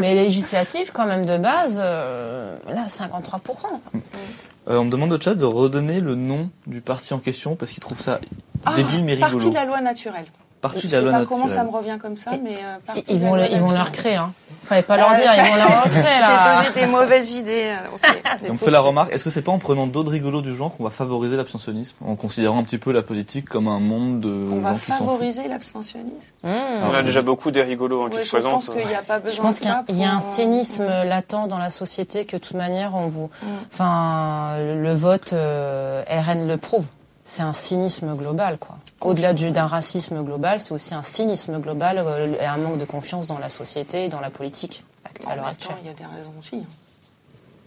Mais 0.00 0.14
les 0.14 0.22
législatives, 0.24 0.92
quand 0.92 1.06
même, 1.06 1.26
de 1.26 1.36
base, 1.36 1.80
euh, 1.82 2.56
là, 2.72 2.84
53%. 2.88 3.66
Euh, 4.68 4.76
on 4.78 4.84
me 4.84 4.90
demande 4.90 5.12
au 5.12 5.20
chat 5.20 5.34
de 5.34 5.44
redonner 5.44 5.98
le 6.00 6.14
nom 6.14 6.50
du 6.66 6.80
parti 6.80 7.12
en 7.14 7.18
question 7.18 7.56
parce 7.56 7.72
qu'ils 7.72 7.80
trouvent 7.82 8.00
ça 8.00 8.20
Ah, 8.66 8.74
débile 8.76 9.02
mais 9.04 9.14
rigolo. 9.14 9.32
Partie 9.32 9.50
de 9.50 9.54
la 9.54 9.64
loi 9.64 9.80
naturelle. 9.80 10.26
Partie 10.60 10.88
Je 10.88 10.88
de 10.88 10.92
la 10.96 11.00
loi 11.10 11.20
pas 11.20 11.26
comment 11.26 11.46
ça 11.48 11.62
me 11.62 11.70
revient 11.70 11.98
comme 12.02 12.16
ça, 12.16 12.32
mais 12.42 12.56
euh, 12.56 13.00
Ils 13.08 13.20
la 13.22 13.28
vont, 13.28 13.36
ils 13.36 13.58
vont 13.60 13.66
leur 13.70 13.78
naturelle. 13.84 13.92
créer, 13.92 14.14
hein. 14.16 14.32
Fallait 14.64 14.82
pas 14.82 14.96
leur 14.96 15.10
Ah, 15.12 15.16
dire, 15.20 15.30
ils 15.34 15.50
vont 15.50 15.56
leur 15.56 15.82
créer, 15.90 16.20
là. 16.20 16.62
J'ai 16.62 16.68
donné 16.74 16.80
des 16.86 16.92
mauvaises 16.92 17.34
idées. 17.36 17.72
euh. 17.72 18.46
Et 18.46 18.50
on 18.50 18.56
fait 18.58 18.70
la 18.72 18.80
remarque, 18.80 19.12
est-ce 19.12 19.22
que 19.24 19.30
c'est 19.30 19.42
pas 19.42 19.52
en 19.52 19.58
prenant 19.58 19.86
d'autres 19.86 20.10
rigolos 20.10 20.42
du 20.42 20.54
genre 20.54 20.76
qu'on 20.76 20.82
va 20.84 20.90
favoriser 20.90 21.36
l'abstentionnisme 21.36 21.96
en 22.04 22.16
considérant 22.16 22.58
un 22.58 22.64
petit 22.64 22.78
peu 22.78 22.92
la 22.92 23.02
politique 23.02 23.48
comme 23.48 23.68
un 23.68 23.78
monde 23.80 24.20
de 24.20 24.28
On 24.52 24.60
va 24.60 24.72
qui 24.74 24.80
favoriser 24.80 25.46
l'abstentionnisme. 25.48 26.32
Mmh. 26.42 26.48
On 26.82 26.92
a 26.94 27.02
déjà 27.02 27.22
beaucoup 27.22 27.50
des 27.50 27.62
rigolos 27.62 28.02
hein, 28.04 28.10
qui 28.10 28.16
Ouais, 28.16 28.24
se 28.24 28.36
je 28.36 28.42
pense 28.42 28.66
présentent. 28.66 28.78
qu'il 28.80 28.88
n'y 28.88 28.94
a 28.96 29.02
pas 29.02 29.18
Je 29.20 29.22
besoin 29.24 29.44
pense 29.44 29.54
de 29.54 29.58
qu'il 29.60 29.68
y 29.68 29.70
a, 29.70 29.74
ça. 29.76 29.84
il 29.88 29.98
y 29.98 30.04
a 30.04 30.12
un 30.12 30.18
euh, 30.18 30.20
cynisme 30.34 30.86
latent 31.04 31.46
dans 31.48 31.58
la 31.58 31.70
société 31.70 32.24
que 32.24 32.36
de 32.36 32.42
toute 32.42 32.56
manière 32.56 32.94
on 32.94 33.06
vous, 33.06 33.30
Mm. 33.42 33.46
enfin 33.72 34.56
le 34.58 34.92
vote 34.94 35.32
euh, 35.32 36.02
RN 36.10 36.46
le 36.48 36.56
prouve. 36.56 36.84
C'est 37.30 37.42
un 37.42 37.52
cynisme 37.52 38.14
global 38.16 38.56
quoi. 38.56 38.78
Au-delà 39.02 39.34
du- 39.34 39.50
d'un 39.50 39.66
racisme 39.66 40.22
global, 40.24 40.62
c'est 40.62 40.72
aussi 40.72 40.94
un 40.94 41.02
cynisme 41.02 41.58
global 41.60 41.98
euh, 41.98 42.32
et 42.40 42.46
un 42.46 42.56
manque 42.56 42.78
de 42.78 42.86
confiance 42.86 43.26
dans 43.26 43.38
la 43.38 43.50
société 43.50 44.06
et 44.06 44.08
dans 44.08 44.20
la 44.20 44.30
politique 44.30 44.82
à 45.26 45.36
l'heure 45.36 45.46
actuelle. 45.48 45.76
il 45.82 45.88
y 45.88 45.90
a 45.90 45.92
des 45.92 46.04
raisons 46.06 46.32
aussi. 46.40 46.56
hein. 46.56 46.64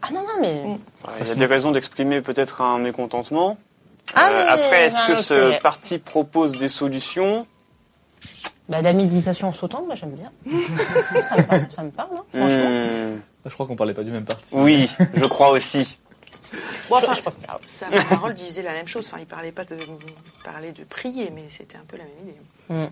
Ah 0.01 0.07
non 0.11 0.21
non 0.21 0.41
mais 0.41 0.63
Mm. 0.65 0.77
Il 1.21 1.27
y 1.27 1.31
a 1.31 1.35
des 1.35 1.45
raisons 1.45 1.69
d'exprimer 1.71 2.21
peut-être 2.21 2.61
un 2.61 2.79
mécontentement. 2.79 3.57
Ah, 4.15 4.29
Euh, 4.29 4.33
mais 4.33 4.49
après, 4.63 4.81
est-ce 4.87 5.07
que 5.07 5.15
ce 5.17 5.23
sujet. 5.45 5.59
parti 5.61 5.99
propose 5.99 6.53
des 6.57 6.67
solutions? 6.67 7.45
Bah, 8.67 8.81
la 8.81 8.93
méditation 8.93 9.53
sautante, 9.53 9.85
moi 9.85 9.93
j'aime 9.93 10.15
bien. 10.15 10.31
ça, 11.29 11.37
me 11.37 11.43
parle, 11.43 11.65
ça 11.69 11.83
me 11.83 11.91
parle, 11.91 12.09
hein, 12.17 12.23
franchement. 12.35 12.69
Hmm, 12.69 13.19
Je 13.45 13.53
crois 13.53 13.67
qu'on 13.67 13.75
parlait 13.75 13.93
pas 13.93 14.03
du 14.03 14.09
même 14.11 14.25
parti. 14.25 14.43
Oui, 14.53 14.89
je 15.13 15.25
crois 15.25 15.51
aussi. 15.51 15.99
Bon, 16.89 16.97
enfin, 16.97 17.13
Je- 17.13 17.21
je- 17.21 17.67
sa 17.67 17.85
parole 18.09 18.33
disait 18.33 18.61
la 18.63 18.73
même 18.73 18.87
chose. 18.87 19.05
Enfin, 19.07 19.17
il 19.19 19.25
parlait 19.25 19.51
pas 19.51 19.63
de 19.65 19.75
il 19.77 20.43
parlait 20.43 20.71
de 20.73 20.83
prier, 20.83 21.31
mais 21.33 21.43
c'était 21.49 21.77
un 21.77 21.85
peu 21.87 21.97
la 21.97 22.03
même 22.03 22.13
idée. 22.23 22.35
Mm. 22.87 22.91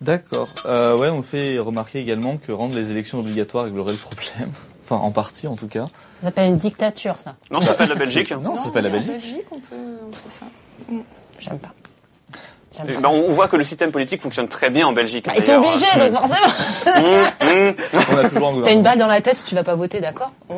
D'accord. 0.00 0.48
Euh, 0.66 0.96
ouais, 0.96 1.08
on 1.08 1.22
fait 1.22 1.58
remarquer 1.58 2.00
également 2.00 2.36
que 2.36 2.52
rendre 2.52 2.74
les 2.74 2.90
élections 2.90 3.18
obligatoires 3.20 3.64
réglerait 3.64 3.92
le 3.92 3.98
problème. 3.98 4.52
Enfin, 4.88 4.98
en 5.02 5.10
partie 5.10 5.48
en 5.48 5.56
tout 5.56 5.66
cas. 5.66 5.84
Ça 6.20 6.26
s'appelle 6.26 6.48
une 6.48 6.56
dictature 6.58 7.16
ça. 7.16 7.34
Non, 7.50 7.58
ça 7.60 7.66
s'appelle 7.66 7.88
la 7.88 7.96
Belgique. 7.96 8.30
Non, 8.30 8.56
c'est 8.56 8.70
pas 8.72 8.80
la 8.80 8.88
en 8.88 8.92
Belgique. 8.92 9.44
on 9.50 9.58
peut, 9.58 9.74
on 10.06 10.10
peut 10.12 10.16
faire. 10.16 10.48
J'aime 11.40 11.58
pas. 11.58 11.74
Eh 12.88 12.92
ben, 12.92 13.08
on 13.08 13.32
voit 13.32 13.48
que 13.48 13.56
le 13.56 13.64
système 13.64 13.90
politique 13.92 14.20
fonctionne 14.22 14.48
très 14.48 14.70
bien 14.70 14.86
en 14.86 14.92
Belgique. 14.92 15.26
Bah, 15.26 15.32
ils 15.36 15.42
sont 15.42 15.54
obligés 15.54 15.86
donc 15.98 16.12
forcément. 16.20 16.52
On 18.12 18.16
a 18.18 18.28
toujours 18.28 18.48
un 18.48 18.62
T'as 18.62 18.72
une 18.72 18.82
balle 18.82 18.98
dans 18.98 19.06
la 19.06 19.20
tête, 19.20 19.42
tu 19.46 19.54
vas 19.54 19.62
pas 19.64 19.74
voter, 19.74 20.00
d'accord 20.00 20.32
Mmh, 20.48 20.54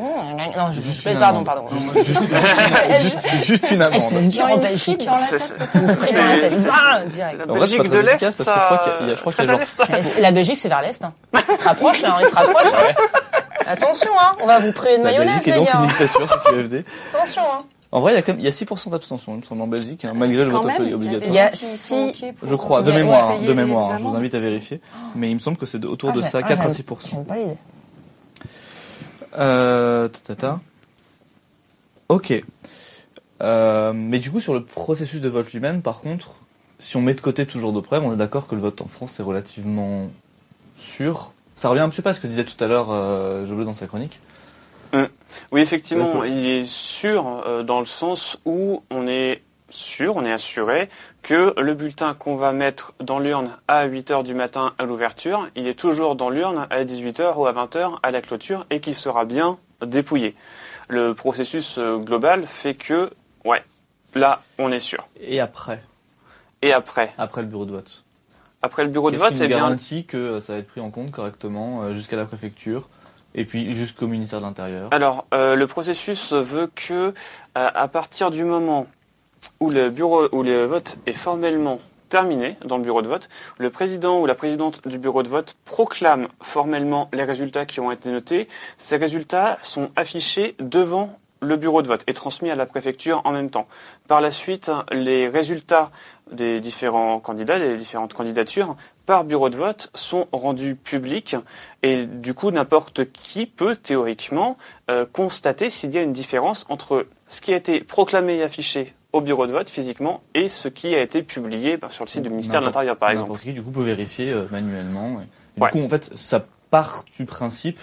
Non, 0.57 0.73
je 0.73 0.81
Juste 0.81 1.03
je- 1.05 1.11
une 1.11 1.19
pardon, 1.19 1.45
pardon. 1.45 1.67
Juste, 1.95 2.23
juste, 3.03 3.45
juste 3.45 3.71
une 3.71 3.83
amende. 3.83 4.29
dur 4.29 4.45
en 4.45 4.49
une 4.49 4.61
Belgique. 4.61 5.05
dans 5.07 5.13
la 5.13 5.27
tête. 5.29 5.55
Une 5.75 5.87
dans 5.87 5.95
tête. 5.95 7.09
direct. 7.09 7.47
Belgique 7.47 7.89
de 7.91 7.99
l'Est, 7.99 8.39
je 8.39 8.43
crois 9.21 9.33
qu'il 9.33 9.45
y 9.45 9.49
a- 9.49 9.53
genre 9.53 9.61
La 10.21 10.31
Belgique, 10.31 10.59
c'est 10.59 10.69
vers 10.69 10.83
l'Est. 10.83 11.03
Hein. 11.05 11.13
Il 11.51 11.57
se 11.57 11.65
rapproche, 11.65 12.03
là, 12.03 12.17
il 12.21 12.27
se 12.27 12.35
rapproche. 12.35 12.73
hein. 12.73 12.95
Attention, 13.67 14.11
hein, 14.19 14.33
on 14.43 14.47
va 14.47 14.59
vous 14.61 14.73
de 14.73 15.03
La 15.03 15.11
mayonnaise, 15.11 15.27
Belgique 15.45 15.49
est 15.49 15.51
les 15.53 15.57
donc 15.59 15.67
gars. 15.67 15.73
une 15.83 15.87
dictature, 15.89 16.27
c'est 16.29 16.51
QFD. 16.53 16.85
Attention, 17.15 17.43
hein. 17.43 17.63
En 17.91 18.01
vrai, 18.01 18.13
il 18.13 18.17
y 18.17 18.19
a 18.19 18.23
quand 18.23 18.33
même, 18.33 18.41
il 18.41 18.45
y 18.45 18.49
a 18.49 18.51
6% 18.53 18.91
d'abstention, 18.91 19.33
il 19.33 19.39
me 19.39 19.43
semble, 19.43 19.63
en 19.63 19.67
Belgique, 19.67 20.05
hein, 20.05 20.13
malgré 20.15 20.45
le 20.45 20.51
Quand 20.51 20.61
vote 20.61 20.79
même, 20.79 20.93
obligatoire. 20.93 21.31
Il 21.31 21.35
y 21.35 21.39
a 21.39 21.47
gens 21.47 21.53
qui 21.53 21.65
sont 21.65 22.13
six- 22.13 22.25
OK 22.27 22.35
pour, 22.35 22.49
Je 22.49 22.55
crois, 22.55 22.83
de 22.83 22.93
mémoire, 22.93 23.31
hein, 23.31 23.37
de 23.47 23.53
mémoire, 23.55 23.93
hein, 23.93 23.97
je 23.99 24.05
vous 24.05 24.15
invite 24.15 24.35
à 24.35 24.41
vérifier. 24.41 24.81
Mais 25.17 25.31
il 25.31 25.35
me 25.35 25.41
semble 25.41 25.57
que 25.57 25.65
c'est 25.65 25.83
autour 25.87 26.11
Ah, 26.11 26.17
de 26.17 26.23
ça, 26.23 26.39
ah, 26.39 26.43
4 26.43 26.61
à 26.61 26.65
j'aime- 26.65 26.73
6%. 26.73 27.09
J'aime 27.13 27.25
pas 27.25 27.37
l'idée. 27.37 27.57
Euh, 29.39 30.09
ta, 30.09 30.19
ta, 30.21 30.37
ta. 30.37 30.61
Ok. 32.09 32.43
Euh, 33.43 33.93
mais 33.95 34.19
du 34.19 34.31
coup, 34.31 34.41
sur 34.41 34.55
le 34.55 34.65
processus 34.65 35.21
de 35.21 35.29
vote 35.29 35.51
lui-même, 35.53 35.83
par 35.83 36.01
contre, 36.01 36.29
si 36.79 36.97
on 36.97 37.01
met 37.01 37.15
de 37.15 37.21
côté 37.21 37.47
toujours 37.47 37.73
de 37.73 37.81
preuves, 37.81 38.05
on 38.05 38.13
est 38.13 38.17
d'accord 38.17 38.47
que 38.47 38.55
le 38.55 38.61
vote 38.61 38.81
en 38.83 38.87
France 38.89 39.19
est 39.21 39.23
relativement 39.23 40.09
sûr. 40.77 41.33
Ça 41.55 41.69
revient 41.69 41.81
un 41.81 41.89
petit 41.89 42.03
peu 42.03 42.11
à 42.11 42.15
ce 42.15 42.21
que 42.21 42.27
disait 42.27 42.45
tout 42.45 42.63
à 42.63 42.67
l'heure 42.69 42.89
euh, 42.91 43.47
Jobleu 43.47 43.65
dans 43.65 43.75
sa 43.75 43.87
chronique. 43.87 44.21
Oui, 45.53 45.61
effectivement, 45.61 46.25
il 46.25 46.47
est 46.47 46.65
sûr 46.65 47.43
euh, 47.47 47.63
dans 47.63 47.81
le 47.81 47.87
sens 47.87 48.39
où 48.45 48.83
on 48.91 49.07
est 49.07 49.43
sûr, 49.71 50.17
on 50.17 50.25
est 50.25 50.33
assuré 50.33 50.89
que 51.23 51.55
le 51.61 51.75
bulletin 51.75 52.15
qu'on 52.15 52.37
va 52.37 52.53
mettre 52.53 52.95
dans 53.01 53.19
l'urne 53.19 53.51
à 53.69 53.87
8h 53.87 54.25
du 54.25 54.35
matin 54.35 54.73
à 54.79 54.85
l'ouverture, 54.85 55.49
il 55.57 55.67
est 55.67 55.79
toujours 55.79 56.17
dans 56.17 56.31
l'urne 56.31 56.67
à 56.71 56.85
18h 56.85 57.37
ou 57.37 57.47
à 57.47 57.53
20h 57.53 57.99
à 58.03 58.11
la 58.11 58.23
clôture 58.23 58.67
et 58.71 58.81
qu'il 58.81 58.95
sera 58.95 59.25
bien 59.25 59.59
dépouillé. 59.85 60.35
Le 60.89 61.13
processus 61.13 61.77
euh, 61.79 61.99
global 61.99 62.45
fait 62.47 62.75
que, 62.75 63.11
ouais, 63.45 63.63
là, 64.15 64.41
on 64.59 64.73
est 64.73 64.81
sûr. 64.81 65.07
Et 65.21 65.41
après? 65.41 65.83
Et 66.63 66.73
après? 66.73 67.13
Après 67.19 67.43
le 67.43 67.49
bureau 67.49 67.67
de 67.67 67.73
vote. 67.73 68.05
Après 68.63 68.83
le 68.83 68.91
bureau 68.91 69.11
de 69.11 69.17
vote, 69.17 69.29
qui 69.29 69.37
nous 69.37 69.45
eh 69.45 69.49
bien, 69.49 69.59
garantit 69.59 70.05
que 70.05 70.41
ça 70.41 70.55
va 70.55 70.59
être 70.61 70.67
pris 70.67 70.81
en 70.81 70.91
compte 70.91 71.11
correctement 71.11 71.83
euh, 71.83 71.95
jusqu'à 71.95 72.17
la 72.17 72.25
préfecture? 72.25 72.89
Et 73.35 73.45
puis 73.45 73.75
jusqu'au 73.75 74.07
ministère 74.07 74.41
de 74.41 74.45
l'Intérieur 74.45 74.89
Alors, 74.93 75.27
euh, 75.35 75.55
le 75.55 75.67
processus 75.67 76.33
veut 76.33 76.71
que, 76.75 76.93
euh, 76.95 77.13
à 77.53 77.89
partir 77.89 78.31
du 78.31 78.45
moment 78.45 78.87
où 79.61 79.71
le 79.71 79.91
bureau, 79.91 80.29
où 80.33 80.43
le 80.43 80.65
vote 80.65 80.99
est 81.07 81.13
formellement 81.13 81.81
terminé 82.09 82.57
dans 82.65 82.79
le 82.79 82.83
bureau 82.83 83.03
de 83.03 83.09
vote, 83.09 83.29
le 83.59 83.71
président 83.71 84.21
ou 84.21 84.27
la 84.27 84.35
présidente 84.35 84.87
du 84.89 84.99
bureau 84.99 85.23
de 85.23 85.29
vote 85.29 85.57
proclame 85.65 86.29
formellement 86.41 87.09
les 87.13 87.25
résultats 87.25 87.67
qui 87.67 87.81
ont 87.81 87.93
été 87.93 88.11
notés. 88.11 88.49
Ces 88.79 88.97
résultats 88.97 89.59
sont 89.63 89.91
affichés 89.95 90.55
devant 90.59 91.19
le 91.41 91.57
bureau 91.57 91.83
de 91.83 91.87
vote 91.87 92.03
et 92.07 92.15
transmis 92.15 92.51
à 92.51 92.57
la 92.57 92.67
préfecture 92.67 93.23
en 93.25 93.33
même 93.33 93.51
temps. 93.51 93.69
Par 94.09 94.21
la 94.21 94.31
suite, 94.31 94.71
les 94.91 95.29
résultats 95.29 95.91
des 96.33 96.61
différents 96.61 97.21
candidats, 97.21 97.59
des 97.59 97.77
différentes 97.77 98.13
candidatures, 98.15 98.77
par 99.09 99.25
bureau 99.25 99.49
de 99.49 99.57
vote, 99.57 99.91
sont 99.95 100.29
rendus 100.33 100.75
publics 100.75 101.35
et 101.83 102.05
du 102.05 102.35
coup, 102.35 102.51
n'importe 102.51 103.11
qui 103.11 103.47
peut 103.47 103.75
théoriquement 103.75 104.59
euh, 104.91 105.07
constater 105.11 105.71
s'il 105.71 105.93
y 105.93 105.99
a 105.99 106.03
une 106.03 106.13
différence 106.13 106.67
entre 106.69 107.07
ce 107.27 107.41
qui 107.41 107.55
a 107.55 107.57
été 107.57 107.81
proclamé 107.81 108.37
et 108.37 108.43
affiché 108.43 108.93
au 109.15 109.23
bureau 109.23 109.47
de 109.47 109.53
vote 109.53 109.71
physiquement 109.71 110.21
et 110.35 110.51
ce 110.51 110.69
qui 110.69 110.95
a 110.95 111.01
été 111.01 111.23
publié 111.23 111.79
bah, 111.79 111.89
sur 111.91 112.05
le 112.05 112.11
site 112.11 112.23
du 112.23 112.29
ministère 112.29 112.61
de 112.61 112.67
l'Intérieur, 112.67 112.99
par 112.99 113.09
exemple. 113.09 113.31
N'importe 113.31 113.45
qui, 113.45 113.53
du 113.55 113.63
coup, 113.63 113.71
peut 113.71 113.83
vérifier 113.83 114.31
euh, 114.31 114.45
manuellement. 114.51 115.21
Et, 115.21 115.25
et 115.25 115.63
Ouais. 115.63 115.71
Du 115.71 115.79
coup, 115.79 115.87
en 115.87 115.89
fait, 115.89 116.13
ça 116.15 116.45
part 116.71 117.07
du 117.17 117.25
principe 117.25 117.81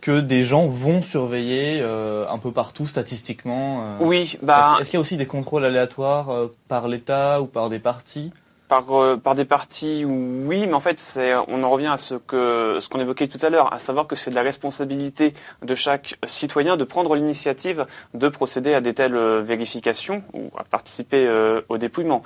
que 0.00 0.20
des 0.20 0.44
gens 0.44 0.66
vont 0.66 1.02
surveiller 1.02 1.80
euh, 1.82 2.26
un 2.30 2.38
peu 2.38 2.52
partout 2.52 2.86
statistiquement. 2.86 3.98
Oui, 4.00 4.22
Est-ce 4.22 4.46
bah, 4.46 4.78
est-ce 4.80 4.88
qu'il 4.88 4.96
y 4.96 4.96
a 4.96 5.00
aussi 5.02 5.18
des 5.18 5.26
contrôles 5.26 5.66
aléatoires 5.66 6.48
par 6.68 6.88
l'État 6.88 7.42
ou 7.42 7.46
par 7.46 7.68
des 7.68 7.80
partis? 7.80 8.32
Par, 8.68 8.90
euh, 8.90 9.16
par 9.16 9.36
des 9.36 9.44
partis, 9.44 10.04
oui, 10.04 10.66
mais 10.66 10.74
en 10.74 10.80
fait, 10.80 10.98
c'est, 10.98 11.34
on 11.46 11.62
en 11.62 11.70
revient 11.70 11.86
à 11.86 11.96
ce 11.96 12.14
que 12.14 12.78
ce 12.80 12.88
qu'on 12.88 12.98
évoquait 12.98 13.28
tout 13.28 13.38
à 13.42 13.48
l'heure, 13.48 13.72
à 13.72 13.78
savoir 13.78 14.08
que 14.08 14.16
c'est 14.16 14.30
de 14.30 14.34
la 14.34 14.42
responsabilité 14.42 15.34
de 15.62 15.74
chaque 15.76 16.18
citoyen 16.26 16.76
de 16.76 16.82
prendre 16.82 17.14
l'initiative 17.14 17.86
de 18.14 18.28
procéder 18.28 18.74
à 18.74 18.80
des 18.80 18.94
telles 18.94 19.16
euh, 19.16 19.42
vérifications 19.42 20.22
ou 20.32 20.50
à 20.58 20.64
participer 20.64 21.26
euh, 21.26 21.60
au 21.68 21.78
dépouillement. 21.78 22.22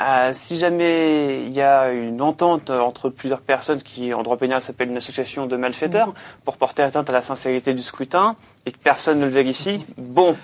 Euh, 0.00 0.30
si 0.34 0.56
jamais 0.56 1.44
il 1.46 1.52
y 1.52 1.62
a 1.62 1.90
une 1.90 2.20
entente 2.20 2.70
entre 2.70 3.08
plusieurs 3.08 3.40
personnes, 3.40 3.80
qui 3.80 4.12
en 4.12 4.22
droit 4.22 4.36
pénal 4.36 4.60
s'appelle 4.60 4.90
une 4.90 4.96
association 4.96 5.46
de 5.46 5.56
malfaiteurs, 5.56 6.12
pour 6.44 6.56
porter 6.56 6.82
atteinte 6.82 7.08
à 7.08 7.12
la 7.12 7.22
sincérité 7.22 7.72
du 7.72 7.82
scrutin 7.82 8.36
et 8.66 8.72
que 8.72 8.78
personne 8.78 9.20
ne 9.20 9.24
le 9.24 9.30
vérifie, 9.30 9.84
bon, 9.96 10.36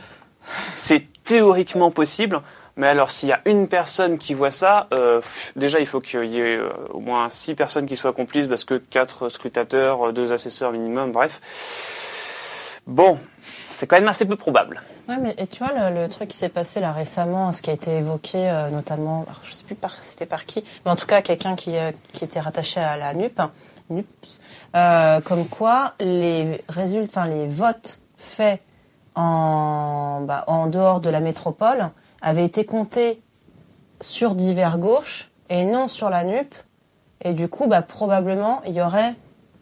c'est 0.74 1.06
théoriquement 1.24 1.90
possible. 1.90 2.40
Mais 2.76 2.86
alors, 2.86 3.10
s'il 3.10 3.28
y 3.28 3.32
a 3.32 3.40
une 3.44 3.68
personne 3.68 4.18
qui 4.18 4.34
voit 4.34 4.50
ça, 4.50 4.88
euh, 4.94 5.20
déjà, 5.56 5.78
il 5.78 5.86
faut 5.86 6.00
qu'il 6.00 6.24
y 6.24 6.38
ait 6.38 6.56
euh, 6.56 6.70
au 6.90 7.00
moins 7.00 7.28
six 7.28 7.54
personnes 7.54 7.86
qui 7.86 7.96
soient 7.96 8.12
complices, 8.12 8.46
parce 8.46 8.64
que 8.64 8.74
quatre 8.74 9.28
scrutateurs, 9.28 10.08
euh, 10.08 10.12
deux 10.12 10.32
assesseurs 10.32 10.72
minimum, 10.72 11.12
bref. 11.12 12.80
Bon, 12.86 13.18
c'est 13.82 13.86
quand 13.86 13.96
même 13.96 14.08
assez 14.08 14.24
peu 14.24 14.36
probable. 14.36 14.80
Ouais, 15.08 15.16
mais 15.20 15.34
et 15.38 15.48
tu 15.48 15.64
vois 15.64 15.90
le, 15.90 16.08
truc 16.08 16.28
qui 16.28 16.36
s'est 16.36 16.48
passé 16.48 16.78
là 16.78 16.92
récemment, 16.92 17.50
ce 17.50 17.62
qui 17.62 17.70
a 17.70 17.72
été 17.72 17.96
évoqué 17.96 18.48
euh, 18.48 18.70
notamment, 18.70 19.24
alors, 19.26 19.40
je 19.42 19.52
sais 19.52 19.64
plus 19.64 19.74
par 19.74 19.92
c'était 20.02 20.24
par 20.24 20.46
qui, 20.46 20.62
mais 20.84 20.90
en 20.92 20.94
tout 20.94 21.06
cas 21.06 21.20
quelqu'un 21.20 21.56
qui 21.56 21.76
euh, 21.76 21.90
qui 22.12 22.24
était 22.24 22.38
rattaché 22.38 22.78
à 22.78 22.96
la 22.96 23.12
NUP, 23.12 23.40
hein, 23.40 23.50
NUPS, 23.90 24.40
comme 25.24 25.48
quoi 25.48 25.94
les 25.98 26.62
résultats, 26.68 27.22
enfin 27.22 27.28
les 27.28 27.48
votes 27.48 27.98
faits 28.16 28.60
en 29.16 30.20
bah, 30.22 30.44
en 30.46 30.68
dehors 30.68 31.00
de 31.00 31.10
la 31.10 31.18
métropole 31.18 31.90
avaient 32.22 32.44
été 32.44 32.64
comptés 32.64 33.20
sur 34.00 34.34
divers 34.34 34.78
gauches 34.78 35.30
et 35.50 35.64
non 35.64 35.88
sur 35.88 36.08
la 36.08 36.24
NUP, 36.24 36.54
et 37.20 37.34
du 37.34 37.48
coup 37.48 37.66
bah 37.66 37.82
probablement 37.82 38.62
il 38.66 38.72
y 38.72 38.80
aurait 38.82 39.14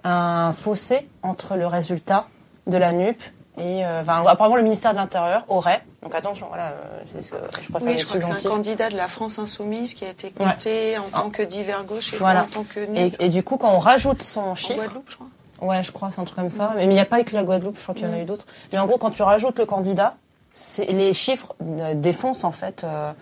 un 0.04 0.52
fossé 0.52 1.08
entre 1.22 1.56
le 1.56 1.66
résultat 1.66 2.26
de 2.66 2.76
la 2.76 2.92
NUP 2.92 3.20
et 3.58 3.84
euh, 3.84 4.00
enfin, 4.00 4.24
apparemment 4.26 4.56
le 4.56 4.62
ministère 4.62 4.92
de 4.92 4.96
l'Intérieur 4.96 5.44
aurait. 5.48 5.82
Donc 6.02 6.14
attention, 6.14 6.46
voilà, 6.48 6.68
euh, 6.68 7.00
c'est 7.12 7.20
ce 7.20 7.32
que 7.32 7.36
je 7.60 7.70
préfère 7.72 7.82
Oui, 7.82 7.98
je 7.98 8.06
crois 8.06 8.18
que 8.18 8.24
c'est 8.24 8.46
un 8.46 8.50
candidat 8.50 8.88
de 8.88 8.96
la 8.96 9.08
France 9.08 9.38
Insoumise 9.38 9.92
qui 9.92 10.06
a 10.06 10.08
été 10.10 10.30
compté 10.30 10.96
en 10.96 11.10
tant 11.10 11.28
que 11.28 11.42
divers 11.42 11.84
gauche 11.84 12.14
et 12.14 12.16
Voilà. 12.16 12.44
en 12.44 12.46
tant 12.46 12.64
que 12.64 12.80
Et, 12.80 12.86
nul. 12.86 13.16
et 13.18 13.28
du 13.28 13.42
coup, 13.42 13.58
quand 13.58 13.74
on 13.74 13.78
rajoute 13.80 14.22
son 14.22 14.40
En 14.40 14.54
chiffre, 14.54 14.76
Guadeloupe, 14.76 15.10
je 15.10 15.16
crois. 15.16 15.26
ouais, 15.68 15.82
je 15.82 15.92
crois, 15.92 16.10
c'est 16.10 16.20
un 16.22 16.24
truc 16.24 16.38
comme 16.38 16.48
ça. 16.48 16.72
Mais 16.76 16.84
il 16.84 16.88
n'y 16.88 17.00
a 17.00 17.04
pas 17.04 17.22
que 17.22 17.34
la 17.34 17.42
Guadeloupe, 17.42 17.76
je 17.76 17.82
crois 17.82 17.94
qu'il 17.94 18.06
y 18.06 18.08
en 18.10 18.14
a 18.14 18.20
eu 18.20 18.24
d'autres. 18.24 18.46
Mais 18.72 18.78
en 18.78 18.86
gros, 18.86 18.96
quand 18.96 19.10
tu 19.10 19.22
rajoutes 19.22 19.58
le 19.58 19.66
candidat, 19.66 20.14
les 20.88 21.12
chiffres 21.12 21.54
défoncent 21.94 22.44
en 22.44 22.52
fait. 22.52 22.84
euh, 22.84 23.12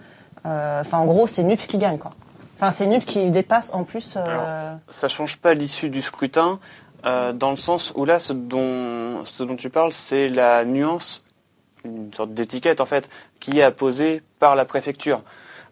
euh, 0.47 0.81
Enfin, 0.81 0.99
en 0.99 1.05
gros, 1.07 1.27
c'est 1.27 1.43
NUP 1.43 1.59
qui 1.61 1.79
gagne, 1.79 1.99
quoi. 1.99 2.13
Enfin, 2.57 2.71
c'est 2.71 2.87
NUP 2.87 3.05
qui 3.05 3.31
dépasse 3.31 3.73
en 3.75 3.85
plus. 3.85 4.15
euh, 4.17 4.75
Ça 4.89 5.09
change 5.09 5.39
pas 5.39 5.55
l'issue 5.55 5.91
du 5.91 6.03
scrutin, 6.03 6.59
euh, 7.07 7.33
dans 7.33 7.51
le 7.51 7.57
sens 7.57 7.93
où 7.95 8.05
là, 8.05 8.19
ce 8.19 8.33
dont, 8.33 9.25
ce 9.25 9.43
dont 9.43 9.57
tu 9.57 9.71
parles, 9.71 9.93
c'est 9.93 10.29
la 10.29 10.65
nuance, 10.65 11.23
une 11.85 12.13
sorte 12.13 12.33
d'étiquette 12.35 12.81
en 12.81 12.87
fait, 12.87 13.09
qui 13.41 13.59
est 13.61 13.63
apposée 13.63 14.23
par 14.41 14.57
la 14.57 14.65
préfecture. 14.65 15.23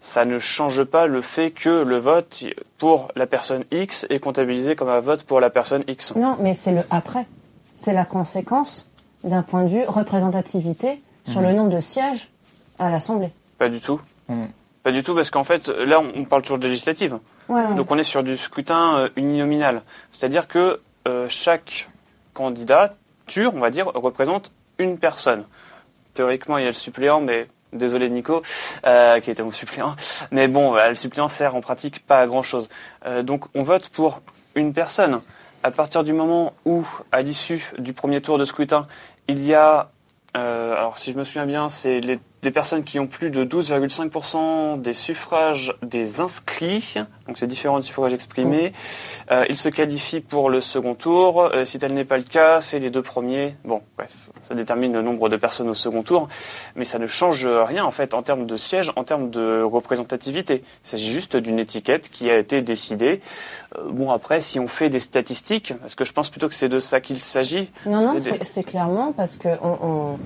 Ça 0.01 0.25
ne 0.25 0.39
change 0.39 0.85
pas 0.85 1.07
le 1.09 1.21
fait 1.23 1.51
que 1.51 1.83
le 1.83 1.97
vote 1.99 2.45
pour 2.79 3.09
la 3.17 3.27
personne 3.27 3.65
X 3.73 4.07
est 4.11 4.21
comptabilisé 4.21 4.77
comme 4.77 4.91
un 4.91 5.01
vote 5.01 5.23
pour 5.25 5.41
la 5.41 5.51
personne 5.51 5.83
X. 5.89 6.15
Non, 6.15 6.37
mais 6.39 6.55
c'est 6.55 6.71
le 6.73 6.83
après. 6.91 7.27
C'est 7.73 7.95
la 7.95 8.05
conséquence 8.05 8.89
d'un 9.25 9.43
point 9.43 9.65
de 9.65 9.69
vue 9.69 9.85
représentativité 9.87 11.01
sur 11.27 11.41
le 11.41 11.53
nombre 11.53 11.71
de 11.71 11.81
sièges 11.81 12.29
à 12.79 12.91
l'Assemblée. 12.91 13.31
Pas 13.59 13.69
du 13.69 13.81
tout. 13.81 14.01
Mhm. 14.29 14.49
Pas 14.83 14.93
du 14.93 15.03
tout, 15.03 15.15
parce 15.15 15.31
qu'en 15.31 15.45
fait, 15.45 15.69
là, 15.69 16.01
on 16.01 16.25
parle 16.25 16.43
toujours 16.43 16.59
de 16.59 16.69
législative. 16.69 17.19
Ouais, 17.49 17.63
ouais. 17.63 17.75
Donc 17.75 17.91
on 17.91 17.99
est 17.99 18.05
sur 18.05 18.23
du 18.23 18.37
scrutin 18.37 18.97
euh, 18.97 19.09
uninominal. 19.17 19.83
C'est-à-dire 20.13 20.47
que 20.47 20.81
euh, 21.09 21.27
chaque 21.29 21.89
candidature, 22.35 23.53
on 23.55 23.61
va 23.61 23.71
dire, 23.71 23.87
représente 23.95 24.53
une 24.79 24.99
personne. 24.99 25.45
Théoriquement, 26.15 26.59
il 26.59 26.63
y 26.63 26.67
a 26.67 26.71
le 26.71 26.75
suppléant, 26.75 27.21
mais 27.21 27.47
désolé 27.73 28.09
Nico, 28.11 28.43
euh, 28.87 29.21
qui 29.21 29.31
était 29.31 29.43
mon 29.43 29.53
suppléant. 29.53 29.95
Mais 30.31 30.49
bon, 30.49 30.77
euh, 30.77 30.91
le 30.91 30.95
suppléant 30.95 31.29
sert 31.29 31.55
en 31.55 31.61
pratique 31.61 32.05
pas 32.07 32.21
à 32.21 32.27
grand-chose. 32.27 32.69
Euh, 33.07 33.23
donc 33.23 33.45
on 33.55 33.63
vote 33.63 33.89
pour 33.89 34.21
une 34.55 34.73
personne. 34.73 35.21
À 35.63 35.71
partir 35.71 36.05
du 36.05 36.13
moment 36.13 36.53
où, 36.65 36.87
à 37.13 37.23
l'issue 37.23 37.73
du 37.79 37.93
premier 37.93 38.21
tour 38.21 38.39
de 38.39 38.45
scrutin, 38.45 38.87
il 39.29 39.45
y 39.45 39.55
a, 39.55 39.91
alors 40.37 40.99
si 40.99 41.13
je 41.13 41.19
me 41.19 41.25
souviens 41.25 41.47
bien, 41.47 41.69
c'est 41.69 42.01
les, 42.01 42.19
les 42.43 42.51
personnes 42.51 42.85
qui 42.85 42.99
ont 43.01 43.07
plus 43.07 43.31
de 43.31 43.45
12,5% 43.45 44.81
des 44.81 44.93
suffrages 44.93 45.75
des 45.83 46.21
inscrits, 46.21 46.95
donc 47.27 47.39
c'est 47.39 47.47
différents 47.47 47.79
des 47.81 47.85
suffrages 47.87 48.13
exprimés, 48.15 48.73
euh, 49.31 49.45
ils 49.49 49.57
se 49.57 49.69
qualifient 49.69 50.21
pour 50.21 50.51
le 50.51 50.61
second 50.61 50.95
tour. 50.95 51.43
Euh, 51.43 51.65
si 51.65 51.79
tel 51.79 51.93
n'est 51.95 52.05
pas 52.05 52.19
le 52.19 52.23
cas, 52.25 52.61
c'est 52.61 52.79
les 52.79 52.91
deux 52.91 53.03
premiers. 53.03 53.57
Bon, 53.65 53.83
bref, 53.97 54.15
ça 54.43 54.55
détermine 54.55 54.93
le 54.93 55.03
nombre 55.03 55.29
de 55.29 55.37
personnes 55.37 55.69
au 55.69 55.75
second 55.75 56.03
tour, 56.03 56.29
mais 56.77 56.85
ça 56.85 56.99
ne 56.99 57.07
change 57.07 57.47
rien 57.47 57.85
en 57.85 57.91
fait 57.91 58.15
en 58.15 58.23
termes 58.23 58.47
de 58.47 58.57
siège, 58.57 58.93
en 58.97 59.03
termes 59.05 59.31
de 59.31 59.63
représentativité. 59.63 60.63
Il 60.85 60.89
s'agit 60.89 61.11
juste 61.11 61.37
d'une 61.37 61.59
étiquette 61.59 62.11
qui 62.11 62.31
a 62.31 62.39
été 62.39 62.63
décidée. 62.63 63.21
Euh, 63.77 63.83
bon 63.91 64.11
après, 64.13 64.41
si 64.41 64.61
on 64.61 64.69
fait 64.69 64.91
des 64.91 65.01
statistiques, 65.01 65.73
parce 65.81 65.95
que 65.95 66.05
je 66.05 66.13
pense 66.13 66.29
plutôt 66.31 66.49
que 66.49 66.55
c'est 66.55 66.69
de 66.69 66.79
ça 66.79 67.01
qu'il 67.01 67.19
s'agit. 67.23 67.71
Non, 67.87 68.01
non, 68.01 68.15
c'est 68.21 68.55
des- 68.57 68.65
clairement 68.65 69.13
parce 69.13 69.37
que 69.37 69.49
on, 69.63 69.79
on, 69.83 70.19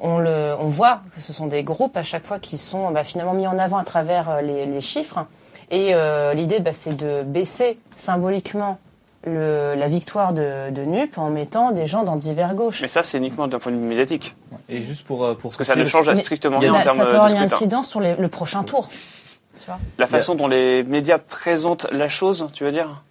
on 0.00 0.18
le, 0.18 0.54
on 0.60 0.68
voit 0.68 1.00
que 1.14 1.20
ce 1.20 1.32
sont 1.32 1.46
des 1.46 1.62
groupes 1.64 1.96
à 1.96 2.02
chaque 2.02 2.24
fois 2.24 2.38
qui 2.38 2.58
sont 2.58 2.90
bah, 2.90 3.04
finalement 3.04 3.34
mis 3.34 3.46
en 3.46 3.58
avant 3.58 3.78
à 3.78 3.84
travers 3.84 4.28
euh, 4.30 4.40
les, 4.40 4.66
les 4.66 4.80
chiffres. 4.80 5.26
Et 5.70 5.90
euh, 5.94 6.32
l'idée, 6.34 6.60
bah, 6.60 6.70
c'est 6.72 6.96
de 6.96 7.22
baisser 7.24 7.78
symboliquement 7.96 8.78
le, 9.24 9.74
la 9.76 9.88
victoire 9.88 10.32
de, 10.32 10.70
de 10.70 10.82
NUP 10.82 11.18
en 11.18 11.30
mettant 11.30 11.72
des 11.72 11.86
gens 11.86 12.04
dans 12.04 12.16
divers 12.16 12.54
gauches. 12.54 12.80
Mais 12.82 12.88
ça, 12.88 13.02
c'est 13.02 13.18
uniquement 13.18 13.48
d'un 13.48 13.58
point 13.58 13.72
de 13.72 13.76
vue 13.76 13.82
médiatique, 13.82 14.34
Et 14.68 14.80
juste 14.80 15.04
pour 15.04 15.24
euh, 15.24 15.34
pour 15.34 15.50
parce 15.50 15.56
que 15.56 15.64
ça 15.64 15.76
ne 15.76 15.84
change 15.84 16.12
strictement 16.14 16.58
rien 16.58 16.70
en 16.72 16.76
Bah, 16.78 16.84
termes 16.84 16.96
ça 16.98 17.04
peut 17.04 17.10
de 17.10 17.14
avoir 17.16 17.30
une 17.30 17.36
incidence 17.38 17.88
sur 17.88 18.00
les- 18.00 18.14
le 18.16 18.28
prochain 18.28 18.62
tour. 18.62 18.88
Tu 19.58 19.66
vois 19.66 19.78
La 19.98 20.06
façon 20.06 20.36
dont 20.36 20.46
les 20.46 20.84
médias 20.84 21.18
présentent 21.18 21.86
la 21.90 22.08
chose, 22.08 22.46
tu 22.54 22.62
veux 22.64 22.70
dire? 22.72 23.02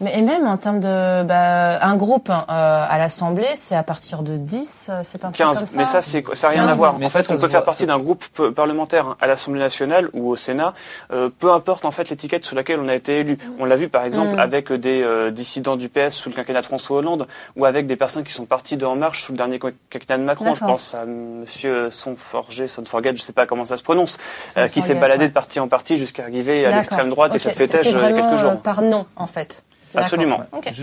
Mais 0.00 0.18
et 0.18 0.20
même 0.20 0.46
en 0.46 0.58
termes 0.58 0.80
de 0.80 1.22
bah, 1.22 1.82
un 1.82 1.96
groupe 1.96 2.28
hein, 2.28 2.44
euh, 2.50 2.84
à 2.86 2.98
l'Assemblée, 2.98 3.48
c'est 3.56 3.74
à 3.74 3.82
partir 3.82 4.22
de 4.22 4.36
10, 4.36 4.88
euh, 4.90 5.00
c'est 5.02 5.16
pas 5.16 5.28
un 5.28 5.30
truc 5.30 5.38
15, 5.38 5.58
comme 5.58 5.66
ça. 5.66 5.78
mais 5.78 5.84
ça 5.86 6.02
c'est 6.02 6.22
ça 6.34 6.48
a 6.48 6.50
rien 6.50 6.62
15, 6.64 6.70
à 6.70 6.74
voir. 6.74 6.98
mais 6.98 7.06
en 7.06 7.08
ça, 7.08 7.20
fait, 7.20 7.22
ça 7.28 7.32
on 7.34 7.36
peut 7.38 7.48
faire 7.48 7.60
voit, 7.60 7.64
partie 7.64 7.86
d'un 7.86 7.96
groupe 7.98 8.22
p- 8.36 8.50
parlementaire 8.50 9.06
hein, 9.06 9.16
à 9.22 9.26
l'Assemblée 9.26 9.58
nationale 9.60 10.10
ou 10.12 10.28
au 10.28 10.36
Sénat, 10.36 10.74
euh, 11.12 11.30
peu 11.38 11.50
importe 11.50 11.86
en 11.86 11.90
fait 11.92 12.10
l'étiquette 12.10 12.44
sous 12.44 12.54
laquelle 12.54 12.78
on 12.78 12.88
a 12.88 12.94
été 12.94 13.20
élu. 13.20 13.38
On 13.58 13.64
l'a 13.64 13.76
vu 13.76 13.88
par 13.88 14.04
exemple 14.04 14.34
Mm. 14.36 14.38
avec 14.38 14.70
des 14.70 15.02
euh, 15.02 15.30
dissidents 15.30 15.76
du 15.76 15.88
PS 15.88 16.10
sous 16.10 16.28
le 16.28 16.34
quinquennat 16.34 16.60
de 16.60 16.66
François 16.66 16.98
Hollande 16.98 17.26
ou 17.56 17.64
avec 17.64 17.86
des 17.86 17.96
personnes 17.96 18.24
qui 18.24 18.34
sont 18.34 18.44
parties 18.44 18.76
de 18.76 18.84
En 18.84 18.96
Marche 18.96 19.22
sous 19.22 19.32
le 19.32 19.38
dernier 19.38 19.58
quinquennat 19.58 20.18
de 20.18 20.24
Macron. 20.24 20.54
Je 20.54 20.60
pense 20.60 20.94
à 20.94 21.06
Monsieur 21.06 21.90
Sonforget, 21.90 22.68
Sonforget, 22.68 23.16
je 23.16 23.22
sais 23.22 23.32
pas 23.32 23.46
comment 23.46 23.64
ça 23.64 23.78
se 23.78 23.82
prononce, 23.82 24.18
euh, 24.58 24.68
qui 24.68 24.82
s'est 24.82 24.94
baladé 24.94 25.22
ouais. 25.22 25.28
de 25.28 25.32
parti 25.32 25.58
en 25.58 25.68
parti 25.68 25.96
jusqu'à 25.96 26.24
arriver 26.24 26.66
à 26.66 26.70
l'extrême 26.76 27.08
droite 27.08 27.34
et 27.34 27.38
ça 27.38 27.50
vraiment, 27.52 28.28
quelques 28.28 28.40
jours. 28.40 28.50
euh, 28.50 28.54
par 28.56 28.82
nom, 28.82 29.06
en 29.16 29.26
fait. 29.26 29.64
Absolument. 30.04 30.40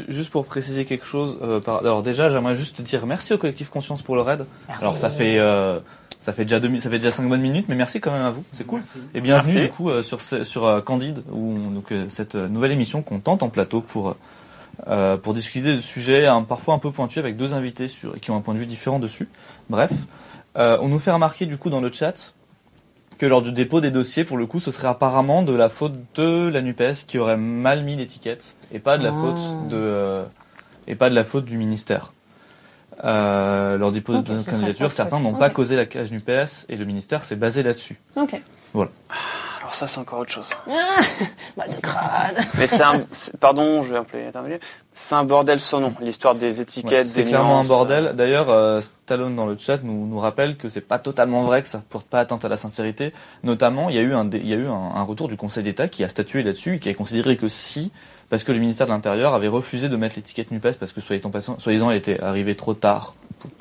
Juste 0.09 0.29
pour 0.31 0.45
préciser 0.45 0.85
quelque 0.85 1.05
chose, 1.05 1.37
euh, 1.41 1.59
par- 1.59 1.79
alors 1.79 2.01
déjà 2.03 2.29
j'aimerais 2.29 2.55
juste 2.55 2.81
dire 2.81 3.05
merci 3.05 3.33
au 3.33 3.37
collectif 3.37 3.69
Conscience 3.69 4.01
pour 4.01 4.15
le 4.15 4.21
raid. 4.21 4.45
Merci. 4.67 4.83
Alors 4.83 4.97
ça 4.97 5.09
fait 5.09 5.37
euh, 5.39 5.79
ça 6.17 6.33
fait 6.33 6.45
déjà 6.45 6.59
deux, 6.59 6.69
mi- 6.69 6.79
ça 6.81 6.89
fait 6.89 6.99
déjà 6.99 7.11
cinq 7.11 7.27
bonnes 7.27 7.41
minutes, 7.41 7.65
mais 7.67 7.75
merci 7.75 7.99
quand 7.99 8.11
même 8.11 8.23
à 8.25 8.31
vous, 8.31 8.43
c'est 8.53 8.65
cool. 8.65 8.81
Et 9.13 9.21
bienvenue 9.21 9.53
Merci. 9.55 9.67
du 9.69 9.73
coup 9.73 9.89
euh, 9.89 10.01
sur 10.03 10.65
euh, 10.65 10.81
Candide, 10.81 11.23
où 11.31 11.55
on- 11.57 11.71
donc 11.71 11.91
euh, 11.91 12.05
cette 12.09 12.35
nouvelle 12.35 12.71
émission 12.71 13.01
qu'on 13.01 13.19
tente 13.19 13.43
en 13.43 13.49
plateau 13.49 13.81
pour 13.81 14.15
euh, 14.87 15.17
pour 15.17 15.33
discuter 15.33 15.75
de 15.75 15.79
sujets 15.81 16.25
hein, 16.25 16.41
parfois 16.47 16.73
un 16.73 16.79
peu 16.79 16.91
pointus 16.91 17.19
avec 17.19 17.37
deux 17.37 17.53
invités 17.53 17.87
sur 17.87 18.19
qui 18.19 18.31
ont 18.31 18.35
un 18.37 18.41
point 18.41 18.53
de 18.55 18.59
vue 18.59 18.65
différent 18.65 18.99
dessus. 18.99 19.27
Bref, 19.69 19.91
Euh, 20.55 20.77
on 20.81 20.87
nous 20.87 20.99
fait 20.99 21.09
remarquer 21.11 21.47
du 21.47 21.57
coup 21.57 21.71
dans 21.71 21.81
le 21.81 21.91
chat 21.91 22.31
que 23.23 23.27
lors 23.29 23.41
du 23.41 23.53
dépôt 23.53 23.79
des 23.79 23.89
dossiers, 23.89 24.25
pour 24.25 24.35
le 24.35 24.45
coup, 24.45 24.59
ce 24.59 24.69
serait 24.69 24.89
apparemment 24.89 25.43
de 25.43 25.53
la 25.53 25.69
faute 25.69 25.93
de 26.15 26.49
la 26.49 26.61
Nupes 26.61 27.05
qui 27.07 27.17
aurait 27.19 27.37
mal 27.37 27.85
mis 27.85 27.95
l'étiquette 27.95 28.57
et 28.73 28.79
pas 28.79 28.97
de 28.97 29.03
la 29.05 29.11
Ah. 29.11 29.21
faute 29.21 29.69
de 29.69 29.77
euh, 29.77 30.23
et 30.87 30.95
pas 30.95 31.09
de 31.09 31.15
la 31.15 31.23
faute 31.23 31.45
du 31.45 31.55
ministère. 31.57 32.11
Euh, 33.05 33.77
lors 33.77 33.93
du 33.93 33.99
dépôt 33.99 34.15
Ok, 34.15 34.25
de 34.25 34.41
candidature, 34.41 34.91
certains 34.91 35.21
n'ont 35.21 35.35
pas 35.35 35.49
causé 35.49 35.77
la 35.77 35.85
cage 35.85 36.11
Nupes 36.11 36.27
et 36.67 36.75
le 36.75 36.83
ministère 36.83 37.23
s'est 37.23 37.37
basé 37.37 37.63
là-dessus. 37.63 37.97
Ok. 38.17 38.41
Alors 39.73 39.79
ça 39.79 39.87
c'est 39.87 39.99
encore 40.01 40.19
autre 40.19 40.31
chose. 40.31 40.51
Mal 41.57 41.71
de 41.71 41.77
crâne. 41.81 42.35
Mais 42.59 42.67
c'est 42.67 42.83
un, 42.83 43.01
c'est- 43.11 43.35
pardon, 43.37 43.81
je 43.81 43.89
vais 43.89 43.97
un 43.97 44.03
peu 44.03 44.19
intervenir. 44.23 44.59
C'est 44.93 45.15
un 45.15 45.23
bordel 45.23 45.59
sans 45.59 45.79
nom, 45.79 45.95
l'histoire 45.99 46.35
des 46.35 46.57
Ouais, 46.57 46.61
étiquettes, 46.61 47.07
c'est 47.07 47.23
des 47.23 47.29
clairement 47.29 47.59
un 47.59 47.63
bordel. 47.63 48.13
D'ailleurs, 48.15 48.51
euh, 48.51 48.81
Stallone 48.81 49.35
dans 49.35 49.47
le 49.47 49.57
chat 49.57 49.79
nous, 49.81 50.05
nous 50.05 50.19
rappelle 50.19 50.57
que 50.57 50.69
c'est 50.69 50.79
pas 50.81 50.99
totalement 50.99 51.43
vrai, 51.45 51.63
que 51.63 51.67
ça 51.67 51.81
porte 51.89 52.05
pas 52.05 52.19
atteinte 52.19 52.45
à 52.45 52.49
la 52.49 52.57
sincérité. 52.57 53.13
Notamment, 53.41 53.89
il 53.89 53.95
y 53.95 53.97
a 53.97 54.03
eu 54.03 54.13
un, 54.13 54.25
dé- 54.25 54.37
il 54.43 54.47
y 54.47 54.53
a 54.53 54.57
eu 54.57 54.67
un, 54.67 54.91
un 54.93 55.01
retour 55.01 55.27
du 55.27 55.37
Conseil 55.37 55.63
d'État 55.63 55.87
qui 55.87 56.03
a 56.03 56.09
statué 56.09 56.43
là-dessus 56.43 56.75
et 56.75 56.79
qui 56.79 56.89
a 56.89 56.93
considéré 56.93 57.35
que 57.35 57.47
si, 57.47 57.91
parce 58.29 58.43
que 58.43 58.51
le 58.51 58.59
ministère 58.59 58.85
de 58.85 58.91
l'Intérieur 58.91 59.33
avait 59.33 59.47
refusé 59.47 59.89
de 59.89 59.95
mettre 59.95 60.17
l'étiquette 60.17 60.51
Nupes 60.51 60.77
parce 60.79 60.91
que 60.93 61.01
soi-disant 61.01 61.89
elle 61.89 61.97
était 61.97 62.21
arrivée 62.21 62.55
trop 62.55 62.75
tard. 62.75 63.15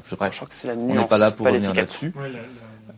Je, 0.05 0.15
bref, 0.15 0.33
Je 0.33 0.37
crois 0.37 0.49
que 0.49 0.55
c'est 0.55 0.69
la 0.69 0.75
on 0.75 0.89
nuance, 0.89 0.99
n'est 0.99 1.09
pas 1.09 1.17
là 1.17 1.31
pour 1.31 1.47
revenir 1.47 1.73
là-dessus. 1.73 2.13
Ouais, 2.15 2.31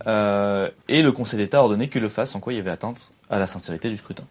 Euh, 0.06 0.68
et 0.88 1.02
le 1.02 1.12
Conseil 1.12 1.38
d'État 1.38 1.58
a 1.58 1.62
ordonné 1.62 1.88
qu'il 1.88 2.02
le 2.02 2.08
fasse, 2.08 2.34
en 2.34 2.40
quoi 2.40 2.52
il 2.52 2.56
y 2.56 2.60
avait 2.60 2.70
atteinte 2.70 3.10
à 3.30 3.38
la 3.38 3.46
sincérité 3.46 3.88
du 3.88 3.96
scrutin. 3.96 4.24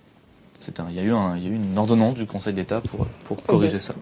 Un, 0.80 0.86
il 0.90 0.95
y 0.95 1.00
a 1.00 1.04
eu 1.04 1.12
un, 1.14 1.36
il 1.36 1.44
y 1.44 1.48
a 1.48 1.50
eu 1.50 1.56
une 1.56 1.78
ordonnance 1.78 2.16
du 2.16 2.26
Conseil 2.26 2.54
d'État 2.54 2.80
pour 2.82 3.06
pour 3.26 3.41
corriger 3.44 3.80
ça. 3.80 3.94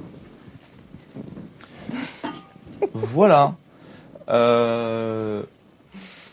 Voilà. 2.93 3.53
Euh, 4.29 5.41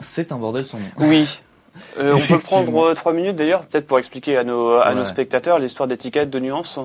c'est 0.01 0.31
un 0.33 0.37
bordel 0.37 0.65
sans 0.67 0.79
nom. 0.79 0.85
Oui. 0.99 1.41
Euh, 1.99 2.15
on 2.17 2.21
peut 2.27 2.39
prendre 2.39 2.95
trois 2.95 3.13
minutes 3.13 3.37
d'ailleurs, 3.37 3.63
peut-être 3.63 3.87
pour 3.87 3.99
expliquer 3.99 4.37
à 4.37 4.45
nos, 4.45 4.73
à 4.73 4.89
Ouais. 4.91 4.95
nos 4.97 5.05
spectateurs 5.05 5.59
l'histoire 5.59 5.87
d'étiquettes, 5.89 6.31
de 6.31 6.39
nuances. 6.41 6.79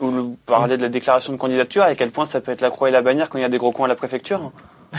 Ou 0.00 0.10
le- 0.10 0.24
parler 0.46 0.76
de 0.76 0.82
la 0.82 0.88
déclaration 0.90 1.32
de 1.32 1.38
candidature, 1.38 1.82
à 1.82 1.94
quel 1.94 2.10
point 2.10 2.26
ça 2.26 2.40
peut 2.40 2.52
être 2.52 2.60
la 2.60 2.70
croix 2.70 2.88
et 2.88 2.92
la 2.92 3.02
bannière 3.02 3.28
quand 3.30 3.38
il 3.38 3.42
y 3.42 3.44
a 3.44 3.48
des 3.48 3.56
gros 3.58 3.72
coins 3.72 3.86
à 3.86 3.88
la 3.88 3.94
préfecture. 3.96 4.52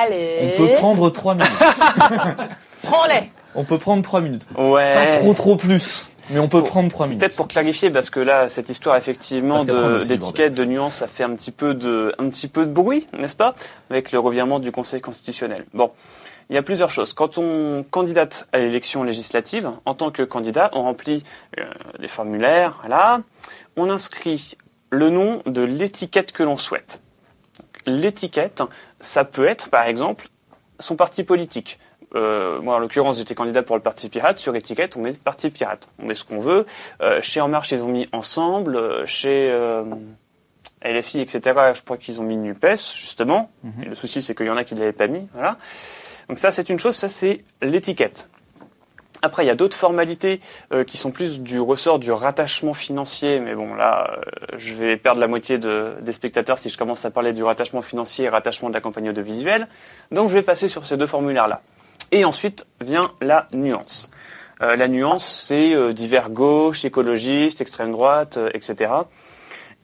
Allez. 0.00 0.54
On 0.54 0.58
peut 0.66 0.72
prendre 0.76 1.10
trois 1.10 1.34
minutes. 1.34 1.50
Prends-les. 2.82 3.30
On 3.54 3.64
peut 3.64 3.78
prendre 3.78 4.02
trois 4.02 4.20
minutes. 4.20 4.46
Ouais. 4.56 4.94
Pas 4.94 5.16
trop 5.18 5.34
trop 5.34 5.56
plus, 5.56 6.10
mais 6.30 6.38
on 6.38 6.48
peut 6.48 6.60
Pour- 6.60 6.68
prendre 6.68 6.90
trois 6.90 7.06
minutes. 7.06 7.20
Peut-être 7.20 7.36
pour 7.36 7.48
clarifier, 7.48 7.90
parce 7.90 8.10
que 8.10 8.20
là, 8.20 8.48
cette 8.48 8.68
histoire 8.68 8.96
effectivement 8.96 9.56
a 9.56 9.64
de- 9.64 10.64
nuances, 10.64 10.96
ça 10.96 11.06
fait 11.06 11.24
un 11.24 11.34
petit 11.34 11.50
peu 11.50 11.74
de, 11.74 12.14
un 12.18 12.28
petit 12.28 12.48
peu 12.48 12.66
de 12.66 12.70
bruit, 12.72 13.06
n'est-ce 13.18 13.34
pas, 13.36 13.54
avec 13.90 14.12
le 14.12 14.18
revirement 14.18 14.60
du 14.60 14.70
Conseil 14.70 15.00
constitutionnel. 15.00 15.64
Bon, 15.74 15.90
il 16.50 16.54
y 16.54 16.58
a 16.58 16.62
plusieurs 16.62 16.90
choses. 16.90 17.12
Quand 17.14 17.36
on 17.38 17.84
candidate 17.90 18.46
à 18.52 18.58
l'élection 18.58 19.02
législative, 19.02 19.70
en 19.84 19.94
tant 19.94 20.10
que 20.10 20.22
candidat, 20.22 20.70
on 20.74 20.82
remplit 20.82 21.24
euh, 21.58 21.64
des 21.98 22.08
formulaires, 22.08 22.78
voilà, 22.82 23.20
on 23.76 23.90
inscrit 23.90 24.56
le 24.90 25.10
nom 25.10 25.42
de 25.46 25.62
l'étiquette 25.62 26.32
que 26.32 26.42
l'on 26.42 26.56
souhaite. 26.56 27.00
L'étiquette, 27.86 28.62
ça 29.00 29.24
peut 29.24 29.46
être, 29.46 29.68
par 29.68 29.86
exemple, 29.86 30.28
son 30.78 30.96
parti 30.96 31.24
politique. 31.24 31.78
Euh, 32.14 32.60
moi, 32.60 32.76
en 32.76 32.78
l'occurrence, 32.78 33.18
j'étais 33.18 33.34
candidat 33.34 33.62
pour 33.62 33.76
le 33.76 33.82
Parti 33.82 34.08
Pirate. 34.08 34.38
Sur 34.38 34.56
étiquette, 34.56 34.96
on 34.96 35.00
met 35.00 35.12
Parti 35.12 35.50
Pirate. 35.50 35.88
On 35.98 36.06
met 36.06 36.14
ce 36.14 36.24
qu'on 36.24 36.40
veut. 36.40 36.66
Euh, 37.02 37.20
chez 37.20 37.40
En 37.40 37.48
Marche, 37.48 37.72
ils 37.72 37.82
ont 37.82 37.88
mis 37.88 38.08
Ensemble. 38.12 38.76
Euh, 38.76 39.06
Chez 39.06 39.50
euh, 39.50 39.84
LFI, 40.82 41.20
etc., 41.20 41.40
je 41.74 41.82
crois 41.82 41.96
qu'ils 41.96 42.20
ont 42.20 42.24
mis 42.24 42.36
NUPES, 42.36 42.94
justement. 42.94 43.50
Mhm. 43.62 43.82
Et 43.82 43.86
le 43.86 43.94
souci, 43.94 44.22
c'est 44.22 44.34
qu'il 44.34 44.46
y 44.46 44.50
en 44.50 44.56
a 44.56 44.64
qui 44.64 44.74
ne 44.74 44.80
l'avaient 44.80 44.92
pas 44.92 45.08
mis. 45.08 45.28
Voilà. 45.34 45.58
Donc 46.28 46.38
ça, 46.38 46.52
c'est 46.52 46.68
une 46.68 46.78
chose. 46.78 46.96
Ça, 46.96 47.08
c'est 47.08 47.44
l'étiquette. 47.62 48.28
Après, 49.20 49.42
il 49.44 49.48
y 49.48 49.50
a 49.50 49.56
d'autres 49.56 49.76
formalités 49.76 50.40
euh, 50.72 50.84
qui 50.84 50.96
sont 50.96 51.10
plus 51.10 51.40
du 51.40 51.58
ressort 51.58 51.98
du 51.98 52.12
rattachement 52.12 52.72
financier, 52.72 53.40
mais 53.40 53.54
bon, 53.54 53.74
là, 53.74 54.10
euh, 54.12 54.20
je 54.56 54.74
vais 54.74 54.96
perdre 54.96 55.20
la 55.20 55.26
moitié 55.26 55.58
de- 55.58 55.94
des 56.00 56.12
spectateurs 56.12 56.56
si 56.58 56.68
je 56.68 56.78
commence 56.78 57.04
à 57.04 57.10
parler 57.10 57.32
du 57.32 57.42
rattachement 57.42 57.82
financier 57.82 58.26
et 58.26 58.28
rattachement 58.28 58.68
de 58.68 58.74
la 58.74 58.80
compagnie 58.80 59.08
audiovisuelle. 59.10 59.66
Donc, 60.12 60.28
je 60.28 60.34
vais 60.34 60.42
passer 60.42 60.68
sur 60.68 60.86
ces 60.86 60.96
deux 60.96 61.08
formulaires-là. 61.08 61.62
Et 62.12 62.24
ensuite 62.24 62.64
vient 62.80 63.10
la 63.20 63.48
nuance. 63.52 64.10
Euh, 64.62 64.76
la 64.76 64.86
nuance, 64.86 65.26
c'est 65.26 65.92
divers 65.94 66.30
gauche, 66.30 66.84
écologiste, 66.84 67.60
extrême 67.60 67.90
droite, 67.90 68.38
etc. 68.54 68.92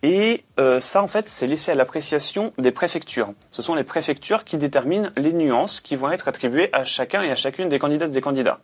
Et 0.05 0.45
ça, 0.81 1.03
en 1.03 1.09
fait, 1.09 1.29
c'est 1.29 1.47
laissé 1.47 1.73
à 1.73 1.75
l'appréciation 1.75 2.53
des 2.59 2.73
préfectures. 2.73 3.33
Ce 3.51 3.63
sont 3.63 3.75
les 3.75 3.85
préfectures 3.85 4.45
qui 4.45 4.59
déterminent 4.59 5.11
les 5.17 5.33
nuances 5.33 5.81
qui 5.81 5.97
vont 5.97 6.11
être 6.11 6.29
attribuées 6.29 6.69
à 6.73 6.85
chacun 6.85 7.23
et 7.23 7.31
à 7.31 7.35
chacune 7.35 7.69
des 7.69 7.79
candidates 7.79 8.15
et 8.15 8.21
candidats. 8.21 8.61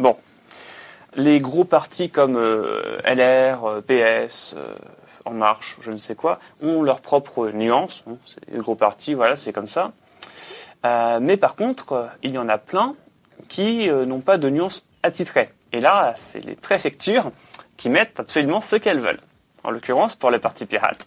Bon. 0.00 0.16
Les 1.14 1.40
gros 1.40 1.64
partis 1.64 2.08
comme 2.08 2.36
euh, 2.36 2.98
LR, 3.04 3.64
euh, 3.64 3.80
PS, 3.82 4.54
euh, 4.56 4.74
En 5.26 5.32
Marche, 5.32 5.76
je 5.82 5.90
ne 5.90 5.98
sais 5.98 6.14
quoi, 6.14 6.38
ont 6.62 6.82
leurs 6.82 7.00
propres 7.00 7.50
nuances. 7.50 8.02
Des 8.50 8.58
gros 8.58 8.76
partis, 8.76 9.12
voilà, 9.12 9.36
c'est 9.36 9.52
comme 9.52 9.66
ça. 9.66 9.92
Mais 10.82 11.36
par 11.36 11.56
contre, 11.56 12.08
il 12.22 12.30
y 12.30 12.38
en 12.38 12.48
a 12.48 12.56
plein 12.56 12.94
qui 13.48 13.90
n'ont 13.90 14.20
pas 14.20 14.38
de 14.38 14.48
nuances 14.48 14.86
attitrées. 15.02 15.50
Et 15.72 15.80
là, 15.80 16.14
c'est 16.16 16.42
les 16.42 16.54
préfectures 16.54 17.32
qui 17.76 17.90
mettent 17.90 18.18
absolument 18.18 18.62
ce 18.62 18.76
qu'elles 18.76 19.00
veulent. 19.00 19.20
En 19.62 19.70
l'occurrence, 19.70 20.14
pour 20.14 20.30
les 20.30 20.38
partis 20.38 20.64
pirates. 20.64 21.06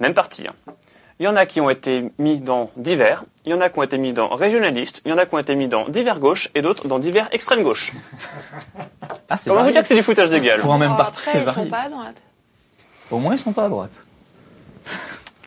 Même 0.00 0.14
parti. 0.14 0.46
hein. 0.48 0.72
Il 1.20 1.24
y 1.24 1.28
en 1.28 1.34
a 1.36 1.46
qui 1.46 1.60
ont 1.60 1.68
été 1.70 2.10
mis 2.18 2.40
dans 2.40 2.70
divers, 2.76 3.24
il 3.44 3.50
y 3.50 3.54
en 3.54 3.60
a 3.60 3.68
qui 3.70 3.78
ont 3.78 3.82
été 3.82 3.98
mis 3.98 4.12
dans 4.12 4.28
régionalistes, 4.28 5.02
il 5.04 5.10
y 5.10 5.12
en 5.12 5.18
a 5.18 5.26
qui 5.26 5.34
ont 5.34 5.38
été 5.38 5.56
mis 5.56 5.66
dans 5.66 5.88
divers 5.88 6.20
gauche 6.20 6.48
et 6.54 6.62
d'autres 6.62 6.86
dans 6.86 6.98
divers 7.00 7.28
extrême 7.32 7.62
gauche. 7.62 7.92
Ah, 9.28 9.36
c'est 9.36 9.50
Comment 9.50 9.64
vous 9.64 9.70
dire 9.72 9.82
que 9.82 9.88
c'est 9.88 9.96
du 9.96 10.02
foutage 10.02 10.28
de 10.30 10.38
gueule 10.38 10.60
Pour 10.60 10.72
un 10.74 10.78
même 10.78 10.92
Oh, 10.94 10.96
parti, 10.96 11.18
Après, 11.18 11.32
c'est 11.32 11.38
ils 11.38 11.44
varié. 11.44 11.64
sont 11.64 11.70
pas 11.70 11.80
à 11.82 11.88
droite, 11.88 12.22
Au 13.10 13.18
moins, 13.18 13.34
ils 13.34 13.38
sont 13.38 13.52
pas 13.52 13.64
à 13.64 13.68
droite. 13.68 13.90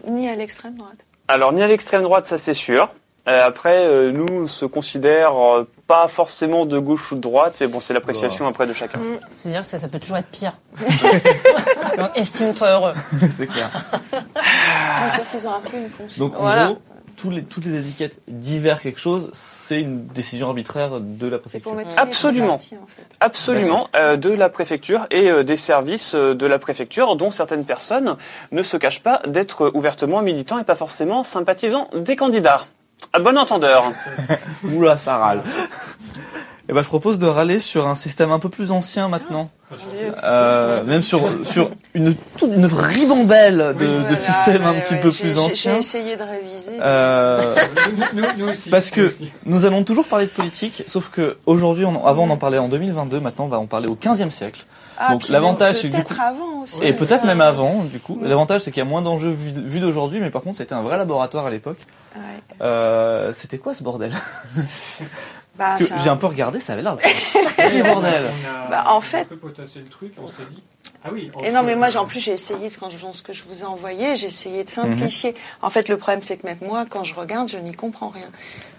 ni 0.08 0.28
à 0.30 0.36
l'extrême 0.36 0.76
droite. 0.76 0.98
Alors, 1.28 1.54
ni 1.54 1.64
à 1.64 1.68
l'extrême 1.68 2.02
droite, 2.04 2.28
ça 2.28 2.38
c'est 2.38 2.54
sûr. 2.54 2.90
Euh, 3.28 3.46
après, 3.46 3.86
euh, 3.86 4.12
nous, 4.12 4.28
on 4.44 4.48
se 4.48 4.66
considère 4.66 5.34
euh, 5.38 5.70
pas 5.92 6.08
forcément 6.08 6.66
de 6.66 6.80
gauche 6.80 7.12
ou 7.12 7.16
de 7.16 7.20
droite, 7.20 7.56
mais 7.60 7.68
bon, 7.68 7.82
c'est 7.82 7.94
l'appréciation 7.94 8.48
après 8.48 8.66
de 8.66 8.72
chacun. 8.72 8.98
C'est-à-dire 9.30 9.62
que 9.64 9.68
ça, 9.68 9.78
ça 9.78 9.90
peut 9.90 10.00
toujours 10.00 10.16
être 10.18 10.30
pire. 10.30 10.54
Donc, 11.98 12.10
estime-toi 12.16 12.70
heureux. 12.70 12.94
c'est 13.30 13.48
clair. 13.48 13.70
Ouais, 14.14 15.10
sauf 15.10 15.30
qu'ils 15.32 15.48
ont 15.48 15.54
un 15.56 15.60
peu 15.60 15.76
une 15.78 15.90
conscience. 15.90 16.18
Donc, 16.18 16.36
en 16.38 16.42
Voilà. 16.44 16.66
gros, 16.68 16.78
tous 17.18 17.30
les, 17.30 17.44
toutes 17.44 17.66
les 17.66 17.78
étiquettes 17.80 18.20
divers 18.30 18.82
quelque 18.82 19.02
chose, 19.02 19.30
c'est 19.34 19.82
une 19.82 20.06
décision 20.08 20.48
arbitraire 20.48 21.00
de 21.02 21.28
la 21.28 21.38
C'est 21.46 21.60
préfecture. 21.60 21.72
pour 21.72 21.76
mettre 21.76 21.90
tous 21.90 21.96
les 21.98 22.02
Absolument. 22.02 22.48
partis, 22.48 22.76
en 22.82 22.88
fait. 22.88 23.06
Absolument, 23.20 23.88
euh, 23.98 24.16
de 24.16 24.30
la 24.30 24.48
préfecture 24.50 25.08
et 25.12 25.30
euh, 25.30 25.44
des 25.44 25.58
services 25.58 26.16
euh, 26.16 26.34
de 26.34 26.46
la 26.46 26.58
préfecture, 26.58 27.18
dont 27.18 27.32
certaines 27.32 27.66
personnes 27.66 28.16
ne 28.54 28.62
se 28.64 28.78
cachent 28.78 29.04
pas 29.04 29.22
d'être 29.28 29.72
ouvertement 29.74 30.22
militants 30.22 30.58
et 30.58 30.64
pas 30.64 30.76
forcément 30.76 31.24
sympathisants 31.24 31.90
des 31.94 32.16
candidats. 32.16 32.66
À 33.14 33.20
bon 33.20 33.38
entendeur. 33.38 33.92
Oula, 34.64 34.98
ça 34.98 35.18
râle. 35.18 35.44
Et 36.70 36.74
ben, 36.74 36.82
je 36.82 36.88
propose 36.88 37.20
de 37.20 37.28
râler 37.28 37.60
sur 37.60 37.88
un 37.88 37.96
système 37.96 38.32
un 38.32 38.40
peu 38.40 38.50
plus 38.50 38.72
ancien 38.72 39.10
maintenant. 39.10 39.50
Euh, 40.24 40.84
même 40.84 41.02
sur, 41.02 41.30
sur, 41.46 41.72
une, 41.94 42.14
toute 42.38 42.52
une 42.54 42.66
ribambelle 42.66 43.58
de, 43.58 43.86
de 43.86 43.98
Voilà, 44.00 44.16
systèmes 44.18 44.66
un 44.66 44.74
petit 44.74 44.94
ouais, 44.96 45.00
peu 45.02 45.12
plus 45.12 45.40
anciens. 45.40 45.74
J'ai 45.74 45.80
essayé 45.80 46.18
de 46.18 46.24
réviser. 46.24 46.72
Euh, 46.82 47.56
Nous, 48.14 48.24
nous 48.38 48.50
aussi. 48.50 48.70
parce 48.70 48.90
nous 48.92 48.96
que 48.96 49.08
aussi. 49.08 49.32
nous 49.46 49.66
allons 49.66 49.84
toujours 49.84 50.06
parler 50.08 50.26
de 50.26 50.32
politique, 50.32 50.84
sauf 50.88 51.10
que 51.10 51.38
aujourd'hui, 51.46 51.86
on, 51.86 52.06
avant 52.06 52.24
on 52.24 52.30
en 52.32 52.38
parlait 52.38 52.58
en 52.58 52.68
2022, 52.70 53.20
maintenant 53.20 53.46
on 53.46 53.50
va 53.50 53.60
en 53.60 53.66
parler 53.68 53.88
au 53.88 53.96
15e 53.96 54.30
siècle. 54.30 54.66
Ah, 55.04 55.14
donc, 55.14 55.30
l'avantage, 55.30 55.78
c'est 55.82 55.88
du 55.88 56.04
coup- 56.04 56.14
avant 56.22 56.62
aussi. 56.62 56.78
Et 56.84 56.94
peut-être 56.94 57.26
même 57.26 57.42
avant, 57.42 57.84
du 57.86 58.00
coup. 58.00 58.20
L'avantage, 58.22 58.62
c'est 58.62 58.72
qu'il 58.72 58.84
y 58.84 58.86
a 58.86 58.90
moins 58.90 59.02
d'enjeux 59.02 59.32
vus 59.32 59.52
vus 59.56 59.80
d'aujourd'hui, 59.80 60.20
mais 60.20 60.30
par 60.30 60.44
contre, 60.44 60.58
c'était 60.58 60.76
un 60.76 60.84
vrai 60.84 60.96
laboratoire 60.98 61.48
à 61.48 61.50
l'époque. 61.50 61.80
ouais. 62.16 62.22
Euh, 62.62 63.32
c'était 63.34 63.58
quoi 63.58 63.74
ce 63.74 63.82
bordel? 63.84 64.14
Bah, 65.56 65.66
Parce 65.66 65.80
que 65.80 65.86
c'est 65.86 65.94
un- 65.94 66.00
j'ai 66.00 66.10
un 66.10 66.16
peu 66.16 66.28
regardé, 66.28 66.60
ça 66.60 66.74
avait 66.74 66.82
l'air 66.82 66.96
de 66.96 67.02
bordel. 67.84 68.24
On 68.26 68.50
a 68.50 68.70
Bah, 68.70 68.84
en 68.88 68.98
un 68.98 69.02
fait- 69.02 69.26
peu 69.26 69.36
potassé 69.38 69.80
le 69.80 69.88
truc, 69.90 70.14
on 70.18 70.28
s'est 70.28 70.44
dit. 70.50 70.64
Ah 71.04 71.10
oui. 71.12 71.32
Et 71.44 71.52
non, 71.52 71.64
mais 71.64 71.76
moi, 71.76 71.96
en 71.98 72.06
plus, 72.06 72.20
j'ai 72.20 72.34
essayé, 72.34 72.70
quand 72.80 72.90
je, 72.90 72.98
ce 73.12 73.24
que 73.24 73.34
je 73.34 73.44
vous 73.46 73.62
ai 73.62 73.66
envoyé, 73.66 74.16
j'ai 74.16 74.28
essayé 74.28 74.64
de 74.64 74.70
simplifier. 74.70 75.36
En 75.62 75.70
fait, 75.70 75.90
le 75.90 75.98
problème, 75.98 76.22
c'est 76.24 76.38
que 76.38 76.46
même 76.46 76.58
moi, 76.62 76.86
quand 76.90 77.04
je 77.04 77.14
regarde, 77.16 77.50
je 77.50 77.58
n'y 77.58 77.74
comprends 77.74 78.10
rien. 78.10 78.28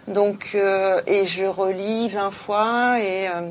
Donc, 0.09 0.51
euh, 0.55 1.01
et 1.07 1.27
je 1.27 1.45
relis 1.45 2.09
20 2.09 2.31
fois, 2.31 2.99
et 3.01 3.29
euh, 3.29 3.51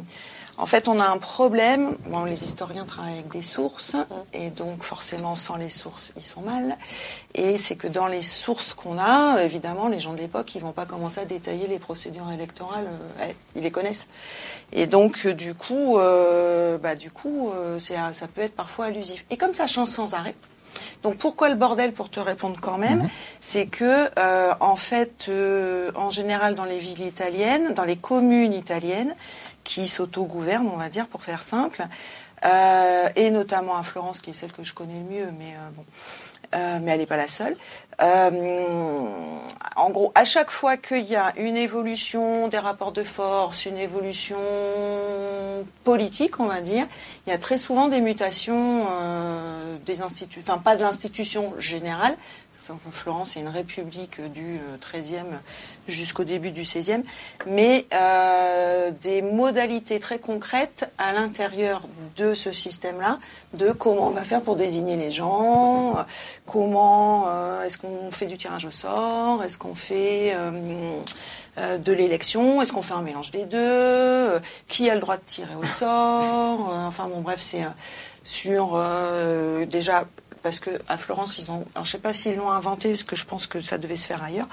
en 0.62 0.68
fait, 0.68 0.88
on 0.88 1.00
a 1.00 1.06
un 1.06 1.18
problème. 1.18 1.98
Bon, 2.06 2.24
les 2.24 2.44
historiens 2.44 2.86
travaillent 2.86 3.14
avec 3.14 3.32
des 3.32 3.42
sources, 3.42 3.96
et 4.32 4.52
donc, 4.52 4.84
forcément, 4.84 5.36
sans 5.36 5.56
les 5.56 5.72
sources, 5.72 6.14
ils 6.16 6.24
sont 6.24 6.42
mal. 6.42 6.78
Et 7.34 7.58
c'est 7.58 7.76
que 7.76 7.88
dans 7.88 8.06
les 8.06 8.22
sources 8.22 8.76
qu'on 8.76 9.00
a, 9.00 9.42
évidemment, 9.42 9.88
les 9.88 10.00
gens 10.00 10.14
de 10.14 10.20
l'époque, 10.20 10.54
ils 10.54 10.62
vont 10.62 10.72
pas 10.72 10.86
commencer 10.86 11.20
à 11.20 11.26
détailler 11.26 11.66
les 11.66 11.80
procédures 11.80 12.32
électorales. 12.32 12.86
euh, 12.86 13.26
ouais, 13.26 13.36
ils 13.56 13.64
les 13.64 13.72
connaissent. 13.72 14.08
Et 14.72 14.86
donc, 14.86 15.26
euh, 15.26 15.34
du 15.34 15.56
coup, 15.56 15.98
euh, 15.98 16.78
bah, 16.78 16.96
du 16.96 17.10
coup, 17.10 17.50
euh, 17.50 17.80
ça 17.80 18.28
peut 18.28 18.42
être 18.42 18.56
parfois 18.56 18.86
allusif. 18.86 19.26
Et 19.32 19.38
comme 19.38 19.56
ça 19.56 19.66
change 19.66 19.90
sans 19.90 20.14
arrêt. 20.14 20.36
Donc, 21.04 21.18
pourquoi 21.18 21.50
le 21.50 21.56
bordel 21.56 21.94
pour 21.94 22.12
te 22.12 22.20
répondre 22.20 22.58
quand 22.62 22.78
même 22.78 23.10
C'est 23.42 23.66
que, 23.66 24.08
euh, 24.20 24.54
en 24.60 24.76
fait, 24.76 25.26
euh, 25.30 25.92
en 25.96 26.12
général, 26.12 26.54
dans 26.54 26.64
les 26.64 26.78
villes 26.78 27.02
italiennes, 27.02 27.74
dans 27.74 27.84
les 27.84 27.96
communes 27.96 28.54
italiennes, 28.54 29.16
qui 29.64 29.88
s'autogouvernent, 29.88 30.70
on 30.74 30.78
va 30.78 30.90
dire, 30.90 31.08
pour 31.08 31.24
faire 31.24 31.44
simple, 31.44 31.88
euh, 32.44 33.10
et 33.16 33.30
notamment 33.30 33.78
à 33.78 33.84
Florence, 33.84 34.20
qui 34.20 34.32
est 34.32 34.34
celle 34.34 34.52
que 34.52 34.64
je 34.64 34.74
connais 34.74 34.96
le 34.96 35.16
mieux, 35.16 35.32
mais 35.38 35.54
euh, 35.54 35.82
euh, 36.54 36.80
mais 36.82 36.92
elle 36.92 37.00
n'est 37.00 37.06
pas 37.06 37.18
la 37.18 37.30
seule. 37.30 37.56
En 38.00 39.90
gros, 39.92 40.12
à 40.16 40.26
chaque 40.26 40.50
fois 40.50 40.76
qu'il 40.76 41.04
y 41.04 41.16
a 41.16 41.34
une 41.38 41.56
évolution 41.56 42.48
des 42.48 42.58
rapports 42.58 42.92
de 42.92 43.04
force, 43.04 43.66
une 43.66 43.78
évolution 43.78 44.38
politique, 45.84 46.40
on 46.40 46.48
va 46.48 46.62
dire, 46.62 46.88
il 47.26 47.30
y 47.30 47.34
a 47.34 47.38
très 47.38 47.58
souvent 47.58 47.88
des 47.88 48.02
mutations 48.02 48.86
des 49.86 50.02
institutions, 50.02 50.42
enfin 50.42 50.58
pas 50.58 50.76
de 50.76 50.82
l'institution 50.82 51.54
générale. 51.60 52.18
Florence 52.92 53.38
est 53.38 53.40
une 53.40 53.48
république 53.48 54.22
du 54.34 54.60
XIIIe 54.94 55.40
jusqu'au 55.88 56.24
début 56.24 56.52
du 56.52 56.62
XVIe, 56.62 57.04
mais 57.48 57.86
euh, 57.94 58.92
des 59.02 59.22
modalités 59.22 60.00
très 60.00 60.20
concrètes 60.20 60.90
à 60.98 61.12
l'intérieur 61.14 61.82
de 62.18 62.34
ce 62.34 62.52
système-là, 62.52 63.20
de 63.54 63.72
comment 63.72 64.08
on 64.08 64.12
va 64.12 64.24
faire 64.24 64.42
pour 64.42 64.56
désigner 64.56 64.96
les 64.96 65.12
gens, 65.12 65.98
euh, 65.98 66.04
comment 66.46 67.26
euh, 67.28 67.64
est-ce 67.64 67.78
qu'on 67.78 68.12
fait 68.12 68.28
du 68.28 68.38
tirage 68.38 68.66
au 68.66 68.72
sort, 68.72 69.44
est-ce 69.44 69.58
qu'on 69.58 69.76
fait 69.76 70.34
euh, 70.34 70.52
euh, 71.58 71.78
de 71.78 71.92
l'élection, 71.92 72.62
est-ce 72.62 72.72
qu'on 72.72 72.82
fait 72.82 72.94
un 72.94 73.02
mélange 73.02 73.32
des 73.32 73.46
deux, 73.46 73.58
euh, 73.58 74.40
qui 74.68 74.90
a 74.90 74.96
le 74.96 75.02
droit 75.02 75.18
de 75.18 75.24
tirer 75.26 75.56
au 75.56 75.66
sort, 75.66 76.70
euh, 76.72 76.88
enfin 76.88 77.08
bon 77.08 77.22
bref 77.22 77.40
c'est 77.42 77.64
euh, 77.64 77.70
sur 78.24 78.74
euh, 78.76 79.66
déjà 79.66 80.06
parce 80.44 80.60
que 80.60 80.70
à 80.88 80.98
Florence 80.98 81.38
ils 81.40 81.52
ont 81.52 81.66
alors 81.76 81.86
je 81.86 81.92
sais 81.92 81.98
pas 81.98 82.14
s'ils 82.14 82.36
l'ont 82.36 82.52
inventé 82.52 82.90
parce 82.90 83.04
que 83.04 83.16
je 83.16 83.26
pense 83.26 83.48
que 83.48 83.62
ça 83.62 83.78
devait 83.78 83.96
se 83.96 84.08
faire 84.08 84.24
ailleurs 84.24 84.48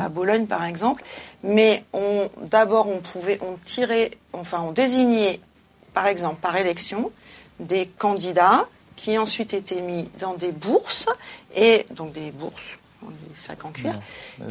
à 0.00 0.08
Bologne 0.08 0.46
par 0.46 0.64
exemple 0.64 1.02
mais 1.42 1.84
on 1.92 2.28
d'abord 2.42 2.88
on 2.88 2.98
pouvait 3.00 3.38
on 3.42 3.56
tirait 3.64 4.12
enfin 4.32 4.60
on 4.66 4.72
désignait 4.72 5.40
par 5.92 6.06
exemple 6.06 6.40
par 6.40 6.56
élection 6.56 7.10
des 7.60 7.86
candidats 7.86 8.66
qui 8.96 9.18
ensuite 9.18 9.54
étaient 9.54 9.80
mis 9.82 10.08
dans 10.20 10.34
des 10.34 10.52
bourses 10.52 11.06
et 11.54 11.86
donc 11.90 12.12
des 12.12 12.30
bourses 12.30 12.70
des 13.02 13.36
sacs 13.46 13.62
en 13.66 13.70
cuir 13.70 13.92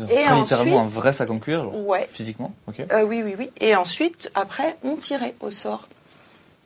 Et 0.09 0.13
Et 0.13 0.29
littéralement 0.35 0.81
un 0.81 0.83
ensuite- 0.85 0.99
vrai 0.99 1.11
sac 1.11 1.29
en 1.31 1.39
cuir, 1.39 1.63
genre, 1.63 1.87
Ouais. 1.87 2.07
physiquement. 2.11 2.53
Euh, 2.91 3.01
oui, 3.03 3.23
oui, 3.23 3.33
oui. 3.35 3.49
Et 3.59 3.75
ensuite, 3.75 4.29
après, 4.35 4.77
on 4.83 4.95
tirait 4.95 5.33
au 5.39 5.49
sort, 5.49 5.87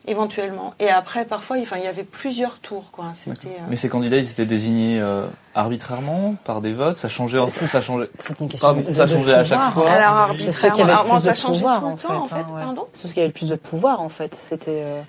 éventuellement. 0.08 0.74
Et 0.80 0.88
après, 0.88 1.24
parfois, 1.24 1.56
enfin, 1.60 1.76
il 1.78 1.84
y 1.84 1.86
avait 1.86 2.02
plusieurs 2.04 2.58
tours, 2.58 2.86
quoi. 2.92 3.06
C'était. 3.14 3.48
euh, 3.48 3.66
Mais 3.68 3.76
ces 3.76 3.88
candidats, 3.88 4.16
ils 4.16 4.30
étaient 4.30 4.46
désignés 4.46 5.00
euh, 5.00 5.26
arbitrairement 5.54 6.34
par 6.44 6.60
des 6.60 6.72
votes? 6.72 6.96
Ça 6.96 7.08
changeait, 7.08 7.38
en 7.38 7.48
ça 7.50 7.80
changeait. 7.80 8.08
C'est 8.18 8.38
une 8.40 8.48
question 8.48 8.68
Pardon, 8.68 8.82
de, 8.88 8.92
ça 8.92 9.06
de 9.06 9.14
changeait 9.14 9.34
à 9.34 9.44
chaque 9.44 9.72
fois. 9.72 9.90
Alors, 9.90 10.30
C'est 10.38 10.52
ceux 10.52 10.70
qui 10.70 10.82
arbitrairement. 10.82 10.82
avaient 10.82 10.92
Alors, 10.92 11.04
le 11.04 11.08
bon, 11.10 11.14
plus 11.16 11.24
ça 11.24 11.34
changeait 11.34 11.58
pouvoir, 11.60 11.80
tout 11.80 11.86
le 11.86 11.92
en 11.92 11.96
temps, 11.96 12.22
en 12.22 12.26
fait. 12.26 12.34
hein, 12.36 12.46
ouais. 12.54 12.62
Pardon? 12.64 12.86
Ceux 12.92 13.08
qui 13.10 13.18
avaient 13.20 13.28
le 13.28 13.32
plus 13.34 13.48
de 13.48 13.56
pouvoir, 13.56 14.00
en 14.00 14.08
fait. 14.08 14.34
C'était. 14.34 14.82
euh, 14.84 15.00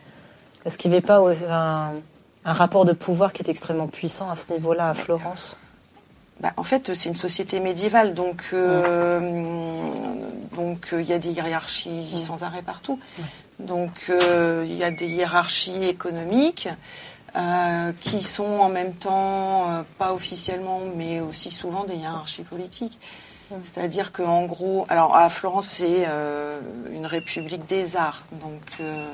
Est-ce 0.65 0.77
qu'il 0.77 0.91
n'y 0.91 0.97
avait 0.97 1.05
pas 1.05 1.19
un, 1.49 1.91
un 2.45 2.53
rapport 2.53 2.85
de 2.85 2.93
pouvoir 2.93 3.33
qui 3.33 3.43
est 3.43 3.49
extrêmement 3.49 3.87
puissant 3.87 4.29
à 4.29 4.35
ce 4.35 4.51
niveau-là 4.53 4.89
à 4.89 4.93
Florence? 4.93 5.55
Bah, 6.39 6.53
en 6.55 6.63
fait, 6.63 6.93
c'est 6.93 7.09
une 7.09 7.15
société 7.15 7.59
médiévale, 7.59 8.13
donc 8.13 8.51
euh, 8.53 9.19
donc 10.55 10.89
euh, 10.93 11.01
il 11.01 11.09
y 11.09 11.13
a 11.13 11.19
des 11.19 11.31
hiérarchies 11.31 12.17
sans 12.17 12.43
arrêt 12.43 12.61
partout. 12.61 12.97
Donc 13.59 14.05
euh, 14.09 14.65
il 14.65 14.77
y 14.77 14.85
a 14.85 14.91
des 14.91 15.07
hiérarchies 15.07 15.83
économiques 15.83 16.69
euh, 17.35 17.91
qui 17.99 18.23
sont 18.23 18.59
en 18.59 18.69
même 18.69 18.93
temps 18.93 19.69
euh, 19.69 19.83
pas 19.97 20.13
officiellement, 20.13 20.79
mais 20.95 21.19
aussi 21.19 21.51
souvent 21.51 21.83
des 21.83 21.95
hiérarchies 21.95 22.43
politiques. 22.43 22.97
C'est-à-dire 23.65 24.11
qu'en 24.11 24.45
gros, 24.45 24.85
alors 24.89 25.15
à 25.15 25.27
Florence 25.27 25.67
c'est 25.67 26.05
euh, 26.07 26.61
une 26.91 27.07
république 27.07 27.65
des 27.65 27.97
arts, 27.97 28.23
donc 28.31 28.61
euh, 28.79 29.09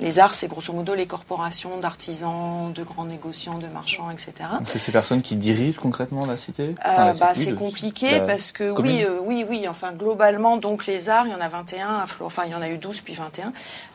les 0.00 0.18
arts 0.18 0.34
c'est 0.34 0.48
grosso 0.48 0.72
modo 0.72 0.94
les 0.94 1.06
corporations 1.06 1.78
d'artisans, 1.78 2.72
de 2.74 2.82
grands 2.82 3.04
négociants, 3.04 3.58
de 3.58 3.66
marchands, 3.68 4.10
etc. 4.10 4.32
Donc 4.58 4.68
c'est 4.70 4.78
ces 4.78 4.92
personnes 4.92 5.22
qui 5.22 5.36
dirigent 5.36 5.78
concrètement 5.80 6.26
la 6.26 6.36
cité. 6.36 6.62
Euh, 6.64 6.74
Enfin, 6.86 7.12
bah, 7.18 7.32
c'est 7.34 7.54
compliqué 7.54 8.20
parce 8.26 8.52
que 8.52 8.72
commune. 8.72 8.92
oui, 8.92 9.04
euh, 9.04 9.18
oui, 9.22 9.44
oui. 9.48 9.66
Enfin, 9.68 9.92
globalement, 9.92 10.56
donc 10.56 10.86
les 10.86 11.08
arts, 11.08 11.26
il 11.26 11.32
y 11.32 11.34
en 11.34 11.40
a 11.40 11.48
21 11.48 11.98
à 12.00 12.06
Florence. 12.06 12.32
Enfin, 12.38 12.42
il 12.46 12.52
y 12.52 12.54
en 12.54 12.62
a 12.62 12.68
eu 12.68 12.78
12 12.78 13.00
puis 13.02 13.14
21 13.14 13.46
Mhm. 13.46 13.52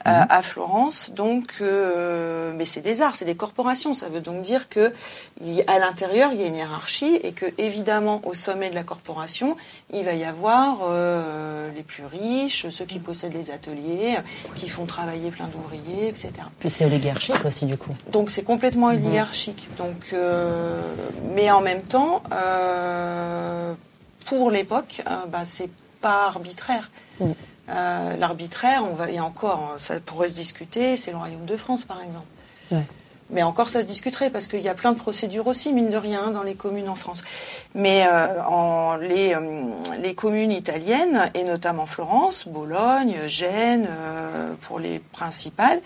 euh, 0.08 0.22
à 0.30 0.42
Florence. 0.42 1.12
Donc, 1.12 1.56
euh, 1.62 2.52
mais 2.56 2.66
c'est 2.66 2.82
des 2.82 3.02
arts, 3.02 3.16
c'est 3.16 3.26
des 3.26 3.36
corporations. 3.36 3.94
Ça 3.94 4.10
veut 4.10 4.22
donc 4.22 4.42
dire 4.42 4.68
que 4.70 4.92
à 5.68 5.80
l'intérieur, 5.80 6.32
il 6.34 6.42
y 6.42 6.44
a 6.44 6.48
une 6.48 6.56
hiérarchie 6.56 7.16
et 7.24 7.32
que 7.32 7.46
évidemment, 7.58 8.22
au 8.26 8.34
sommet 8.34 8.70
de 8.70 8.76
la 8.76 8.84
corporation, 8.84 9.56
il 9.94 10.04
va 10.04 10.14
y 10.14 10.24
avoir 10.24 10.80
euh, 10.84 11.70
les 11.76 11.84
plus 11.84 12.06
riches, 12.06 12.68
ceux 12.70 12.86
qui 12.86 13.00
possèdent 13.00 13.34
les 13.34 13.52
ateliers, 13.52 14.18
qui 14.56 14.70
font 14.70 14.86
travailler 14.86 15.32
plein 15.32 15.48
d'ouvriers, 15.48 15.91
etc. 16.08 16.32
Puis 16.60 16.70
c'est 16.70 16.86
oligarchique 16.86 17.44
aussi, 17.46 17.66
du 17.66 17.78
coup. 17.78 17.96
Donc 18.12 18.30
c'est 18.30 18.44
complètement 18.44 18.88
oligarchique. 18.88 19.68
Donc, 19.78 20.10
euh, 20.14 20.82
mais 21.36 21.52
en 21.52 21.62
même 21.62 21.82
temps, 21.82 22.24
euh, 22.34 23.74
pour 24.26 24.52
l'époque, 24.52 25.02
euh, 25.08 25.26
bah, 25.28 25.44
c'est 25.46 25.70
pas 26.02 26.28
arbitraire. 26.28 26.90
Mm. 27.20 27.26
Euh, 27.70 28.18
L'arbitraire, 28.18 28.84
on 28.90 28.96
va 28.96 29.10
et 29.10 29.20
encore, 29.20 29.76
ça 29.78 30.00
pourrait 30.00 30.30
se 30.30 30.36
discuter. 30.36 30.98
C'est 30.98 31.12
le 31.12 31.18
Royaume 31.18 31.46
de 31.46 31.58
France, 31.58 31.86
par 31.86 32.02
exemple. 32.02 32.26
Ouais. 32.72 32.86
Mais 33.32 33.44
encore, 33.44 33.70
ça 33.70 33.82
se 33.82 33.88
discuterait 33.88 34.30
parce 34.30 34.48
qu'il 34.48 34.62
y 34.62 34.70
a 34.70 34.74
plein 34.74 34.92
de 34.92 34.98
procédures 34.98 35.48
aussi, 35.48 35.72
mine 35.72 35.90
de 35.90 35.98
rien, 35.98 36.22
hein, 36.28 36.32
dans 36.32 36.44
les 36.44 36.56
communes 36.56 36.90
en 36.90 36.96
France. 36.96 37.24
Mais 37.74 38.06
euh, 38.06 38.44
en, 38.44 38.98
les, 38.98 39.34
euh, 39.34 39.42
les 40.02 40.14
communes 40.16 40.52
italiennes, 40.52 41.32
et 41.34 41.44
notamment 41.44 41.86
Florence, 41.86 42.48
Bologne, 42.48 43.16
Gênes, 43.28 43.88
euh, 43.90 44.54
pour 44.62 44.80
les 44.80 45.00
principales, 45.00 45.82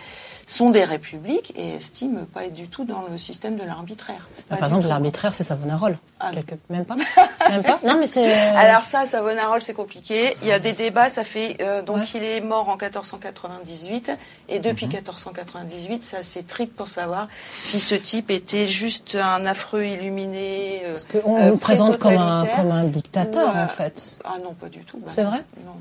sont 0.47 0.69
des 0.69 0.83
républiques 0.83 1.53
et 1.57 1.75
estiment 1.75 2.25
pas 2.33 2.45
être 2.45 2.53
du 2.53 2.67
tout 2.67 2.85
dans 2.85 3.03
le 3.11 3.17
système 3.17 3.57
de 3.57 3.63
l'arbitraire. 3.63 4.27
Pas 4.47 4.57
Par 4.57 4.67
exemple, 4.67 4.87
l'arbitraire, 4.87 5.33
c'est 5.33 5.43
Savonarole. 5.43 5.97
Ah, 6.19 6.31
Quelque- 6.31 6.55
Même 6.69 6.85
pas 6.85 6.95
Même 7.49 7.63
pas 7.63 7.79
Non, 7.83 7.97
mais 7.99 8.07
c'est. 8.07 8.31
Alors 8.31 8.83
ça, 8.83 9.05
Savonarole, 9.05 9.61
c'est 9.61 9.73
compliqué. 9.73 10.35
Il 10.43 10.47
y 10.47 10.51
a 10.51 10.59
des 10.59 10.73
débats. 10.73 11.09
Ça 11.09 11.23
fait 11.23 11.57
euh, 11.61 11.81
donc 11.81 11.97
Ouais. 11.97 12.05
il 12.15 12.23
est 12.23 12.41
mort 12.41 12.69
en 12.69 12.77
1498 12.77 14.11
et 14.49 14.59
depuis 14.59 14.85
Mhm. 14.85 14.93
1498, 14.93 16.03
ça 16.03 16.17
c'est 16.21 16.45
trique 16.47 16.75
pour 16.75 16.87
savoir 16.87 17.27
si 17.63 17.79
ce 17.79 17.95
type 17.95 18.29
était 18.29 18.67
juste 18.67 19.15
un 19.15 19.45
affreux 19.45 19.83
illuminé. 19.85 20.81
euh, 20.85 20.93
Parce 20.93 21.05
qu'on 21.05 21.37
euh, 21.39 21.49
nous 21.49 21.57
présente 21.57 21.97
comme 21.97 22.17
un, 22.17 22.45
comme 22.55 22.71
un 22.71 22.83
dictateur, 22.83 23.53
Ou, 23.53 23.57
euh, 23.57 23.63
en 23.63 23.67
fait. 23.67 24.19
Ah 24.23 24.35
non, 24.43 24.53
pas 24.53 24.69
du 24.69 24.79
tout. 24.85 24.97
Bah, 24.97 25.05
C'est 25.07 25.23
vrai 25.23 25.43
Non. 25.65 25.73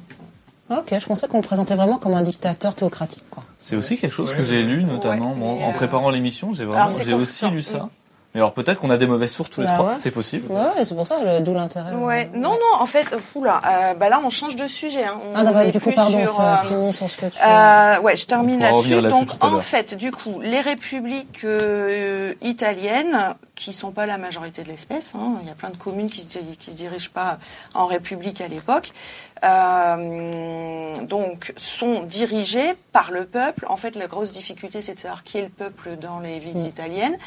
Ok, 0.70 0.94
je 0.98 1.04
pensais 1.06 1.28
qu'on 1.28 1.38
le 1.38 1.42
présentait 1.46 1.74
vraiment 1.74 1.98
comme 1.98 2.14
un 2.14 2.22
dictateur 2.22 2.74
théocratique, 2.74 3.24
quoi. 3.30 3.42
C'est 3.58 3.76
aussi 3.76 3.96
quelque 3.98 4.12
chose 4.14 4.30
Ouais. 4.30 4.36
que 4.36 4.44
j'ai 4.44 4.62
lu, 4.62 4.82
notamment 4.84 5.30
Ouais, 5.32 5.36
moi, 5.36 5.66
en 5.66 5.70
euh, 5.70 5.72
préparant 5.74 6.10
l'émission. 6.10 6.52
J'ai 6.54 6.64
vraiment, 6.64 6.88
j'ai 7.04 7.12
aussi 7.14 7.46
lu 7.50 7.62
ça. 7.62 7.88
Mais 8.34 8.40
alors 8.40 8.52
peut-être 8.52 8.80
qu'on 8.80 8.90
a 8.90 8.96
des 8.96 9.06
mauvaises 9.06 9.30
sources 9.30 9.50
tous 9.50 9.60
les 9.60 9.68
Bah 9.68 9.74
trois, 9.74 9.90
ouais. 9.90 9.96
c'est 9.96 10.10
possible. 10.10 10.50
Ouais, 10.50 10.84
c'est 10.84 10.96
pour 10.96 11.06
ça, 11.06 11.18
le- 11.24 11.40
d'où 11.40 11.54
l'intérêt. 11.54 11.94
Ouais, 11.94 12.28
non, 12.34 12.50
non, 12.50 12.80
en 12.80 12.86
fait, 12.86 13.06
oula, 13.36 13.60
euh, 13.64 13.94
bah 13.94 14.08
là, 14.08 14.20
on 14.24 14.28
change 14.30 14.56
de 14.56 14.66
sujet. 14.66 15.04
Hein. 15.04 15.20
On 15.24 15.36
Ah, 15.36 15.64
est 15.64 15.70
du 15.70 15.78
coup, 15.80 15.92
pardon, 15.92 16.18
sur, 16.20 16.40
euh, 16.40 16.44
euh, 16.44 16.56
finis 16.66 16.92
sur 16.92 17.08
ce 17.08 17.16
que 17.18 17.26
tu... 17.26 17.38
Euh, 17.46 18.00
ouais, 18.00 18.16
je 18.16 18.26
termine 18.26 18.58
là-dessus. 18.58 19.00
Donc, 19.02 19.38
tout 19.38 19.46
à 19.46 19.50
en 19.50 19.60
fait, 19.60 19.94
du 19.94 20.10
coup, 20.10 20.40
les 20.40 20.60
républiques 20.60 21.42
euh, 21.44 22.34
italiennes, 22.42 23.34
qui 23.54 23.72
sont 23.72 23.92
pas 23.92 24.06
la 24.06 24.18
majorité 24.18 24.62
de 24.64 24.68
l'espèce, 24.68 25.12
hein, 25.14 25.34
il 25.42 25.46
y 25.46 25.50
a 25.50 25.54
plein 25.54 25.70
de 25.70 25.76
communes 25.76 26.10
qui 26.10 26.22
se, 26.22 26.38
qui 26.58 26.72
se 26.72 26.76
dirigent 26.76 27.10
pas 27.14 27.38
en 27.74 27.86
république 27.86 28.40
à 28.40 28.48
l'époque, 28.48 28.92
euh, 29.44 30.96
donc 31.02 31.52
sont 31.56 32.02
dirigées 32.02 32.74
par 32.92 33.10
le 33.10 33.26
peuple. 33.26 33.66
En 33.68 33.76
fait, 33.76 33.96
la 33.96 34.06
grosse 34.06 34.32
difficulté, 34.32 34.80
c'est 34.80 34.94
de 34.94 35.00
savoir 35.00 35.22
qui 35.22 35.38
est 35.38 35.42
le 35.42 35.48
peuple 35.48 35.96
dans 35.96 36.20
les 36.20 36.38
villes 36.38 36.54
Mm. 36.54 36.66
italiennes, 36.66 37.18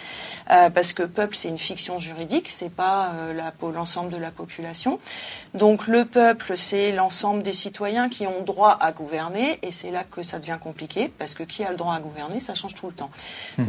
euh, 0.51 0.69
parce 0.69 0.93
que 0.93 1.03
peuple, 1.03 1.35
c'est 1.35 1.49
une 1.49 1.57
fiction 1.57 1.99
juridique, 1.99 2.49
c'est 2.49 2.73
pas 2.73 3.11
euh, 3.15 3.33
l'ensemble 3.73 4.11
de 4.11 4.17
la 4.17 4.31
population. 4.31 4.99
Donc 5.53 5.87
le 5.87 6.05
peuple, 6.05 6.57
c'est 6.57 6.91
l'ensemble 6.91 7.43
des 7.43 7.53
citoyens 7.53 8.09
qui 8.09 8.25
ont 8.27 8.41
droit 8.43 8.77
à 8.79 8.91
gouverner, 8.91 9.59
et 9.61 9.71
c'est 9.71 9.91
là 9.91 10.03
que 10.03 10.23
ça 10.23 10.39
devient 10.39 10.57
compliqué, 10.61 11.11
parce 11.17 11.33
que 11.33 11.43
qui 11.43 11.63
a 11.63 11.69
le 11.69 11.77
droit 11.77 11.93
à 11.93 11.99
gouverner, 11.99 12.39
ça 12.39 12.55
change 12.55 12.75
tout 12.75 12.87
le 12.87 12.93
temps. 12.93 13.09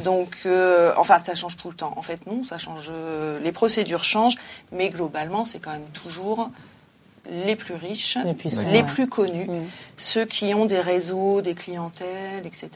Donc, 0.05 0.39
euh, 0.47 0.93
enfin, 0.97 1.19
ça 1.19 1.35
change 1.35 1.57
tout 1.57 1.69
le 1.69 1.75
temps. 1.75 1.93
En 1.97 2.03
fait, 2.03 2.27
non, 2.27 2.45
ça 2.45 2.59
change. 2.59 2.91
les 3.43 3.53
procédures 3.53 4.05
changent, 4.05 4.37
mais 4.73 4.89
globalement, 4.91 5.45
c'est 5.45 5.59
quand 5.59 5.73
même 5.73 5.89
toujours 5.93 6.51
les 7.29 7.57
plus 7.57 7.75
riches, 7.75 8.17
Les 8.25 8.35
puissants, 8.35 8.63
les 8.71 8.79
ouais. 8.81 8.85
plus 8.85 9.09
connus, 9.09 9.47
Mm. 9.49 9.65
ceux 9.97 10.25
qui 10.25 10.55
ont 10.55 10.65
des 10.67 10.81
réseaux, 10.81 11.41
des 11.43 11.55
clientèles, 11.55 12.47
etc. 12.47 12.71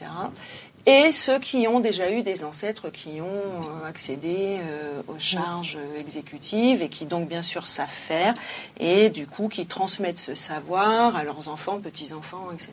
Et 0.85 1.13
ceux 1.13 1.39
qui 1.39 1.65
ont 1.69 1.79
déjà 1.79 2.11
eu 2.11 2.23
des 2.23 2.43
ancêtres 2.43 2.89
qui 2.89 3.21
ont 3.21 3.25
euh, 3.25 3.87
accédé 3.87 4.57
euh, 4.59 5.01
aux 5.07 5.17
charges 5.17 5.77
euh, 5.79 5.97
exécutives 6.01 6.81
et 6.81 6.89
qui 6.89 7.05
donc 7.05 7.29
bien 7.29 7.41
sûr 7.41 7.67
savent 7.67 7.87
faire 7.89 8.33
et 8.81 9.09
du 9.09 9.25
coup 9.25 9.47
qui 9.47 9.65
transmettent 9.65 10.19
ce 10.19 10.35
savoir 10.35 11.15
à 11.15 11.23
leurs 11.23 11.47
enfants, 11.47 11.79
petits-enfants, 11.79 12.49
etc. 12.53 12.69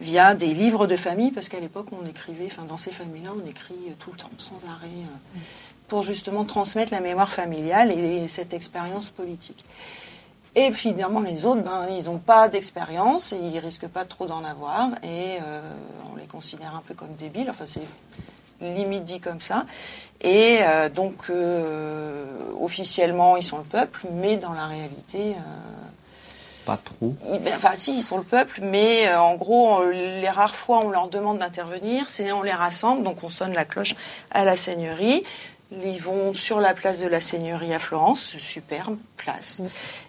via 0.00 0.34
des 0.34 0.52
livres 0.54 0.88
de 0.88 0.96
famille 0.96 1.30
parce 1.30 1.48
qu'à 1.48 1.60
l'époque 1.60 1.86
on 1.92 2.04
écrivait, 2.04 2.46
enfin 2.46 2.64
dans 2.64 2.76
ces 2.76 2.90
familles-là 2.90 3.30
on 3.40 3.48
écrit 3.48 3.76
tout 4.00 4.10
le 4.10 4.16
temps 4.16 4.30
sans 4.36 4.58
arrêt 4.68 4.88
euh, 4.88 5.38
pour 5.86 6.02
justement 6.02 6.44
transmettre 6.44 6.92
la 6.92 7.00
mémoire 7.00 7.32
familiale 7.32 7.92
et 7.92 8.26
cette 8.26 8.54
expérience 8.54 9.10
politique. 9.10 9.64
Et 10.56 10.70
puis 10.72 10.88
évidemment 10.90 11.20
les 11.20 11.46
autres, 11.46 11.62
ben, 11.62 11.86
ils 11.90 12.04
n'ont 12.06 12.18
pas 12.18 12.48
d'expérience 12.48 13.32
et 13.32 13.36
ils 13.38 13.58
risquent 13.58 13.86
pas 13.88 14.04
trop 14.04 14.26
d'en 14.26 14.42
avoir 14.44 14.88
et 15.02 15.38
euh, 15.42 15.60
on 16.12 16.16
les 16.16 16.26
considère 16.26 16.74
un 16.74 16.82
peu 16.86 16.94
comme 16.94 17.14
débiles. 17.14 17.48
Enfin 17.50 17.64
c'est 17.66 17.82
limite 18.60 19.04
dit 19.04 19.20
comme 19.20 19.40
ça. 19.40 19.64
Et 20.20 20.58
euh, 20.62 20.88
donc 20.88 21.30
euh, 21.30 22.24
officiellement 22.60 23.36
ils 23.36 23.42
sont 23.44 23.58
le 23.58 23.64
peuple, 23.64 24.00
mais 24.12 24.36
dans 24.38 24.52
la 24.52 24.66
réalité, 24.66 25.32
euh, 25.36 26.64
Pas 26.66 26.78
trop. 26.84 27.14
ils- 27.32 27.38
ben, 27.38 27.54
enfin 27.56 27.72
si 27.76 27.96
ils 27.96 28.02
sont 28.02 28.18
le 28.18 28.24
peuple, 28.24 28.60
mais 28.62 29.06
euh, 29.08 29.20
en 29.20 29.36
gros 29.36 29.88
les 29.90 30.28
rares 30.28 30.56
fois 30.56 30.78
où 30.84 30.88
on 30.88 30.90
leur 30.90 31.08
demande 31.08 31.38
d'intervenir, 31.38 32.10
c'est 32.10 32.32
on 32.32 32.42
les 32.42 32.52
rassemble, 32.52 33.02
donc 33.04 33.22
on 33.22 33.30
sonne 33.30 33.52
la 33.54 33.64
cloche 33.64 33.94
à 34.32 34.44
la 34.44 34.56
seigneurie. 34.56 35.22
Ils 35.84 36.02
vont 36.02 36.34
sur 36.34 36.58
la 36.60 36.74
place 36.74 36.98
de 36.98 37.06
la 37.06 37.20
Seigneurie 37.20 37.72
à 37.72 37.78
Florence, 37.78 38.36
superbe 38.38 38.96
place. 39.16 39.60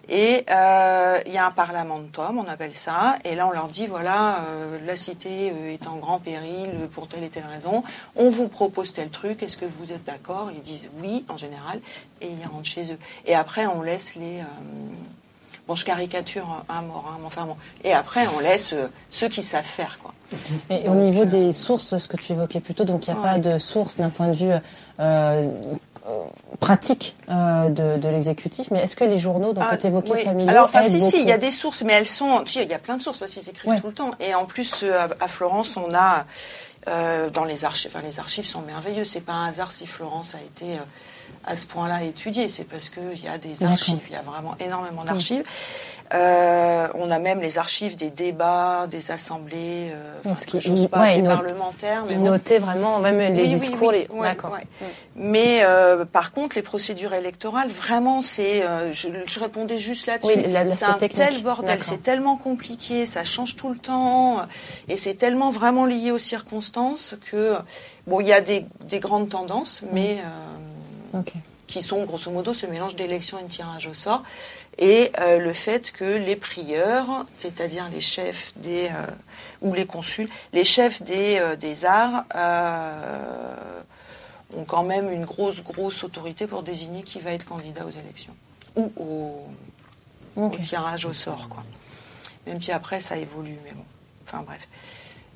Et 0.08 0.44
euh, 0.50 1.18
il 1.24 1.32
y 1.32 1.38
a 1.38 1.46
un 1.46 1.52
parlamentum, 1.52 2.38
on 2.38 2.48
appelle 2.48 2.74
ça. 2.74 3.16
Et 3.24 3.36
là, 3.36 3.46
on 3.46 3.52
leur 3.52 3.68
dit 3.68 3.86
voilà, 3.86 4.38
euh, 4.48 4.78
la 4.84 4.96
cité 4.96 5.52
euh, 5.52 5.72
est 5.72 5.86
en 5.86 5.96
grand 5.98 6.18
péril 6.18 6.68
pour 6.92 7.06
telle 7.06 7.22
et 7.22 7.28
telle 7.28 7.46
raison. 7.46 7.84
On 8.16 8.28
vous 8.28 8.48
propose 8.48 8.92
tel 8.92 9.08
truc. 9.10 9.40
Est-ce 9.44 9.56
que 9.56 9.64
vous 9.78 9.92
êtes 9.92 10.04
d'accord? 10.04 10.50
Ils 10.52 10.62
disent 10.62 10.88
oui 11.00 11.24
en 11.28 11.36
général, 11.36 11.78
et 12.20 12.26
ils 12.26 12.46
rentrent 12.48 12.66
chez 12.66 12.92
eux. 12.92 12.98
Et 13.26 13.36
après, 13.36 13.66
on 13.66 13.82
laisse 13.82 14.16
les 14.16 14.40
euh, 14.40 14.44
Bon, 15.68 15.76
je 15.76 15.84
caricature 15.84 16.64
un 16.68 16.82
mort, 16.82 17.04
hein, 17.08 17.18
mais 17.20 17.26
enfin 17.26 17.44
bon. 17.44 17.56
Et 17.84 17.92
après, 17.92 18.26
on 18.36 18.40
laisse 18.40 18.72
euh, 18.72 18.88
ceux 19.10 19.28
qui 19.28 19.42
savent 19.42 19.62
faire, 19.64 19.96
quoi. 20.02 20.12
Et 20.70 20.88
au 20.88 20.94
niveau 20.94 21.24
des 21.24 21.52
sources, 21.52 21.96
ce 21.98 22.08
que 22.08 22.16
tu 22.16 22.32
évoquais 22.32 22.58
plus 22.58 22.74
tôt, 22.74 22.82
donc 22.82 23.06
il 23.06 23.12
n'y 23.14 23.16
a 23.20 23.22
Ouais. 23.22 23.28
pas 23.34 23.38
de 23.38 23.58
source 23.58 23.96
d'un 23.96 24.08
point 24.08 24.26
de 24.26 24.34
vue 24.34 24.50
pratique 26.60 27.14
euh, 27.28 27.68
de, 27.68 28.00
de 28.00 28.08
l'exécutif, 28.08 28.70
mais 28.70 28.80
est-ce 28.80 28.96
que 28.96 29.04
les 29.04 29.18
journaux, 29.18 29.52
donc 29.52 29.64
Ah, 29.68 29.76
tu 29.76 29.86
évoquais 29.86 30.12
oui. 30.12 30.24
familiaux, 30.24 30.50
Alors, 30.50 30.64
enfin, 30.66 30.82
si, 30.88 31.00
si, 31.00 31.20
il 31.20 31.28
y 31.28 31.32
a 31.32 31.38
des 31.38 31.50
sources, 31.50 31.82
mais 31.82 31.92
elles 31.94 32.06
sont. 32.08 32.44
Si, 32.46 32.60
il 32.60 32.68
y 32.68 32.74
a 32.74 32.78
plein 32.78 32.96
de 32.96 33.02
sources 33.02 33.18
parce 33.18 33.32
qu'ils 33.32 33.48
écrivent 33.48 33.70
Ouais. 33.70 33.80
tout 33.80 33.86
le 33.88 33.92
temps. 33.92 34.12
Et 34.20 34.34
en 34.34 34.44
plus, 34.44 34.82
euh, 34.82 35.08
à, 35.20 35.28
Florence, 35.28 35.76
on 35.76 35.94
a 35.94 36.24
euh, 36.88 37.30
dans 37.30 37.44
les 37.44 37.64
archives. 37.64 37.90
Enfin, 37.94 38.04
les 38.04 38.18
archives 38.18 38.44
sont 38.44 38.62
merveilleuses. 38.62 39.08
C'est 39.08 39.20
pas 39.20 39.32
un 39.32 39.48
hasard 39.48 39.72
si 39.72 39.86
Florence 39.86 40.34
a 40.34 40.38
été 40.38 40.74
euh, 40.74 40.82
à 41.46 41.56
ce 41.56 41.66
point-là 41.66 42.02
étudiée. 42.04 42.48
C'est 42.48 42.64
parce 42.64 42.88
qu'il 42.90 43.22
y 43.22 43.28
a 43.28 43.38
des 43.38 43.64
archives. 43.64 44.00
Il 44.08 44.12
y 44.12 44.16
a 44.16 44.22
vraiment 44.22 44.54
énormément 44.60 45.04
d'archives. 45.04 45.44
Euh, 46.14 46.88
on 46.94 47.10
a 47.10 47.18
même 47.18 47.40
les 47.40 47.56
archives 47.56 47.96
des 47.96 48.10
débats, 48.10 48.86
des 48.90 49.10
assemblées, 49.10 49.90
euh, 49.92 50.34
qu'ils- 50.46 50.60
j'ose 50.60 50.88
pas 50.88 51.00
ouais, 51.00 51.22
notent- 51.22 51.36
parlementaires, 51.36 52.04
mais 52.06 52.16
bon. 52.16 52.24
notaient 52.24 52.58
vraiment 52.58 52.98
même 52.98 53.18
les 53.18 53.28
Oui, 53.44 53.48
oui, 53.48 53.58
discours. 53.58 53.88
oui. 53.88 54.06
les... 54.10 54.14
Ouais, 54.14 54.28
D'accord. 54.28 54.56
Mais 55.16 55.60
euh, 55.64 56.04
par 56.04 56.32
contre, 56.32 56.56
les 56.56 56.62
procédures 56.62 57.14
électorales, 57.14 57.68
vraiment, 57.68 58.20
c'est. 58.20 58.62
euh, 58.62 58.92
je, 58.92 59.08
je 59.24 59.40
répondais 59.40 59.78
juste 59.78 60.06
là-dessus. 60.06 60.32
Oui, 60.36 60.44
c'est 60.74 60.84
un 60.84 60.92
technique. 60.94 61.12
tel 61.26 61.42
bordel, 61.42 61.82
c'est 61.82 62.02
tellement 62.02 62.36
compliqué, 62.36 63.06
ça 63.06 63.24
change 63.24 63.56
tout 63.56 63.70
le 63.70 63.78
temps, 63.78 64.42
et 64.88 64.96
c'est 64.98 65.14
tellement 65.14 65.50
vraiment 65.50 65.86
lié 65.86 66.10
aux 66.10 66.18
circonstances 66.18 67.14
que 67.30 67.56
bon, 68.06 68.20
il 68.20 68.26
y 68.26 68.32
a 68.34 68.40
des, 68.40 68.66
des 68.88 68.98
grandes 68.98 69.30
tendances, 69.30 69.82
mais 69.92 70.18
euh, 71.14 71.18
Ok. 71.20 71.32
qui 71.66 71.80
sont 71.82 72.04
grosso 72.04 72.30
modo 72.30 72.52
ce 72.52 72.66
mélange 72.66 72.96
d'élection 72.96 73.38
et 73.38 73.44
de 73.44 73.48
tirage 73.48 73.86
au 73.86 73.94
sort, 73.94 74.22
et 74.78 75.12
euh, 75.20 75.38
le 75.38 75.52
fait 75.52 75.92
que 75.92 76.04
les 76.04 76.36
prieurs, 76.36 77.26
c'est-à-dire 77.38 77.88
les 77.92 78.00
chefs 78.00 78.52
des 78.56 78.88
euh, 78.88 79.06
ou 79.60 79.74
les 79.74 79.86
consuls, 79.86 80.28
les 80.52 80.64
chefs 80.64 81.02
des, 81.02 81.38
euh, 81.38 81.56
des 81.56 81.84
arts, 81.84 82.24
ont 84.54 84.64
quand 84.64 84.82
même 84.82 85.10
une 85.10 85.24
grosse 85.24 85.62
grosse 85.62 86.04
autorité 86.04 86.46
pour 86.46 86.62
désigner 86.62 87.02
qui 87.02 87.20
va 87.20 87.32
être 87.32 87.44
candidat 87.44 87.86
aux 87.86 87.90
élections 87.90 88.34
ou 88.76 88.92
au, 88.96 89.46
au 90.36 90.48
tirage 90.50 91.06
au 91.06 91.12
sort, 91.12 91.48
quoi. 91.48 91.62
Même 92.46 92.60
si 92.60 92.72
après 92.72 93.00
ça 93.00 93.16
évolue, 93.16 93.56
mais 93.64 93.72
bon. 93.72 93.84
Enfin 94.26 94.42
bref. 94.42 94.66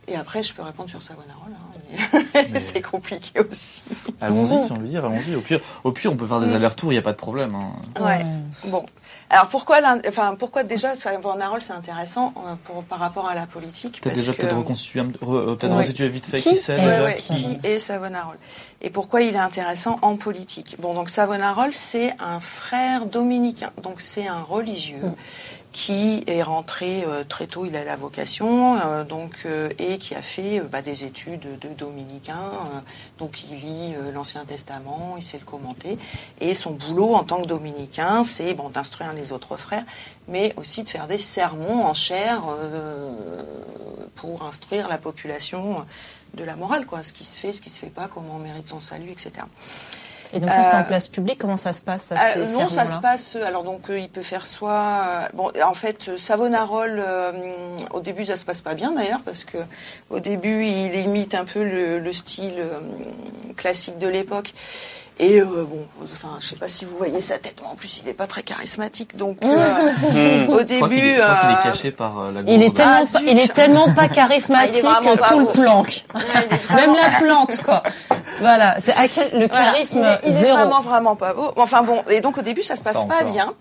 Et 0.08 0.16
après, 0.16 0.42
je 0.42 0.54
peux 0.54 0.62
répondre 0.62 0.88
sur 0.88 1.02
Savonarola, 1.02 1.56
hein, 1.56 2.22
mais, 2.52 2.60
c'est 2.60 2.80
compliqué 2.82 3.40
aussi. 3.40 3.82
Allons-y, 4.20 4.66
j'ai 4.68 4.72
envie 4.74 4.82
de 4.84 4.86
dire, 4.88 5.04
allons-y. 5.04 5.34
Au 5.34 5.40
pire, 5.40 5.60
au 5.84 5.92
pire, 5.92 6.12
on 6.12 6.16
peut 6.16 6.26
faire 6.26 6.40
des 6.40 6.54
allers-retours, 6.54 6.92
il 6.92 6.94
n'y 6.94 6.98
a 7.00 7.02
pas 7.02 7.12
de 7.12 7.16
problème. 7.16 7.54
hein. 7.54 8.02
Ouais. 8.04 8.24
Bon. 8.66 8.84
Alors 9.28 9.48
pourquoi, 9.48 9.78
enfin 10.08 10.36
pourquoi 10.38 10.62
déjà 10.62 10.94
Savonarola 10.94 11.60
c'est 11.60 11.72
intéressant 11.72 12.32
euh, 12.46 12.54
pour 12.62 12.84
par 12.84 13.00
rapport 13.00 13.26
à 13.28 13.34
la 13.34 13.46
politique? 13.46 13.94
Peut-être 14.00 14.14
parce 14.14 14.16
déjà 14.18 14.32
que- 14.32 14.42
peut-être 14.42 14.56
reconstituer, 14.56 15.00
euh, 15.00 15.56
peut-être 15.56 15.72
Ouais. 15.72 15.78
restituer 15.78 16.08
vite 16.08 16.26
fait 16.26 16.38
Qui 16.40 16.50
qui 16.50 16.56
c'est 16.56 16.74
est- 16.74 16.78
Ouais, 16.78 16.86
déjà. 16.90 17.04
ouais, 17.04 17.16
qui- 17.16 17.58
qui 17.58 17.66
est 17.66 17.80
Savonarola? 17.80 18.38
Et 18.82 18.90
pourquoi 18.90 19.22
il 19.22 19.34
est 19.34 19.38
intéressant 19.38 19.98
en 20.02 20.16
politique? 20.16 20.76
Bon, 20.78 20.94
donc 20.94 21.08
Savonarola, 21.10 21.70
c'est 21.72 22.14
un 22.20 22.38
frère 22.38 23.06
dominicain, 23.06 23.72
donc 23.82 24.00
c'est 24.00 24.28
un 24.28 24.42
religieux 24.42 25.02
qui 25.76 26.24
est 26.26 26.42
rentré 26.42 27.04
euh, 27.04 27.22
très 27.22 27.46
tôt, 27.46 27.66
il 27.66 27.76
a 27.76 27.84
la 27.84 27.96
vocation, 27.96 28.78
euh, 28.80 29.04
donc 29.04 29.42
euh, 29.44 29.68
et 29.78 29.98
qui 29.98 30.14
a 30.14 30.22
fait 30.22 30.58
euh, 30.60 30.64
bah, 30.64 30.80
des 30.80 31.04
études 31.04 31.58
de 31.60 31.68
dominicain. 31.68 32.40
euh, 32.40 32.80
donc 33.18 33.44
il 33.44 33.60
lit 33.60 33.94
euh, 33.94 34.10
l'Ancien 34.10 34.46
Testament, 34.46 35.16
il 35.18 35.22
sait 35.22 35.36
le 35.38 35.44
commenter, 35.44 35.98
et 36.40 36.54
son 36.54 36.70
boulot 36.70 37.14
en 37.14 37.24
tant 37.24 37.42
que 37.42 37.46
dominicain, 37.46 38.24
c'est 38.24 38.54
bon 38.54 38.70
d'instruire 38.70 39.12
les 39.12 39.32
autres 39.32 39.58
frères, 39.58 39.84
mais 40.28 40.54
aussi 40.56 40.82
de 40.82 40.88
faire 40.88 41.06
des 41.06 41.18
sermons 41.18 41.84
en 41.84 41.92
chair 41.92 42.42
pour 44.14 44.44
instruire 44.44 44.88
la 44.88 44.96
population 44.96 45.84
de 46.32 46.42
la 46.42 46.56
morale, 46.56 46.86
quoi, 46.86 47.02
ce 47.02 47.12
qui 47.12 47.24
se 47.24 47.38
fait, 47.38 47.52
ce 47.52 47.60
qui 47.60 47.68
se 47.68 47.78
fait 47.78 47.90
pas, 47.90 48.08
comment 48.08 48.36
on 48.36 48.38
mérite 48.38 48.66
son 48.66 48.80
salut, 48.80 49.10
etc. 49.10 49.44
Et 50.36 50.40
donc 50.40 50.50
ça, 50.50 50.70
c'est 50.70 50.76
en 50.76 50.80
Euh, 50.80 50.82
place 50.82 51.08
publique. 51.08 51.38
Comment 51.38 51.56
ça 51.56 51.72
se 51.72 51.80
passe 51.82 52.04
ça, 52.04 52.16
Euh, 52.36 52.46
non, 52.52 52.68
ça 52.68 52.86
se 52.86 52.98
passe. 52.98 53.36
Alors 53.36 53.62
donc 53.64 53.88
euh, 53.90 53.98
il 53.98 54.08
peut 54.08 54.22
faire 54.22 54.46
soit 54.46 54.70
euh, 54.72 55.28
bon 55.34 55.50
en 55.64 55.74
fait 55.74 56.08
euh, 56.08 56.18
Savonarole 56.18 57.02
euh, 57.04 57.32
au 57.92 58.00
début 58.00 58.24
ça 58.26 58.36
se 58.36 58.44
passe 58.44 58.60
pas 58.60 58.74
bien 58.74 58.92
d'ailleurs 58.92 59.20
parce 59.24 59.44
que 59.44 59.58
au 60.10 60.20
début 60.20 60.64
il 60.64 60.94
imite 61.00 61.34
un 61.34 61.44
peu 61.44 61.64
le, 61.64 61.98
le 61.98 62.12
style 62.12 62.54
euh, 62.58 62.78
classique 63.56 63.98
de 63.98 64.08
l'époque. 64.08 64.52
Et 65.18 65.40
euh, 65.40 65.44
bon, 65.64 65.86
enfin, 66.12 66.36
je 66.40 66.46
sais 66.48 66.56
pas 66.56 66.68
si 66.68 66.84
vous 66.84 66.94
voyez 66.98 67.22
sa 67.22 67.38
tête, 67.38 67.56
mais 67.62 67.68
en 67.68 67.74
plus 67.74 68.02
il 68.02 68.08
est 68.08 68.12
pas 68.12 68.26
très 68.26 68.42
charismatique, 68.42 69.16
donc 69.16 69.38
euh, 69.42 69.48
au 69.48 70.12
Je 70.12 70.44
crois 70.46 70.64
qu'il 70.64 70.66
début, 70.66 70.96
est, 70.98 71.14
je 71.16 71.20
crois 71.22 71.36
qu'il 71.40 71.50
est 71.50 71.52
euh, 71.52 71.62
caché 71.72 71.90
par 71.90 72.18
euh, 72.20 72.32
la 72.32 72.40
Il 72.42 72.62
est 72.62 72.76
tellement, 72.76 73.04
Ah, 73.14 73.18
il 73.26 73.38
est 73.38 73.54
tellement 73.54 73.94
pas 73.94 74.08
charismatique 74.08 74.84
Il 75.02 75.08
est 75.08 75.16
que 75.16 75.28
tout 75.28 75.38
le 75.40 75.46
planque. 75.46 76.04
ouais, 76.14 76.20
il 76.50 76.54
est 76.54 76.56
vraiment- 76.66 76.92
Même 76.92 76.96
la 77.02 77.18
plante, 77.18 77.62
quoi. 77.62 77.82
Voilà, 78.40 78.76
c'est 78.78 78.92
à 78.92 79.04
le 79.06 79.46
Voilà, 79.46 79.48
charisme 79.48 80.00
il 80.00 80.28
est, 80.28 80.30
il 80.32 80.36
est 80.36 80.40
zéro. 80.40 80.56
vraiment 80.58 80.80
vraiment 80.82 81.16
pas 81.16 81.32
beau. 81.32 81.50
Enfin 81.56 81.82
bon, 81.82 82.02
et 82.10 82.20
donc 82.20 82.36
au 82.36 82.42
début 82.42 82.62
ça 82.62 82.76
se 82.76 82.82
passe 82.82 82.98
Ça 82.98 83.04
pas 83.06 83.16
encore. 83.16 83.32
bien. 83.32 83.54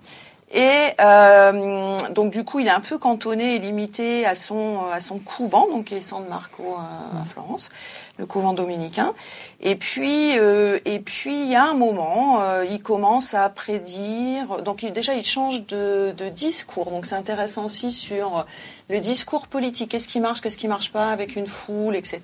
Et 0.54 0.70
euh, 1.02 1.98
donc 2.12 2.32
du 2.32 2.44
coup, 2.46 2.60
il 2.60 2.68
est 2.68 2.72
un 2.72 2.80
peu 2.80 2.98
cantonné 2.98 3.56
et 3.56 3.60
limité 3.60 4.26
à 4.26 4.36
son 4.36 4.82
à 4.94 5.00
son 5.00 5.18
couvent, 5.18 5.68
donc 5.70 5.86
qui 5.86 5.96
est 5.96 6.02
San 6.02 6.24
Marco 6.30 6.64
euh, 6.64 7.22
à 7.22 7.26
Florence, 7.26 7.70
le 8.18 8.26
couvent 8.26 8.54
dominicain. 8.54 9.14
Et 9.62 9.76
puis 9.76 10.38
euh, 10.38 10.80
et 10.86 11.00
puis 11.00 11.42
il 11.44 11.50
y 11.50 11.56
a 11.56 11.66
un 11.66 11.74
moment, 11.74 12.42
euh, 12.42 12.66
il 12.70 12.82
commence 12.82 13.34
à 13.34 13.50
prédire. 13.50 14.62
Donc 14.64 14.84
il, 14.84 14.94
déjà, 14.94 15.14
il 15.14 15.26
change 15.26 15.66
de, 15.68 16.14
de 16.18 16.30
discours. 16.30 16.92
Donc 16.92 17.06
c'est 17.06 17.16
intéressant 17.16 17.66
aussi 17.66 17.92
sur 17.92 18.46
le 18.90 19.00
discours 19.00 19.48
politique. 19.48 19.92
Qu'est-ce 19.92 20.08
qui 20.08 20.20
marche, 20.20 20.42
qu'est-ce 20.42 20.58
qui 20.58 20.68
marche 20.68 20.92
pas 20.92 21.12
avec 21.12 21.36
une 21.36 21.48
foule, 21.48 21.96
etc. 21.96 22.22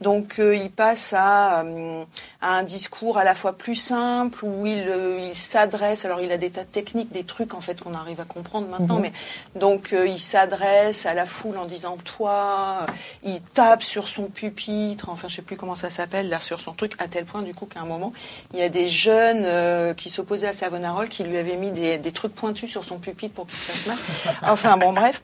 Donc 0.00 0.38
euh, 0.38 0.54
il 0.54 0.70
passe 0.70 1.14
à, 1.16 1.62
euh, 1.62 2.04
à, 2.40 2.54
un 2.56 2.62
discours 2.64 3.18
à 3.18 3.24
la 3.24 3.34
fois 3.34 3.52
plus 3.52 3.76
simple 3.76 4.44
où 4.44 4.66
il, 4.66 4.84
euh, 4.88 5.18
il 5.20 5.36
s'adresse. 5.36 6.04
Alors 6.04 6.20
il 6.20 6.32
a 6.32 6.38
des 6.38 6.50
tas 6.50 6.64
de 6.64 6.68
techniques, 6.68 7.12
des 7.12 7.24
trucs 7.24 7.54
en 7.54 7.60
fait 7.60 7.80
qu'on 7.80 7.94
arrive 7.94 8.20
à 8.20 8.24
comprendre 8.24 8.68
maintenant. 8.68 8.96
Mhm. 8.96 9.02
Mais 9.02 9.12
donc 9.54 9.94
il 9.94 10.18
s'adresse 10.18 11.06
à 11.06 11.14
la 11.14 11.26
foule 11.26 11.58
en 11.58 11.66
disant 11.66 11.96
toi. 12.04 12.86
il 13.22 13.40
tape 13.40 13.82
sur 13.82 14.08
son 14.08 14.24
pupitre. 14.24 15.05
Enfin 15.12 15.28
je 15.28 15.36
sais 15.36 15.42
plus 15.42 15.56
comment 15.56 15.76
ça 15.76 15.90
s'appelle 15.90 16.28
là 16.28 16.40
sur 16.40 16.60
son 16.60 16.72
truc 16.72 16.92
à 16.98 17.08
tel 17.08 17.24
point 17.24 17.42
du 17.42 17.54
coup 17.54 17.66
qu'à 17.66 17.80
un 17.80 17.86
moment 17.86 18.12
il 18.52 18.58
y 18.58 18.62
a 18.62 18.68
des 18.68 18.88
jeunes 18.88 19.94
qui 19.94 20.10
s'opposaient 20.10 20.48
à 20.48 20.52
Savonarole 20.52 21.08
qui 21.08 21.24
lui 21.24 21.36
avaient 21.36 21.56
mis 21.56 21.70
des, 21.70 21.98
des 21.98 22.12
trucs 22.12 22.34
pointus 22.34 22.70
sur 22.70 22.84
son 22.84 22.98
pupitre 22.98 23.34
pour 23.34 23.46
qu'il 23.46 23.56
se 23.58 23.72
fasse 23.72 23.86
mal. 23.86 23.98
Enfin 24.42 24.76
bon 24.76 24.92
bref. 24.92 25.22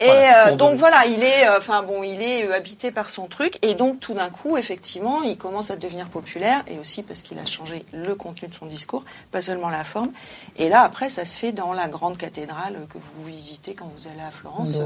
Et 0.00 0.06
Voilà, 0.06 0.48
euh, 0.48 0.56
donc 0.56 0.78
voilà, 0.78 1.06
il 1.06 1.22
est, 1.22 1.46
euh, 1.46 1.58
enfin 1.58 1.82
bon, 1.82 2.02
il 2.02 2.22
est 2.22 2.46
euh, 2.46 2.54
habité 2.54 2.90
par 2.90 3.08
son 3.08 3.26
truc, 3.26 3.58
et 3.62 3.74
donc 3.74 4.00
tout 4.00 4.14
d'un 4.14 4.30
coup, 4.30 4.56
effectivement, 4.56 5.22
il 5.22 5.36
commence 5.36 5.70
à 5.70 5.76
devenir 5.76 6.08
populaire, 6.08 6.64
et 6.66 6.78
aussi 6.78 7.02
parce 7.02 7.22
qu'il 7.22 7.38
a 7.38 7.44
changé 7.44 7.84
le 7.92 8.14
contenu 8.14 8.48
de 8.48 8.54
son 8.54 8.66
discours, 8.66 9.04
pas 9.30 9.42
seulement 9.42 9.68
la 9.68 9.84
forme. 9.84 10.10
Et 10.56 10.68
là, 10.68 10.82
après, 10.82 11.08
ça 11.08 11.24
se 11.24 11.38
fait 11.38 11.52
dans 11.52 11.72
la 11.72 11.88
grande 11.88 12.16
cathédrale 12.16 12.76
que 12.88 12.98
vous 12.98 13.24
visitez 13.26 13.74
quand 13.74 13.90
vous 13.96 14.08
allez 14.08 14.26
à 14.26 14.30
Florence. 14.30 14.80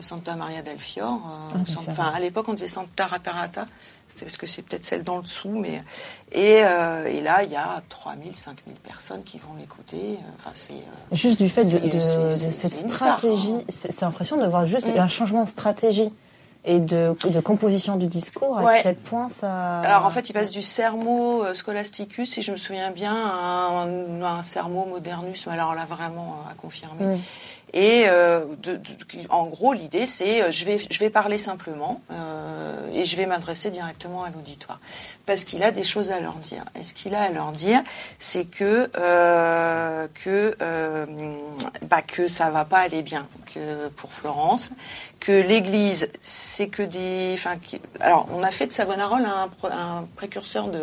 Santa 0.00 0.34
Maria 0.34 0.62
del 0.62 0.78
Fior. 0.78 1.14
euh, 1.54 1.58
Ah. 1.58 1.80
Enfin, 1.88 2.12
à 2.14 2.20
l'époque, 2.20 2.48
on 2.48 2.54
disait 2.54 2.68
Santa 2.68 3.06
Reparata. 3.06 3.66
C'est 4.10 4.24
parce 4.24 4.38
que 4.38 4.46
c'est 4.46 4.62
peut-être 4.62 4.86
celle 4.86 5.04
dans 5.04 5.16
le 5.18 5.22
dessous, 5.22 5.50
mais 5.50 5.82
et, 6.32 6.60
euh, 6.64 7.04
et 7.06 7.20
là, 7.20 7.42
il 7.42 7.50
y 7.52 7.56
a 7.56 7.82
3000, 7.90 8.34
5000 8.34 8.74
personnes 8.76 9.22
qui 9.22 9.36
vont 9.38 9.54
l'écouter. 9.60 10.14
euh, 10.14 10.30
Enfin, 10.38 10.50
c'est 10.54 10.72
euh, 10.72 11.14
Juste 11.14 11.38
du 11.42 11.48
fait 11.50 11.62
de, 11.78 12.00
cette 12.50 12.72
stratégie, 12.90 13.52
hein. 13.58 13.62
c'est 13.68 14.02
impressionnant 14.04 14.44
de 14.44 14.48
voir 14.48 14.66
juste 14.66 14.86
Mm. 14.86 14.98
un 14.98 15.08
changement 15.08 15.44
de 15.44 15.48
stratégie 15.48 16.10
et 16.64 16.80
de, 16.80 17.14
de 17.28 17.40
composition 17.40 17.96
du 17.96 18.06
discours, 18.06 18.58
à 18.58 18.62
Ouais. 18.62 18.80
quel 18.82 18.96
point 18.96 19.28
ça... 19.28 19.80
Alors 19.80 20.06
en 20.06 20.10
fait, 20.10 20.28
il 20.30 20.32
passe 20.32 20.50
du 20.52 20.62
sermo 20.62 21.44
scholasticus, 21.54 22.30
si 22.30 22.40
je 22.42 22.50
me 22.50 22.56
souviens 22.56 22.90
bien, 22.90 23.14
à 23.14 23.68
un, 23.82 24.22
un 24.22 24.42
sermo 24.42 24.86
modernus, 24.86 25.46
mais 25.46 25.52
alors 25.52 25.74
là 25.74 25.84
vraiment 25.84 26.38
à 26.50 26.54
confirmer. 26.54 27.16
Mm. 27.16 27.18
Et 27.74 28.04
euh, 28.08 28.40
de- 28.62 28.76
de- 28.76 28.82
en 29.28 29.46
gros, 29.46 29.72
l'idée 29.74 30.06
c'est 30.06 30.42
euh, 30.42 30.50
je 30.50 30.64
vais 30.64 30.78
je 30.90 30.98
vais 30.98 31.10
parler 31.10 31.36
simplement 31.36 32.00
euh, 32.12 32.90
et 32.94 33.04
je 33.04 33.14
vais 33.16 33.26
m'adresser 33.26 33.70
directement 33.70 34.24
à 34.24 34.30
l'auditoire 34.30 34.80
parce 35.26 35.44
qu'il 35.44 35.62
a 35.62 35.70
des 35.70 35.84
choses 35.84 36.10
à 36.10 36.20
leur 36.20 36.34
dire. 36.36 36.62
Et 36.80 36.84
ce 36.84 36.94
qu'il 36.94 37.14
a 37.14 37.22
à 37.22 37.28
leur 37.28 37.52
dire, 37.52 37.82
c'est 38.18 38.44
que 38.46 38.90
euh, 38.98 40.06
que 40.14 40.56
euh, 40.62 41.06
bah, 41.82 42.00
que 42.00 42.26
ça 42.26 42.50
va 42.50 42.64
pas 42.64 42.78
aller 42.78 43.02
bien 43.02 43.26
que 43.54 43.88
pour 43.88 44.12
Florence, 44.14 44.70
que 45.20 45.32
l'Église 45.32 46.08
c'est 46.22 46.68
que 46.68 46.82
des 46.82 47.32
enfin 47.34 47.54
alors 48.00 48.26
on 48.32 48.42
a 48.42 48.50
fait 48.50 48.66
de 48.66 48.72
Savonarole 48.72 49.26
un, 49.26 49.50
un 49.70 50.08
précurseur 50.16 50.68
de 50.68 50.80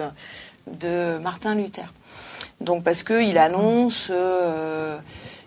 de 0.68 1.18
Martin 1.18 1.56
Luther. 1.56 1.92
Donc 2.62 2.84
parce 2.84 3.04
que 3.04 3.22
il 3.22 3.38
annonce, 3.38 4.08
euh, 4.12 4.98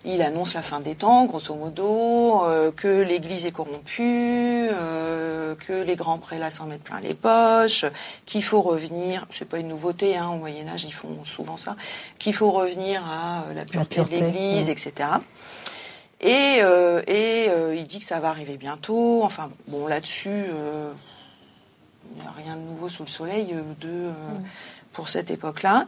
il 0.05 0.21
annonce 0.21 0.53
la 0.53 0.61
fin 0.61 0.79
des 0.79 0.95
temps, 0.95 1.25
grosso 1.25 1.53
modo, 1.55 2.45
euh, 2.45 2.71
que 2.71 2.87
l'Église 2.87 3.45
est 3.45 3.51
corrompue, 3.51 4.69
euh, 4.71 5.55
que 5.55 5.73
les 5.73 5.95
grands 5.95 6.17
prélats 6.17 6.51
s'en 6.51 6.65
mettent 6.65 6.83
plein 6.83 6.99
les 7.01 7.13
poches, 7.13 7.85
qu'il 8.25 8.43
faut 8.43 8.61
revenir, 8.61 9.25
c'est 9.31 9.47
pas 9.47 9.59
une 9.59 9.67
nouveauté, 9.67 10.17
hein, 10.17 10.29
au 10.29 10.37
Moyen 10.37 10.67
Âge 10.67 10.85
ils 10.85 10.93
font 10.93 11.23
souvent 11.25 11.57
ça, 11.57 11.75
qu'il 12.17 12.33
faut 12.33 12.51
revenir 12.51 13.03
à 13.05 13.43
euh, 13.49 13.53
la 13.53 13.65
pureté, 13.65 13.95
pureté, 13.95 14.19
de 14.21 14.25
l'Église, 14.25 14.67
mm. 14.67 14.71
etc. 14.71 14.93
Et, 16.21 16.57
euh, 16.61 17.01
et 17.07 17.47
euh, 17.49 17.75
il 17.75 17.85
dit 17.85 17.99
que 17.99 18.05
ça 18.05 18.19
va 18.19 18.29
arriver 18.29 18.57
bientôt. 18.57 19.21
Enfin 19.23 19.49
bon 19.67 19.87
là-dessus. 19.87 20.29
euh, 20.29 20.91
il 22.15 22.21
n'y 22.21 22.27
a 22.27 22.31
rien 22.31 22.55
de 22.55 22.61
nouveau 22.61 22.89
sous 22.89 23.03
le 23.03 23.09
soleil 23.09 23.55
de, 23.79 23.87
euh, 23.87 24.11
pour 24.93 25.09
cette 25.09 25.31
époque-là. 25.31 25.85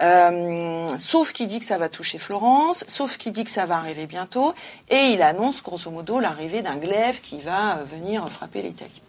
Euh, 0.00 0.88
sauf 0.98 1.32
qu'il 1.32 1.48
dit 1.48 1.58
que 1.58 1.64
ça 1.64 1.78
va 1.78 1.88
toucher 1.88 2.18
Florence, 2.18 2.84
sauf 2.86 3.16
qu'il 3.16 3.32
dit 3.32 3.44
que 3.44 3.50
ça 3.50 3.66
va 3.66 3.76
arriver 3.76 4.06
bientôt, 4.06 4.54
et 4.90 5.12
il 5.12 5.22
annonce 5.22 5.62
grosso 5.62 5.90
modo 5.90 6.20
l'arrivée 6.20 6.62
d'un 6.62 6.76
glaive 6.76 7.20
qui 7.20 7.40
va 7.40 7.78
euh, 7.78 7.84
venir 7.84 8.28
frapper 8.28 8.62
l'Italie. 8.62 9.02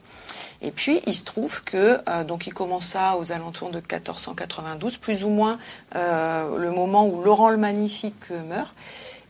Et 0.61 0.71
puis 0.71 0.99
il 1.05 1.13
se 1.13 1.23
trouve 1.23 1.63
que 1.63 1.99
euh, 2.09 2.23
donc 2.23 2.47
il 2.47 2.53
commence 2.53 2.87
ça 2.87 3.17
aux 3.17 3.31
alentours 3.31 3.69
de 3.69 3.77
1492, 3.77 4.97
plus 4.97 5.23
ou 5.23 5.29
moins 5.29 5.59
le 5.93 6.69
moment 6.69 7.07
où 7.07 7.21
Laurent 7.23 7.49
le 7.49 7.57
Magnifique 7.57 8.29
meurt. 8.49 8.73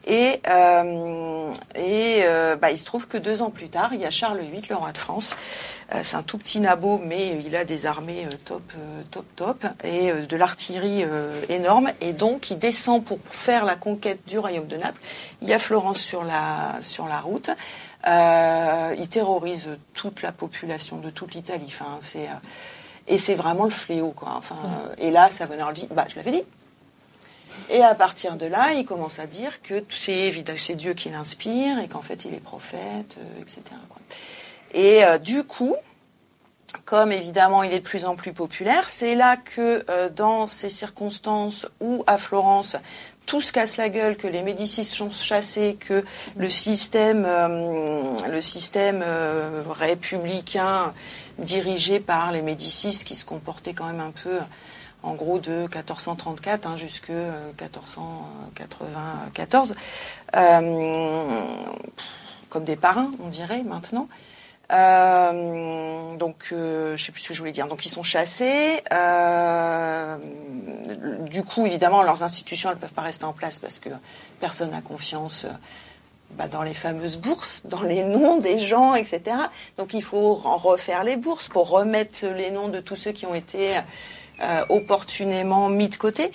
Et, 0.07 0.41
euh, 0.47 1.53
et 1.75 2.21
euh, 2.23 2.55
bah, 2.55 2.71
il 2.71 2.77
se 2.77 2.85
trouve 2.85 3.07
que 3.07 3.17
deux 3.17 3.41
ans 3.41 3.49
plus 3.49 3.69
tard, 3.69 3.93
il 3.93 3.99
y 3.99 4.05
a 4.05 4.09
Charles 4.09 4.39
VIII, 4.39 4.63
le 4.69 4.75
roi 4.75 4.91
de 4.91 4.97
France. 4.97 5.35
Euh, 5.93 6.01
c'est 6.03 6.15
un 6.15 6.23
tout 6.23 6.37
petit 6.37 6.59
nabot, 6.59 6.99
mais 7.03 7.41
il 7.45 7.55
a 7.55 7.65
des 7.65 7.85
armées 7.85 8.25
euh, 8.25 8.35
top, 8.45 8.61
euh, 8.77 9.01
top, 9.11 9.25
top, 9.35 9.65
et 9.83 10.11
euh, 10.11 10.25
de 10.25 10.37
l'artillerie 10.37 11.03
euh, 11.03 11.41
énorme. 11.49 11.91
Et 12.01 12.13
donc, 12.13 12.49
il 12.49 12.57
descend 12.57 13.03
pour 13.03 13.19
faire 13.29 13.65
la 13.65 13.75
conquête 13.75 14.19
du 14.27 14.39
royaume 14.39 14.67
de 14.67 14.77
Naples. 14.77 15.01
Il 15.41 15.49
y 15.49 15.53
a 15.53 15.59
Florence 15.59 15.99
sur 15.99 16.23
la, 16.23 16.77
sur 16.81 17.07
la 17.07 17.19
route. 17.19 17.49
Euh, 18.07 18.95
il 18.97 19.07
terrorise 19.09 19.67
toute 19.93 20.21
la 20.21 20.31
population 20.31 20.97
de 20.97 21.09
toute 21.09 21.35
l'Italie. 21.35 21.65
Enfin, 21.67 21.97
c'est, 21.99 22.27
euh, 22.27 22.39
et 23.07 23.17
c'est 23.17 23.35
vraiment 23.35 23.65
le 23.65 23.71
fléau, 23.71 24.11
quoi. 24.11 24.33
Enfin, 24.37 24.55
euh, 24.63 24.95
et 24.97 25.11
là, 25.11 25.29
Savonarole 25.31 25.73
dit, 25.73 25.87
bah, 25.91 26.05
je 26.07 26.15
l'avais 26.15 26.31
dit. 26.31 26.43
Et 27.69 27.83
à 27.83 27.95
partir 27.95 28.35
de 28.35 28.45
là, 28.45 28.73
il 28.73 28.85
commence 28.85 29.19
à 29.19 29.27
dire 29.27 29.61
que 29.61 29.83
c'est 29.89 30.13
évidemment 30.13 30.57
c'est 30.59 30.75
Dieu 30.75 30.93
qui 30.93 31.09
l'inspire 31.09 31.79
et 31.79 31.87
qu'en 31.87 32.01
fait 32.01 32.25
il 32.25 32.33
est 32.33 32.39
prophète, 32.39 33.17
euh, 33.17 33.41
etc. 33.41 33.61
quoi. 33.89 34.01
Et 34.73 35.03
euh, 35.03 35.17
du 35.17 35.43
coup, 35.43 35.75
comme 36.85 37.11
évidemment 37.11 37.63
il 37.63 37.73
est 37.73 37.79
de 37.79 37.83
plus 37.83 38.05
en 38.05 38.15
plus 38.15 38.33
populaire, 38.33 38.89
c'est 38.89 39.15
là 39.15 39.37
que 39.37 39.83
euh, 39.89 40.09
dans 40.09 40.47
ces 40.47 40.69
circonstances 40.69 41.67
où 41.79 42.03
à 42.07 42.17
Florence 42.17 42.75
tout 43.29 43.41
se 43.41 43.53
casse 43.53 43.77
la 43.77 43.89
gueule, 43.89 44.17
que 44.17 44.25
les 44.25 44.41
Médicis 44.41 44.83
sont 44.83 45.11
chassés, 45.11 45.77
que 45.79 46.03
le 46.35 46.49
système, 46.49 47.25
euh, 47.27 48.15
le 48.27 48.41
système 48.41 49.03
euh, 49.05 49.61
républicain 49.69 50.95
dirigé 51.37 51.99
par 51.99 52.31
les 52.31 52.41
Médicis, 52.41 53.03
qui 53.05 53.15
se 53.15 53.25
comportait 53.25 53.73
quand 53.73 53.85
même 53.85 53.99
un 53.99 54.09
peu 54.09 54.39
en 55.03 55.13
gros 55.13 55.39
de 55.39 55.61
1434 55.61 56.67
hein, 56.67 56.75
jusque 56.75 57.09
euh, 57.09 57.51
1494, 57.59 59.75
euh, 60.35 61.25
comme 62.49 62.65
des 62.65 62.75
parrains, 62.75 63.11
on 63.23 63.27
dirait 63.27 63.63
maintenant. 63.63 64.07
Euh, 64.71 66.15
donc, 66.17 66.49
euh, 66.51 66.95
je 66.95 67.05
sais 67.05 67.11
plus 67.11 67.21
ce 67.21 67.29
que 67.29 67.33
je 67.33 67.39
voulais 67.39 67.51
dire. 67.51 67.67
Donc, 67.67 67.85
ils 67.85 67.89
sont 67.89 68.03
chassés. 68.03 68.83
Euh, 68.91 70.17
du 71.21 71.43
coup, 71.43 71.65
évidemment, 71.65 72.03
leurs 72.03 72.23
institutions, 72.23 72.69
elles 72.69 72.77
peuvent 72.77 72.93
pas 72.93 73.01
rester 73.01 73.25
en 73.25 73.33
place 73.33 73.59
parce 73.59 73.79
que 73.79 73.89
personne 74.39 74.71
n'a 74.71 74.81
confiance 74.81 75.45
euh, 75.45 75.49
bah, 76.31 76.47
dans 76.47 76.61
les 76.61 76.75
fameuses 76.75 77.17
bourses, 77.17 77.63
dans 77.65 77.81
les 77.81 78.03
noms 78.03 78.37
des 78.37 78.59
gens, 78.59 78.93
etc. 78.93 79.21
Donc, 79.77 79.93
il 79.93 80.03
faut 80.03 80.35
refaire 80.35 81.03
les 81.03 81.15
bourses 81.15 81.47
pour 81.47 81.69
remettre 81.69 82.27
les 82.27 82.51
noms 82.51 82.69
de 82.69 82.79
tous 82.79 82.95
ceux 82.95 83.11
qui 83.11 83.25
ont 83.25 83.33
été 83.33 83.77
euh, 83.77 83.81
opportunément 84.69 85.69
mis 85.69 85.89
de 85.89 85.95
côté. 85.95 86.31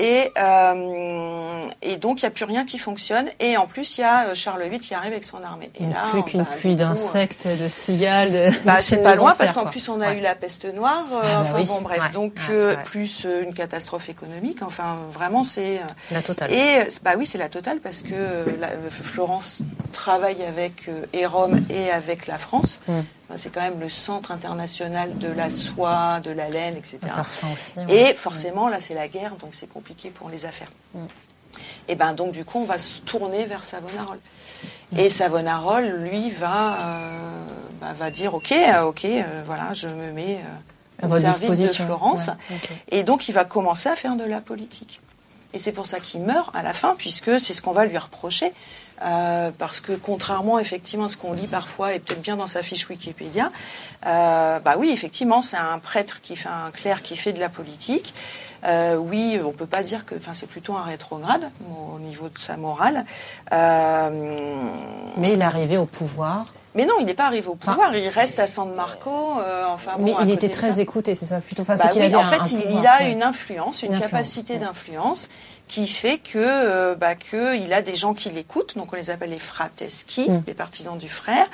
Et, 0.00 0.30
euh, 0.38 1.62
et 1.82 1.96
donc, 1.96 2.22
il 2.22 2.24
n'y 2.24 2.28
a 2.28 2.30
plus 2.30 2.44
rien 2.44 2.64
qui 2.64 2.78
fonctionne. 2.78 3.26
Et 3.40 3.56
en 3.56 3.66
plus, 3.66 3.98
il 3.98 4.02
y 4.02 4.04
a 4.04 4.26
euh, 4.28 4.34
Charles 4.36 4.62
VIII 4.62 4.78
qui 4.78 4.94
arrive 4.94 5.10
avec 5.10 5.24
son 5.24 5.42
armée. 5.42 5.72
Et 5.80 5.86
là, 5.86 6.04
plus 6.12 6.22
qu'une 6.22 6.42
bah, 6.44 6.48
pluie 6.56 6.76
d'insectes, 6.76 7.48
de 7.48 7.66
cigales. 7.66 8.30
De... 8.30 8.50
bah, 8.64 8.76
c'est 8.82 9.02
pas 9.02 9.16
loin 9.16 9.34
parce 9.36 9.52
qu'en 9.54 9.64
plus 9.66 9.88
on 9.88 10.00
a 10.00 10.10
Ouais. 10.10 10.18
eu 10.18 10.20
la 10.20 10.36
peste 10.36 10.72
noire. 10.72 11.04
euh, 11.12 11.18
Ah, 11.20 11.26
bah 11.28 11.40
enfin 11.42 11.54
oui. 11.56 11.64
bon, 11.66 11.80
bref, 11.80 12.00
Ouais. 12.00 12.10
donc 12.12 12.34
euh, 12.50 12.76
plus 12.84 13.24
euh, 13.24 13.42
une 13.42 13.52
catastrophe 13.54 14.08
économique. 14.08 14.62
Enfin, 14.62 14.98
vraiment, 15.12 15.42
c'est. 15.42 15.78
euh, 15.78 16.12
La 16.12 16.22
totale. 16.22 16.52
et 16.52 16.78
euh, 16.78 16.84
bah 17.02 17.14
oui, 17.18 17.26
c'est 17.26 17.38
la 17.38 17.48
totale 17.48 17.80
parce 17.80 18.02
que 18.02 18.10
euh, 18.14 18.44
la- 18.60 18.68
euh, 18.68 18.90
Florence 18.90 19.62
travaille 19.92 20.44
avec 20.44 20.86
euh, 20.88 21.06
et 21.12 21.26
Rome 21.26 21.60
et 21.70 21.90
avec 21.90 22.28
la 22.28 22.38
France. 22.38 22.78
Mm. 22.86 23.00
C'est 23.36 23.50
quand 23.50 23.60
même 23.60 23.78
le 23.78 23.90
centre 23.90 24.30
international 24.30 25.18
de 25.18 25.28
la 25.28 25.50
soie, 25.50 26.20
de 26.20 26.30
la 26.30 26.48
laine, 26.48 26.76
etc. 26.76 26.98
Aussi. 27.52 27.78
ouais. 27.78 28.10
Et 28.10 28.14
forcément, 28.14 28.68
là, 28.68 28.78
c'est 28.80 28.94
la 28.94 29.06
guerre, 29.06 29.36
donc 29.36 29.50
c'est 29.52 29.68
compliqué 29.68 30.10
pour 30.10 30.30
les 30.30 30.46
affaires. 30.46 30.70
Mm. 30.94 31.06
Et 31.88 31.94
ben 31.94 32.14
donc, 32.14 32.32
du 32.32 32.44
coup, 32.44 32.60
on 32.60 32.64
va 32.64 32.78
se 32.78 33.00
tourner 33.00 33.44
vers 33.44 33.64
Savonarole. 33.64 34.20
Et 34.96 35.10
Savonarole, 35.10 35.86
lui, 35.86 36.30
va, 36.30 36.78
euh, 36.80 37.44
bah, 37.80 37.92
va 37.98 38.10
dire, 38.10 38.34
ok, 38.34 38.52
euh, 38.52 38.82
ok, 38.82 39.04
euh, 39.04 39.42
voilà, 39.46 39.72
je 39.74 39.88
me 39.88 40.12
mets 40.12 40.40
euh, 41.02 41.08
au 41.08 41.18
service 41.18 41.58
de. 41.58 41.66
Florence. 41.84 42.28
Ouais. 42.28 42.56
Et 42.90 43.02
donc, 43.02 43.28
il 43.28 43.32
va 43.32 43.44
commencer 43.44 43.88
à 43.88 43.96
faire 43.96 44.16
de 44.16 44.24
la 44.24 44.40
politique. 44.40 45.00
et 45.52 45.58
c'est 45.58 45.72
pour 45.72 45.86
ça 45.86 46.00
qu'il 46.00 46.20
meurt 46.22 46.54
à 46.54 46.62
la 46.62 46.74
fin, 46.74 46.94
puisque 46.96 47.38
c'est 47.40 47.52
ce 47.52 47.62
qu'on 47.62 47.72
va 47.72 47.84
lui 47.86 47.98
reprocher. 47.98 48.52
Euh, 49.04 49.50
parce 49.56 49.78
que 49.78 49.92
contrairement 49.92 50.58
effectivement 50.58 51.04
à 51.04 51.08
ce 51.08 51.16
qu'on 51.16 51.32
lit 51.32 51.46
parfois 51.46 51.94
et 51.94 52.00
peut-être 52.00 52.20
bien 52.20 52.36
dans 52.36 52.48
sa 52.48 52.64
fiche 52.64 52.88
Wikipédia, 52.88 53.52
euh, 54.06 54.58
bah 54.58 54.74
oui 54.76 54.90
effectivement 54.90 55.40
c'est 55.40 55.56
un 55.56 55.78
prêtre 55.78 56.20
qui 56.20 56.34
fait 56.34 56.48
un 56.48 56.72
clerc 56.72 57.02
qui 57.02 57.16
fait 57.16 57.32
de 57.32 57.38
la 57.38 57.48
politique. 57.48 58.12
Euh, 58.64 58.96
oui, 58.96 59.38
on 59.44 59.52
peut 59.52 59.66
pas 59.66 59.82
dire 59.82 60.04
que, 60.04 60.14
enfin, 60.16 60.32
c'est 60.34 60.48
plutôt 60.48 60.74
un 60.74 60.82
rétrograde 60.82 61.50
au 61.94 61.98
niveau 62.00 62.28
de 62.28 62.38
sa 62.38 62.56
morale. 62.56 63.04
Euh, 63.52 64.10
mais 65.16 65.32
il 65.32 65.40
est 65.40 65.44
arrivé 65.44 65.78
au 65.78 65.86
pouvoir. 65.86 66.46
Mais 66.74 66.84
non, 66.84 66.94
il 67.00 67.06
n'est 67.06 67.14
pas 67.14 67.26
arrivé 67.26 67.46
au 67.48 67.54
pouvoir. 67.54 67.94
il 67.96 68.08
reste 68.08 68.38
à 68.38 68.46
San 68.46 68.72
Marco. 68.74 69.40
Euh, 69.40 69.64
enfin, 69.68 69.92
bon, 69.98 70.04
mais 70.04 70.14
il 70.22 70.30
était 70.30 70.48
très 70.48 70.80
écouté, 70.80 71.14
c'est 71.14 71.26
ça 71.26 71.40
plutôt. 71.40 71.62
Enfin, 71.62 71.76
bah 71.76 71.90
oui, 71.94 72.14
en 72.14 72.24
fait, 72.24 72.52
il, 72.52 72.86
a 72.86 73.08
une 73.08 73.22
influence, 73.22 73.82
une, 73.82 73.98
capacité 73.98 74.58
d'influence 74.58 75.28
qui 75.68 75.86
fait 75.86 76.18
que 76.18 76.38
euh, 76.38 76.94
bah, 76.94 77.14
que 77.14 77.56
il 77.56 77.72
a 77.72 77.82
des 77.82 77.94
gens 77.94 78.14
qui 78.14 78.30
l'écoutent, 78.30 78.76
donc 78.76 78.92
on 78.92 78.96
les 78.96 79.10
appelle 79.10 79.30
les 79.30 79.38
frateschi, 79.38 80.30
mm. 80.30 80.44
les 80.46 80.54
partisans 80.54 80.98
du 80.98 81.08
frère, 81.08 81.46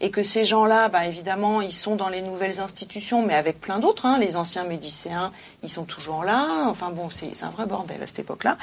et 0.00 0.10
que 0.10 0.22
ces 0.22 0.44
gens-là, 0.44 0.88
bah, 0.88 1.06
évidemment, 1.06 1.62
ils 1.62 1.72
sont 1.72 1.96
dans 1.96 2.10
les 2.10 2.20
nouvelles 2.20 2.60
institutions, 2.60 3.24
mais 3.24 3.34
avec 3.34 3.60
plein 3.60 3.78
d'autres. 3.78 4.06
Hein, 4.06 4.18
les 4.18 4.36
anciens 4.36 4.64
médicéens, 4.64 5.32
ils 5.62 5.70
sont 5.70 5.84
toujours 5.84 6.22
là. 6.22 6.66
Enfin 6.68 6.90
bon, 6.90 7.08
c'est 7.08 7.42
un 7.42 7.50
vrai 7.50 7.66
bordel 7.66 8.02
à 8.02 8.06
cette 8.06 8.20
époque-là. 8.20 8.58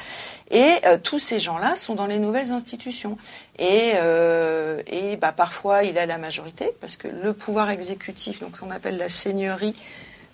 Et 0.52 0.76
euh, 0.86 0.98
tous 1.02 1.20
ces 1.20 1.40
gens-là 1.40 1.76
sont 1.76 1.96
dans 1.96 2.06
les 2.06 2.20
nouvelles 2.20 2.52
institutions. 2.52 3.18
Et, 3.58 3.94
euh, 3.96 4.82
et 4.88 5.18
bah, 5.18 5.34
parfois, 5.36 5.84
il 5.84 5.98
a 5.98 6.06
la 6.06 6.20
majorité 6.20 6.72
parce 6.80 6.98
que 6.98 7.08
le 7.08 7.34
pouvoir 7.34 7.72
exécutif, 7.72 8.40
donc 8.40 8.60
qu'on 8.60 8.72
appelle 8.72 8.98
la 8.98 9.10
seigneurie, 9.10 9.76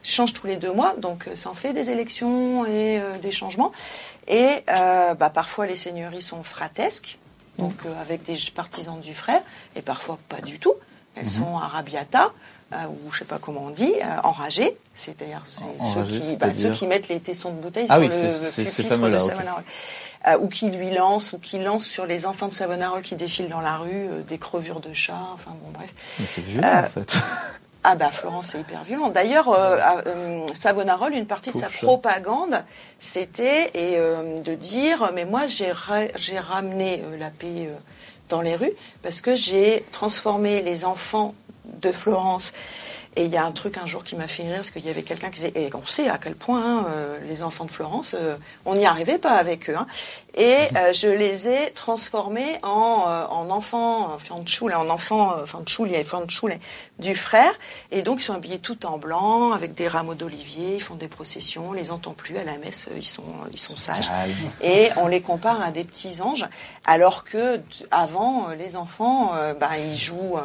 change 0.03 0.33
tous 0.33 0.45
les 0.45 0.57
deux 0.57 0.71
mois, 0.71 0.93
donc 0.99 1.27
ça 1.33 1.49
en 1.49 1.55
fait 1.55 1.73
des 1.73 1.89
élections 1.89 2.63
et 2.63 3.01
des 3.23 3.31
changements. 3.31 3.71
Et 4.27 4.63
euh, 4.69 5.13
bah, 5.13 5.29
parfois 5.29 5.67
les 5.67 5.75
seigneuries 5.75 6.21
sont 6.21 6.43
fratesques, 6.43 7.17
donc 7.59 7.73
euh, 7.85 8.01
avec 8.01 8.23
des 8.23 8.37
partisans 8.53 8.99
du 8.99 9.13
frère, 9.13 9.41
et 9.75 9.81
parfois 9.81 10.17
pas 10.29 10.41
du 10.41 10.59
tout. 10.59 10.73
Elles 11.15 11.23
mhm. 11.23 11.29
sont 11.29 11.57
arabiata, 11.57 12.31
euh, 12.73 12.77
ou 12.87 13.11
je 13.11 13.19
sais 13.19 13.25
pas 13.25 13.37
comment 13.37 13.61
on 13.61 13.69
dit, 13.69 13.93
enragées, 14.23 14.75
c'est-à-dire 14.95 15.43
ceux, 15.93 16.03
qui, 16.03 16.35
bah, 16.35 16.53
ceux 16.53 16.71
qui 16.71 16.87
mettent 16.87 17.07
les 17.07 17.19
tessons 17.19 17.51
de 17.51 17.61
bouteille 17.61 17.85
ah 17.89 17.95
sur 17.95 18.01
oui, 18.01 18.09
le 18.09 18.51
pupitre 18.63 19.09
de 19.09 19.19
Savonarole. 19.19 19.63
ou 20.41 20.47
qui 20.49 20.69
lui 20.71 20.89
lancent, 20.91 21.33
ou 21.33 21.39
qui 21.39 21.59
lancent 21.59 21.85
sur 21.85 22.05
les 22.05 22.25
enfants 22.25 22.47
de 22.47 22.53
Savonarole 22.53 23.03
qui 23.03 23.15
défilent 23.15 23.49
dans 23.49 23.61
la 23.61 23.77
rue 23.77 24.07
des 24.27 24.37
crevures 24.37 24.81
de 24.81 24.91
chats, 24.91 25.29
enfin 25.33 25.51
bon 25.63 25.71
bref. 25.71 25.93
Mais 26.19 26.25
c'est 26.25 26.41
violent 26.41 26.79
en 26.79 26.89
fait. 26.89 27.15
Ah 27.87 27.93
bah 27.93 28.09
Florence, 28.09 28.47
c'est 28.47 28.59
hyper 28.61 28.83
violent. 28.83 29.09
D'ailleurs, 29.09 29.49
euh, 29.49 29.77
euh, 30.07 30.47
Savonarole, 30.55 31.13
une 31.13 31.27
partie 31.27 31.51
de 31.51 31.55
sa 31.55 31.67
propagande, 31.67 32.63
c'était 32.99 33.69
et 33.75 33.99
euh, 33.99 34.39
de 34.41 34.55
dire, 34.55 35.11
mais 35.13 35.23
moi 35.23 35.45
j'ai 35.45 35.71
j'ai 36.15 36.39
ramené 36.39 37.03
la 37.19 37.29
paix 37.29 37.69
dans 38.27 38.41
les 38.41 38.55
rues 38.55 38.73
parce 39.03 39.21
que 39.21 39.35
j'ai 39.35 39.85
transformé 39.91 40.63
les 40.63 40.83
enfants 40.83 41.35
de 41.63 41.91
Florence 41.91 42.53
et 43.17 43.25
il 43.25 43.31
y 43.31 43.37
a 43.37 43.45
un 43.45 43.51
truc 43.51 43.77
un 43.77 43.85
jour 43.85 44.03
qui 44.03 44.15
m'a 44.15 44.27
fait 44.27 44.43
rire, 44.43 44.57
parce 44.57 44.71
qu'il 44.71 44.85
y 44.85 44.89
avait 44.89 45.03
quelqu'un 45.03 45.29
qui 45.29 45.35
disait, 45.35 45.53
et 45.55 45.69
on 45.73 45.85
sait 45.85 46.09
à 46.09 46.17
quel 46.17 46.35
point 46.35 46.61
hein, 46.61 46.85
euh, 46.89 47.17
les 47.27 47.43
enfants 47.43 47.63
de 47.63 47.71
Florence, 47.71 48.13
euh, 48.13 48.35
on 48.65 48.75
n'y 48.75 48.85
arrivait 48.85 49.17
pas 49.17 49.31
avec 49.31 49.69
eux. 49.69 49.75
Hein. 49.77 49.87
Et 50.35 50.55
euh, 50.75 50.93
je 50.93 51.07
les 51.07 51.47
ai 51.47 51.71
transformés 51.71 52.59
en, 52.61 53.27
en 53.29 53.49
enfants, 53.49 54.17
là, 54.67 54.79
en 54.79 54.89
enfants, 54.89 55.33
fanciulli 55.45 55.95
et 55.95 56.03
fanciulle 56.03 56.59
du 56.99 57.15
frère. 57.15 57.53
Et 57.91 58.01
donc 58.01 58.19
ils 58.19 58.23
sont 58.23 58.33
habillés 58.33 58.59
tout 58.59 58.85
en 58.85 58.97
blanc, 58.97 59.53
avec 59.53 59.73
des 59.73 59.87
rameaux 59.87 60.13
d'olivier, 60.13 60.75
ils 60.75 60.81
font 60.81 60.95
des 60.95 61.07
processions, 61.07 61.69
on 61.69 61.73
les 61.73 61.91
entend 61.91 62.11
plus 62.11 62.37
à 62.37 62.43
la 62.43 62.57
messe, 62.57 62.87
ils 62.95 63.05
sont, 63.05 63.23
ils 63.51 63.59
sont 63.59 63.75
sages. 63.75 64.11
Et 64.61 64.89
on 64.97 65.07
les 65.07 65.21
compare 65.21 65.61
à 65.61 65.71
des 65.71 65.83
petits 65.83 66.21
anges, 66.21 66.47
alors 66.85 67.23
que 67.23 67.61
avant, 67.91 68.47
les 68.57 68.75
enfants, 68.75 69.31
bah, 69.59 69.77
ils 69.77 69.97
jouent... 69.97 70.37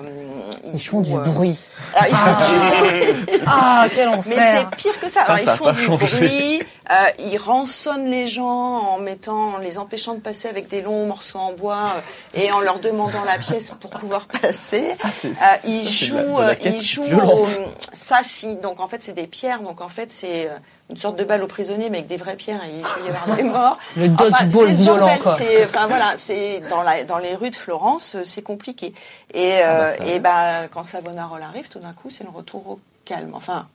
ils, 0.73 0.81
font 0.81 1.01
du 1.01 1.17
bruit. 1.19 1.59
Ah, 1.95 2.09
ils 2.09 2.17
font 2.17 3.41
ah, 3.47 3.87
quel 3.95 4.09
enfer. 4.09 4.35
Mais 4.37 4.59
c'est 4.59 4.77
pire 4.77 5.01
que 5.01 5.09
ça. 5.09 5.23
Alors, 5.23 5.39
ils 5.39 5.49
font 5.49 5.73
du 5.73 5.89
bruit, 5.89 6.63
euh, 6.91 6.95
ils 7.19 7.39
rançonnent 7.39 8.11
les 8.11 8.27
gens 8.27 8.47
en 8.47 8.99
mettant, 8.99 9.55
en 9.55 9.59
les 9.59 9.79
empêchant 9.81 10.15
de 10.15 10.21
passer 10.21 10.49
avec 10.49 10.69
des 10.69 10.83
longs 10.83 11.07
morceaux 11.07 11.39
en 11.39 11.53
bois 11.53 11.93
euh, 11.97 12.41
et 12.41 12.53
en 12.53 12.61
leur 12.61 12.81
demandant 12.81 13.25
la 13.25 13.39
pièce 13.39 13.73
pour 13.81 13.91
pouvoir 13.91 14.27
passer. 14.27 14.95
Ah, 15.03 15.09
euh, 15.25 15.57
ils 15.65 15.89
jouent, 15.89 16.39
ils 16.65 16.81
jouent 16.81 17.47
ça 17.93 18.21
si. 18.23 18.57
Donc 18.57 18.81
en 18.81 18.89
fait, 18.89 19.03
c'est 19.03 19.13
des 19.13 19.27
pierres. 19.27 19.61
Donc 19.61 19.81
en 19.81 19.89
fait, 19.89 20.13
c'est 20.13 20.49
une 20.91 20.97
sorte 20.97 21.17
de 21.17 21.25
balle 21.25 21.43
aux 21.43 21.49
prisonniers, 21.49 21.89
mais 21.89 21.99
avec 21.99 22.09
des 22.09 22.17
vraies 22.17 22.37
pierres, 22.37 22.63
et 22.65 22.77
il 22.79 22.83
peut 22.83 23.07
y 23.07 23.09
avoir 23.09 23.37
des 23.37 23.43
morts. 23.45 23.79
Le 23.97 24.09
dodgeball 24.09 24.73
violent, 24.73 25.17
quoi. 25.23 25.37
Enfin 25.65 25.87
voilà, 25.87 26.15
c'est 26.17 26.61
dans, 26.69 26.83
la, 26.83 27.05
dans 27.05 27.19
les 27.19 27.35
rues 27.35 27.51
de 27.51 27.57
Florence, 27.57 28.17
c'est 28.25 28.43
compliqué. 28.43 28.93
Et, 29.33 29.63
ah, 29.63 29.67
bah, 29.67 29.87
euh, 29.87 30.07
et 30.07 30.19
ben 30.19 30.69
quand 30.71 30.83
Savonarole 30.83 31.43
arrive, 31.43 31.69
tout 31.69 31.79
d'un 31.79 31.93
coup, 31.93 32.11
c'est 32.11 32.25
le 32.25 32.31
retour 32.31 32.69
au 32.69 32.81
calme. 33.05 33.33
Enfin, 33.35 33.67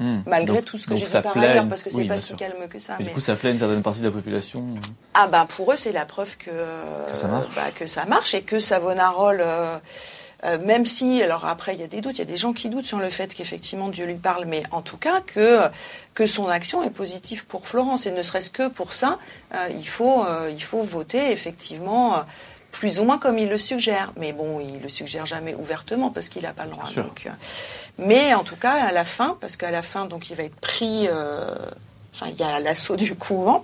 hmm. 0.00 0.22
malgré 0.26 0.62
tout 0.62 0.76
ce 0.76 0.88
que 0.88 0.96
j'ai 0.96 1.04
dit 1.04 1.12
par 1.22 1.36
ailleurs, 1.36 1.68
parce 1.68 1.82
que 1.82 1.90
c'est 1.90 2.04
pas 2.04 2.18
si 2.18 2.34
calme 2.34 2.68
que 2.68 2.78
ça. 2.78 2.96
mais... 2.98 3.06
Du 3.06 3.10
coup, 3.12 3.20
ça 3.20 3.36
plaît 3.36 3.52
une 3.52 3.58
certaine 3.58 3.82
partie 3.82 4.00
de 4.00 4.06
la 4.06 4.12
population. 4.12 4.64
Ah 5.14 5.28
ben 5.28 5.46
pour 5.46 5.72
eux, 5.72 5.76
c'est 5.76 5.92
la 5.92 6.04
preuve 6.04 6.36
que 6.36 6.50
que 6.50 7.16
ça 7.16 7.28
marche, 7.28 7.48
bah, 7.54 7.70
que 7.74 7.86
ça 7.86 8.04
marche 8.06 8.34
et 8.34 8.42
que 8.42 8.58
Savonarole. 8.58 9.40
Euh, 9.40 9.78
euh, 10.44 10.58
même 10.58 10.86
si, 10.86 11.22
alors 11.22 11.44
après, 11.44 11.74
il 11.74 11.80
y 11.80 11.84
a 11.84 11.86
des 11.86 12.00
doutes, 12.00 12.16
il 12.16 12.20
y 12.20 12.22
a 12.22 12.26
des 12.26 12.36
gens 12.36 12.52
qui 12.52 12.70
doutent 12.70 12.86
sur 12.86 12.98
le 12.98 13.10
fait 13.10 13.34
qu'effectivement 13.34 13.88
Dieu 13.88 14.06
lui 14.06 14.14
parle, 14.14 14.46
mais 14.46 14.62
en 14.70 14.80
tout 14.80 14.96
cas 14.96 15.20
que 15.20 15.60
que 16.14 16.26
son 16.26 16.48
action 16.48 16.82
est 16.82 16.90
positive 16.90 17.46
pour 17.46 17.66
Florence. 17.66 18.06
Et 18.06 18.10
ne 18.10 18.22
serait-ce 18.22 18.50
que 18.50 18.68
pour 18.68 18.92
ça, 18.92 19.18
euh, 19.54 19.68
il 19.70 19.88
faut 19.88 20.24
euh, 20.24 20.50
il 20.50 20.62
faut 20.62 20.82
voter 20.82 21.30
effectivement 21.30 22.14
plus 22.80 22.98
ou 22.98 23.04
moins 23.04 23.18
comme 23.18 23.38
il 23.38 23.48
le 23.48 23.58
suggère. 23.58 24.12
Mais 24.16 24.32
bon, 24.32 24.58
il 24.58 24.80
le 24.82 24.88
suggère 24.88 25.26
jamais 25.26 25.54
ouvertement 25.54 26.10
parce 26.10 26.28
qu'il 26.28 26.42
n'a 26.42 26.52
pas 26.52 26.64
le 26.64 26.70
droit. 26.70 26.88
Donc, 26.96 27.28
mais 27.98 28.34
en 28.34 28.42
tout 28.42 28.56
cas, 28.56 28.86
à 28.88 28.92
la 28.92 29.04
fin, 29.04 29.36
parce 29.40 29.56
qu'à 29.56 29.70
la 29.70 29.82
fin, 29.82 30.06
donc, 30.06 30.30
il 30.30 30.36
va 30.36 30.44
être 30.44 30.58
pris. 30.60 31.06
Enfin, 32.12 32.26
il 32.28 32.36
y 32.36 32.42
a 32.42 32.58
l'assaut 32.58 32.96
du 32.96 33.14
couvent 33.14 33.62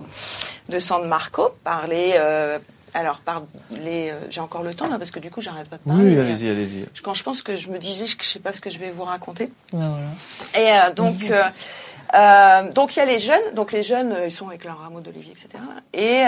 de 0.69 0.79
San 0.79 1.05
Marco 1.07 1.49
par 1.63 1.87
les 1.87 2.15
alors, 2.97 3.19
par 3.19 3.43
les, 3.71 4.09
euh, 4.09 4.19
j'ai 4.29 4.41
encore 4.41 4.63
le 4.63 4.73
temps 4.73 4.89
là 4.89 4.97
parce 4.97 5.11
que 5.11 5.19
du 5.19 5.29
coup, 5.29 5.39
j'arrête 5.39 5.69
pas 5.69 5.77
de 5.77 5.83
parler. 5.83 6.15
Oui, 6.15 6.19
allez-y, 6.19 6.49
allez-y. 6.49 6.85
Quand 7.03 7.13
je 7.13 7.23
pense 7.23 7.43
que 7.43 7.55
je 7.55 7.69
me 7.69 7.77
disais, 7.77 8.07
je, 8.07 8.17
ne 8.17 8.23
sais 8.23 8.39
pas 8.39 8.53
ce 8.53 8.59
que 8.61 8.71
je 8.71 8.79
vais 8.79 8.89
vous 8.89 9.03
raconter. 9.03 9.51
Ben 9.71 9.89
voilà. 9.89 10.07
Et 10.55 10.89
euh, 10.89 10.93
donc, 10.93 11.15
euh, 12.13 12.71
donc 12.71 12.95
il 12.95 12.99
y 12.99 13.01
a 13.01 13.05
les 13.05 13.19
jeunes, 13.19 13.53
donc 13.53 13.71
les 13.71 13.83
jeunes 13.83 14.17
ils 14.23 14.31
sont 14.31 14.47
avec 14.47 14.63
leur 14.63 14.79
rameau 14.79 14.99
d'olivier, 14.99 15.33
etc. 15.33 15.63
Et 15.93 16.23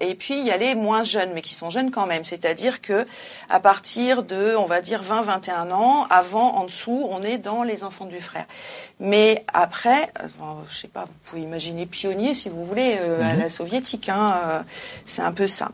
et 0.00 0.14
puis 0.14 0.38
il 0.38 0.46
y 0.46 0.50
a 0.50 0.56
les 0.56 0.74
moins 0.74 1.02
jeunes, 1.02 1.30
mais 1.34 1.42
qui 1.42 1.54
sont 1.54 1.70
jeunes 1.70 1.90
quand 1.90 2.06
même. 2.06 2.24
C'est-à-dire 2.24 2.80
que 2.80 3.06
à 3.48 3.60
partir 3.60 4.22
de, 4.22 4.54
on 4.56 4.66
va 4.66 4.80
dire 4.80 5.02
20-21 5.02 5.72
ans, 5.72 6.06
avant, 6.10 6.56
en 6.56 6.64
dessous, 6.64 7.06
on 7.10 7.22
est 7.22 7.38
dans 7.38 7.62
les 7.62 7.84
enfants 7.84 8.06
du 8.06 8.20
frère. 8.20 8.46
Mais 9.00 9.44
après, 9.52 10.12
je 10.68 10.76
sais 10.76 10.88
pas, 10.88 11.04
vous 11.04 11.18
pouvez 11.24 11.42
imaginer 11.42 11.86
pionnier 11.86 12.34
si 12.34 12.48
vous 12.48 12.64
voulez 12.64 12.98
à 12.98 13.34
mhm. 13.34 13.40
la 13.40 13.50
soviétique. 13.50 14.08
Hein, 14.08 14.64
c'est 15.06 15.22
un 15.22 15.32
peu 15.32 15.48
ça. 15.48 15.70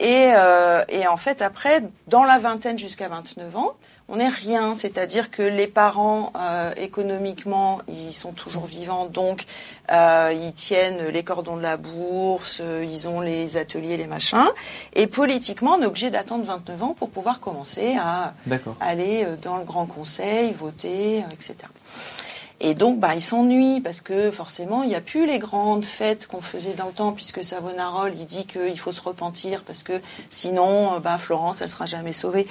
Et, 0.00 0.30
euh, 0.34 0.84
et, 0.88 1.06
en 1.06 1.16
fait, 1.16 1.42
après, 1.42 1.82
dans 2.06 2.24
la 2.24 2.38
vingtaine 2.38 2.78
jusqu'à 2.78 3.08
29 3.08 3.56
ans, 3.56 3.72
on 4.08 4.16
n'est 4.16 4.28
rien. 4.28 4.74
C'est-à-dire 4.74 5.30
que 5.30 5.42
les 5.42 5.66
parents, 5.66 6.32
euh, 6.36 6.72
économiquement, 6.76 7.80
ils 7.88 8.14
sont 8.14 8.32
toujours 8.32 8.66
vivants, 8.66 9.06
donc 9.06 9.44
euh, 9.92 10.34
ils 10.34 10.52
tiennent 10.52 11.08
les 11.08 11.22
cordons 11.22 11.56
de 11.56 11.62
la 11.62 11.76
bourse, 11.76 12.62
ils 12.82 13.08
ont 13.08 13.20
les 13.20 13.56
ateliers, 13.56 13.96
les 13.96 14.06
machins. 14.06 14.48
Et 14.94 15.06
politiquement, 15.06 15.76
on 15.78 15.82
est 15.82 15.86
obligé 15.86 16.10
d'attendre 16.10 16.44
29 16.44 16.82
ans 16.82 16.94
pour 16.98 17.10
pouvoir 17.10 17.40
commencer 17.40 17.96
à 18.00 18.34
aller 18.80 19.24
euh, 19.24 19.36
dans 19.36 19.58
le 19.58 19.64
Grand 19.64 19.86
Conseil, 19.86 20.52
voter, 20.52 21.24
etc. 21.32 21.54
Et 22.60 22.74
donc, 22.74 22.98
bah, 22.98 23.14
il 23.14 23.22
s'ennuie 23.22 23.80
parce 23.80 24.00
que 24.00 24.32
forcément, 24.32 24.82
il 24.82 24.88
n'y 24.88 24.96
a 24.96 25.00
plus 25.00 25.26
les 25.26 25.38
grandes 25.38 25.84
fêtes 25.84 26.26
qu'on 26.26 26.40
faisait 26.40 26.72
dans 26.72 26.86
le 26.86 26.92
temps, 26.92 27.12
puisque 27.12 27.44
Savonarole, 27.44 28.12
il 28.18 28.26
dit 28.26 28.46
qu'il 28.46 28.78
faut 28.78 28.90
se 28.90 29.00
repentir 29.00 29.62
parce 29.62 29.84
que 29.84 30.00
sinon, 30.28 30.94
euh, 30.94 30.98
bah, 30.98 31.18
Florence, 31.18 31.62
elle 31.62 31.70
sera 31.70 31.86
jamais 31.86 32.12
sauvée. 32.12 32.48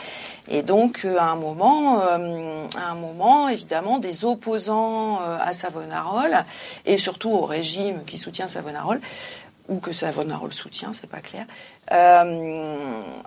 Et 0.47 0.61
donc, 0.61 1.01
euh, 1.03 1.17
à 1.17 1.25
un 1.25 1.35
moment, 1.35 1.99
euh, 1.99 2.65
à 2.77 2.91
un 2.91 2.95
moment, 2.95 3.49
évidemment, 3.49 3.99
des 3.99 4.23
opposants 4.23 5.19
à 5.19 5.53
Savonarole 5.53 6.45
et 6.85 6.97
surtout 6.97 7.31
au 7.31 7.45
régime 7.45 8.05
qui 8.05 8.17
soutient 8.17 8.47
Savonarole 8.47 9.01
ou 9.67 9.79
que 9.79 9.91
Savonarole 9.91 10.53
soutient, 10.53 10.93
c'est 10.93 11.09
pas 11.09 11.19
clair, 11.19 11.45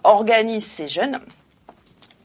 organisent 0.05 0.65
ces 0.65 0.89
jeunes 0.89 1.21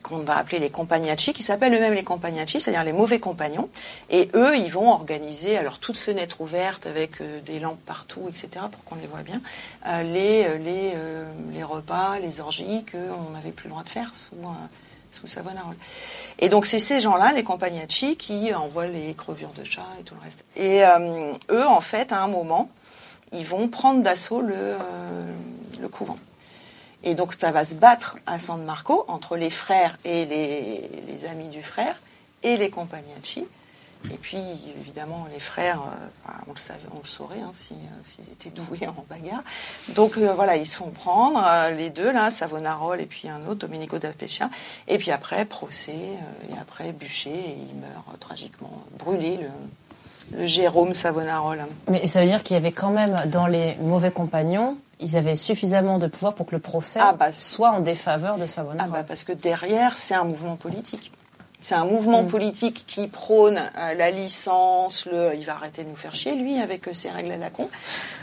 qu'on 0.06 0.20
va 0.20 0.38
appeler 0.38 0.60
les 0.60 0.70
compagnacci, 0.70 1.34
qui 1.34 1.42
s'appellent 1.42 1.74
eux-mêmes 1.74 1.96
les 1.96 2.04
compagnacci, 2.04 2.60
c'est-à-dire 2.60 2.84
les 2.84 2.94
mauvais 2.94 3.20
compagnons. 3.20 3.70
Et 4.12 4.30
eux, 4.36 4.56
ils 4.56 4.72
vont 4.72 4.92
organiser, 4.92 5.58
alors 5.58 5.80
toutes 5.80 5.98
fenêtres 5.98 6.42
ouvertes 6.42 6.86
avec 6.86 7.22
euh, 7.22 7.42
des 7.42 7.60
lampes 7.60 7.84
partout, 7.86 8.28
etc., 8.30 8.66
pour 8.72 8.84
qu'on 8.84 8.96
les 8.96 9.08
voit 9.08 9.24
bien, 9.24 9.42
euh, 9.88 10.04
les, 10.04 10.46
euh, 10.46 10.58
les, 10.60 10.94
les 11.58 11.64
repas, 11.64 12.20
les 12.20 12.40
orgies 12.40 12.86
qu'on 12.86 13.32
n'avait 13.32 13.50
plus 13.50 13.66
le 13.66 13.72
droit 13.72 13.84
de 13.84 13.90
faire 13.90 14.12
sous, 14.16 14.36
sous 15.12 15.26
Savonarole. 15.26 15.78
Et 16.38 16.50
donc 16.50 16.68
c'est 16.68 16.80
ces 16.80 17.00
gens-là, 17.02 17.32
les 17.34 17.44
compagnacci, 17.44 18.16
qui 18.16 18.54
envoient 18.54 18.88
les 18.88 19.16
crevures 19.16 19.54
de 19.58 19.64
chat 19.64 19.88
et 20.00 20.04
tout 20.04 20.14
le 20.14 20.22
reste. 20.22 20.44
Et 20.56 20.84
eux, 21.50 21.68
en 21.68 21.82
fait, 21.82 22.12
à 22.12 22.22
un 22.22 22.28
moment, 22.28 22.70
ils 23.32 23.46
vont 23.46 23.68
prendre 23.70 24.04
d'assaut 24.04 24.42
le, 24.42 24.76
le 25.80 25.88
couvent. 25.88 26.18
Et 27.04 27.16
donc 27.16 27.34
ça 27.34 27.52
va 27.52 27.66
se 27.66 27.76
battre 27.76 28.18
à 28.26 28.40
San 28.40 28.64
Marco 28.64 29.06
entre 29.08 29.38
les 29.38 29.50
frères 29.50 29.98
et 30.06 30.26
les, 30.26 30.90
les 31.08 31.26
amis 31.26 31.50
du 31.50 31.62
frère 31.62 31.96
et 32.44 32.58
les 32.58 32.70
Compagnacci. 32.70 33.46
Et 34.12 34.18
puis, 34.18 34.38
évidemment, 34.80 35.28
les 35.34 35.40
frères, 35.40 35.82
euh, 35.82 36.32
on 36.48 36.54
le 36.54 36.60
savait, 36.60 36.88
on 36.94 37.00
le 37.00 37.08
saurait 37.08 37.40
hein, 37.40 37.52
euh, 37.72 37.76
s'ils 38.04 38.32
étaient 38.32 38.50
doués 38.50 38.88
en 38.88 39.06
bagarre. 39.10 39.44
Donc 39.90 40.18
euh, 40.18 40.34
voilà, 40.34 40.58
ils 40.58 40.68
se 40.68 40.76
font 40.76 40.92
prendre, 40.92 41.44
les 41.76 41.90
deux 41.90 42.12
là, 42.12 42.30
Savonarole 42.32 43.02
et 43.02 43.06
puis 43.06 43.30
un 43.30 43.42
autre, 43.48 43.56
Domenico 43.56 43.98
da 43.98 44.12
Pescia. 44.12 44.50
Et 44.88 44.98
puis 44.98 45.12
après, 45.12 45.46
procès, 45.46 45.94
et 45.94 46.60
après, 46.60 46.92
bûcher, 46.92 47.32
et 47.32 47.58
il 47.58 47.80
meurt 47.80 48.20
tragiquement 48.20 48.84
brûlé, 49.00 49.38
le 49.38 49.50
Jérôme 50.44 50.94
Savonarole. 50.94 51.66
Mais 51.90 52.08
ça 52.08 52.22
veut 52.22 52.28
dire 52.28 52.44
qu'il 52.44 52.56
y 52.56 52.58
avait 52.58 52.72
quand 52.72 52.90
même 52.90 53.24
dans 53.28 53.48
les 53.48 53.76
mauvais 53.82 54.12
compagnons, 54.12 54.78
ils 55.00 55.18
avaient 55.18 55.36
suffisamment 55.36 55.98
de 55.98 56.08
pouvoir 56.08 56.34
pour 56.34 56.46
que 56.46 56.56
le 56.56 56.62
procès 56.62 57.00
Ah, 57.02 57.16
bah, 57.18 57.34
soit 57.34 57.72
en 57.72 57.80
défaveur 57.80 58.38
de 58.38 58.46
Savonarole. 58.46 58.92
Ah 58.94 58.98
bah 59.00 59.04
parce 59.08 59.24
que 59.24 59.34
derrière, 59.34 59.98
c'est 59.98 60.16
un 60.16 60.24
mouvement 60.24 60.56
politique. 60.56 61.12
C'est 61.62 61.74
un 61.74 61.86
mouvement 61.86 62.24
politique 62.26 62.84
qui 62.86 63.08
prône 63.08 63.58
euh, 63.58 63.94
la 63.96 64.12
licence, 64.12 65.08
le 65.12 65.32
il 65.36 65.44
va 65.46 65.54
arrêter 65.54 65.84
de 65.84 65.90
nous 65.90 65.96
faire 65.96 66.14
chier 66.14 66.36
lui 66.36 66.62
avec 66.62 66.88
euh, 66.88 66.94
ses 66.94 67.10
règles 67.10 67.32
à 67.32 67.38
la 67.38 67.50
con, 67.50 67.68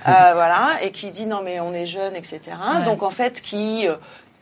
Euh, 0.07 0.11
voilà, 0.35 0.77
et 0.81 0.93
qui 0.93 1.11
dit 1.11 1.27
non 1.27 1.41
mais 1.43 1.59
on 1.59 1.73
est 1.75 1.87
jeune, 1.87 2.15
etc. 2.15 2.41
Ouais. 2.47 2.85
Donc 2.85 3.03
en 3.03 3.11
fait 3.11 3.41
qui 3.43 3.89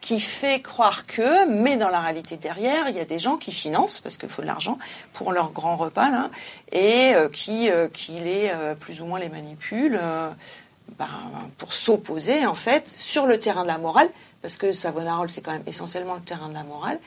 qui 0.01 0.21
fait 0.21 0.61
croire 0.61 1.07
que, 1.07 1.47
mais 1.47 1.77
dans 1.77 1.89
la 1.89 2.01
réalité 2.01 2.37
derrière, 2.37 2.89
il 2.89 2.97
y 2.97 3.01
a 3.01 3.05
des 3.05 3.19
gens 3.19 3.37
qui 3.37 3.53
financent 3.53 3.99
parce 3.99 4.17
qu'il 4.17 4.29
faut 4.29 4.43
de 4.43 4.47
l'argent 4.47 4.79
pour 5.13 5.33
leur 5.33 5.51
grand 5.51 5.77
repas 5.77 6.09
et 6.73 7.15
euh, 7.15 7.29
qui 7.29 7.71
euh, 7.71 7.89
qui 7.89 8.13
les 8.13 8.51
euh, 8.53 8.75
plus 8.75 9.03
ou 9.03 9.07
moins 9.07 9.19
les 9.19 9.29
manipulent 9.29 10.01
ben, 10.99 11.09
pour 11.59 11.75
s'opposer 11.75 12.47
en 12.47 12.55
fait 12.55 12.89
sur 12.89 13.27
le 13.27 13.39
terrain 13.39 13.63
de 13.63 13.69
la 13.69 13.79
morale, 13.79 14.09
parce 14.43 14.57
que 14.57 14.73
Savonarole 14.73 15.31
c'est 15.31 15.43
quand 15.43 15.53
même 15.53 15.63
essentiellement 15.67 16.15
le 16.15 16.23
terrain 16.23 16.49
de 16.49 16.55
la 16.55 16.65
morale 16.65 16.99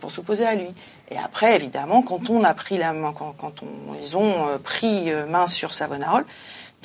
pour 0.00 0.10
s'opposer 0.10 0.46
à 0.46 0.54
lui. 0.54 0.68
Et 1.10 1.18
après, 1.18 1.54
évidemment, 1.54 2.00
quand 2.00 2.30
on 2.30 2.42
a 2.42 2.54
pris 2.54 2.78
la 2.78 2.94
main, 2.94 3.12
quand, 3.12 3.62
on, 3.62 3.94
ils 4.02 4.16
ont 4.16 4.58
pris 4.64 5.12
main 5.28 5.46
sur 5.46 5.74
Savonarole, 5.74 6.24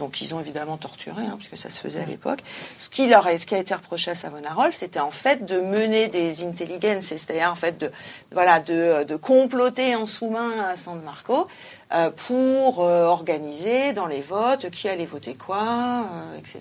donc 0.02 0.20
ils 0.20 0.34
ont 0.34 0.40
évidemment 0.40 0.78
torturé, 0.78 1.22
hein, 1.22 1.36
puisque 1.38 1.58
ça 1.58 1.70
se 1.70 1.80
faisait 1.80 2.02
à 2.02 2.06
l'époque. 2.06 2.40
Ce 2.80 2.90
qui 2.90 3.14
a 3.14 3.60
été 3.60 3.76
reproché 3.76 4.10
à 4.10 4.16
Savonarole, 4.16 4.74
c'était 4.74 5.00
en 5.00 5.12
fait 5.12 5.46
de 5.46 5.62
mener 5.62 6.08
des 6.08 6.44
intelligences, 6.44 7.06
c'est-à-dire 7.06 7.52
en 7.52 7.56
fait 7.56 7.78
de, 7.78 7.92
voilà, 8.32 8.60
de, 8.60 9.04
de 9.04 9.16
comploter 9.16 9.96
en 9.96 10.08
sous-main 10.08 10.52
à 10.72 10.76
San 10.76 11.00
Marco 11.02 11.48
euh, 11.94 12.10
pour 12.10 12.82
euh, 12.82 13.06
organiser 13.06 13.94
dans 13.94 14.08
les 14.08 14.22
votes 14.22 14.72
qui 14.72 14.90
allait 14.90 15.06
voter 15.06 15.36
quoi, 15.36 15.62
euh, 15.62 16.40
etc. 16.40 16.60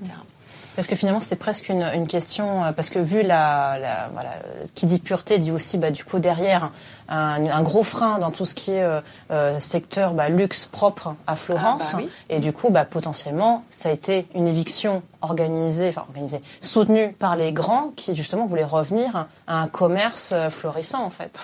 Parce 0.77 0.87
que 0.87 0.95
finalement, 0.95 1.21
c'était 1.21 1.37
presque 1.37 1.69
une, 1.69 2.07
question, 2.07 2.73
parce 2.77 2.91
que 2.91 2.99
vu 2.99 3.23
la, 3.23 3.77
la 3.79 4.09
voilà, 4.13 4.35
qui 4.75 4.87
dit 4.87 4.99
pureté 4.99 5.39
dit 5.39 5.51
aussi, 5.51 5.79
bah, 5.79 5.91
du 5.91 6.05
coup, 6.05 6.21
derrière, 6.21 6.71
un, 7.11 7.47
un 7.47 7.63
gros 7.63 7.83
frein 7.85 8.19
dans 8.19 8.31
tout 8.31 8.47
ce 8.47 8.55
qui 8.55 8.73
est 8.73 8.83
euh, 8.83 9.01
euh, 9.31 9.61
secteur 9.61 10.15
bah, 10.15 10.29
luxe 10.29 10.65
propre 10.65 11.15
à 11.27 11.37
Florence. 11.37 11.91
Ah, 11.95 11.97
bah 11.99 12.03
oui. 12.05 12.11
Et 12.31 12.39
du 12.39 12.53
coup, 12.53 12.71
bah, 12.71 12.85
potentiellement, 12.85 13.65
ça 13.71 13.89
a 13.89 13.93
été 13.93 14.27
une 14.35 14.47
éviction 14.47 15.03
organisée, 15.23 15.89
enfin 15.91 16.03
organisée, 16.09 16.41
soutenue 16.63 17.13
par 17.19 17.37
les 17.37 17.53
grands 17.53 17.93
qui 17.95 18.15
justement 18.15 18.47
voulaient 18.47 18.65
revenir 18.65 19.27
à 19.47 19.61
un 19.61 19.69
commerce 19.69 20.33
euh, 20.35 20.49
florissant, 20.49 21.05
en 21.05 21.11
fait. 21.11 21.41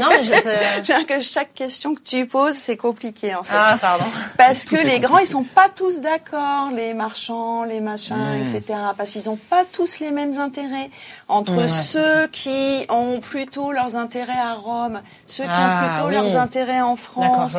non, 0.00 0.06
mais 0.10 0.22
je. 0.24 1.04
que 1.04 1.20
chaque 1.20 1.52
question 1.54 1.94
que 1.94 2.00
tu 2.00 2.26
poses, 2.26 2.54
c'est 2.56 2.76
compliqué 2.78 3.34
en 3.34 3.42
fait. 3.42 3.54
Ah, 3.56 3.76
pardon. 3.80 4.04
Parce 4.38 4.64
que 4.64 4.76
les 4.76 5.00
grands, 5.00 5.18
ils 5.18 5.26
sont 5.26 5.44
pas 5.44 5.68
tous 5.68 6.00
d'accord, 6.00 6.70
les 6.74 6.94
marchands, 6.94 7.64
les 7.64 7.80
machins, 7.80 8.14
Mmh. 8.14 8.42
etc. 8.56 8.78
Parce 8.96 9.10
qu'ils 9.12 9.28
ont 9.28 9.36
pas 9.36 9.64
tous 9.70 9.98
les 10.00 10.10
mêmes 10.10 10.38
intérêts. 10.38 10.90
Entre 11.28 11.54
Ouais. 11.56 11.68
ceux 11.68 12.26
qui 12.28 12.86
ont 12.88 13.20
plutôt 13.20 13.70
leurs 13.72 13.96
intérêts 13.96 14.13
à 14.22 14.54
Rome, 14.54 15.00
ceux 15.26 15.44
qui 15.44 15.50
Ah, 15.52 15.68
ont 15.70 15.94
plutôt 15.94 16.08
oui. 16.08 16.14
leurs 16.14 16.40
intérêts 16.40 16.80
en 16.80 16.96
France, 16.96 17.56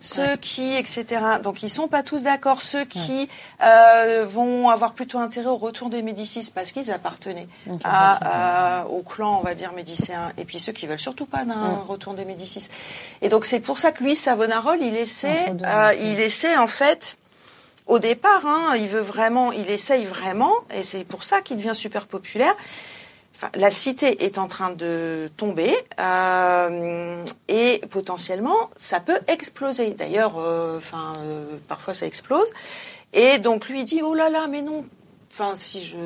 ceux 0.00 0.36
qui, 0.36 0.74
etc. 0.76 1.04
Donc 1.42 1.62
ils 1.62 1.70
sont 1.70 1.88
pas 1.88 2.02
tous 2.02 2.22
d'accord. 2.24 2.60
Ceux 2.60 2.84
qui 2.84 3.28
euh, 3.62 4.26
vont 4.28 4.68
avoir 4.68 4.92
plutôt 4.92 5.18
intérêt 5.18 5.46
au 5.48 5.56
retour 5.56 5.90
des 5.90 6.02
Médicis 6.02 6.50
parce 6.54 6.72
qu'ils 6.72 6.90
appartenaient 6.90 7.48
à, 7.84 8.82
euh, 8.82 8.84
au 8.88 9.02
clan, 9.02 9.38
on 9.40 9.42
va 9.42 9.54
dire, 9.54 9.72
médicéen. 9.72 10.32
Et 10.38 10.44
puis 10.44 10.58
ceux 10.60 10.72
qui 10.72 10.86
veulent 10.86 10.98
surtout 10.98 11.26
pas 11.26 11.44
d'un 11.44 11.54
Mm. 11.54 11.84
retour 11.88 12.14
des 12.14 12.24
Médicis. 12.24 12.68
Et 13.22 13.28
donc 13.28 13.44
c'est 13.44 13.60
pour 13.60 13.78
ça 13.78 13.92
que 13.92 14.02
lui, 14.04 14.16
Savonarole, 14.16 14.82
il 14.82 14.96
essaie, 14.96 15.50
deux, 15.50 15.64
euh, 15.64 15.92
il 16.00 16.20
essaie 16.20 16.56
en 16.56 16.66
fait. 16.68 17.16
Au 17.86 17.98
départ, 17.98 18.46
hein, 18.46 18.74
il 18.76 18.88
veut 18.88 19.00
vraiment, 19.02 19.52
il 19.52 19.68
essaye 19.70 20.06
vraiment, 20.06 20.52
et 20.74 20.82
c'est 20.82 21.04
pour 21.04 21.22
ça 21.22 21.42
qu'il 21.42 21.58
devient 21.58 21.74
super 21.74 22.06
populaire. 22.06 22.54
La 23.54 23.70
cité 23.70 24.24
est 24.24 24.38
en 24.38 24.48
train 24.48 24.70
de 24.70 25.30
tomber 25.36 25.74
euh, 26.00 27.22
et 27.48 27.80
potentiellement 27.90 28.70
ça 28.76 29.00
peut 29.00 29.18
exploser. 29.28 29.90
D'ailleurs, 29.90 30.34
euh, 30.38 30.78
enfin, 30.78 31.12
euh, 31.18 31.56
parfois 31.68 31.94
ça 31.94 32.06
explose. 32.06 32.52
Et 33.12 33.38
donc 33.38 33.68
lui 33.68 33.84
dit 33.84 34.02
oh 34.02 34.14
là 34.14 34.30
là, 34.30 34.46
mais 34.48 34.62
non. 34.62 34.84
Enfin, 35.36 35.56
si 35.56 35.84
je 35.84 35.96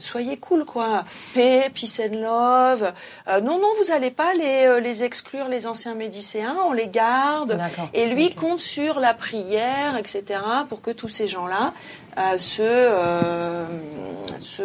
soyez 0.00 0.38
cool 0.38 0.64
quoi, 0.64 1.04
paix, 1.34 1.70
peace 1.72 2.00
and 2.00 2.16
love. 2.16 2.92
Euh, 3.28 3.40
non 3.40 3.60
non, 3.60 3.68
vous 3.80 3.92
allez 3.92 4.10
pas 4.10 4.34
les 4.34 4.66
euh, 4.66 4.80
les 4.80 5.04
exclure 5.04 5.46
les 5.46 5.68
anciens 5.68 5.94
médicéens, 5.94 6.56
on 6.66 6.72
les 6.72 6.88
garde. 6.88 7.60
Et 7.94 8.06
lui 8.06 8.34
compte 8.34 8.58
sur 8.58 8.98
la 8.98 9.14
prière, 9.14 9.96
etc., 9.96 10.40
pour 10.68 10.82
que 10.82 10.90
tous 10.90 11.08
ces 11.08 11.28
gens-là 11.28 11.74
euh, 12.18 12.38
se, 12.38 13.66
se 14.40 14.62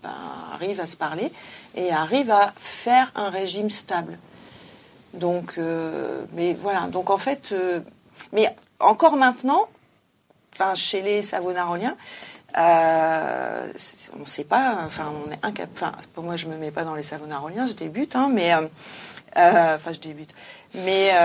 ben, 0.00 0.10
arrivent 0.52 0.80
à 0.80 0.86
se 0.86 0.96
parler 0.96 1.32
et 1.74 1.90
arrivent 1.90 2.30
à 2.30 2.52
faire 2.54 3.10
un 3.16 3.30
régime 3.30 3.68
stable. 3.68 4.16
Donc, 5.12 5.58
mais 6.34 6.54
voilà. 6.54 6.82
Donc 6.82 7.10
en 7.10 7.18
fait, 7.18 7.52
mais 8.32 8.54
encore 8.78 9.16
maintenant, 9.16 9.66
enfin 10.52 10.76
chez 10.76 11.02
les 11.02 11.22
Savonaroliens, 11.22 11.96
euh, 12.58 13.66
on 14.16 14.20
ne 14.20 14.24
sait 14.26 14.44
pas. 14.44 14.78
Enfin, 14.86 15.12
on 15.26 15.30
est 15.32 15.38
incapable. 15.42 15.70
Enfin, 15.74 15.92
pour 16.14 16.24
moi, 16.24 16.36
je 16.36 16.46
me 16.48 16.56
mets 16.56 16.70
pas 16.70 16.84
dans 16.84 16.94
les 16.94 17.02
Savonaroliens, 17.02 17.66
je 17.66 17.72
débute, 17.74 18.16
hein, 18.16 18.30
mais 18.32 18.52
euh, 18.54 18.60
euh, 19.38 19.76
enfin, 19.76 19.92
je 19.92 20.00
débute. 20.00 20.32
Mais 20.74 21.12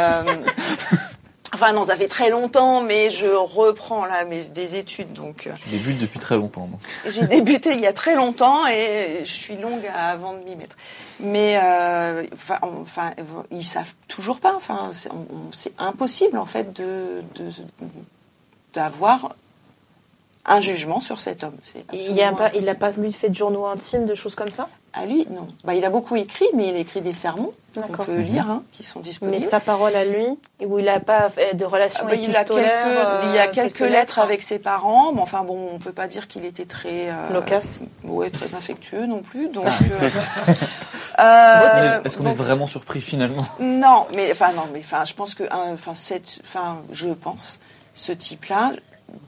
Enfin 1.51 1.73
non, 1.73 1.84
ça 1.84 1.95
fait 1.95 2.07
très 2.07 2.30
longtemps, 2.30 2.84
mais 2.84 3.10
je 3.10 3.26
reprends 3.26 4.06
là 4.06 4.23
mes 4.23 4.43
des 4.49 4.76
études, 4.76 5.14
donc 5.14 5.49
Je 5.65 5.72
débute 5.72 5.97
depuis 5.99 6.19
très 6.19 6.35
longtemps. 6.35 6.68
Donc. 6.68 6.80
j'ai 7.07 7.26
débuté 7.26 7.72
il 7.73 7.80
y 7.80 7.88
a 7.88 7.91
très 7.91 8.14
longtemps 8.14 8.68
et 8.68 9.22
je 9.23 9.31
suis 9.34 9.57
longue 9.57 9.81
avant 9.95 10.34
de 10.34 10.43
m'y 10.43 10.56
mettre. 10.56 10.76
Mais 11.22 11.57
enfin, 12.34 12.60
on- 12.61 12.81
enfin, 12.84 13.14
ils 13.49 13.65
savent 13.65 13.93
toujours 14.07 14.39
pas. 14.39 14.53
Enfin, 14.56 14.91
c'est 14.93 15.10
on- 15.11 15.26
on- 15.35 15.51
c'est 15.51 15.73
impossible 15.80 16.38
en 16.38 16.45
fait 16.45 16.72
de 16.72 17.23
de- 17.35 17.51
d'avoir 18.76 19.35
un 20.49 20.59
jugement 20.59 20.99
sur 20.99 21.19
cet 21.19 21.43
homme. 21.43 21.55
Il 21.93 22.15
n'a 22.15 22.34
pas, 22.34 22.51
il 22.55 22.67
a 22.67 22.76
pas 22.76 22.91
lui 22.91 23.13
fait 23.13 23.30
de 23.30 23.35
journaux 23.35 23.67
intimes, 23.67 24.05
de 24.05 24.15
choses 24.15 24.35
comme 24.35 24.51
ça? 24.51 24.67
À 24.93 25.05
lui, 25.05 25.27
non. 25.30 25.47
Bah, 25.63 25.76
il 25.76 25.85
a 25.85 25.91
beaucoup 25.91 26.15
écrit, 26.15 26.47
mais 26.55 26.69
il 26.69 26.76
écrit 26.76 27.01
des 27.01 27.13
sermons 27.13 27.53
qu'on 27.76 28.03
peut 28.03 28.19
lire, 28.21 28.49
hein, 28.49 28.63
qui 28.71 28.84
sont 28.84 28.99
disponibles. 28.99 29.38
Mais 29.39 29.45
sa 29.45 29.59
parole 29.59 29.95
à 29.95 30.03
lui, 30.03 30.26
où 30.65 30.80
il 30.80 30.85
n'a 30.85 30.99
pas 30.99 31.30
fait 31.30 31.53
de 31.53 31.63
Ah 31.63 31.67
relations 31.67 32.05
bah, 32.05 32.15
il 32.15 32.35
a 32.35 32.43
quelques, 32.43 32.57
euh, 32.57 33.21
il 33.26 33.35
y 33.35 33.38
a 33.38 33.47
quelques 33.47 33.80
lettres 33.81 34.17
avec 34.17 34.41
ses 34.41 34.57
parents, 34.57 35.13
mais 35.13 35.21
enfin 35.21 35.43
bon, 35.43 35.69
on 35.73 35.77
peut 35.77 35.91
pas 35.91 36.07
dire 36.07 36.27
qu'il 36.27 36.43
était 36.43 36.65
très 36.65 37.09
euh, 37.09 37.30
Loquace. 37.31 37.81
ouais, 38.03 38.31
très 38.31 38.55
infectueux 38.55 39.05
non 39.05 39.21
plus. 39.21 39.49
Donc, 39.49 39.67
euh, 39.67 40.09
euh, 41.19 42.03
Est-ce 42.03 42.17
qu'on 42.17 42.26
est 42.26 42.34
vraiment 42.34 42.65
surpris 42.65 43.01
finalement? 43.01 43.45
Non, 43.59 44.07
mais 44.15 44.31
enfin 44.31 44.51
non, 44.53 44.67
mais 44.73 44.80
enfin, 44.80 45.05
je 45.05 45.13
pense 45.13 45.35
que, 45.35 45.43
enfin, 45.51 45.93
cette, 45.93 46.41
enfin, 46.43 46.81
je 46.91 47.09
pense, 47.09 47.59
ce 47.93 48.11
type-là 48.11 48.71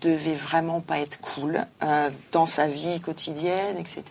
devait 0.02 0.36
vraiment 0.36 0.82
pas 0.82 1.00
être 1.00 1.20
cool 1.20 1.66
euh, 1.84 2.10
dans 2.32 2.46
sa 2.46 2.68
vie 2.68 3.00
quotidienne, 3.00 3.78
etc. 3.78 4.04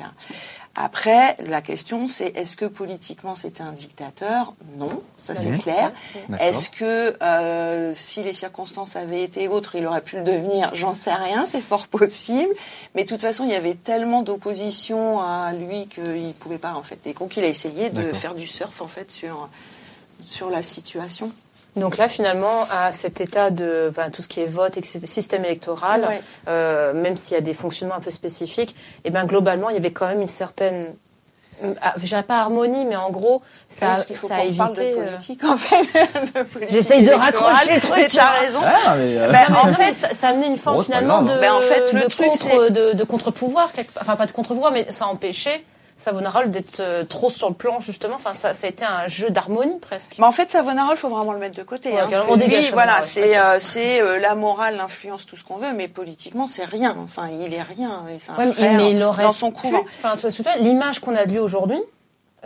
Après, 0.77 1.37
la 1.41 1.63
question 1.63 2.07
c'est 2.07 2.37
est-ce 2.37 2.57
que 2.57 2.65
politiquement 2.65 3.35
c'était 3.35 3.63
un 3.63 3.73
dictateur? 3.73 4.55
Non, 4.77 5.03
ça 5.25 5.35
c'est 5.35 5.59
clair. 5.59 5.93
Est-ce 6.39 6.71
que 6.71 7.17
euh, 7.23 7.93
si 7.95 8.23
les 8.23 8.33
circonstances 8.33 8.95
avaient 8.95 9.23
été 9.23 9.49
autres, 9.49 9.75
il 9.75 9.85
aurait 9.87 10.01
pu 10.01 10.17
le 10.17 10.23
devenir? 10.23 10.71
J'en 10.75 10.95
sais 10.95 11.13
rien, 11.13 11.45
c'est 11.45 11.61
fort 11.61 11.89
possible. 11.89 12.53
Mais 12.95 13.03
de 13.03 13.09
toute 13.09 13.21
façon, 13.21 13.45
il 13.45 13.51
y 13.51 13.57
avait 13.57 13.75
tellement 13.75 14.23
d'opposition 14.23 15.21
à 15.21 15.53
lui 15.53 15.89
qu'il 15.89 16.35
pouvait 16.39 16.59
pas 16.59 16.75
en 16.75 16.83
fait. 16.85 17.01
Et 17.05 17.15
donc 17.15 17.37
il 17.37 17.43
a 17.43 17.49
essayé 17.49 17.91
de 17.91 18.13
faire 18.13 18.37
du 18.37 18.47
surf 18.47 18.81
en 18.81 18.89
fait 18.89 19.11
sur 19.11 19.49
sur 20.23 20.51
la 20.51 20.63
situation. 20.63 21.33
Donc 21.77 21.97
là, 21.99 22.09
finalement, 22.09 22.67
à 22.71 22.93
cet 22.93 23.21
état 23.21 23.51
de 23.51 23.89
enfin, 23.91 24.11
tout 24.11 24.23
ce 24.23 24.29
qui 24.29 24.41
est 24.41 24.47
vote, 24.47 24.77
etc., 24.77 25.01
système 25.05 25.45
électoral, 25.45 26.05
Ouais. 26.09 26.21
euh, 26.49 26.93
même 26.93 27.17
s'il 27.17 27.35
y 27.35 27.39
a 27.39 27.43
des 27.43 27.55
fonctionnements 27.55 27.95
un 27.97 28.01
peu 28.01 28.11
spécifiques, 28.11 28.75
et 29.05 29.11
ben 29.11 29.25
globalement, 29.25 29.71
il 29.71 29.75
y 29.75 29.79
avait 29.79 29.93
quand 29.93 30.07
même 30.09 30.21
une 30.21 30.29
certaine 30.29 30.87
ah, 31.83 31.93
je 31.99 32.07
dirais 32.07 32.23
pas 32.23 32.39
harmonie, 32.39 32.87
mais 32.87 32.97
en 32.97 33.11
gros, 33.11 33.43
ça, 33.69 33.95
ça 33.97 34.07
a 34.37 34.39
parle 34.57 34.77
de 34.77 34.81
évité. 34.83 34.99
euh, 34.99 35.07
politique, 35.11 35.45
en 35.45 35.57
fait. 35.59 35.87
J'essaye 36.71 37.03
de 37.03 37.11
raccrocher 37.13 37.75
le 37.75 37.81
truc, 37.83 37.99
Et 37.99 38.09
tu 38.09 38.17
t'as 38.17 38.31
raison. 38.31 38.61
Ah, 38.65 38.95
mais, 38.97 39.19
euh, 39.19 39.31
Ben, 39.31 39.55
en 39.55 39.67
fait, 39.75 39.93
ça, 39.93 40.09
ça 40.15 40.29
amenait 40.29 40.47
une 40.47 40.57
forme 40.57 40.83
finalement 40.83 41.21
grave, 41.23 41.27
de, 41.29 41.33
hein. 41.33 41.39
Ben, 41.43 41.53
en 41.53 41.61
fait, 41.61 41.93
le 41.93 42.01
de 42.01 42.07
truc, 42.09 42.29
contre, 42.29 42.69
de, 42.71 42.93
de 42.95 43.05
contre-pouvoir, 43.05 43.71
enfin 44.01 44.17
pas 44.17 44.25
de 44.25 44.33
contre-pouvoir, 44.33 44.73
mais 44.73 44.87
ça 44.91 45.07
empêchait 45.09 45.63
Savonarole 46.03 46.51
d'être 46.51 46.81
euh, 46.81 47.05
trop 47.05 47.31
sur 47.31 47.49
le 47.49 47.55
plan 47.55 47.81
justement. 47.81 48.15
Enfin, 48.17 48.35
ça, 48.35 48.55
ça 48.55 48.67
a 48.67 48.71
été 48.71 48.85
un 48.85 49.07
jeu 49.09 49.31
d'harmonie 49.31 49.79
presque. 49.81 50.17
Mais 50.19 50.25
en 50.27 50.33
fait, 50.33 50.51
Savonarole, 50.51 50.97
faut 50.97 51.09
vraiment 51.09 51.33
le 51.33 51.39
mettre 51.39 51.57
de 51.59 51.63
côté. 51.63 51.91
Ouais, 51.93 52.01
hein, 52.01 52.37
dégage 52.37 52.65
lui, 52.67 52.71
voilà, 52.73 53.03
c'est 53.03 53.39
euh, 53.39 53.59
c'est 53.61 54.01
euh, 54.01 54.19
la 54.19 54.35
morale, 54.35 54.77
l'influence, 54.77 55.27
tout 55.27 55.37
ce 55.37 55.45
qu'on 55.45 55.57
veut, 55.57 55.73
mais 55.73 55.89
politiquement, 55.89 56.47
c'est 56.47 56.65
rien. 56.65 56.97
Enfin, 57.05 57.29
il 57.31 57.53
est 57.53 57.63
rien. 57.63 58.05
et 58.13 58.19
C'est 58.19 58.33
un 58.33 58.37
Ouais, 58.37 58.47
mais- 58.47 58.53
frère 58.55 58.77
mais 58.77 58.91
il 58.93 59.03
aurait 59.03 59.23
dans 59.25 59.33
son 59.33 59.51
couvent. 59.51 59.85
Enfin, 60.03 60.17
tu 60.17 60.43
vois, 60.43 60.57
l'image 60.57 61.01
qu'on 61.01 61.15
a 61.15 61.27
de 61.27 61.31
lui 61.33 61.39
aujourd'hui, 61.39 61.79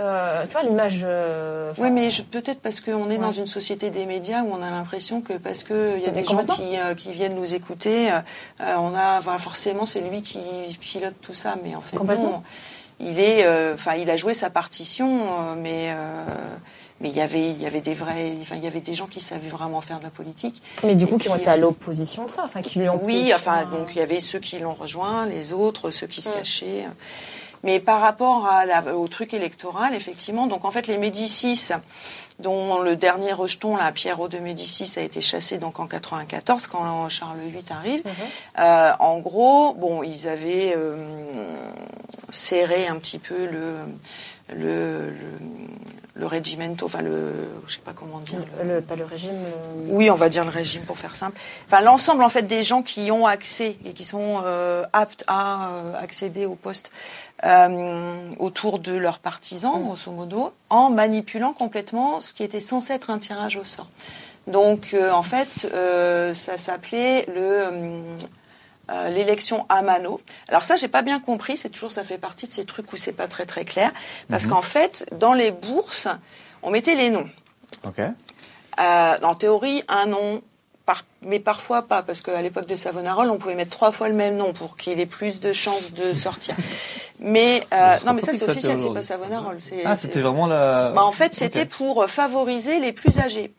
euh, 0.01 0.43
tu 0.47 0.53
vois, 0.53 0.63
l'image. 0.65 1.03
euh, 1.05 1.71
enfin, 1.71 1.83
Oui, 1.85 1.91
mais 1.93 2.09
peut-être 2.33 2.61
parce 2.61 2.81
qu'on 2.81 3.11
est 3.11 3.19
dans 3.19 3.31
une 3.31 3.47
société 3.47 3.91
des 3.91 4.07
médias 4.07 4.43
où 4.43 4.51
on 4.53 4.61
a 4.63 4.71
l'impression 4.71 5.21
que 5.21 5.35
parce 5.35 5.63
que 5.63 5.95
il 5.97 6.03
y 6.03 6.07
a 6.07 6.11
Mais 6.11 6.23
des 6.23 6.29
gens 6.29 6.45
qui, 6.45 6.77
euh, 6.77 6.95
qui 6.97 7.13
viennent 7.13 7.37
nous 7.37 7.55
écouter, 7.55 8.11
euh, 8.11 8.17
euh, 8.63 8.75
on 8.79 8.93
a 8.97 9.21
voilà, 9.21 9.39
forcément 9.39 9.87
c'est 9.87 10.01
lui 10.01 10.23
qui 10.23 10.41
pilote 10.81 11.15
tout 11.23 11.35
ça, 11.35 11.55
mais 11.63 11.77
en 11.77 11.81
fait 11.81 11.97
Complètement. 11.97 12.25
non. 12.31 12.43
Il 13.05 13.21
est, 13.21 13.45
euh, 13.45 13.75
enfin, 13.75 13.95
il 13.95 14.09
a 14.11 14.17
joué 14.17 14.35
sa 14.35 14.51
partition, 14.51 15.21
euh, 15.25 15.55
mais 15.57 15.91
euh, 15.91 16.25
mais 17.01 17.11
il 17.11 17.17
y 17.17 17.21
avait 17.21 17.51
il 17.51 17.61
y 17.61 17.67
avait 17.67 17.81
des 17.81 17.93
vrais, 17.95 18.33
enfin, 18.41 18.57
il 18.57 18.65
y 18.65 18.67
avait 18.67 18.81
des 18.81 18.95
gens 18.95 19.07
qui 19.07 19.21
savaient 19.21 19.49
vraiment 19.49 19.81
faire 19.81 19.99
de 19.99 20.05
la 20.05 20.11
politique. 20.11 20.63
mais 20.83 20.95
du 20.95 21.07
coup, 21.07 21.17
Et 21.17 21.21
qui 21.21 21.29
ont 21.29 21.37
été 21.37 21.49
à 21.49 21.57
l'opposition 21.57 22.25
de 22.25 22.31
ça, 22.31 22.43
enfin, 22.45 22.63
qui 22.63 22.79
lui 22.79 22.89
ont. 22.89 23.01
Oui, 23.05 23.33
enfin, 23.35 23.65
donc 23.67 23.89
il 23.95 23.99
y 23.99 24.03
avait 24.03 24.21
ceux 24.21 24.39
qui 24.39 24.59
l'ont 24.59 24.75
rejoint, 24.75 25.27
les 25.27 25.53
autres, 25.53 25.91
ceux 25.91 26.07
qui 26.07 26.23
se 26.23 26.31
cachaient. 26.31 26.85
Mais 27.63 27.81
par 27.81 28.01
rapport 28.03 28.47
à 28.47 28.67
la- 28.67 28.95
au 28.95 29.09
truc 29.09 29.33
électoral, 29.33 29.95
effectivement, 29.95 30.47
donc 30.47 30.65
en 30.67 30.71
fait 30.71 30.87
les 30.87 30.99
Médicis, 30.99 31.71
dont 32.41 32.81
le 32.81 32.97
dernier 32.97 33.33
rejeton, 33.33 33.77
là, 33.77 33.93
Pierrot 33.93 34.29
de 34.29 34.39
Médicis, 34.39 34.99
a 34.99 35.03
été 35.03 35.21
chassé 35.21 35.59
donc 35.59 35.79
en 35.79 35.87
94 35.87 36.67
quand 36.67 37.09
Charles 37.09 37.39
VIII 37.39 37.63
arrive. 37.71 38.03
Euh, 38.59 38.93
en 38.99 39.19
gros, 39.19 39.75
bon, 39.75 40.03
ils 40.03 40.29
avaient 40.29 40.75
euh, 40.77 40.97
serré 42.31 42.87
un 42.87 42.97
petit 42.97 43.19
peu 43.19 43.47
le 43.47 43.77
le, 44.53 45.11
le, 45.11 45.39
le 46.17 46.27
regimento, 46.27 46.87
enfin 46.87 47.03
le, 47.03 47.33
je 47.67 47.75
sais 47.75 47.81
pas 47.81 47.93
comment 47.93 48.21
dire. 48.21 48.39
le- 48.63 48.75
Le, 48.77 48.81
pas 48.81 48.95
le 48.95 49.05
régime. 49.05 49.33
le- 49.33 49.93
oui, 49.95 50.11
on 50.11 50.15
va 50.15 50.29
dire 50.29 50.45
le 50.45 50.51
régime 50.51 50.83
pour 50.83 50.97
faire 50.97 51.17
simple. 51.17 51.37
Enfin, 51.67 51.81
l'ensemble 51.81 52.23
en 52.23 52.29
fait 52.29 52.43
des 52.43 52.63
gens 52.63 52.83
qui 52.83 53.11
ont 53.11 53.27
accès 53.27 53.77
et 53.85 53.93
qui 53.93 54.05
sont 54.05 54.41
euh, 54.45 54.85
aptes 54.93 55.25
à 55.27 55.69
euh, 55.71 56.01
accéder 56.01 56.47
au 56.47 56.55
poste 56.55 56.91
euh, 57.45 58.31
autour 58.39 58.79
de 58.79 58.93
leurs 58.95 59.19
partisans, 59.19 59.73
grosso 59.83 60.13
modo, 60.13 60.53
en 60.71 60.89
manipulant 60.91 61.53
complètement 61.53 62.21
ce 62.21 62.33
qui 62.33 62.45
était 62.45 62.61
censé 62.61 62.93
être 62.93 63.11
un 63.11 63.19
tirage 63.19 63.57
au 63.57 63.65
sort. 63.65 63.89
Donc, 64.47 64.91
euh, 64.95 65.11
en 65.11 65.23
fait, 65.23 65.49
euh, 65.75 66.33
ça 66.33 66.59
s'appelait 66.59 67.27
le 67.35 67.71
euh, 68.91 69.09
l'élection 69.11 69.67
à 69.69 69.83
mano. 69.83 70.21
Alors 70.49 70.65
ça, 70.65 70.77
j'ai 70.77 70.89
pas 70.89 71.03
bien 71.03 71.21
compris. 71.21 71.57
C'est 71.57 71.71
toujours, 71.71 71.91
ça 71.93 72.05
fait 72.05 72.19
partie 72.19 72.47
de 72.47 72.53
ces 72.53 72.65
trucs 72.65 72.93
où 72.93 72.97
c'est 72.97 73.13
pas 73.13 73.29
très 73.29 73.47
très 73.47 73.65
clair, 73.65 73.91
parce 74.31 74.47
qu'en 74.47 74.63
fait, 74.63 75.07
dans 75.19 75.33
les 75.35 75.51
bourses, 75.51 76.09
on 76.63 76.71
mettait 76.71 76.95
les 76.95 77.11
noms. 77.11 77.29
Ok. 77.87 77.99
Euh, 78.81 79.15
en 79.23 79.35
théorie, 79.35 79.83
un 79.89 80.07
nom, 80.07 80.43
par- 80.85 81.05
mais 81.23 81.39
parfois 81.39 81.83
pas, 81.83 82.03
parce 82.03 82.21
qu'à 82.23 82.43
l'époque 82.43 82.67
de 82.67 82.77
Savonarole, 82.77 83.31
on 83.31 83.39
pouvait 83.39 83.55
mettre 83.55 83.71
trois 83.71 83.93
fois 83.93 84.09
le 84.09 84.15
même 84.15 84.37
nom 84.37 84.53
pour 84.53 84.77
qu'il 84.77 84.99
ait 85.01 85.07
plus 85.07 85.41
de 85.41 85.53
chances 85.53 85.93
de 85.93 86.13
sortir. 86.15 86.55
Mais 87.21 87.65
euh, 87.73 87.95
c'est 87.99 88.05
non, 88.07 88.13
mais 88.13 88.21
ça 88.21 88.35
c'est 88.35 88.49
officiel, 88.49 88.79
c'est 88.79 88.93
pas. 88.93 89.01
Savonarole. 89.03 89.59
Ah, 89.85 89.95
c'était 89.97 90.21
vraiment 90.21 90.47
la. 90.47 90.91
Bah, 90.95 91.05
en 91.05 91.13
fait, 91.13 91.35
c'était 91.35 91.65
pour 91.65 92.05
favoriser 92.11 92.81
les 92.81 92.93
plus 92.93 93.19
âgés. 93.19 93.55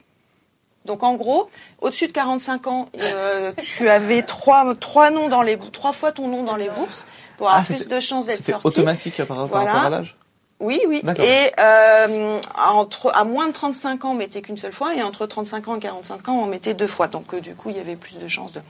Donc 0.85 1.03
en 1.03 1.15
gros, 1.15 1.49
au-dessus 1.81 2.07
de 2.07 2.11
45 2.13 2.67
ans, 2.67 2.89
euh, 2.99 3.51
tu 3.61 3.89
avais 3.89 4.21
trois, 4.21 4.73
trois 4.75 5.09
noms 5.09 5.27
dans 5.29 5.41
les 5.41 5.57
trois 5.57 5.91
fois 5.93 6.11
ton 6.11 6.27
nom 6.27 6.43
dans 6.43 6.55
les 6.55 6.69
bourses 6.69 7.05
pour 7.37 7.47
avoir 7.49 7.63
Ah, 7.67 7.73
plus 7.73 7.87
de 7.87 7.99
chances 7.99 8.27
d'être 8.27 8.43
sorti. 8.43 8.65
automatique 8.67 9.17
par 9.25 9.37
rapport 9.37 9.47
Voilà. 9.47 9.65
par 9.65 9.73
rapport 9.81 9.87
à 9.87 9.97
l'âge 9.97 10.15
Oui, 10.59 10.79
oui. 10.87 11.01
Et 11.19 11.51
euh, 11.59 12.39
entre, 12.67 13.11
à 13.13 13.23
moins 13.25 13.47
de 13.47 13.51
35 13.53 14.05
ans, 14.05 14.11
on 14.11 14.15
mettait 14.15 14.41
qu'une 14.41 14.57
seule 14.57 14.71
fois, 14.71 14.95
et 14.95 15.01
entre 15.03 15.25
35 15.25 15.67
ans 15.67 15.75
et 15.75 15.79
45 15.79 16.29
ans, 16.29 16.39
on 16.43 16.45
mettait 16.45 16.73
deux 16.73 16.87
fois. 16.87 17.07
Donc 17.07 17.33
euh, 17.33 17.41
du 17.41 17.55
coup, 17.55 17.71
il 17.71 17.77
y 17.77 17.79
avait 17.79 17.95
plus 17.97 18.17
de 18.17 18.27
chances 18.27 18.53
de. 18.53 18.61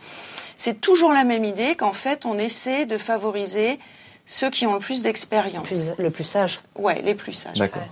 C'est 0.58 0.80
toujours 0.82 1.12
la 1.14 1.26
même 1.26 1.44
idée 1.44 1.76
qu'en 1.76 1.94
fait, 1.94 2.26
on 2.26 2.40
essaie 2.40 2.86
de 2.86 2.98
favoriser 2.98 3.78
ceux 4.26 4.50
qui 4.50 4.66
ont 4.66 4.74
le 4.74 4.80
plus 4.80 5.04
d'expérience. 5.04 5.70
le 6.00 6.10
plus 6.10 6.24
sage. 6.24 6.62
Ouais, 6.78 7.02
les 7.04 7.14
plus 7.14 7.34
sages. 7.34 7.58
D'accord. 7.58 7.84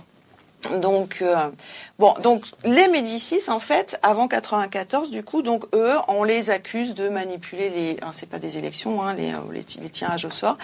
Donc 0.80 1.18
euh, 1.22 1.36
bon, 1.98 2.14
donc 2.22 2.44
les 2.64 2.88
Médicis 2.88 3.48
en 3.48 3.58
fait 3.58 3.98
avant 4.02 4.28
94 4.28 5.10
du 5.10 5.22
coup 5.22 5.42
donc 5.42 5.64
eux 5.74 5.92
on 6.08 6.24
les 6.24 6.50
accuse 6.50 6.94
de 6.94 7.08
manipuler 7.08 7.70
les 7.70 7.96
alors 8.00 8.14
c'est 8.14 8.28
pas 8.28 8.38
des 8.38 8.58
élections 8.58 9.02
hein, 9.02 9.14
les, 9.14 9.32
euh, 9.32 9.38
les 9.52 9.64
les 9.82 9.90
tirages 9.90 10.24
au 10.24 10.30
sort. 10.30 10.56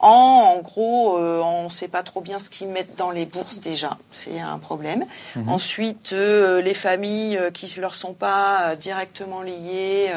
En, 0.00 0.56
en 0.56 0.60
gros 0.60 1.16
euh, 1.18 1.40
on 1.40 1.70
sait 1.70 1.88
pas 1.88 2.02
trop 2.02 2.20
bien 2.20 2.38
ce 2.38 2.50
qu'ils 2.50 2.68
mettent 2.68 2.96
dans 2.96 3.10
les 3.10 3.24
bourses 3.26 3.60
déjà. 3.60 3.96
C'est 4.12 4.38
un 4.40 4.58
problème. 4.58 5.06
Ensuite 5.46 6.12
euh, 6.12 6.60
les 6.60 6.74
familles 6.74 7.38
euh, 7.38 7.50
qui 7.50 7.72
leur 7.80 7.94
sont 7.94 8.12
pas 8.12 8.70
euh, 8.70 8.76
directement 8.76 9.42
liées 9.42 10.10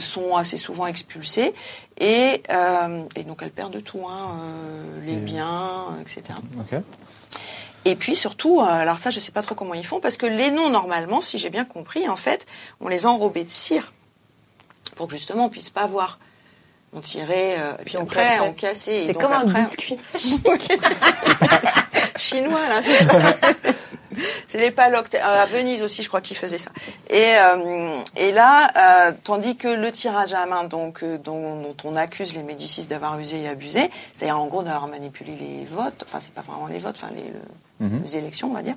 sont 0.00 0.34
assez 0.36 0.56
souvent 0.56 0.88
expulsées. 0.88 1.54
Et, 2.00 2.42
euh, 2.50 3.04
et 3.14 3.22
donc 3.22 3.38
elles 3.42 3.50
perdent 3.50 3.80
tout 3.82 4.02
hein, 4.08 4.32
euh, 4.42 5.06
les 5.06 5.16
biens 5.16 5.84
etc 6.00 6.22
Ok. 6.58 6.80
Et 7.88 7.96
puis 7.96 8.14
surtout, 8.14 8.60
euh, 8.60 8.64
alors 8.64 8.98
ça, 8.98 9.10
je 9.10 9.18
sais 9.18 9.32
pas 9.32 9.42
trop 9.42 9.54
comment 9.54 9.74
ils 9.74 9.86
font, 9.86 10.00
parce 10.00 10.16
que 10.16 10.26
les 10.26 10.50
noms, 10.50 10.68
normalement, 10.68 11.22
si 11.22 11.38
j'ai 11.38 11.48
bien 11.48 11.64
compris, 11.64 12.08
en 12.08 12.16
fait, 12.16 12.46
on 12.80 12.88
les 12.88 13.06
enrobait 13.06 13.44
de 13.44 13.50
cire 13.50 13.92
pour 14.94 15.08
que 15.08 15.16
justement 15.16 15.46
on 15.46 15.48
puisse 15.48 15.70
pas 15.70 15.86
voir. 15.86 16.18
On 16.92 17.00
tirait, 17.00 17.56
euh, 17.58 17.72
puis 17.84 17.96
on 17.98 18.02
après 18.02 18.24
cassait. 18.24 18.40
on 18.40 18.52
cassait. 18.52 19.02
et 19.02 19.06
C'est 19.06 19.14
comme 19.14 19.32
un 19.32 19.44
biscuit. 19.44 19.98
chinois 22.16 22.68
là. 22.68 22.80
c'est 24.48 24.58
les 24.58 24.70
palocs. 24.70 25.14
Euh, 25.14 25.42
À 25.42 25.46
Venise 25.46 25.82
aussi, 25.82 26.02
je 26.02 26.08
crois 26.08 26.20
qu'ils 26.20 26.36
faisaient 26.36 26.58
ça. 26.58 26.70
Et, 27.10 27.34
euh, 27.36 27.96
et 28.16 28.32
là, 28.32 29.08
euh, 29.08 29.12
tandis 29.24 29.56
que 29.56 29.68
le 29.68 29.92
tirage 29.92 30.32
à 30.34 30.44
main, 30.46 30.64
donc 30.64 31.04
dont, 31.04 31.62
dont 31.62 31.76
on 31.84 31.94
accuse 31.96 32.34
les 32.34 32.42
Médicis 32.42 32.86
d'avoir 32.86 33.18
usé 33.18 33.42
et 33.42 33.48
abusé, 33.48 33.90
c'est-à-dire 34.12 34.40
en 34.40 34.46
gros 34.46 34.62
d'avoir 34.62 34.86
manipulé 34.88 35.32
les 35.38 35.64
votes. 35.66 36.02
Enfin, 36.06 36.18
c'est 36.20 36.32
pas 36.34 36.42
vraiment 36.42 36.66
les 36.66 36.78
votes, 36.78 36.96
enfin 37.00 37.12
les, 37.14 37.22
le- 37.22 37.40
Mhm. 37.80 38.02
les 38.04 38.16
élections, 38.16 38.48
on 38.50 38.54
va 38.54 38.62
dire. 38.62 38.74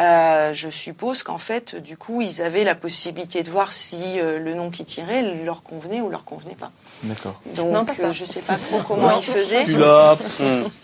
Euh, 0.00 0.54
je 0.54 0.68
suppose 0.70 1.22
qu'en 1.22 1.38
fait, 1.38 1.76
du 1.76 1.96
coup, 1.96 2.20
ils 2.22 2.42
avaient 2.42 2.64
la 2.64 2.74
possibilité 2.74 3.42
de 3.42 3.50
voir 3.50 3.72
si 3.72 4.18
euh, 4.20 4.38
le 4.38 4.54
nom 4.54 4.70
qui 4.70 4.84
tirait 4.84 5.22
leur 5.44 5.62
convenait 5.62 6.00
ou 6.00 6.08
leur 6.08 6.24
convenait 6.24 6.54
pas. 6.54 6.70
D'accord. 7.02 7.40
Donc, 7.54 7.72
Non, 7.72 7.86
euh, 8.00 8.12
je 8.12 8.24
sais 8.26 8.40
pas 8.42 8.56
trop 8.56 8.80
comment 8.86 9.08
Non. 9.08 9.20
ils 9.20 9.24
faisaient. 9.24 9.64
Là, 9.78 10.16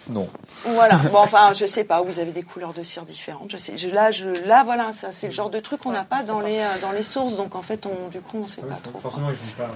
non. 0.08 0.28
Voilà. 0.64 0.96
Bon, 1.12 1.18
enfin, 1.18 1.52
je 1.54 1.66
sais 1.66 1.84
pas. 1.84 2.00
Vous 2.00 2.18
avez 2.18 2.32
des 2.32 2.42
couleurs 2.42 2.72
de 2.72 2.82
cire 2.82 3.02
différentes. 3.04 3.50
Je 3.50 3.58
sais. 3.58 3.76
Je, 3.76 3.88
là, 3.90 4.10
je, 4.10 4.26
là, 4.46 4.64
voilà. 4.64 4.92
Ça, 4.94 5.12
c'est 5.12 5.26
le 5.26 5.32
genre 5.34 5.50
de 5.50 5.60
truc 5.60 5.80
qu'on 5.82 5.92
n'a 5.92 6.04
pas 6.04 6.22
dans 6.22 6.40
les 6.40 6.58
euh, 6.58 6.78
dans 6.80 6.92
les 6.92 7.02
sources. 7.02 7.36
Donc, 7.36 7.54
en 7.54 7.62
fait, 7.62 7.84
on, 7.86 8.08
du 8.08 8.20
coup, 8.20 8.38
on 8.44 8.48
sait 8.48 8.62
Ah 8.64 8.74
pas 8.74 8.80
trop. 8.82 8.92
quoi. 8.92 9.00
Forcément, 9.02 9.28
ils 9.28 9.34
vont 9.36 9.52
pas, 9.58 9.70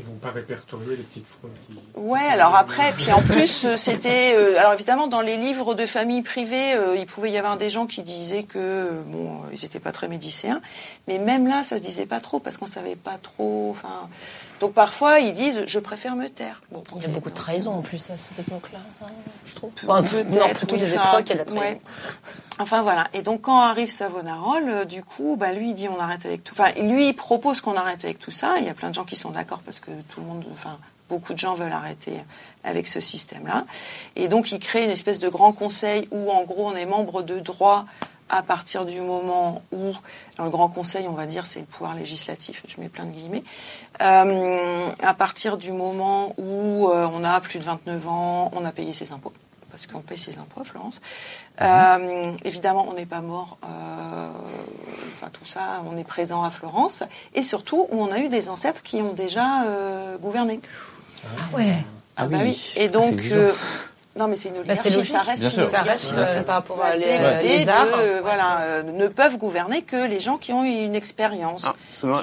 ils 0.00 0.04
vont 0.04 0.14
pas 0.20 0.30
répertorier 0.30 0.96
les 0.96 1.02
petites 1.04 1.26
fraudes. 1.28 1.52
Qui... 1.70 1.78
Ouais, 2.00 2.26
alors 2.28 2.56
après, 2.56 2.92
puis 2.96 3.12
en 3.12 3.20
plus, 3.22 3.64
euh, 3.64 3.76
c'était... 3.76 4.34
euh, 4.34 4.58
alors 4.58 4.72
évidemment, 4.72 5.06
dans 5.06 5.20
les 5.20 5.36
livres 5.36 5.74
de 5.74 5.86
famille 5.86 6.22
privée, 6.22 6.74
euh, 6.74 6.96
il 6.96 7.06
pouvait 7.06 7.30
y 7.30 7.38
avoir 7.38 7.56
des 7.56 7.70
gens 7.70 7.86
qui 7.86 8.02
disaient 8.02 8.42
que, 8.44 8.90
bon, 9.06 9.42
ils 9.52 9.64
étaient 9.64 9.80
pas 9.80 9.92
très 9.92 10.06
médicéens, 10.08 10.60
mais 11.06 11.18
même 11.18 11.46
là, 11.48 11.62
ça 11.64 11.78
se 11.78 11.82
disait 11.82 12.06
pas 12.06 12.20
trop, 12.20 12.38
parce 12.40 12.58
qu'on 12.58 12.66
savait 12.66 12.96
pas 12.96 13.18
trop... 13.22 13.68
Enfin, 13.70 14.08
Donc 14.60 14.72
parfois, 14.74 15.20
ils 15.20 15.32
disent, 15.34 15.62
je 15.66 15.78
préfère 15.78 16.16
me 16.16 16.28
taire. 16.28 16.60
Bon, 16.72 16.82
Il 16.96 17.02
y 17.02 17.04
a 17.04 17.08
beaucoup 17.08 17.30
de 17.30 17.34
trahison 17.34 17.72
en 17.74 17.82
plus 17.82 18.10
à 18.10 18.16
cette 18.16 18.46
époque-là, 18.46 18.80
hein, 19.02 19.06
je 19.46 19.54
trouve. 19.54 19.70
Peu- 19.70 19.86
Enfin, 19.88 20.02
non, 20.24 20.48
plutôt 20.54 20.74
oui, 20.74 20.80
des 20.80 20.94
époques, 20.94 21.22
il 21.26 21.28
y 21.28 21.32
a 21.32 21.36
la 21.36 21.44
trahison. 21.44 21.60
ouais. 21.60 21.80
Enfin 22.58 22.82
voilà. 22.82 23.04
Et 23.14 23.22
donc 23.22 23.42
quand 23.42 23.60
arrive 23.60 23.88
Savonarole, 23.88 24.68
euh, 24.68 24.84
du 24.84 25.04
coup, 25.04 25.36
bah 25.38 25.52
lui 25.52 25.70
il 25.70 25.74
dit 25.74 25.88
on 25.88 26.00
arrête 26.00 26.26
avec 26.26 26.42
tout. 26.42 26.54
Enfin 26.58 26.72
lui 26.80 27.08
il 27.08 27.12
propose 27.14 27.60
qu'on 27.60 27.76
arrête 27.76 28.04
avec 28.04 28.18
tout 28.18 28.32
ça. 28.32 28.54
Il 28.58 28.64
y 28.64 28.68
a 28.68 28.74
plein 28.74 28.88
de 28.90 28.94
gens 28.94 29.04
qui 29.04 29.14
sont 29.14 29.30
d'accord 29.30 29.60
parce 29.64 29.78
que 29.78 29.92
tout 30.08 30.20
le 30.20 30.26
monde, 30.26 30.44
enfin 30.52 30.76
beaucoup 31.08 31.32
de 31.34 31.38
gens 31.38 31.54
veulent 31.54 31.72
arrêter 31.72 32.14
avec 32.64 32.88
ce 32.88 33.00
système-là. 33.00 33.64
Et 34.16 34.26
donc 34.26 34.50
il 34.50 34.58
crée 34.58 34.82
une 34.84 34.90
espèce 34.90 35.20
de 35.20 35.28
grand 35.28 35.52
conseil 35.52 36.08
où 36.10 36.32
en 36.32 36.42
gros 36.42 36.66
on 36.68 36.74
est 36.74 36.84
membre 36.84 37.22
de 37.22 37.38
droit 37.38 37.84
à 38.30 38.42
partir 38.42 38.84
du 38.84 39.00
moment 39.00 39.62
où, 39.72 39.92
dans 40.36 40.44
le 40.44 40.50
Grand 40.50 40.68
Conseil, 40.68 41.06
on 41.08 41.12
va 41.14 41.26
dire, 41.26 41.46
c'est 41.46 41.60
le 41.60 41.66
pouvoir 41.66 41.94
législatif, 41.94 42.62
je 42.66 42.80
mets 42.80 42.88
plein 42.88 43.04
de 43.04 43.10
guillemets, 43.12 43.42
euh, 44.02 44.90
à 45.02 45.14
partir 45.14 45.56
du 45.56 45.72
moment 45.72 46.34
où 46.38 46.88
euh, 46.88 47.06
on 47.14 47.24
a 47.24 47.40
plus 47.40 47.58
de 47.58 47.64
29 47.64 48.08
ans, 48.08 48.50
on 48.54 48.64
a 48.64 48.72
payé 48.72 48.92
ses 48.92 49.12
impôts, 49.12 49.32
parce 49.70 49.86
qu'on 49.86 50.00
paye 50.00 50.18
ses 50.18 50.38
impôts, 50.38 50.64
Florence. 50.64 51.00
Euh, 51.60 52.32
évidemment, 52.44 52.86
on 52.88 52.94
n'est 52.94 53.06
pas 53.06 53.20
mort, 53.20 53.58
euh, 53.64 54.28
enfin 55.14 55.28
tout 55.32 55.44
ça, 55.44 55.82
on 55.90 55.96
est 55.96 56.04
présent 56.04 56.42
à 56.44 56.50
Florence, 56.50 57.02
et 57.34 57.42
surtout 57.42 57.86
où 57.90 58.02
on 58.02 58.12
a 58.12 58.18
eu 58.20 58.28
des 58.28 58.48
ancêtres 58.48 58.82
qui 58.82 59.02
ont 59.02 59.12
déjà 59.14 59.62
euh, 59.64 60.16
gouverné. 60.18 60.60
Ah 61.24 61.56
ouais. 61.56 61.74
Ah, 62.16 62.22
Ah 62.24 62.26
bah 62.26 62.38
oui. 62.42 62.50
oui. 62.50 62.72
Et 62.76 62.84
Ah, 62.84 62.88
donc, 62.88 63.20
euh, 63.32 63.52
Non, 64.16 64.26
mais 64.26 64.36
c'est 64.36 64.48
une 64.48 64.56
Bah, 64.64 64.74
oligarchie, 64.84 65.04
ça 65.04 65.20
reste 65.20 65.42
une 65.56 65.62
oligarchie. 65.62 66.12
euh, 66.16 66.42
par 66.42 66.56
rapport 66.56 66.82
à 66.82 66.90
Bah, 66.90 66.96
les, 66.96 67.58
les 67.58 67.64
de, 67.64 67.70
arts. 67.70 67.86
euh, 67.98 68.20
voilà, 68.20 68.60
euh, 68.62 68.82
ne 68.82 69.06
peuvent 69.06 69.38
gouverner 69.38 69.82
que 69.82 70.08
les 70.08 70.18
gens 70.18 70.38
qui 70.38 70.52
ont 70.52 70.64
eu 70.64 70.70
une 70.84 70.94
expérience. 70.96 71.62
Ah, 71.66 71.74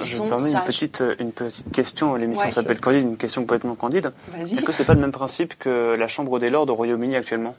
qui 0.02 0.08
je 0.10 0.16
sont 0.16 0.24
me 0.24 0.28
permets 0.30 0.50
une 0.52 0.60
petite, 0.60 1.00
euh, 1.00 1.14
une 1.20 1.32
petite 1.32 1.70
question. 1.72 2.14
L'émission 2.16 2.44
Ouais. 2.44 2.50
s'appelle 2.50 2.80
Candide, 2.80 3.02
une 3.02 3.16
question 3.16 3.42
complètement 3.42 3.76
candide. 3.76 4.12
Vas-y. 4.28 4.54
Est-ce 4.56 4.62
que 4.64 4.72
c'est 4.72 4.84
pas 4.84 4.94
le 4.94 5.00
même 5.00 5.12
principe 5.12 5.58
que 5.58 5.94
la 5.98 6.08
Chambre 6.08 6.38
des 6.38 6.50
Lords 6.50 6.68
au 6.68 6.74
Royaume-Uni 6.74 7.16
actuellement? 7.16 7.54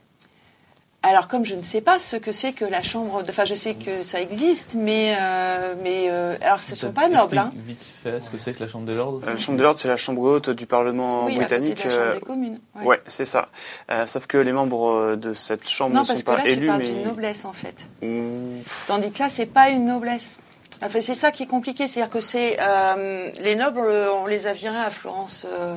Alors 1.07 1.27
comme 1.27 1.45
je 1.45 1.55
ne 1.55 1.63
sais 1.63 1.81
pas 1.81 1.99
ce 1.99 2.15
que 2.17 2.31
c'est 2.31 2.51
que 2.51 2.65
la 2.65 2.81
chambre, 2.83 3.23
de- 3.23 3.29
enfin 3.29 3.45
je 3.45 3.55
sais 3.55 3.75
que 3.75 4.03
ça 4.03 4.19
existe, 4.21 4.75
mais 4.75 5.15
euh, 5.19 5.73
mais 5.83 6.07
euh, 6.09 6.35
alors 6.41 6.61
ce 6.61 6.75
sont 6.75 6.91
pas 6.91 7.07
nobles. 7.09 7.37
Hein. 7.37 7.51
Vite 7.55 7.83
fait, 8.03 8.19
ce 8.21 8.29
que 8.29 8.37
c'est 8.37 8.53
que 8.53 8.63
la 8.63 8.67
Chambre 8.69 8.85
des 8.85 8.93
Lords 8.95 9.21
Euh, 9.25 9.31
La 9.33 9.37
Chambre 9.37 9.57
des 9.57 9.63
Lords, 9.63 9.77
c'est 9.79 9.87
la 9.87 9.97
Chambre 9.97 10.21
haute 10.21 10.49
du 10.49 10.65
Parlement 10.65 11.25
Oui, 11.25 11.33
à 11.39 11.43
côté 11.43 11.59
britannique. 11.59 11.77
de 11.83 11.89
la 11.89 11.95
chambre 11.95 12.13
des 12.15 12.19
communes. 12.19 12.59
ouais. 12.75 12.85
Ouais, 12.85 13.01
c'est 13.05 13.25
ça. 13.25 13.47
Euh, 13.91 14.05
sauf 14.05 14.27
que 14.27 14.37
les 14.37 14.51
membres 14.51 15.15
de 15.15 15.33
cette 15.33 15.67
chambre 15.67 15.95
Non 15.95 16.01
ne 16.01 16.07
parce 16.07 16.19
sont 16.19 16.25
que 16.25 16.31
pas 16.31 16.37
là 16.37 16.43
tu 16.43 16.49
élus, 16.51 16.67
parles 16.67 16.79
mais 16.81 16.89
d'une 16.89 17.03
noblesse 17.03 17.45
en 17.45 17.53
fait. 17.53 17.75
Mmh, 18.01 18.61
Tandis 18.87 19.11
que 19.11 19.19
là, 19.23 19.29
c'est 19.29 19.45
pas 19.45 19.69
une 19.69 19.85
noblesse. 19.85 20.39
Enfin, 20.83 21.01
c'est 21.01 21.15
ça 21.15 21.31
qui 21.31 21.41
est 21.43 21.47
compliqué, 21.47 21.87
c'est-à-dire 21.87 22.11
que 22.11 22.19
c'est 22.19 22.57
euh, 22.61 23.29
les 23.41 23.55
nobles, 23.55 23.81
on 24.21 24.27
les 24.27 24.45
a 24.45 24.53
virés 24.53 24.77
à 24.77 24.91
Florence 24.91 25.47
euh, 25.51 25.75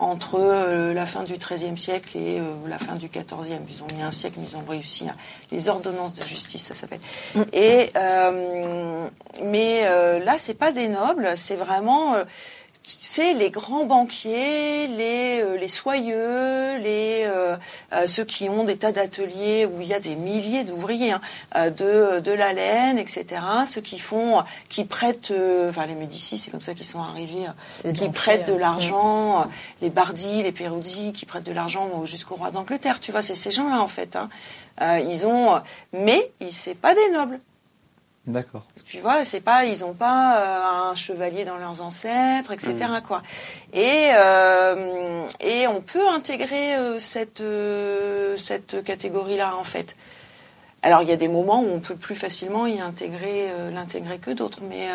entre 0.00 0.36
euh, 0.40 0.94
la 0.94 1.06
fin 1.06 1.22
du 1.24 1.34
XIIIe 1.34 1.76
siècle 1.76 2.16
et 2.16 2.38
euh, 2.38 2.44
la 2.68 2.78
fin 2.78 2.94
du 2.94 3.08
XIVe. 3.08 3.58
Ils 3.68 3.82
ont 3.82 3.96
mis 3.96 4.02
un 4.02 4.10
siècle, 4.12 4.36
mais 4.40 4.46
ils 4.48 4.56
ont 4.56 4.64
réussi. 4.68 5.08
à- 5.08 5.14
Les 5.50 5.68
ordonnances 5.68 6.14
de 6.14 6.24
justice, 6.24 6.64
ça 6.64 6.74
s'appelle. 6.74 7.00
Et 7.52 7.90
euh, 7.96 9.06
mais 9.44 9.82
euh, 9.84 10.18
là, 10.20 10.36
c'est 10.38 10.54
pas 10.54 10.72
des 10.72 10.88
nobles, 10.88 11.32
c'est 11.36 11.56
vraiment 11.56 12.14
c'est 12.98 13.34
les 13.34 13.50
grands 13.50 13.84
banquiers, 13.84 14.86
les, 14.88 15.40
euh, 15.42 15.56
les 15.56 15.68
soyeux, 15.68 16.78
les, 16.78 17.24
euh, 17.26 17.56
euh, 17.92 18.06
ceux 18.06 18.24
qui 18.24 18.48
ont 18.48 18.64
des 18.64 18.76
tas 18.76 18.92
d'ateliers 18.92 19.66
où 19.66 19.80
il 19.80 19.86
y 19.88 19.94
a 19.94 20.00
des 20.00 20.14
milliers 20.16 20.64
d'ouvriers, 20.64 21.12
hein, 21.12 21.20
de, 21.70 22.20
de 22.20 22.32
la 22.32 22.52
laine, 22.52 22.98
etc. 22.98 23.26
Ceux 23.66 23.80
qui 23.80 23.98
font, 23.98 24.42
qui 24.68 24.84
prêtent, 24.84 25.30
euh, 25.30 25.70
enfin 25.70 25.86
les 25.86 25.94
Médicis, 25.94 26.38
c'est 26.38 26.50
comme 26.50 26.60
ça 26.62 26.74
qu'ils 26.74 26.86
sont 26.86 27.00
arrivés, 27.00 27.46
Les 27.84 27.92
qui 27.92 28.00
banquiers, 28.00 28.12
prêtent 28.12 28.46
de 28.48 28.52
euh, 28.54 28.58
l'argent, 28.58 29.40
euh, 29.40 29.44
les 29.82 29.90
Bardi, 29.90 30.42
les 30.42 30.52
Peruzzi, 30.52 31.12
qui 31.12 31.26
prêtent 31.26 31.44
de 31.44 31.52
l'argent 31.52 31.86
au- 31.94 32.06
jusqu'au 32.06 32.36
roi 32.36 32.50
d'Angleterre. 32.50 33.00
Tu 33.00 33.12
vois, 33.12 33.22
c'est 33.22 33.34
ces 33.34 33.50
gens-là 33.50 33.80
en 33.82 33.88
fait. 33.88 34.16
Hein. 34.16 34.28
Euh, 34.80 35.00
ils 35.08 35.26
ont, 35.26 35.60
mais 35.92 36.30
ils- 36.40 36.52
c'est 36.52 36.74
pas 36.76 36.94
des 36.94 37.10
nobles. 37.10 37.40
D'accord. 38.28 38.64
Tu 38.86 39.00
vois, 39.00 39.24
c'est 39.24 39.40
pas, 39.40 39.64
ils 39.64 39.82
ont 39.84 39.94
pas 39.94 40.36
euh, 40.38 40.90
un 40.90 40.94
chevalier 40.94 41.44
dans 41.44 41.56
leurs 41.56 41.82
ancêtres, 41.82 42.52
etc. 42.52 42.74
Quoi. 43.06 43.22
Et 43.72 44.10
euh, 44.14 45.24
et 45.40 45.66
on 45.66 45.80
peut 45.80 46.06
intégrer 46.08 46.76
euh, 46.76 46.98
cette 46.98 47.42
cette 48.36 48.84
catégorie-là 48.84 49.56
en 49.58 49.64
fait. 49.64 49.96
Alors 50.82 51.02
il 51.02 51.08
y 51.08 51.12
a 51.12 51.16
des 51.16 51.26
moments 51.28 51.60
où 51.62 51.68
on 51.72 51.80
peut 51.80 51.96
plus 51.96 52.14
facilement 52.16 52.66
y 52.66 52.78
intégrer 52.80 53.48
l'intégrer 53.74 54.18
que 54.18 54.30
d'autres, 54.30 54.60
mais 54.68 54.86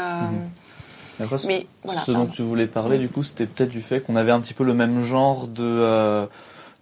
Et 1.19 1.23
après, 1.23 1.37
ce- 1.39 1.47
mais 1.47 1.67
voilà. 1.83 2.01
ce 2.05 2.11
dont 2.11 2.25
tu 2.27 2.41
voulais 2.41 2.67
parler, 2.67 2.97
du 2.99 3.09
coup, 3.09 3.21
c'était 3.23 3.45
peut-être 3.47 3.69
du 3.69 3.81
fait 3.81 3.99
qu'on 3.99 4.15
avait 4.15 4.31
un 4.31 4.39
petit 4.39 4.53
peu 4.53 4.63
le 4.63 4.73
même 4.73 5.03
genre 5.03 5.47
de, 5.47 6.27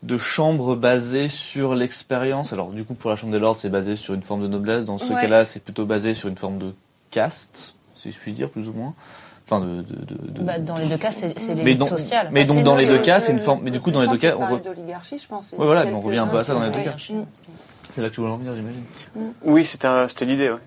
de 0.03 0.17
chambre 0.17 0.75
basée 0.75 1.27
sur 1.27 1.75
l'expérience. 1.75 2.53
Alors, 2.53 2.71
du 2.71 2.83
coup, 2.83 2.93
pour 2.95 3.09
la 3.11 3.15
Chambre 3.15 3.33
des 3.33 3.39
Lords, 3.39 3.57
c'est 3.57 3.69
basé 3.69 3.95
sur 3.95 4.13
une 4.15 4.23
forme 4.23 4.41
de 4.41 4.47
noblesse. 4.47 4.83
Dans 4.85 4.97
ce 4.97 5.13
Ouais. 5.13 5.21
cas-là, 5.21 5.45
c'est 5.45 5.59
plutôt 5.63 5.85
basé 5.85 6.13
sur 6.13 6.27
une 6.29 6.37
forme 6.37 6.57
de 6.57 6.73
caste, 7.11 7.75
si 7.95 8.11
je 8.11 8.17
puis 8.17 8.31
dire, 8.33 8.49
plus 8.49 8.67
ou 8.67 8.73
moins. 8.73 8.93
Enfin, 9.45 9.59
de. 9.59 9.81
de, 9.81 9.81
de- 9.83 10.31
de- 10.31 10.41
Bah, 10.43 10.59
dans 10.59 10.77
les 10.77 10.87
deux 10.87 10.97
cas, 10.97 11.11
c'est 11.11 11.35
l'élite 11.53 11.77
dans- 11.79 11.85
sociale. 11.85 12.29
mais 12.31 12.45
donc, 12.45 12.57
C'est 12.57 12.63
dans 12.63 12.75
les 12.75 12.87
deux 12.87 12.99
cas, 12.99 13.19
c'est 13.19 13.31
une 13.33 13.39
forme. 13.39 13.61
Mais 13.63 13.71
du 13.71 13.79
coup, 13.81 13.91
dans 13.91 14.01
les 14.01 14.07
deux 14.07 14.17
cas, 14.17 14.35
on 14.37 14.45
re- 14.45 14.63
d'oligarchie, 14.63 15.19
je 15.19 15.27
pense. 15.27 15.51
Ouais, 15.51 15.65
voilà, 15.65 15.83
mais 15.83 15.93
on 15.93 15.99
revient 16.01 16.19
un 16.19 16.27
peu 16.27 16.37
à 16.37 16.43
ça 16.43 16.53
dans 16.53 16.63
les 16.63 16.71
deux 16.71 16.81
cas. 16.83 16.95
c'est- 16.97 17.13
Mm. 17.13 17.25
là 17.97 18.09
que 18.09 18.13
tu 18.15 18.21
voulais 18.21 18.31
en 18.33 18.37
venir, 18.37 18.53
j'imagine. 18.55 18.83
Oui, 19.43 19.63
c'était 19.65 20.25
l'idée. 20.25 20.49
Ouais. 20.49 20.57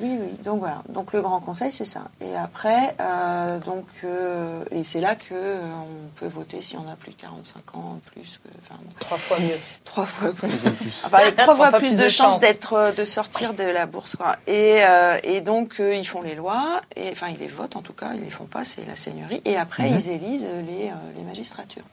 Oui, 0.00 0.16
oui. 0.20 0.28
Donc 0.44 0.58
voilà. 0.58 0.82
Donc 0.88 1.12
le 1.12 1.22
Grand 1.22 1.38
Conseil, 1.40 1.72
c'est 1.72 1.84
ça. 1.84 2.02
Et 2.20 2.34
après, 2.36 2.96
euh, 3.00 3.58
donc, 3.60 3.86
euh, 4.02 4.64
et 4.72 4.82
c'est 4.82 5.00
là 5.00 5.14
que 5.14 5.32
euh, 5.32 5.60
on 5.62 6.08
peut 6.18 6.26
voter 6.26 6.60
si 6.62 6.76
on 6.76 6.88
a 6.90 6.96
plus 6.96 7.12
de 7.12 7.16
45 7.20 7.74
ans, 7.76 8.00
plus 8.12 8.40
que, 8.42 8.48
enfin, 8.60 8.74
bon, 8.82 8.90
Trois 8.98 9.18
fois 9.18 9.38
mieux. 9.38 9.54
trois 9.84 10.04
fois 10.06 10.32
plus. 10.32 10.50
Enfin, 11.04 11.18
avec 11.18 11.36
trois 11.36 11.54
fois 11.54 11.70
plus 11.72 11.94
de 11.96 12.08
chances 12.08 12.40
d'être, 12.40 12.92
de 12.96 13.04
sortir 13.04 13.54
de 13.54 13.62
la 13.62 13.86
bourse, 13.86 14.16
quoi. 14.16 14.36
Et, 14.48 14.78
euh, 14.84 15.16
et 15.22 15.40
donc 15.40 15.78
euh, 15.78 15.94
ils 15.94 16.06
font 16.06 16.22
les 16.22 16.34
lois, 16.34 16.80
et 16.96 17.10
enfin 17.12 17.28
ils 17.30 17.38
les 17.38 17.46
votent 17.46 17.76
en 17.76 17.82
tout 17.82 17.92
cas, 17.92 18.10
ils 18.14 18.22
les 18.24 18.30
font 18.30 18.46
pas, 18.46 18.64
c'est 18.64 18.84
la 18.86 18.96
seigneurie. 18.96 19.42
Et 19.44 19.56
après 19.56 19.88
Mhm. 19.90 19.96
ils 19.98 20.08
élisent 20.10 20.48
les, 20.66 20.88
euh, 20.88 20.94
les 21.16 21.22
magistratures 21.22 21.84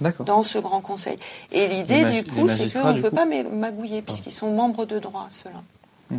D'accord. 0.00 0.26
dans 0.26 0.42
ce 0.42 0.58
grand 0.58 0.80
conseil. 0.82 1.18
Et 1.52 1.68
l'idée 1.68 2.04
du 2.04 2.24
coup, 2.24 2.48
c'est 2.48 2.70
qu'on 2.70 2.92
ne 2.92 3.00
peut 3.00 3.08
coup 3.08 3.16
pas 3.16 3.24
ma- 3.24 3.42
magouiller 3.44 4.02
puisqu'ils 4.02 4.32
sont 4.32 4.50
membres 4.50 4.84
de 4.84 4.98
droit, 4.98 5.28
ceux-là. 5.30 6.18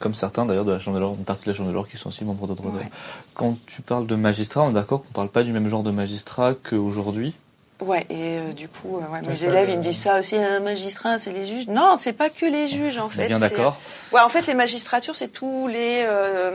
Comme 0.00 0.14
certains 0.14 0.44
d'ailleurs 0.44 0.64
de 0.64 0.72
la 0.72 0.78
Chambre 0.78 0.96
des 0.96 1.00
Lords, 1.00 1.16
une 1.18 1.24
partie 1.24 1.44
de 1.44 1.50
la 1.50 1.56
Chambre 1.56 1.68
des 1.68 1.74
Lords 1.74 1.88
qui 1.88 1.96
sont 1.96 2.08
aussi 2.08 2.24
membres 2.24 2.46
de 2.46 2.54
droit. 2.54 2.70
Ouais. 2.70 2.88
Quand 3.34 3.56
tu 3.66 3.82
parles 3.82 4.06
de 4.06 4.14
magistrats, 4.14 4.62
on 4.62 4.70
est 4.70 4.74
d'accord 4.74 5.02
qu'on 5.04 5.12
parle 5.12 5.28
pas 5.28 5.42
du 5.42 5.52
même 5.52 5.68
genre 5.68 5.82
de 5.82 5.90
magistrat 5.90 6.54
qu'aujourd'hui? 6.54 7.34
Ouais, 7.80 8.04
et 8.10 8.38
euh, 8.38 8.52
du 8.52 8.68
coup, 8.68 8.96
euh, 8.98 9.12
ouais, 9.12 9.20
mes 9.22 9.44
élèves, 9.44 9.68
euh, 9.68 9.72
ils 9.72 9.78
me 9.78 9.84
disent 9.84 10.00
ça 10.02 10.18
aussi, 10.18 10.36
un 10.36 10.58
magistrat, 10.58 11.20
c'est 11.20 11.30
les 11.30 11.46
juges. 11.46 11.68
Non, 11.68 11.94
c'est 11.96 12.12
pas 12.12 12.28
que 12.28 12.44
les 12.44 12.66
juges, 12.66 12.98
en 12.98 13.08
fait. 13.08 13.28
bien 13.28 13.38
d'accord. 13.38 13.78
Ouais, 14.12 14.20
en 14.20 14.28
fait, 14.28 14.48
les 14.48 14.54
magistratures, 14.54 15.14
c'est 15.14 15.28
tous 15.28 15.68
les. 15.68 16.02
euh, 16.02 16.50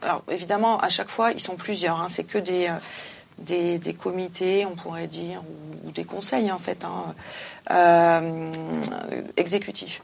alors, 0.00 0.22
évidemment, 0.30 0.78
à 0.80 0.88
chaque 0.88 1.08
fois, 1.08 1.32
ils 1.32 1.40
sont 1.40 1.56
plusieurs. 1.56 2.00
Hein, 2.00 2.06
c'est 2.08 2.24
que 2.24 2.38
des, 2.38 2.68
euh, 2.68 2.72
des, 3.38 3.78
des 3.78 3.92
comités, 3.92 4.64
on 4.64 4.74
pourrait 4.74 5.08
dire, 5.08 5.42
ou, 5.42 5.88
ou 5.88 5.90
des 5.92 6.04
conseils, 6.04 6.50
en 6.50 6.58
fait, 6.58 6.84
hein, 6.84 7.14
euh, 7.70 8.50
exécutifs. 9.36 10.02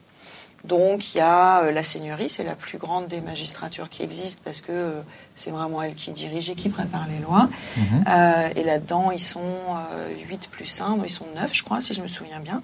Donc, 0.64 1.14
il 1.14 1.18
y 1.18 1.20
a 1.20 1.60
euh, 1.62 1.72
la 1.72 1.82
seigneurie, 1.82 2.28
c'est 2.28 2.42
la 2.44 2.54
plus 2.56 2.78
grande 2.78 3.06
des 3.06 3.20
magistratures 3.20 3.88
qui 3.88 4.02
existent 4.02 4.40
parce 4.44 4.60
que 4.60 4.72
euh, 4.72 5.00
c'est 5.36 5.50
vraiment 5.50 5.80
elle 5.82 5.94
qui 5.94 6.10
dirige 6.10 6.50
et 6.50 6.54
qui 6.56 6.68
prépare 6.68 7.06
les 7.08 7.18
lois. 7.24 7.48
Mhm. 7.76 8.04
Euh, 8.08 8.48
et 8.56 8.64
là-dedans, 8.64 9.10
ils 9.12 9.20
sont 9.20 9.38
euh, 9.40 10.08
8 10.28 10.48
plus 10.50 10.80
1, 10.80 10.96
donc 10.96 11.04
ils 11.06 11.10
sont 11.10 11.26
9, 11.36 11.50
je 11.54 11.62
crois, 11.62 11.80
si 11.80 11.94
je 11.94 12.02
me 12.02 12.08
souviens 12.08 12.40
bien. 12.40 12.60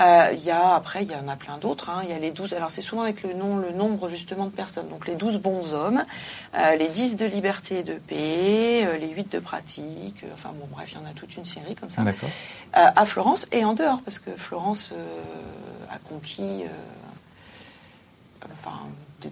Euh, 0.00 0.30
Il 0.32 0.44
y 0.44 0.50
a, 0.50 0.74
après, 0.74 1.04
il 1.04 1.10
y 1.10 1.14
en 1.14 1.28
a 1.28 1.36
plein 1.36 1.58
d'autres. 1.58 1.90
hein. 1.90 2.00
Il 2.04 2.10
y 2.10 2.12
a 2.12 2.18
les 2.18 2.32
12, 2.32 2.54
alors 2.54 2.70
c'est 2.72 2.82
souvent 2.82 3.02
avec 3.02 3.22
le, 3.22 3.34
nom, 3.34 3.56
le 3.56 3.70
nombre 3.70 4.08
justement 4.08 4.44
de 4.46 4.50
personnes. 4.50 4.88
Donc 4.88 5.06
les 5.06 5.14
12 5.14 5.38
bons 5.38 5.72
hommes, 5.74 6.04
euh, 6.58 6.74
les 6.76 6.88
10 6.88 7.16
de 7.16 7.24
liberté 7.24 7.78
et 7.78 7.82
de 7.84 7.94
paix, 7.94 8.84
euh, 8.84 8.98
les 8.98 9.08
8 9.08 9.32
de 9.32 9.38
pratique, 9.38 10.24
enfin 10.34 10.50
bon, 10.54 10.66
bref, 10.72 10.90
il 10.92 10.96
y 10.96 10.98
en 10.98 11.06
a 11.08 11.12
toute 11.14 11.36
une 11.36 11.46
série 11.46 11.76
comme 11.76 11.90
ça. 11.90 12.02
D'accord. 12.02 12.28
Euh, 12.76 12.86
à 12.94 13.06
Florence 13.06 13.46
et 13.52 13.64
en 13.64 13.74
dehors, 13.74 14.00
parce 14.04 14.18
que 14.18 14.30
Florence 14.36 14.90
euh, 14.92 15.94
a 15.94 15.98
conquis 16.08 16.62
euh, 16.64 16.68
enfin, 18.52 18.78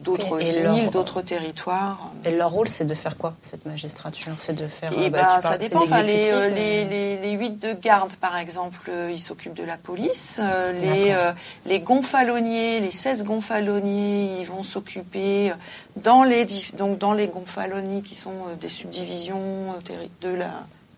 d'autres 0.05 0.39
villes, 0.39 0.91
d'autres 0.91 1.23
territoires. 1.23 2.11
Et 2.25 2.33
leur 2.33 2.51
rôle, 2.51 2.69
c'est 2.69 2.85
de 2.85 2.95
faire 2.95 3.17
quoi, 3.17 3.35
cette 3.43 3.65
magistrature? 3.67 4.33
C'est 4.39 4.55
de 4.55 4.67
faire. 4.67 4.93
Et 4.93 5.07
euh, 5.07 5.11
bah, 5.11 5.39
tu 5.41 5.49
ça 5.49 5.59
dépend. 5.59 5.83
Enfin, 5.85 6.03
les, 6.03 6.31
euh, 6.33 6.41
euh, 6.41 6.49
les, 6.49 6.85
les, 6.85 7.17
les 7.19 7.33
huit 7.33 7.59
de 7.61 7.73
garde, 7.73 8.13
par 8.15 8.37
exemple, 8.37 8.79
euh, 8.89 9.11
ils 9.13 9.21
s'occupent 9.21 9.57
de 9.57 9.65
la 9.65 9.77
police. 9.77 10.39
Euh, 10.41 10.73
les, 10.73 11.13
euh, 11.13 11.33
les 11.67 11.81
gonfaloniers, 11.81 12.81
les 12.81 12.91
16 12.91 13.25
gonfaloniers, 13.25 14.41
ils 14.41 14.47
vont 14.47 14.63
s'occuper 14.63 15.53
dans 15.97 16.25
les, 16.25 16.47
donc 16.77 16.99
dans 16.99 17.13
les 17.13 17.29
gonfalonies 17.29 18.03
qui 18.03 18.15
sont 18.15 18.35
des 18.61 18.69
subdivisions 18.69 19.75
de 20.21 20.29
la 20.29 20.51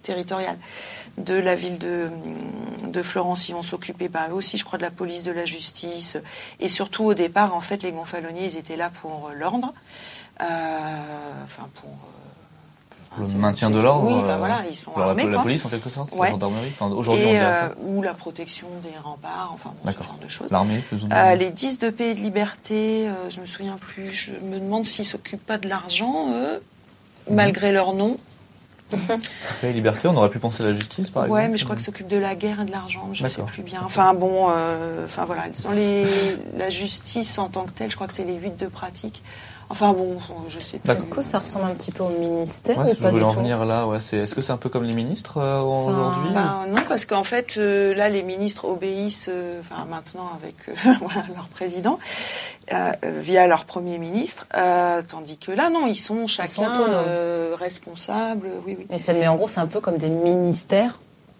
territoriale 0.02 0.56
de 1.16 1.34
la 1.34 1.54
ville 1.54 1.78
de, 1.78 2.08
de 2.86 3.02
Florence. 3.02 3.48
Ils 3.48 3.52
vont 3.54 3.62
s'occuper 3.62 4.08
bah, 4.08 4.26
eux 4.30 4.34
aussi, 4.34 4.56
je 4.56 4.64
crois, 4.64 4.78
de 4.78 4.84
la 4.84 4.90
police, 4.90 5.22
de 5.22 5.32
la 5.32 5.44
justice. 5.44 6.16
Et 6.60 6.68
surtout, 6.68 7.04
au 7.04 7.14
départ, 7.14 7.54
en 7.54 7.60
fait, 7.60 7.82
les 7.82 7.92
gonfaloniers, 7.92 8.44
ils 8.46 8.56
étaient 8.56 8.76
là 8.76 8.90
pour 8.90 9.28
euh, 9.28 9.34
l'ordre. 9.34 9.72
Euh, 10.40 10.44
enfin, 11.44 11.68
pour... 11.74 11.90
euh, 13.18 13.26
Le 13.26 13.38
maintien 13.38 13.70
de 13.70 13.80
l'ordre. 13.80 14.06
Oui, 14.06 14.14
enfin 14.14 14.36
voilà, 14.36 14.62
ils 14.70 14.76
sont 14.76 14.92
la, 14.96 15.42
police 15.42 15.64
en 15.64 15.68
quelque 15.68 15.90
sorte, 15.90 16.12
Ouais. 16.12 16.28
la 16.28 16.32
gendarmerie. 16.32 16.68
Enfin, 16.72 16.86
aujourd'hui 16.94 17.24
on 17.26 17.34
euh, 17.34 17.68
ou 17.82 18.02
la 18.02 18.14
protection 18.14 18.68
des 18.84 18.96
remparts, 19.02 19.50
enfin 19.52 19.72
bon, 19.82 19.90
ce 19.90 19.96
genre 20.02 20.18
de 20.22 20.28
choses. 20.28 20.50
L'armée, 20.52 20.78
plus 20.78 21.02
ou 21.02 21.08
moins. 21.08 21.34
Les 21.34 21.50
10 21.50 21.80
de 21.80 21.90
paix 21.90 22.10
et 22.10 22.14
de 22.14 22.20
liberté, 22.20 23.08
je 23.30 23.40
me 23.40 23.46
souviens 23.46 23.76
plus, 23.76 24.10
je 24.12 24.30
me 24.32 24.60
demande 24.60 24.84
s'ils 24.86 25.04
s'occupent 25.04 25.44
pas 25.44 25.58
de 25.58 25.68
l'argent, 25.68 26.30
eux, 26.32 26.62
Mhm. 27.28 27.34
malgré 27.34 27.72
leur 27.72 27.92
nom. 27.94 28.16
Paix 29.60 29.70
et 29.70 29.72
liberté, 29.72 30.08
on 30.08 30.16
aurait 30.16 30.30
pu 30.30 30.38
penser 30.38 30.62
à 30.62 30.66
la 30.66 30.72
justice 30.72 31.10
par 31.10 31.24
exemple. 31.24 31.40
Ouais, 31.40 31.48
mais 31.48 31.56
je 31.56 31.64
crois 31.64 31.76
qu'ils 31.76 31.84
s'occupent 31.84 32.08
de 32.08 32.16
la 32.16 32.34
guerre 32.34 32.60
et 32.60 32.64
de 32.64 32.70
l'argent, 32.70 33.08
je 33.12 33.26
sais 33.26 33.36
D'accord. 33.36 33.46
plus 33.46 33.62
bien. 33.62 33.82
Enfin 33.84 34.14
bon, 34.14 34.48
euh, 34.50 35.04
enfin 35.04 35.24
voilà, 35.24 35.44
dans 35.62 35.70
les, 35.72 36.04
la 36.56 36.70
justice 36.70 37.38
en 37.38 37.48
tant 37.48 37.64
que 37.64 37.70
telle, 37.70 37.90
je 37.90 37.96
crois 37.96 38.06
que 38.06 38.14
c'est 38.14 38.24
les 38.24 38.36
8 38.36 38.56
de 38.56 38.66
pratique. 38.66 39.22
Enfin 39.70 39.92
bon, 39.92 40.16
je 40.48 40.58
sais. 40.60 40.80
D'accord. 40.84 41.04
Du 41.04 41.10
coup, 41.10 41.22
ça 41.22 41.38
ressemble 41.40 41.66
un 41.66 41.74
petit 41.74 41.92
peu 41.92 42.02
au 42.02 42.08
ministère 42.08 42.78
Ouais, 42.78 42.84
ou 42.86 42.88
je 42.88 42.94
pas 42.94 43.10
voulais 43.10 43.20
du 43.22 43.28
en 43.28 43.32
tout 43.34 43.40
venir 43.40 43.64
là. 43.66 43.86
Ouais, 43.86 44.00
c'est. 44.00 44.16
Est-ce 44.16 44.34
que 44.34 44.40
c'est 44.40 44.52
un 44.52 44.56
peu 44.56 44.68
comme 44.70 44.84
les 44.84 44.94
ministres 44.94 45.38
euh, 45.38 45.60
Enfin, 45.60 45.90
aujourd'hui 45.92 46.32
Ben, 46.32 46.64
non, 46.68 46.80
parce 46.88 47.04
qu'en 47.04 47.22
fait, 47.24 47.56
euh, 47.58 47.94
là, 47.94 48.08
les 48.08 48.22
ministres 48.22 48.64
obéissent, 48.64 49.26
euh, 49.28 49.60
enfin 49.60 49.84
maintenant 49.90 50.30
avec 50.42 50.54
euh, 50.68 50.92
voilà, 51.02 51.22
leur 51.36 51.48
président, 51.48 51.98
euh, 52.72 52.92
euh, 53.04 53.20
via 53.20 53.46
leur 53.46 53.66
premier 53.66 53.98
ministre, 53.98 54.46
euh, 54.56 55.02
tandis 55.06 55.36
que 55.36 55.52
là, 55.52 55.68
non, 55.70 55.86
ils 55.86 55.96
sont 55.96 56.26
chacun 56.26 56.70
euh, 56.88 57.54
responsables. 57.58 58.48
Oui, 58.66 58.74
oui. 58.78 58.86
Mais, 58.90 58.98
ça- 58.98 59.12
mais 59.12 59.28
en 59.28 59.36
gros, 59.36 59.48
c'est 59.48 59.60
un 59.60 59.66
peu 59.66 59.80
comme 59.80 59.98
des 59.98 60.08
ministères 60.08 60.98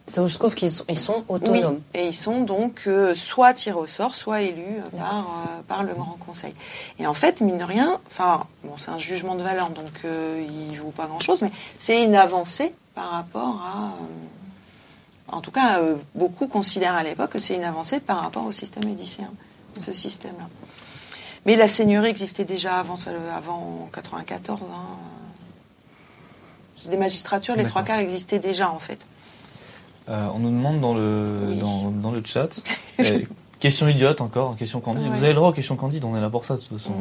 je 0.09 0.35
trouve 0.39 0.55
qu'ils 0.55 0.71
sont, 0.71 0.85
ils 0.89 0.99
sont 0.99 1.25
autonomes. 1.29 1.81
Oui. 1.95 2.01
Et 2.01 2.09
ils 2.09 2.15
sont 2.15 2.43
donc 2.43 2.83
euh, 2.87 3.15
soit 3.15 3.55
tirés 3.55 3.77
au 3.79 3.87
sort, 3.87 4.15
soit 4.15 4.43
élus 4.43 4.79
euh, 4.79 4.99
par, 4.99 5.19
euh, 5.19 5.63
par 5.67 5.83
le 5.83 5.95
Grand 5.95 6.17
Conseil. 6.25 6.55
Et 6.99 7.07
en 7.07 7.15
fait, 7.15 7.41
mine 7.41 7.59
de 7.59 7.65
rien, 7.65 8.01
enfin, 8.07 8.47
bon, 8.65 8.75
c'est 8.79 8.91
un 8.91 8.99
jugement 8.99 9.35
de 9.35 9.43
valeur, 9.43 9.71
donc 9.71 9.93
euh, 10.05 10.45
il 10.49 10.73
ne 10.73 10.81
vaut 10.81 10.91
pas 10.91 11.07
grand-chose, 11.07 11.43
mais 11.43 11.51
c'est 11.79 12.03
une 12.03 12.15
avancée 12.15 12.73
par 12.95 13.11
rapport 13.11 13.63
à... 13.63 13.85
euh, 13.87 15.37
en 15.37 15.41
tout 15.41 15.51
cas, 15.51 15.81
euh, 15.81 15.97
beaucoup 16.15 16.47
considèrent 16.47 16.95
à 16.95 17.03
l'époque 17.03 17.31
que 17.31 17.39
c'est 17.39 17.55
une 17.55 17.65
avancée 17.65 18.01
par 18.01 18.23
rapport 18.23 18.47
au 18.47 18.53
système 18.53 18.89
édicéen, 18.89 19.31
ce 19.79 19.93
système-là. 19.93 20.49
Mais 21.45 21.55
la 21.55 21.69
seigneurie 21.69 22.09
existait 22.09 22.45
déjà 22.45 22.79
avant, 22.79 22.97
avant 23.37 23.89
94. 23.93 24.61
Hein. 24.63 24.77
Des 26.91 26.97
magistratures, 26.97 27.57
les 27.57 27.67
trois 27.67 27.83
quarts 27.83 27.99
existaient 27.99 28.39
déjà 28.39 28.71
en 28.71 28.79
fait. 28.79 28.99
Euh, 30.09 30.27
on 30.35 30.39
nous 30.39 30.51
demande 30.51 30.81
dans 30.81 30.95
le, 30.95 31.39
Oui. 31.49 31.57
dans, 31.59 31.91
dans 31.91 32.11
le 32.11 32.23
chat. 32.25 32.49
euh, 33.01 33.21
question 33.61 33.89
idiote 33.89 34.21
encore, 34.21 34.57
question 34.57 34.81
candide. 34.81 35.05
Ouais. 35.05 35.11
Vous 35.11 35.19
avez 35.19 35.29
le 35.29 35.35
droit 35.35 35.49
aux 35.51 35.53
questions 35.53 35.77
candides, 35.77 36.05
on 36.05 36.17
est 36.17 36.21
là 36.21 36.31
pour 36.31 36.45
ça 36.45 36.57
de 36.57 36.61
toute 36.61 36.79
façon. 36.79 36.93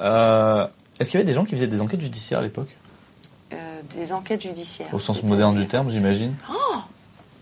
Euh, 0.00 0.66
Est-ce 0.98 1.10
qu'il 1.10 1.18
y 1.20 1.22
avait 1.22 1.30
des 1.30 1.34
gens 1.34 1.44
qui 1.44 1.54
faisaient 1.54 1.66
des 1.68 1.80
enquêtes 1.80 2.00
judiciaires 2.00 2.40
à 2.40 2.42
l'époque? 2.42 2.68
Euh, 3.52 3.56
des 3.96 4.12
enquêtes 4.12 4.42
judiciaires. 4.42 4.88
Au 4.92 4.98
sens 4.98 5.22
moderne 5.22 5.54
du 5.56 5.66
terme, 5.66 5.90
j'imagine. 5.90 6.34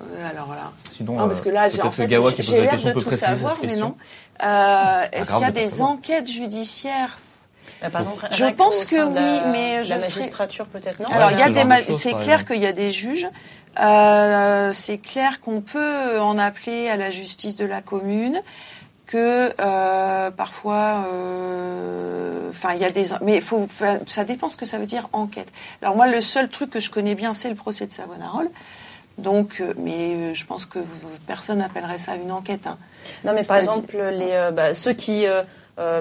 Euh, 0.03 0.29
alors 0.31 0.51
là. 0.51 0.73
Sinon, 0.91 1.15
Non, 1.17 1.29
parce 1.29 1.41
que 1.41 1.49
là, 1.51 1.69
j'ai 1.69 1.81
en 1.83 1.91
fait, 1.91 2.07
l'air 2.07 2.23
question 2.35 2.57
de 2.57 2.93
peut 2.93 3.01
tout 3.01 3.07
préciser 3.07 3.27
savoir, 3.27 3.53
cette 3.55 3.63
mais 3.63 3.69
question. 3.69 3.89
non. 3.89 3.97
Euh, 4.45 5.03
Est-ce 5.13 5.33
qu'il 5.33 5.41
y 5.43 5.45
a 5.45 5.51
des 5.51 5.69
savoir. 5.71 5.91
enquêtes 5.91 6.29
judiciaires? 6.29 7.19
Par 7.93 8.03
exemple, 8.03 8.27
Je 8.33 8.45
pense 8.47 8.85
que 8.85 8.97
la- 8.97 9.05
oui, 9.07 9.41
mais 9.53 9.85
je 9.85 9.91
la 9.95 10.01
serais- 10.03 10.21
magistrature 10.21 10.67
peut-être 10.67 11.01
non? 11.01 11.09
Alors, 11.09 11.31
il 11.33 11.39
y 11.39 11.43
a 11.43 11.49
des, 11.49 11.95
c'est 11.99 12.13
clair 12.19 12.45
qu'il 12.45 12.61
y 12.63 12.67
a 12.67 12.73
des 12.73 12.91
juges. 12.93 13.27
Euh, 13.79 14.73
c'est 14.73 14.99
clair 14.99 15.41
qu'on 15.41 15.61
peut 15.61 16.19
en 16.21 16.39
appeler 16.39 16.89
à 16.89 16.97
la 16.97 17.11
justice 17.11 17.57
de 17.57 17.65
la 17.65 17.83
commune, 17.83 18.43
que 19.07 19.53
euh, 19.61 20.31
parfois, 20.31 21.05
euh, 21.13 22.49
enfin, 22.51 22.75
il 22.75 22.81
y 22.81 22.85
a 22.85 22.91
des, 22.91 23.07
mais 23.23 23.41
faut, 23.41 23.67
ça 24.07 24.25
dépend 24.25 24.49
ce 24.49 24.57
que 24.57 24.67
ça 24.67 24.79
veut 24.79 24.87
dire 24.87 25.09
enquête. 25.13 25.49
Alors 25.83 25.97
moi, 25.97 26.07
le 26.09 26.21
seul 26.21 26.49
truc 26.49 26.71
que 26.71 26.81
je 26.81 26.91
connais 26.91 27.15
bien, 27.15 27.35
c'est 27.35 27.49
le 27.49 27.55
procès 27.55 27.87
de 27.87 27.93
Savonarole. 27.93 28.51
Donc, 29.19 29.61
euh, 29.61 29.75
mais 29.77 30.15
euh, 30.15 30.35
je 30.35 30.45
pense 30.47 30.65
que 30.65 30.79
personne 31.27 31.59
n'appellerait 31.59 31.99
ça 31.99 32.15
une 32.17 32.33
enquête. 32.33 32.67
hein. 32.67 32.79
Non, 33.25 33.33
mais 33.35 33.43
par 33.45 33.57
exemple, 33.59 33.97
les, 33.97 34.51
bah, 34.53 34.75
ceux 34.75 34.93
qui 34.93 35.27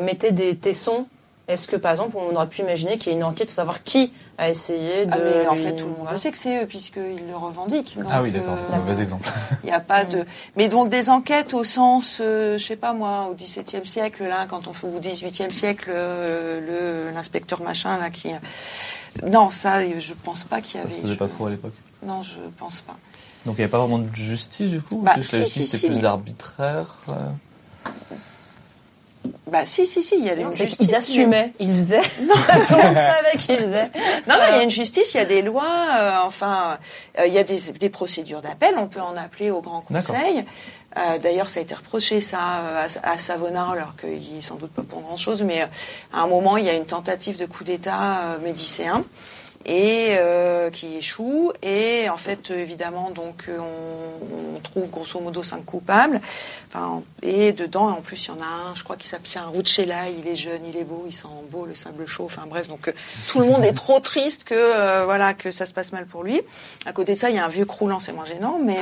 mettaient 0.01 0.31
des 0.31 0.55
tessons, 0.55 1.07
est-ce 1.49 1.67
que 1.67 1.75
par 1.75 1.91
exemple, 1.91 2.15
on 2.17 2.33
aurait 2.35 2.47
pu 2.47 2.61
imaginer 2.61 2.97
qu'il 2.97 3.11
y 3.11 3.15
ait 3.15 3.17
une 3.17 3.23
enquête 3.25 3.47
pour 3.47 3.55
savoir 3.55 3.83
qui 3.83 4.13
a 4.37 4.49
essayé 4.49 5.05
de. 5.05 5.11
Ah, 5.13 5.17
mais 5.21 5.47
en 5.47 5.55
fait, 5.55 5.75
tout 5.75 5.85
le 5.85 5.91
monde 6.05 6.17
sait 6.17 6.31
que 6.31 6.37
c'est 6.37 6.63
eux, 6.63 6.65
puisqu'ils 6.67 7.27
le 7.27 7.35
revendiquent. 7.35 7.97
Donc, 7.97 8.05
Ah 8.09 8.21
oui, 8.21 8.31
d'accord, 8.31 8.53
euh, 8.71 8.77
mauvais 8.77 9.01
exemple. 9.03 9.27
Il 9.63 9.67
n'y 9.67 9.71
a 9.75 9.79
pas 9.81 10.05
de. 10.05 10.23
Mais 10.55 10.69
donc 10.69 10.89
des 10.89 11.09
enquêtes 11.09 11.53
au 11.53 11.63
sens, 11.65 12.19
euh, 12.21 12.57
je 12.57 12.63
sais 12.65 12.75
pas 12.77 12.93
moi, 12.93 13.27
au 13.29 13.35
XVIIe 13.35 13.85
siècle, 13.85 14.23
là, 14.23 14.45
quand 14.49 14.67
on 14.67 14.73
fait 14.73 14.87
au 14.87 14.99
XVIIIe 14.99 15.51
siècle, 15.53 15.91
euh, 15.93 17.05
le 17.09 17.13
l'inspecteur 17.13 17.61
machin 17.61 17.97
là 17.97 18.09
qui. 18.09 18.29
Non, 19.25 19.49
ça, 19.49 19.83
je 19.99 20.13
pense 20.13 20.43
pas 20.45 20.61
qu'il 20.61 20.75
y 20.75 20.77
Ça 20.77 20.87
avait. 20.87 20.91
se 20.95 21.01
faisait 21.01 21.13
je- 21.15 21.19
pas 21.19 21.27
trop 21.27 21.47
à 21.47 21.49
l'époque. 21.49 21.73
Non, 22.03 22.21
je 22.21 22.37
pense 22.57 22.81
pas. 22.81 22.95
Donc 23.45 23.55
il 23.55 23.61
n'y 23.61 23.63
avait 23.63 23.71
pas 23.71 23.79
vraiment 23.79 23.99
de 23.99 24.13
justice 24.15 24.69
du 24.69 24.81
coup 24.81 25.01
Bah, 25.03 25.13
Juste 25.15 25.31
la 25.31 25.39
si, 25.39 25.43
justice 25.45 25.63
si, 25.63 25.67
c'était 25.69 25.77
si, 25.79 25.87
plus 25.87 25.95
mais- 26.01 26.05
arbitraire 26.05 26.95
euh, 27.09 27.13
Bah 29.47 29.65
si, 29.65 29.85
si, 29.87 30.03
si, 30.03 30.15
il 30.17 30.25
y 30.25 30.29
a 30.29 30.33
une 30.33 30.51
justice. 30.51 30.75
qu'ils 30.75 30.95
assumaient, 30.95 31.53
ils 31.59 31.73
faisaient. 31.75 32.01
Tout 32.67 32.75
le 32.75 32.83
monde 32.83 32.95
savait 32.95 33.37
qu'ils 33.37 33.57
faisaient. 33.57 33.91
Non, 34.27 34.35
non, 34.35 34.43
il 34.49 34.55
y 34.57 34.59
a 34.59 34.63
une 34.63 34.69
justice, 34.69 35.13
il 35.13 35.17
y 35.17 35.19
a 35.19 35.25
des 35.25 35.41
lois, 35.41 35.63
euh, 35.97 36.11
enfin, 36.23 36.77
euh, 37.19 37.27
il 37.27 37.33
y 37.33 37.37
a 37.37 37.43
des, 37.43 37.59
des 37.79 37.89
procédures 37.89 38.41
d'appel, 38.41 38.75
on 38.77 38.87
peut 38.87 39.01
en 39.01 39.15
appeler 39.17 39.51
au 39.51 39.61
Grand. 39.61 39.81
Conseil. 39.81 40.45
Euh, 40.97 41.19
D'ailleurs, 41.19 41.49
ça 41.49 41.59
a 41.59 41.63
été 41.63 41.75
reproché 41.75 42.19
ça 42.19 42.39
à, 42.39 43.11
à 43.11 43.17
Savona, 43.17 43.69
alors 43.71 43.95
qu'il 43.95 44.37
est 44.37 44.41
sans 44.41 44.55
doute 44.55 44.71
pas 44.71 44.81
pour 44.81 45.01
grand-chose, 45.01 45.43
mais 45.43 45.61
à 45.61 46.21
un 46.21 46.27
moment, 46.27 46.57
il 46.57 46.65
y 46.65 46.69
a 46.69 46.73
une 46.73 46.85
tentative 46.85 47.37
de 47.37 47.45
coup 47.45 47.63
d'État 47.63 48.37
médicéen 48.43 49.03
et 49.65 50.15
euh, 50.17 50.69
qui 50.69 50.97
échoue. 50.97 51.51
Et 51.61 52.09
en 52.09 52.17
fait, 52.17 52.51
évidemment, 52.51 53.11
donc 53.11 53.45
euh, 53.49 53.57
on, 53.59 54.55
on 54.55 54.59
trouve 54.59 54.89
grosso 54.89 55.19
modo 55.19 55.43
cinq 55.43 55.65
coupables. 55.65 56.21
Enfin, 56.69 57.01
et 57.21 57.51
dedans, 57.51 57.89
en 57.89 58.01
plus, 58.01 58.25
il 58.25 58.29
y 58.29 58.31
en 58.31 58.41
a 58.41 58.69
un, 58.71 58.75
je 58.75 58.83
crois 58.83 58.95
qu'il 58.95 59.09
s'appelle 59.09 59.27
c'est 59.27 59.39
un 59.39 59.49
Rucella, 59.49 60.09
il 60.09 60.27
est 60.27 60.35
jeune, 60.35 60.61
il 60.67 60.77
est 60.77 60.83
beau, 60.83 61.05
il 61.07 61.13
sent 61.13 61.27
beau 61.49 61.65
le 61.65 61.75
sable 61.75 62.05
chaud. 62.05 62.25
Enfin 62.25 62.43
bref, 62.47 62.67
donc 62.67 62.87
euh, 62.87 62.93
tout 63.27 63.39
le 63.39 63.45
monde 63.45 63.63
est 63.65 63.73
trop 63.73 63.99
triste 63.99 64.43
que 64.43 64.53
euh, 64.55 65.03
voilà 65.05 65.33
que 65.33 65.51
ça 65.51 65.65
se 65.65 65.73
passe 65.73 65.91
mal 65.91 66.05
pour 66.05 66.23
lui. 66.23 66.41
À 66.85 66.93
côté 66.93 67.15
de 67.15 67.19
ça, 67.19 67.29
il 67.29 67.35
y 67.35 67.39
a 67.39 67.45
un 67.45 67.49
vieux 67.49 67.65
croulant, 67.65 67.99
c'est 67.99 68.13
moins 68.13 68.25
gênant, 68.25 68.59
mais 68.63 68.77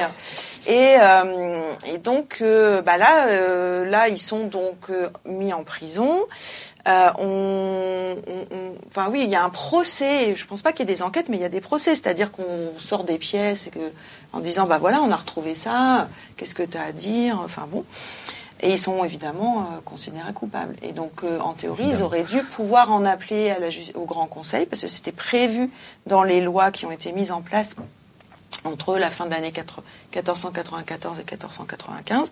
et 0.67 0.97
euh, 0.99 1.71
et 1.85 1.97
donc 1.97 2.43
bah 2.85 2.97
là 2.97 3.83
là 3.83 4.09
ils 4.09 4.17
sont 4.17 4.47
donc 4.47 4.91
mis 5.25 5.53
en 5.53 5.63
prison. 5.63 6.25
Euh, 6.87 7.09
on, 7.19 8.15
on- 8.27 8.55
on- 8.55 8.73
enfin 8.87 9.09
oui, 9.11 9.21
il 9.23 9.29
y 9.29 9.35
a 9.35 9.43
un 9.43 9.49
procès. 9.49 10.33
Je 10.35 10.45
pense 10.45 10.61
pas 10.61 10.71
qu'il 10.71 10.87
y 10.87 10.91
ait 10.91 10.95
des 10.95 11.01
enquêtes, 11.03 11.27
mais 11.29 11.37
il 11.37 11.41
y 11.41 11.45
a 11.45 11.49
des 11.49 11.59
procès, 11.61 11.95
c'est-à-dire 11.95 12.31
qu'on 12.31 12.71
sort 12.77 13.03
des 13.03 13.17
pièces 13.17 13.67
et 13.67 13.69
que, 13.71 13.79
en 14.33 14.39
disant 14.39 14.65
bah 14.65 14.77
voilà, 14.77 15.01
on 15.01 15.11
a 15.11 15.15
retrouvé 15.15 15.53
ça. 15.55 16.07
Qu'est-ce 16.37 16.55
que 16.55 16.63
tu 16.63 16.77
as 16.77 16.83
à 16.83 16.91
dire 16.93 17.39
Enfin 17.43 17.67
bon. 17.69 17.83
Et 18.61 18.71
ils 18.71 18.79
sont 18.79 19.03
évidemment 19.03 19.59
euh, 19.59 19.81
considérés 19.85 20.33
coupables. 20.33 20.75
Et 20.81 20.91
donc, 20.91 21.23
euh, 21.23 21.39
en 21.41 21.53
théorie, 21.53 21.89
ils 21.89 22.01
auraient 22.01 22.23
dû 22.23 22.41
pouvoir 22.41 22.91
en 22.91 23.05
appeler 23.05 23.51
à 23.51 23.59
la 23.59 23.67
au 23.93 24.05
Grand 24.05 24.25
Conseil, 24.25 24.65
parce 24.65 24.81
que 24.81 24.87
c'était 24.87 25.11
prévu 25.11 25.69
dans 26.07 26.23
les 26.23 26.41
lois 26.41 26.71
qui 26.71 26.85
ont 26.87 26.91
été 26.91 27.11
mises 27.11 27.31
en 27.31 27.41
place 27.41 27.75
entre 28.63 28.97
la 28.97 29.09
fin 29.09 29.25
de 29.25 29.31
l'année 29.31 29.51
4 29.51 29.81
1494 30.13 31.19
et 31.19 31.23
1495. 31.23 32.31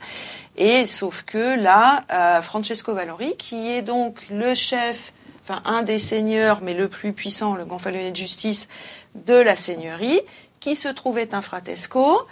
Et 0.58 0.86
sauf 0.86 1.24
que 1.24 1.60
là, 1.60 2.04
euh, 2.12 2.42
Francesco 2.42 2.94
Valori, 2.94 3.36
qui 3.38 3.72
est 3.72 3.82
donc 3.82 4.20
le 4.30 4.54
chef, 4.54 5.14
enfin 5.44 5.62
un 5.66 5.84
des 5.84 6.00
seigneurs, 6.00 6.60
mais 6.62 6.74
le 6.74 6.88
plus 6.88 7.14
puissant, 7.14 7.56
le 7.56 7.66
gonfalonier 7.66 8.12
de 8.12 8.16
justice 8.16 8.68
de 9.16 9.36
la 9.36 9.56
seigneurie, 9.56 10.22
qui 10.60 10.76
se 10.76 10.88
trouvait 10.88 11.34
un 11.34 11.42
fratesco, 11.42 12.26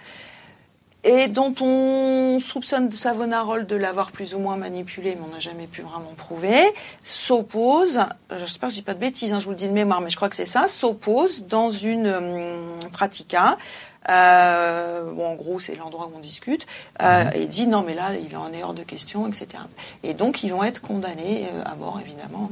et 1.04 1.28
dont 1.28 1.54
on 1.62 2.40
soupçonne 2.40 2.90
de 2.90 2.96
Savonarole 2.96 3.66
de 3.66 3.76
l'avoir 3.76 4.12
plus 4.12 4.36
ou 4.36 4.40
moins 4.40 4.56
manipulé, 4.56 5.16
mais 5.16 5.26
on 5.30 5.34
n'a 5.34 5.40
jamais 5.40 5.68
pu 5.68 5.82
vraiment 5.82 6.14
prouver, 6.16 6.74
s'oppose, 7.04 8.00
euh, 8.32 8.40
j'espère 8.40 8.70
que 8.70 8.76
je 8.76 8.80
dis 8.80 8.86
pas 8.86 8.94
de 8.94 9.00
bêtises, 9.00 9.34
hein, 9.34 9.40
je 9.40 9.46
vous 9.46 9.52
le 9.52 9.58
dis 9.58 9.68
de 9.68 9.74
mémoire, 9.74 10.02
mais 10.02 10.10
je 10.10 10.16
crois 10.16 10.30
que 10.30 10.36
c'est 10.36 10.46
ça, 10.46 10.68
s'oppose 10.68 11.46
dans 11.48 11.70
une 11.70 12.08
hum, 12.08 12.90
pratica, 12.92 13.58
euh, 14.10 15.12
bon, 15.14 15.28
en 15.28 15.36
gros, 15.36 15.60
c'est 15.60 15.76
l'endroit 15.76 16.10
où 16.14 16.18
on 16.18 16.20
discute, 16.20 16.66
euh, 17.02 17.24
et 17.34 17.48
dit 17.48 17.68
non, 17.68 17.84
mais 17.86 17.94
là, 17.94 18.10
il 18.16 18.36
en 18.36 18.52
est 18.54 18.64
hors 18.64 18.74
de 18.74 18.84
question, 18.84 19.28
etc. 19.28 19.48
Et 20.04 20.14
donc, 20.14 20.44
ils 20.44 20.52
vont 20.52 20.64
être 20.64 20.82
condamnés 20.82 21.48
euh, 21.54 21.64
à 21.66 21.76
mort, 21.76 22.00
évidemment. 22.02 22.50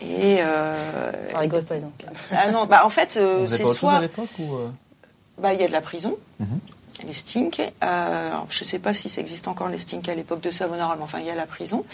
Et 0.00 0.38
euh, 0.40 1.32
Ça 1.32 1.38
rigole 1.38 1.64
pas 1.64 1.74
enquêtes. 1.76 2.10
ah 2.30 2.52
non, 2.52 2.66
bah 2.66 2.82
en 2.84 2.88
fait, 2.88 3.16
euh, 3.16 3.46
c'est 3.48 3.62
chose 3.62 3.72
à 3.72 3.74
soit 3.74 4.00
l'époque 4.00 4.28
ou 4.38 4.54
euh 4.54 4.68
bah, 5.38 5.54
il 5.54 5.60
y 5.60 5.64
a 5.64 5.68
de 5.68 5.72
la 5.72 5.80
prison, 5.80 6.16
Mhm. 6.40 6.60
Les 7.02 7.12
stinks. 7.12 7.60
Euh, 7.82 8.30
je 8.50 8.64
ne 8.64 8.68
sais 8.68 8.78
pas 8.78 8.94
si 8.94 9.08
ça 9.08 9.20
existe 9.20 9.48
encore 9.48 9.68
les 9.68 9.78
stinks 9.78 10.08
à 10.08 10.14
l'époque 10.14 10.40
de 10.40 10.50
Savonarole, 10.50 10.96
mais 10.98 11.04
enfin, 11.04 11.20
il 11.20 11.26
y 11.26 11.30
a 11.30 11.34
la 11.34 11.46
prison. 11.46 11.84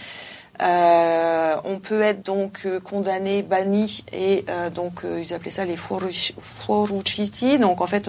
Euh, 0.63 1.57
on 1.65 1.81
peut 1.81 2.03
être 2.03 2.25
donc 2.25 2.61
euh, 2.65 2.79
condamné, 2.79 3.43
banni, 3.43 4.05
et 4.13 4.45
donc 4.75 5.03
ils 5.05 5.35
appelaient 5.35 5.51
ça 5.51 5.65
les 5.65 5.77
fuoruciti. 5.77 7.59
Donc 7.59 7.81
en 7.81 7.87
fait, 7.87 8.09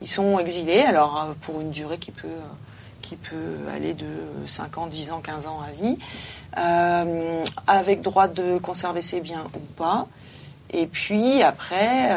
ils 0.00 0.08
sont 0.08 0.38
exilés, 0.38 0.80
alors 0.80 1.34
pour 1.42 1.60
une 1.60 1.70
durée 1.70 1.98
qui 1.98 2.12
peut, 2.12 2.28
aller 3.74 3.92
de 3.92 4.06
5 4.46 4.78
ans, 4.78 4.86
10 4.86 5.10
ans, 5.10 5.20
15 5.20 5.46
ans 5.46 5.60
à 5.60 5.70
vie, 5.70 5.98
avec 7.66 8.00
droit 8.00 8.28
de 8.28 8.56
conserver 8.58 9.02
ses 9.02 9.20
biens 9.20 9.44
ou 9.54 9.60
pas. 9.76 10.06
Et 10.70 10.86
puis 10.86 11.42
après, 11.42 12.16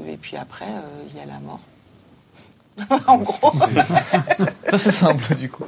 il 0.00 1.18
y 1.18 1.20
a 1.20 1.26
la 1.26 1.38
mort. 1.40 1.60
en 3.06 3.18
gros. 3.18 3.52
Ça 4.36 4.78
c'est 4.78 4.90
simple 4.90 5.34
du 5.34 5.50
coup. 5.50 5.64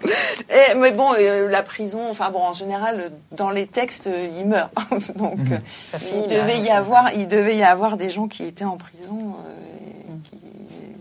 Et, 0.51 0.75
mais 0.75 0.93
bon, 0.93 1.13
euh, 1.19 1.49
la 1.49 1.63
prison, 1.63 2.01
enfin 2.11 2.31
bon, 2.31 2.41
en 2.43 2.53
général, 2.55 3.13
dans 3.33 3.51
les 3.51 3.67
textes, 3.67 4.07
euh, 4.07 4.29
il 4.39 4.47
meurt. 4.47 4.71
Donc, 5.17 5.39
Mhm. 5.39 5.61
euh, 5.95 5.99
il 6.25 6.29
devait 6.31 6.61
y 6.61 6.71
avoir, 6.71 7.13
il 7.15 7.29
devait 7.29 7.57
y 7.57 7.63
avoir 7.65 7.97
des 7.97 8.11
gens 8.11 8.29
qui 8.29 8.45
étaient 8.45 8.65
en 8.65 8.77
prison. 8.77 9.37
euh, 9.47 10.15
et 10.15 10.29
qui, 10.31 10.37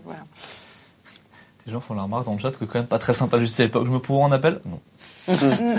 voilà. 0.04 0.20
Les 1.66 1.72
gens 1.72 1.80
font 1.80 1.94
la 1.94 2.02
remarque 2.02 2.24
dans 2.24 2.32
le 2.32 2.38
chat 2.40 2.50
que 2.50 2.64
quand 2.64 2.78
même 2.80 2.86
pas 2.86 2.98
très 2.98 3.14
sympa 3.14 3.36
la 3.36 3.42
justice 3.44 3.60
à 3.60 3.64
l'époque. 3.64 3.86
Je 3.86 3.90
me 3.92 4.00
pourrais 4.00 4.24
en 4.24 4.32
appel? 4.32 4.60
Non. 4.64 4.80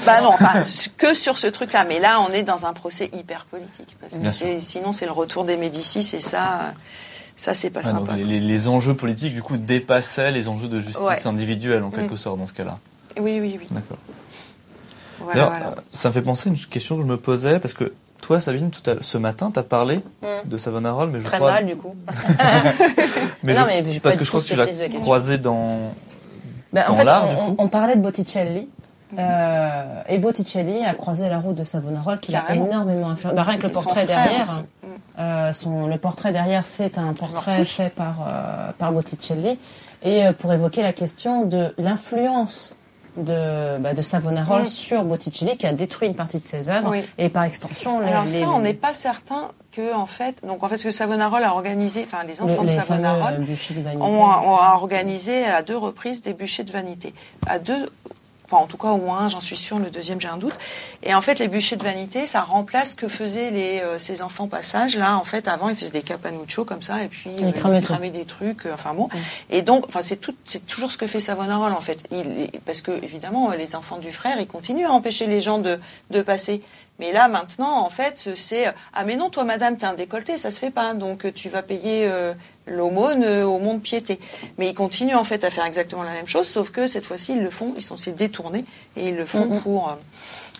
bah 0.05 0.21
non, 0.21 0.29
enfin, 0.29 0.61
que 0.97 1.13
sur 1.13 1.37
ce 1.37 1.47
truc-là. 1.47 1.83
Mais 1.83 1.99
là, 1.99 2.21
on 2.21 2.31
est 2.31 2.43
dans 2.43 2.65
un 2.65 2.71
procès 2.73 3.09
hyper 3.13 3.45
politique. 3.45 3.97
Parce 3.99 4.17
que 4.39 4.59
sinon, 4.61 4.93
c'est 4.93 5.05
le 5.05 5.11
retour 5.11 5.43
des 5.43 5.57
Médicis 5.57 6.09
et 6.15 6.21
ça, 6.21 6.43
euh, 6.61 6.71
ça, 7.35 7.53
c'est 7.55 7.69
pas 7.69 7.83
sympa. 7.83 8.15
les, 8.15 8.23
les- 8.23 8.39
les 8.39 8.67
enjeux 8.67 8.93
politiques 8.93 9.33
du 9.33 9.41
coup 9.41 9.57
dépassaient 9.57 10.31
les 10.31 10.47
enjeux 10.47 10.67
de 10.67 10.79
justice 10.79 10.99
Ouais. 11.05 11.27
individuelle 11.27 11.83
en 11.83 11.89
quelque 11.89 12.13
Mm. 12.13 12.17
sorte 12.17 12.39
dans 12.39 12.47
ce 12.47 12.53
cas-là. 12.53 12.77
Oui, 13.19 13.39
oui, 13.41 13.57
oui. 13.59 13.67
D'accord. 13.71 13.97
Voilà, 15.19 15.45
euh, 15.47 15.81
ça 15.93 16.09
me 16.09 16.13
fait 16.13 16.21
penser 16.21 16.49
à 16.49 16.51
une 16.51 16.57
question 16.59 16.95
que 16.97 17.01
je 17.03 17.07
me 17.07 17.17
posais 17.17 17.59
parce 17.59 17.73
que 17.73 17.93
Toi, 18.21 18.39
Sabine, 18.39 18.71
tout 18.71 18.89
à, 18.89 18.95
ce 19.01 19.17
matin, 19.17 19.51
tu 19.51 19.59
as 19.59 19.63
parlé 19.63 19.97
Mm. 20.21 20.27
de 20.47 20.55
Savonarola, 20.57 21.11
mais 21.11 21.19
je 21.19 21.25
Très 21.25 21.35
crois, 21.37 21.51
mal, 21.51 21.65
du 21.65 21.75
coup. 21.75 21.93
mais 23.43 23.53
Non, 23.53 23.61
je- 23.63 23.65
mais 23.67 23.83
parce 23.99 24.15
pas 24.15 24.19
que 24.19 24.23
je 24.23 24.29
crois 24.29 24.41
que 24.41 24.45
tu 24.47 24.55
l'as 24.55 24.67
croisé 24.99 25.37
dans. 25.37 25.93
Ben, 26.71 26.85
en 26.87 26.91
Dans 26.91 26.97
fait, 26.97 27.03
l'art, 27.03 27.25
on, 27.27 27.29
du 27.29 27.35
coup. 27.35 27.55
on- 27.59 27.63
on 27.65 27.67
parlait 27.67 27.95
de 27.97 28.01
Botticelli. 28.01 28.69
Euh, 29.19 30.01
et 30.07 30.17
Botticelli 30.17 30.83
a 30.83 30.93
croisé 30.93 31.29
la 31.29 31.39
route 31.39 31.55
de 31.55 31.63
Savonarola 31.63 32.17
qui 32.17 32.31
l'a 32.31 32.43
énormément 32.53 33.09
influencé. 33.09 33.35
Ben, 33.35 33.43
rien 33.43 33.57
que 33.57 33.63
le 33.63 33.69
portrait 33.71 34.05
derrière. 34.05 34.45
Mm. 34.83 34.87
Euh, 35.19 35.53
son, 35.53 35.87
le 35.87 35.97
portrait 35.97 36.31
derrière, 36.31 36.63
c'est 36.67 36.97
un 36.97 37.13
portrait 37.13 37.63
fait 37.65 37.89
par, 37.89 38.15
euh, 38.27 38.71
par 38.77 38.91
Botticelli. 38.91 39.59
Et 40.03 40.25
euh, 40.25 40.33
pour 40.33 40.51
évoquer 40.51 40.81
la 40.81 40.93
question 40.93 41.45
de 41.45 41.73
l'influence 41.77 42.75
de, 43.17 43.77
bah, 43.77 43.93
de 43.93 44.01
Savonarola 44.01 44.63
Mm. 44.63 44.65
sur 44.65 45.03
Botticelli, 45.03 45.55
qui 45.57 45.67
a 45.67 45.73
détruit 45.73 46.07
une 46.07 46.15
partie 46.15 46.37
de 46.39 46.43
ses 46.43 46.69
œuvres, 46.71 46.89
Oui. 46.89 47.03
et 47.19 47.29
par 47.29 47.43
extension, 47.43 47.99
les, 47.99 48.07
Alors 48.07 48.23
les- 48.25 48.39
ça, 48.41 48.49
on 48.49 48.59
n'est 48.59 48.73
pas 48.73 48.95
certain 48.95 49.49
que 49.71 49.93
en 49.95 50.07
fait, 50.07 50.43
donc 50.45 50.63
en 50.63 50.67
fait, 50.67 50.77
ce 50.79 50.85
que 50.85 50.91
Savonarola 50.91 51.49
a 51.49 51.51
organisé, 51.53 52.05
enfin 52.11 52.23
les 52.27 52.33
le- 52.35 52.41
enfants 52.43 52.63
de 52.63 52.67
les 52.69 52.73
Savonarola 52.79 53.25
fameux, 53.25 53.37
euh, 53.43 53.45
bûchers 53.45 53.73
de 53.75 53.81
vanité. 53.81 54.01
ont, 54.03 54.23
ont 54.23 54.57
organisé 54.73 55.45
à 55.45 55.61
deux 55.61 55.77
reprises 55.77 56.23
des 56.23 56.33
bûchers 56.33 56.63
de 56.63 56.71
vanité. 56.71 57.13
À 57.47 57.59
deux, 57.59 57.87
enfin 58.53 58.63
en 58.63 58.67
tout 58.67 58.77
cas 58.77 58.89
au 58.89 58.97
moins 58.97 59.29
j'en 59.29 59.39
suis 59.39 59.57
sûre, 59.57 59.79
le 59.79 59.89
deuxième 59.89 60.21
j'ai 60.21 60.27
un 60.27 60.37
doute. 60.37 60.53
Et 61.01 61.13
en 61.13 61.21
fait, 61.21 61.39
les 61.39 61.47
bûchers 61.47 61.75
de 61.75 61.83
vanité, 61.83 62.27
ça 62.27 62.41
remplace 62.41 62.91
ce 62.91 62.95
que 62.95 63.07
faisaient 63.07 63.49
les, 63.51 63.79
euh, 63.81 63.99
ces 63.99 64.21
enfants 64.21 64.47
passage. 64.47 64.95
Là, 64.95 65.17
en 65.17 65.23
fait, 65.23 65.47
avant, 65.47 65.69
ils 65.69 65.75
faisaient 65.75 65.89
des 65.91 66.01
capanuccio 66.01 66.63
comme 66.65 66.81
ça, 66.81 67.03
et 67.03 67.07
puis 67.07 67.29
Ils 67.37 67.45
euh, 67.45 67.51
cramaient 67.51 67.79
ils 67.79 67.81
tout. 67.81 67.91
cramaient 67.93 68.09
des 68.09 68.25
trucs. 68.25 68.65
euh, 68.65 68.73
Enfin 68.73 68.93
bon. 68.93 69.09
Et 69.49 69.61
donc, 69.61 69.85
enfin 69.87 70.01
c'est 70.03 70.17
tout, 70.17 70.35
c'est 70.45 70.65
toujours 70.65 70.91
ce 70.91 70.97
que 70.97 71.07
fait 71.07 71.19
Savonarola 71.19 71.75
en 71.75 71.81
fait. 71.81 71.99
Il, 72.11 72.49
parce 72.65 72.81
que 72.81 72.91
évidemment, 73.03 73.51
les 73.51 73.75
enfants 73.75 73.97
du 73.97 74.11
frère, 74.11 74.39
ils 74.39 74.47
continuent 74.47 74.85
à 74.85 74.91
empêcher 74.91 75.25
les 75.27 75.41
gens 75.41 75.57
de, 75.59 75.79
de 76.11 76.21
passer. 76.21 76.61
Mais 76.99 77.11
là, 77.11 77.27
maintenant, 77.27 77.79
en 77.79 77.89
fait, 77.89 78.29
c'est 78.35 78.65
ah 78.93 79.03
mais 79.03 79.15
non, 79.15 79.29
toi, 79.31 79.43
madame, 79.45 79.77
t'as 79.77 79.89
un 79.89 79.93
décolleté, 79.95 80.37
ça 80.37 80.51
se 80.51 80.59
fait 80.59 80.69
pas, 80.69 80.93
donc 80.93 81.33
tu 81.33 81.49
vas 81.49 81.63
payer 81.63 82.05
euh, 82.07 82.33
l'aumône 82.65 83.25
au 83.25 83.59
monde 83.59 83.81
piété. 83.81 84.19
Mais 84.57 84.69
ils 84.69 84.73
continuent 84.73 85.15
en 85.15 85.23
fait 85.23 85.43
à 85.43 85.49
faire 85.49 85.65
exactement 85.65 86.03
la 86.03 86.13
même 86.13 86.27
chose, 86.27 86.47
sauf 86.47 86.69
que 86.69 86.87
cette 86.87 87.05
fois-ci, 87.05 87.33
ils 87.33 87.43
le 87.43 87.49
font, 87.49 87.73
ils 87.77 87.83
sont 87.83 87.97
censés 87.97 88.11
détourner 88.11 88.65
et 88.95 89.09
ils 89.09 89.15
le 89.15 89.25
font 89.25 89.59
pour 89.61 89.89
euh, 89.89 89.93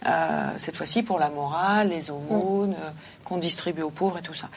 euh, 0.06 0.50
cette 0.58 0.76
fois-ci 0.76 1.04
pour 1.04 1.20
la 1.20 1.30
morale, 1.30 1.90
les 1.90 2.12
aumônes 2.12 2.74
euh, 2.74 2.90
qu'on 3.24 3.38
distribue 3.38 3.84
aux 3.84 3.90
pauvres 3.90 4.18
et 4.18 4.22
tout 4.22 4.34
ça. 4.34 4.50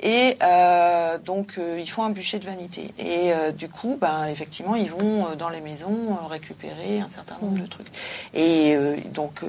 Et 0.00 0.36
euh, 0.42 1.18
donc 1.18 1.58
ils 1.78 1.88
font 1.88 2.02
un 2.02 2.10
bûcher 2.10 2.38
de 2.38 2.44
vanité. 2.44 2.92
Et 2.98 3.32
du 3.56 3.68
coup, 3.68 3.96
ben 4.00 4.26
effectivement, 4.26 4.74
ils 4.74 4.90
vont 4.90 5.34
dans 5.36 5.48
les 5.48 5.60
maisons 5.60 6.18
récupérer 6.28 7.00
un 7.00 7.08
certain 7.08 7.36
nombre 7.40 7.60
de 7.60 7.66
trucs. 7.66 7.86
Et 8.34 8.76
donc, 9.14 9.42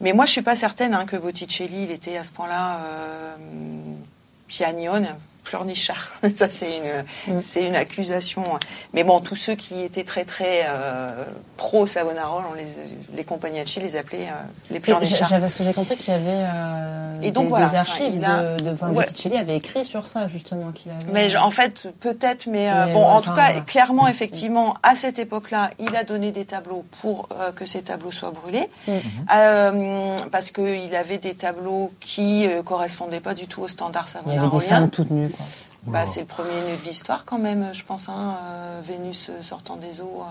mais 0.00 0.12
moi, 0.12 0.26
je 0.26 0.32
suis 0.32 0.42
pas 0.42 0.56
certaine 0.56 0.94
hein, 0.94 1.06
que 1.06 1.16
Botticelli, 1.16 1.84
il 1.84 1.90
était 1.92 2.16
à 2.16 2.24
ce 2.24 2.30
point-là 2.30 2.80
euh, 4.52 4.56
piagnone, 4.56 5.16
pleurnichard. 5.44 6.12
Ça, 6.36 6.48
c'est 6.50 6.76
une, 6.78 7.34
Mm. 7.34 7.40
c'est 7.40 7.66
une 7.66 7.74
accusation. 7.76 8.42
Mais 8.94 9.04
bon, 9.04 9.20
tous 9.20 9.36
ceux 9.36 9.54
qui 9.54 9.82
étaient 9.82 10.04
très 10.04 10.24
très 10.24 10.62
euh, 10.68 11.24
pro 11.56 11.86
Savonarola, 11.86 12.46
on 12.50 12.54
les, 12.54 12.66
les 13.16 13.24
Compagnacci 13.24 13.80
les 13.80 13.96
appelait 13.96 14.28
euh, 14.28 14.32
les 14.70 14.80
pleurnichards. 14.80 15.28
J'avais 15.28 15.48
ce 15.50 15.56
que 15.56 15.64
j'ai 15.64 15.72
compris 15.74 15.96
qu'il 15.96 16.12
y 16.12 16.16
avait 16.16 16.24
euh, 16.28 17.20
Et 17.22 17.30
donc, 17.30 17.44
des, 17.44 17.48
voilà, 17.50 17.68
des 17.68 17.76
archives 17.76 18.06
enfin, 18.06 18.16
il 18.16 18.24
a- 18.24 18.56
de, 18.56 18.64
de 18.64 18.70
enfin, 18.70 18.90
Ouais. 18.90 19.04
Avait 19.38 19.56
écrit 19.56 19.84
sur 19.84 20.06
ça 20.06 20.28
justement 20.28 20.72
qu'il 20.72 20.90
avait. 20.92 21.04
Mais 21.12 21.28
je- 21.30 21.38
en 21.38 21.50
fait, 21.50 21.88
peut-être, 22.00 22.46
mais, 22.46 22.70
euh, 22.70 22.86
Mais 22.86 22.92
bon, 22.92 23.04
en 23.04 23.20
tout 23.20 23.30
cas, 23.32 23.46
voilà. 23.46 23.60
clairement, 23.62 24.08
effectivement, 24.08 24.74
à 24.82 24.94
cette 24.96 25.18
époque-là, 25.18 25.70
il 25.78 25.94
a 25.96 26.04
donné 26.04 26.32
des 26.32 26.44
tableaux 26.44 26.84
pour 27.00 27.28
euh, 27.40 27.50
que 27.52 27.64
ces 27.66 27.82
tableaux 27.82 28.12
soient 28.12 28.30
brûlés. 28.32 28.68
Euh, 29.34 30.16
parce 30.30 30.50
qu'il 30.50 30.94
avait 30.96 31.18
des 31.18 31.34
tableaux 31.34 31.92
qui 32.00 32.46
euh, 32.46 32.62
correspondaient 32.62 33.20
pas 33.20 33.34
du 33.34 33.46
tout 33.46 33.62
au 33.62 33.68
standard 33.68 34.06
il 34.08 34.14
y 34.14 34.18
avait 34.18 34.24
des 34.24 34.34
savonarolien. 34.36 34.68
femmes 34.68 34.90
toutes 34.90 35.10
nues. 35.10 35.30
Quoi. 35.36 35.46
Bah, 35.86 36.06
c'est 36.06 36.20
le 36.20 36.26
premier 36.26 36.50
nu 36.70 36.76
de 36.82 36.84
l'histoire 36.86 37.24
quand 37.24 37.38
même, 37.38 37.70
je 37.72 37.82
pense, 37.82 38.08
hein, 38.08 38.36
euh, 38.42 38.80
Vénus 38.84 39.28
euh, 39.30 39.42
sortant 39.42 39.76
des 39.76 40.00
eaux. 40.00 40.22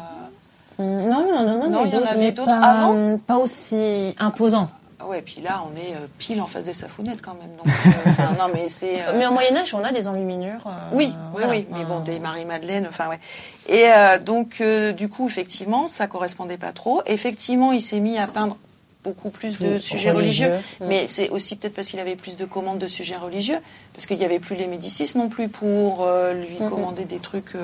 euh. 0.80 0.84
Mm, 1.02 1.10
Non, 1.10 1.20
non, 1.32 1.44
non, 1.46 1.58
non, 1.60 1.70
Non, 1.70 1.86
il 1.86 1.92
y 1.92 1.96
en 1.96 2.00
d'autres, 2.00 2.12
avait 2.12 2.32
d'autres 2.32 2.48
pas, 2.50 2.60
avant 2.62 3.18
pas 3.18 3.38
aussi 3.38 4.16
imposant. 4.20 4.68
Ah 5.04 5.08
ouais, 5.08 5.22
puis 5.24 5.42
là, 5.42 5.64
on 5.66 5.76
est 5.76 5.96
pile 6.20 6.40
en 6.42 6.46
face 6.46 6.66
des 6.66 6.76
safounettes 6.76 7.22
quand 7.24 7.34
même. 7.34 7.50
Donc, 7.58 7.66
euh, 7.68 8.22
non, 8.38 8.52
mais 8.54 8.70
c'est. 8.70 9.02
euh, 9.02 9.14
Mais 9.18 9.26
au 9.26 9.32
Moyen 9.32 9.58
Âge, 9.58 9.74
on 9.74 9.84
a 9.84 9.92
des 9.92 10.08
enluminures. 10.08 10.62
euh, 10.68 10.72
Oui, 10.94 11.12
voilà. 11.32 11.50
oui, 11.50 11.66
oui, 11.72 11.76
mais 11.78 11.86
bon, 11.86 12.00
des 12.02 12.20
Marie-Madeleine, 12.20 12.86
enfin 12.88 13.10
ouais. 13.10 13.20
Et 13.68 13.86
euh, 13.92 14.20
donc, 14.20 14.58
euh, 14.62 14.92
du 14.94 15.10
coup, 15.10 15.26
effectivement, 15.28 15.88
ça 15.90 16.06
correspondait 16.08 16.58
pas 16.58 16.72
trop. 16.72 17.02
Effectivement, 17.08 17.72
il 17.72 17.82
s'est 17.82 18.00
mis 18.00 18.20
à 18.20 18.28
peindre 18.28 18.58
beaucoup 19.04 19.30
plus 19.32 19.58
de 19.58 19.80
sujets 19.80 20.12
religieux, 20.12 20.48
religieux, 20.50 20.66
mais 20.88 21.08
c'est 21.08 21.30
aussi 21.30 21.56
peut-être 21.56 21.74
parce 21.74 21.88
qu'il 21.90 22.00
avait 22.00 22.16
plus 22.16 22.38
de 22.38 22.46
commandes 22.46 22.78
de 22.80 22.88
sujets 22.88 23.16
religieux, 23.18 23.58
parce 23.94 24.06
qu'il 24.06 24.18
n'y 24.18 24.26
avait 24.26 24.40
plus 24.40 24.56
les 24.56 24.68
Médicis 24.68 25.12
non 25.16 25.28
plus 25.30 25.48
pour 25.50 26.04
euh, 26.04 26.34
lui 26.34 26.58
commander 26.70 27.06
des 27.06 27.18
trucs 27.20 27.56
euh, 27.56 27.62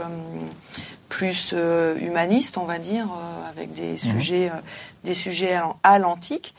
plus 1.09 1.51
euh, 1.53 1.95
humanistes, 1.99 2.57
on 2.57 2.65
va 2.65 2.79
dire, 2.79 3.07
avec 3.49 3.73
des 3.73 3.97
sujets, 3.97 4.51
des 5.03 5.13
sujets 5.13 5.53
à, 5.53 5.61
l'an- 5.61 5.79
à 5.83 5.99
l'antique. 5.99 6.53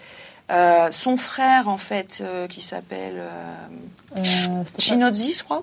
Son 0.92 1.16
frère, 1.18 1.68
en 1.68 1.76
fait, 1.78 2.22
qui 2.48 2.62
s'appelle 2.62 3.22
pas- 4.14 4.22
Chinozzi, 4.78 5.34
je 5.34 5.44
crois. 5.44 5.62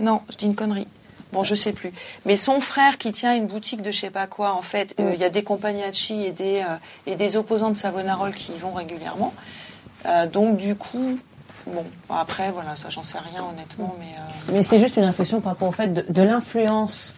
Non, 0.00 0.22
je 0.30 0.36
dis 0.36 0.46
une 0.46 0.54
connerie. 0.56 0.86
Bon, 1.32 1.44
je 1.44 1.54
sais 1.54 1.72
plus. 1.72 1.92
Mais 2.24 2.36
son 2.36 2.60
frère 2.60 2.96
qui 2.98 3.12
tient 3.12 3.34
une 3.34 3.46
boutique 3.46 3.82
de 3.82 3.90
je 3.92 3.98
sais 4.00 4.10
pas 4.10 4.26
quoi, 4.26 4.54
en 4.54 4.62
fait, 4.62 4.94
euh, 4.98 5.12
il 5.14 5.20
y 5.20 5.24
a 5.24 5.30
des 5.30 5.42
compagnacci 5.42 6.24
et 6.24 6.32
des, 6.32 6.60
euh, 6.60 6.76
et 7.06 7.16
des 7.16 7.36
opposants 7.36 7.70
de 7.70 7.76
Savonarole 7.76 8.32
qui 8.34 8.52
y 8.52 8.58
vont 8.58 8.72
régulièrement. 8.72 9.34
Euh, 10.06 10.26
donc, 10.26 10.56
du 10.56 10.74
coup, 10.74 11.18
bon, 11.66 11.84
après, 12.08 12.50
voilà, 12.50 12.76
ça, 12.76 12.88
j'en 12.88 13.02
sais 13.02 13.18
rien, 13.18 13.42
honnêtement, 13.44 13.94
mais. 13.98 14.06
euh, 14.06 14.52
Mais 14.54 14.62
c'est 14.62 14.78
juste 14.78 14.96
une 14.96 15.04
réflexion 15.04 15.40
par 15.40 15.52
rapport 15.52 15.68
au 15.68 15.72
fait 15.72 15.88
de, 15.88 16.04
de 16.08 16.22
l'influence 16.22 17.14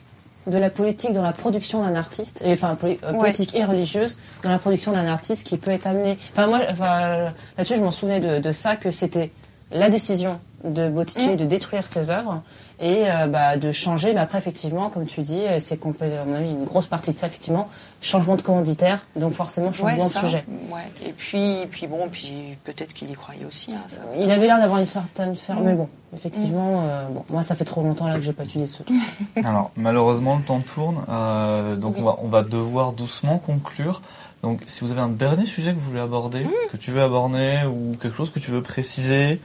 de 0.46 0.56
la 0.58 0.70
politique 0.70 1.12
dans 1.12 1.22
la 1.22 1.32
production 1.32 1.82
d'un 1.84 1.94
artiste, 1.94 2.42
et, 2.44 2.52
enfin 2.54 2.74
poli- 2.74 2.98
Ouais. 3.04 3.18
politique 3.18 3.54
et 3.54 3.64
religieuse 3.64 4.16
dans 4.42 4.48
la 4.50 4.58
production 4.58 4.90
d'un 4.90 5.06
artiste 5.06 5.46
qui 5.46 5.58
peut 5.58 5.70
être 5.70 5.86
amené. 5.86 6.18
Enfin 6.32 6.46
moi, 6.46 6.60
enfin, 6.70 7.32
là-dessus, 7.58 7.76
je 7.76 7.82
m'en 7.82 7.92
souvenais 7.92 8.20
de, 8.20 8.38
de 8.38 8.50
ça 8.52 8.74
que 8.76 8.90
c'était 8.90 9.30
la 9.70 9.90
décision 9.90 10.40
de 10.64 10.88
Botticelli 10.88 11.34
Mm. 11.34 11.36
de 11.36 11.44
détruire 11.44 11.86
ses 11.86 12.10
œuvres 12.10 12.42
et 12.82 13.04
euh, 13.10 13.26
bah, 13.26 13.56
de 13.58 13.70
changer. 13.72 14.14
Mais 14.14 14.20
après, 14.20 14.38
effectivement, 14.38 14.88
comme 14.88 15.04
tu 15.06 15.20
dis, 15.20 15.42
euh, 15.46 15.60
c'est 15.60 15.76
complet- 15.76 16.16
à 16.16 16.24
mon 16.24 16.34
avis 16.34 16.50
une 16.50 16.64
grosse 16.64 16.86
partie 16.86 17.12
de 17.12 17.16
ça, 17.16 17.26
effectivement, 17.26 17.68
changement 18.00 18.36
de 18.36 18.42
commanditaire, 18.42 19.00
donc 19.16 19.34
forcément 19.34 19.70
changement 19.70 20.08
ça, 20.08 20.20
de 20.22 20.26
sujet. 20.26 20.44
Ouais. 20.70 20.80
Et 21.06 21.12
puis, 21.12 21.56
puis 21.70 21.86
bon, 21.86 22.08
puis 22.10 22.56
peut-être 22.64 22.94
qu'il 22.94 23.10
y 23.10 23.12
croyait 23.12 23.44
aussi. 23.44 23.72
hein, 23.74 23.82
ça. 23.88 23.98
Il 24.18 24.30
avait 24.30 24.46
l'air 24.46 24.58
d'avoir 24.58 24.80
une 24.80 24.86
certaine 24.86 25.36
ferme, 25.36 25.62
Mm. 25.62 25.66
mais 25.66 25.74
bon, 25.74 25.88
effectivement, 26.14 26.82
euh, 26.88 27.06
bon, 27.08 27.24
moi 27.30 27.42
ça 27.42 27.54
fait 27.54 27.66
trop 27.66 27.82
longtemps 27.82 28.08
là 28.08 28.14
que 28.16 28.22
j'ai 28.22 28.32
pas 28.32 28.44
étudié 28.44 28.66
ce 28.66 28.82
truc. 28.82 28.96
Alors, 29.44 29.70
malheureusement, 29.76 30.36
le 30.36 30.42
temps 30.42 30.60
tourne, 30.60 31.02
euh, 31.10 31.76
donc 31.76 31.96
Oui. 31.96 32.02
on, 32.02 32.04
va, 32.06 32.16
on 32.22 32.28
va 32.28 32.42
devoir 32.42 32.92
doucement 32.92 33.38
conclure. 33.38 34.00
Donc, 34.42 34.62
si 34.66 34.82
vous 34.84 34.90
avez 34.90 35.02
un 35.02 35.10
dernier 35.10 35.44
sujet 35.44 35.72
que 35.74 35.78
vous 35.78 35.90
voulez 35.90 36.00
aborder, 36.00 36.46
que 36.72 36.78
tu 36.78 36.92
veux 36.92 37.02
aborder, 37.02 37.58
ou 37.70 37.94
quelque 38.00 38.16
chose 38.16 38.30
que 38.30 38.38
tu 38.38 38.50
veux 38.50 38.62
préciser, 38.62 39.38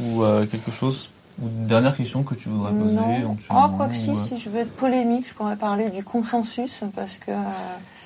ou 0.00 0.24
euh, 0.24 0.44
quelque 0.44 0.72
chose, 0.72 1.08
ou 1.40 1.46
une 1.46 1.66
dernière 1.66 1.96
question 1.96 2.22
que 2.22 2.34
tu 2.34 2.48
voudrais 2.48 2.72
poser 2.72 2.94
Non. 2.96 3.36
Oh, 3.50 3.68
quoi 3.76 3.88
que 3.88 3.96
si, 3.96 4.10
euh, 4.10 4.14
si 4.16 4.36
je 4.38 4.48
veux 4.50 4.60
être 4.60 4.74
polémique, 4.76 5.26
je 5.28 5.34
pourrais 5.34 5.56
parler 5.56 5.90
du 5.90 6.04
consensus, 6.04 6.82
parce 6.94 7.16
que. 7.18 7.30
euh, 7.30 7.42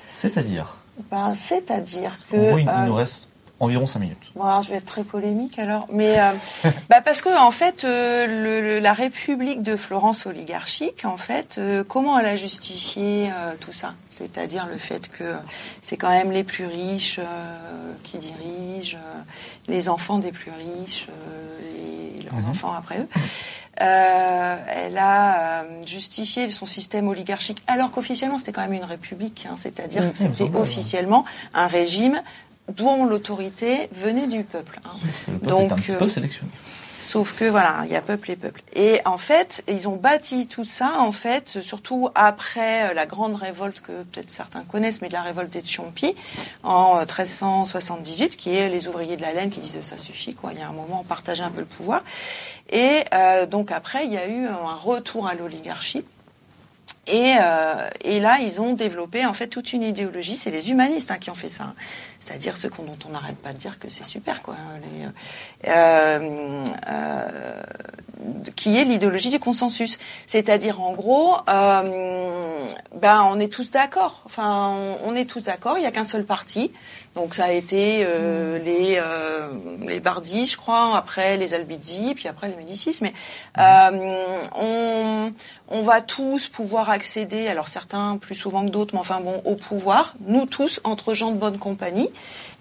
C'est-à-dire 0.09 0.77
ben, 1.11 1.35
C'est-à-dire 1.35 2.17
que. 2.29 2.35
En 2.37 2.49
gros, 2.49 2.57
il, 2.59 2.69
il 2.79 2.85
nous 2.85 2.95
reste 2.95 3.27
environ 3.59 3.85
5 3.85 3.99
minutes. 3.99 4.17
Bon, 4.35 4.43
alors 4.43 4.61
je 4.63 4.69
vais 4.69 4.75
être 4.75 4.85
très 4.85 5.03
polémique 5.03 5.59
alors, 5.59 5.87
mais 5.91 6.19
euh, 6.19 6.31
bah 6.89 6.99
parce 7.03 7.21
que 7.21 7.29
en 7.37 7.51
fait, 7.51 7.83
euh, 7.85 8.27
le- 8.27 8.61
le- 8.61 8.79
la 8.79 8.91
République 8.93 9.61
de 9.63 9.77
Florence 9.77 10.25
oligarchique, 10.25 11.05
en 11.05 11.15
fait, 11.17 11.55
euh, 11.57 11.83
comment 11.87 12.19
elle 12.19 12.25
a 12.25 12.35
justifié 12.35 13.29
tout 13.61 13.71
ça? 13.71 13.93
C'est-à-dire 14.09 14.65
le 14.67 14.77
fait 14.77 15.09
que 15.09 15.33
c'est 15.81 15.97
quand 15.97 16.09
même 16.09 16.31
les 16.31 16.43
plus 16.45 16.65
riches 16.65 17.19
qui 18.03 18.17
dirigent, 18.17 18.97
les 19.67 19.89
enfants 19.89 20.19
des 20.19 20.31
plus 20.31 20.51
riches 20.51 21.07
euh, 21.09 21.59
Mhm. 22.41 22.49
enfants 22.51 22.73
après 22.77 22.99
eux. 22.99 23.07
Euh, 23.81 24.55
elle 24.69 24.97
a 24.97 25.63
euh, 25.63 25.85
justifié 25.85 26.49
son 26.49 26.65
système 26.65 27.07
oligarchique, 27.09 27.61
alors 27.67 27.91
qu'officiellement 27.91 28.37
c'était 28.39 28.53
quand 28.53 28.61
même 28.61 28.73
une 28.73 28.85
république, 28.85 29.45
hein, 29.49 29.57
c'est-à-dire 29.61 30.11
que 30.13 30.17
c'était 30.17 30.43
ouais. 30.43 30.59
officiellement 30.59 31.25
un 31.53 31.67
régime 31.67 32.21
dont 32.77 33.05
l'autorité 33.05 33.89
venait 33.91 34.27
du 34.27 34.43
peuple. 34.43 34.79
hein. 34.85 34.91
Le 35.27 35.33
peuple 35.39 35.45
Donc, 35.49 35.69
est 35.69 35.73
un 35.73 35.75
petit 35.75 35.91
peu 35.91 36.09
sélectionné. 36.09 36.51
Sauf 37.05 37.37
que 37.37 37.45
voilà, 37.45 37.83
il 37.85 37.91
y 37.91 37.95
a 37.95 38.01
peuple 38.01 38.31
et 38.31 38.35
peuple. 38.35 38.61
Et 38.73 38.99
en 39.05 39.19
fait, 39.19 39.63
ils 39.67 39.87
ont 39.87 39.95
bâti 39.95 40.47
tout 40.47 40.65
ça, 40.65 40.95
en 40.97 41.11
fait, 41.11 41.61
surtout 41.61 42.09
après 42.15 42.89
euh, 42.89 42.93
la 42.95 43.05
grande 43.05 43.35
révolte 43.35 43.81
que 43.81 44.01
peut-être 44.01 44.31
certains 44.31 44.63
connaissent, 44.63 45.03
mais 45.03 45.09
de 45.09 45.13
la 45.13 45.21
révolte 45.21 45.51
des 45.51 45.61
Tchompi 45.61 46.15
en 46.63 46.95
euh, 46.95 47.01
1378, 47.01 48.35
qui 48.35 48.55
est 48.55 48.69
les 48.69 48.87
ouvriers 48.87 49.17
de 49.17 49.21
la 49.21 49.33
laine 49.33 49.51
qui 49.51 49.59
disent 49.59 49.77
ça 49.83 49.99
suffit, 49.99 50.33
quoi. 50.33 50.51
Il 50.53 50.59
y 50.59 50.63
a 50.63 50.67
un 50.67 50.73
moment, 50.73 51.01
on 51.01 51.03
partageait 51.03 51.43
un 51.43 51.51
peu 51.51 51.59
le 51.59 51.67
pouvoir. 51.67 52.01
Et 52.71 53.03
euh, 53.13 53.45
donc 53.45 53.71
après, 53.71 54.07
il 54.07 54.11
y 54.11 54.17
a 54.17 54.27
eu 54.27 54.47
un 54.47 54.73
retour 54.73 55.27
à 55.27 55.35
l'oligarchie. 55.35 56.03
Et, 57.07 57.35
euh, 57.39 57.89
là, 58.03 58.39
ils 58.41 58.61
ont 58.61 58.73
développé 58.73 59.25
en 59.25 59.33
fait 59.33 59.47
toute 59.47 59.73
une 59.73 59.83
idéologie. 59.83 60.35
C'est 60.35 60.51
les 60.51 60.71
humanistes 60.71 61.11
hein, 61.11 61.17
qui 61.17 61.29
ont 61.29 61.35
fait 61.35 61.49
ça. 61.49 61.73
C'est-à-dire 62.25 62.57
ceux 62.57 62.69
qu'on- 62.69 62.83
dont 62.83 62.97
on 63.07 63.11
n'arrête 63.11 63.37
pas 63.37 63.53
de 63.53 63.57
dire 63.59 63.77
que 63.77 63.89
c'est 63.89 64.03
super, 64.05 64.41
quoi. 64.41 64.55
hein, 64.55 64.79
les, 64.83 65.69
euh, 65.69 66.65
euh, 66.89 67.61
qui 68.55 68.77
est 68.77 68.83
l'idéologie 68.83 69.29
du 69.29 69.39
consensus. 69.39 69.99
C'est-à-dire, 70.25 70.81
en 70.81 70.93
gros, 70.93 71.35
euh, 71.47 72.67
ben, 72.95 73.27
on 73.29 73.39
est 73.39 73.51
tous 73.51 73.69
d'accord. 73.71 74.23
Enfin, 74.25 74.73
on, 75.03 75.11
on 75.11 75.15
est 75.15 75.25
tous 75.25 75.43
d'accord. 75.43 75.77
Il 75.77 75.81
n'y 75.81 75.87
a 75.87 75.91
qu'un 75.91 76.03
seul 76.05 76.25
parti. 76.25 76.71
Donc, 77.15 77.35
ça 77.35 77.45
a 77.45 77.51
été 77.51 78.03
euh, 78.03 78.57
les 78.59 78.97
euh, 78.99 79.49
les 79.81 79.99
Bardis, 79.99 80.47
je 80.47 80.57
crois. 80.57 80.97
Après, 80.97 81.37
les 81.37 81.53
Albizzi, 81.53 82.13
puis 82.15 82.27
après 82.27 82.47
les 82.49 82.55
Médicis. 82.55 82.97
Mais 83.01 83.13
euh, 83.59 84.37
on 84.55 85.31
on 85.69 85.81
va 85.81 86.01
tous 86.01 86.47
pouvoir 86.47 86.89
accéder, 86.89 87.47
alors 87.47 87.67
certains 87.69 88.17
plus 88.17 88.35
souvent 88.35 88.63
que 88.65 88.69
d'autres, 88.69 88.93
mais 88.93 88.99
enfin 88.99 89.19
bon, 89.19 89.41
au 89.45 89.55
pouvoir, 89.55 90.13
nous 90.19 90.45
tous, 90.45 90.79
entre 90.83 91.13
gens 91.15 91.31
de 91.31 91.37
bonne 91.37 91.57
compagnie. 91.57 92.09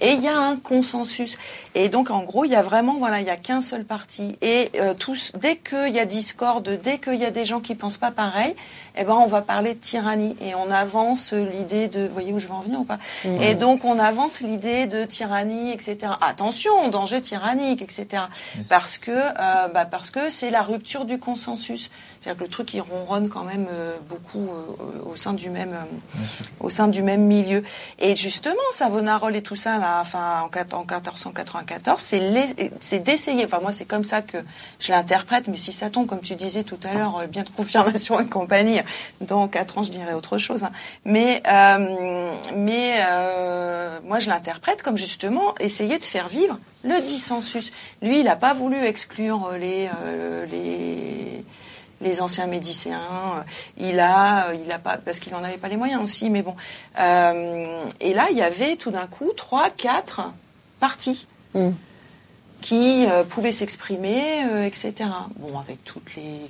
Et 0.00 0.12
il 0.12 0.22
y 0.22 0.28
a 0.28 0.38
un 0.38 0.56
consensus. 0.56 1.38
Et 1.74 1.88
donc, 1.88 2.10
en 2.10 2.24
gros, 2.24 2.44
il 2.44 2.50
y 2.50 2.56
a 2.56 2.62
vraiment, 2.62 2.94
voilà, 2.94 3.20
il 3.20 3.26
y 3.26 3.30
a 3.30 3.36
qu'un 3.36 3.62
seul 3.62 3.84
parti. 3.84 4.36
Et 4.42 4.70
euh, 4.76 4.94
tous, 4.94 5.32
dès 5.40 5.56
qu'il 5.56 5.94
y 5.94 6.00
a 6.00 6.04
discorde, 6.04 6.80
dès 6.82 6.98
qu'il 6.98 7.14
y 7.14 7.24
a 7.24 7.30
des 7.30 7.44
gens 7.44 7.60
qui 7.60 7.74
pensent 7.74 7.98
pas 7.98 8.10
pareil, 8.10 8.54
eh 8.96 9.04
ben, 9.04 9.14
on 9.14 9.26
va 9.26 9.40
parler 9.40 9.74
de 9.74 9.78
tyrannie. 9.78 10.36
Et 10.40 10.54
on 10.54 10.70
avance 10.70 11.32
l'idée 11.32 11.88
de, 11.88 12.06
vous 12.06 12.12
voyez 12.12 12.32
où 12.32 12.38
je 12.38 12.48
veux 12.48 12.54
en 12.54 12.60
venir 12.60 12.80
ou 12.80 12.84
pas? 12.84 12.98
Et 13.40 13.54
donc, 13.54 13.84
on 13.84 13.98
avance 13.98 14.40
l'idée 14.40 14.86
de 14.86 15.04
tyrannie, 15.04 15.72
etc. 15.72 16.12
Attention, 16.20 16.88
danger 16.88 17.22
tyrannique, 17.22 17.82
etc. 17.82 18.24
Parce 18.68 18.98
que, 18.98 19.12
euh, 19.12 19.68
bah, 19.68 19.84
parce 19.84 20.10
que 20.10 20.28
c'est 20.30 20.50
la 20.50 20.62
rupture 20.62 21.04
du 21.04 21.18
consensus. 21.18 21.90
C'est-à-dire 22.24 22.38
que 22.38 22.44
le 22.44 22.50
truc, 22.50 22.72
il 22.72 22.80
ronronne 22.80 23.28
quand 23.28 23.44
même 23.44 23.66
euh, 23.70 23.96
beaucoup 24.08 24.48
euh, 24.48 25.10
au 25.10 25.14
sein 25.14 25.34
du 25.34 25.50
même, 25.50 25.74
euh, 25.74 26.22
au 26.60 26.70
sein 26.70 26.88
du 26.88 27.02
même 27.02 27.20
milieu. 27.20 27.62
Et 27.98 28.16
justement, 28.16 28.54
Savonarole 28.72 29.36
et 29.36 29.42
tout 29.42 29.56
ça, 29.56 29.76
là, 29.76 29.98
enfin, 30.00 30.40
en, 30.42 30.48
quat- 30.48 30.72
en 30.74 30.84
1494, 30.86 32.00
c'est 32.80 32.98
d'essayer. 33.00 33.44
Enfin, 33.44 33.58
moi, 33.60 33.72
c'est 33.72 33.84
comme 33.84 34.04
ça 34.04 34.22
que 34.22 34.38
je 34.80 34.90
l'interprète. 34.90 35.48
Mais 35.48 35.58
si 35.58 35.72
ça 35.72 35.90
tombe, 35.90 36.06
comme 36.06 36.20
tu 36.20 36.34
disais 36.34 36.64
tout 36.64 36.78
à 36.90 36.94
l'heure, 36.94 37.18
euh, 37.18 37.26
bien 37.26 37.42
de 37.42 37.50
confirmation 37.50 38.18
et 38.18 38.26
compagnie, 38.26 38.80
dans 39.20 39.46
quatre 39.48 39.76
ans, 39.76 39.82
je 39.82 39.90
dirais 39.90 40.14
autre 40.14 40.38
chose. 40.38 40.64
hein. 40.64 40.72
Mais, 41.04 41.42
euh, 41.46 42.32
mais 42.56 42.94
euh, 43.06 43.98
moi, 44.04 44.18
je 44.18 44.30
l'interprète 44.30 44.82
comme 44.82 44.96
justement 44.96 45.54
essayer 45.60 45.98
de 45.98 46.04
faire 46.04 46.28
vivre 46.28 46.58
le 46.84 47.00
dissensus. 47.02 47.70
Lui, 48.00 48.20
il 48.20 48.24
n'a 48.24 48.36
pas 48.36 48.54
voulu 48.54 48.82
exclure 48.84 49.50
les, 49.58 49.90
euh, 50.04 50.46
les 50.46 51.44
les 52.04 52.20
anciens 52.22 52.46
médicéens. 52.46 53.00
euh, 53.36 53.42
Il 53.78 53.98
a, 53.98 54.52
il 54.54 54.70
a 54.70 54.78
pas, 54.78 54.98
parce 54.98 55.18
qu'il 55.18 55.32
n'en 55.32 55.42
avait 55.42 55.56
pas 55.58 55.68
les 55.68 55.76
moyens 55.76 56.00
aussi, 56.02 56.30
mais 56.30 56.42
bon. 56.42 56.54
Euh, 57.00 57.84
et 58.00 58.14
là, 58.14 58.26
il 58.30 58.36
y 58.36 58.42
avait 58.42 58.76
tout 58.76 58.90
d'un 58.92 59.06
coup 59.08 59.30
trois, 59.36 59.70
quatre 59.70 60.22
partis 60.80 61.26
Mm. 61.54 61.70
qui 62.60 63.06
euh, 63.08 63.22
pouvaient 63.24 63.52
s'exprimer, 63.52 64.44
euh, 64.44 64.64
etc. 64.66 64.92
Bon, 65.36 65.58
avec 65.58 65.84
toutes 65.84 66.14
les 66.16 66.40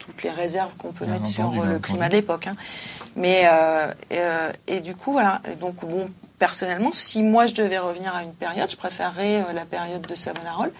toutes 0.00 0.22
les 0.22 0.28
réserves 0.30 0.74
qu'on 0.76 0.92
peut 0.92 1.06
Bien 1.06 1.14
mettre 1.14 1.26
sur 1.28 1.44
entendu, 1.46 1.60
euh, 1.60 1.62
le 1.62 1.68
entendu. 1.76 1.82
climat 1.82 2.08
de 2.08 2.12
l'époque. 2.12 2.46
hein. 2.46 2.56
Mais 3.16 3.44
euh, 3.46 3.86
euh, 4.12 4.52
et 4.66 4.80
du 4.80 4.94
coup, 4.94 5.12
voilà. 5.12 5.40
Et 5.50 5.54
donc, 5.54 5.76
bon, 5.76 6.10
personnellement, 6.38 6.90
si 6.92 7.22
moi 7.22 7.46
je 7.46 7.54
devais 7.54 7.78
revenir 7.78 8.14
à 8.14 8.22
une 8.22 8.34
période, 8.34 8.70
je 8.70 8.76
préférerais 8.76 9.36
euh, 9.48 9.52
la 9.54 9.64
période 9.64 10.02
de 10.06 10.14
Savonarole. 10.14 10.72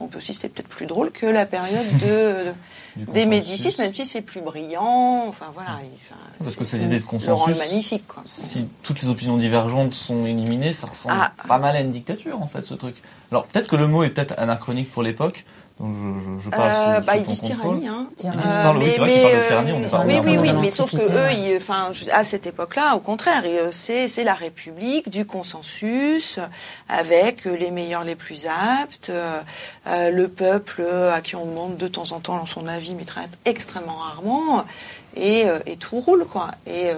On 0.00 0.06
peut 0.06 0.16
aussi, 0.16 0.32
c'était 0.32 0.48
peut-être 0.48 0.68
plus 0.68 0.86
drôle 0.86 1.10
que 1.10 1.26
la 1.26 1.44
période 1.44 1.98
de, 1.98 2.54
des. 2.96 3.26
Médicis, 3.26 3.74
même 3.78 3.92
si 3.94 4.04
c'est 4.06 4.22
plus 4.22 4.40
brillant. 4.40 5.24
Enfin 5.28 5.46
voilà. 5.54 5.78
enfin, 5.94 6.16
Parce 6.38 6.56
que 6.56 6.64
ces 6.64 6.82
idées 6.84 6.98
de 6.98 7.04
consensus, 7.04 7.56
magnifique. 7.58 8.06
Quoi. 8.08 8.22
Si 8.26 8.66
toutes 8.82 9.02
les 9.02 9.08
opinions 9.08 9.36
divergentes 9.36 9.94
sont 9.94 10.24
éliminées, 10.26 10.72
ça 10.72 10.86
ressemble 10.86 11.16
Ah. 11.18 11.32
pas 11.48 11.58
mal 11.58 11.76
à 11.76 11.80
une 11.80 11.90
dictature 11.90 12.40
en 12.42 12.46
fait 12.46 12.62
ce 12.62 12.74
truc. 12.74 12.96
Alors 13.30 13.44
peut-être 13.46 13.68
que 13.68 13.76
le 13.76 13.86
mot 13.86 14.02
est 14.04 14.10
peut-être 14.10 14.34
anachronique 14.38 14.90
pour 14.90 15.02
l'époque, 15.02 15.44
donc 15.80 15.94
je, 15.96 16.30
je, 16.38 16.44
je 16.44 16.50
parle 16.50 16.70
Euh, 16.70 17.00
sous, 17.00 17.06
bah, 17.06 17.12
sous 17.14 17.18
ils 17.20 17.24
disent 17.24 17.40
tyrannie, 17.40 17.88
hein. 17.88 18.06
Ils 18.22 18.30
disent, 18.30 18.40
Euh, 18.46 18.62
parlent- 18.62 18.76
oui, 18.78 18.90
c'est 18.92 18.98
vrai 18.98 19.12
qu'ils 19.12 19.22
parlent 19.22 19.36
de 19.38 19.42
tyrannie, 19.46 19.72
on 19.72 19.88
parle 19.88 20.06
oui, 20.06 20.20
oui, 20.24 20.36
oui, 20.38 20.52
mais 20.60 20.70
sauf 20.70 20.90
que 20.90 20.96
eux, 21.02 21.32
ils- 21.32 21.56
enfin, 21.56 21.92
à 22.12 22.24
cette 22.24 22.46
époque-là, 22.46 22.94
au 22.96 23.00
contraire, 23.00 23.42
euh, 23.46 23.68
c'est 23.72 24.06
c'est 24.08 24.24
la 24.24 24.34
République 24.34 25.08
du 25.08 25.24
consensus, 25.24 26.36
euh, 26.38 26.42
avec 26.88 27.46
euh, 27.46 27.56
les 27.56 27.70
meilleurs, 27.70 28.04
les 28.04 28.14
plus 28.14 28.46
aptes, 28.46 29.08
euh, 29.10 29.38
euh, 29.86 30.10
le 30.10 30.28
peuple 30.28 30.82
euh, 30.82 31.12
à 31.14 31.20
qui 31.22 31.34
on 31.34 31.46
demande 31.46 31.76
de 31.78 31.88
temps 31.88 32.12
en 32.12 32.20
temps 32.20 32.44
son 32.46 32.66
avis, 32.66 32.94
mais 32.94 33.04
très 33.04 33.22
extrêmement 33.46 33.96
rarement, 33.96 34.64
et, 35.16 35.46
euh, 35.48 35.58
et 35.66 35.76
tout 35.76 36.00
roule, 36.00 36.26
quoi. 36.26 36.48
Et 36.66 36.90
euh, 36.90 36.94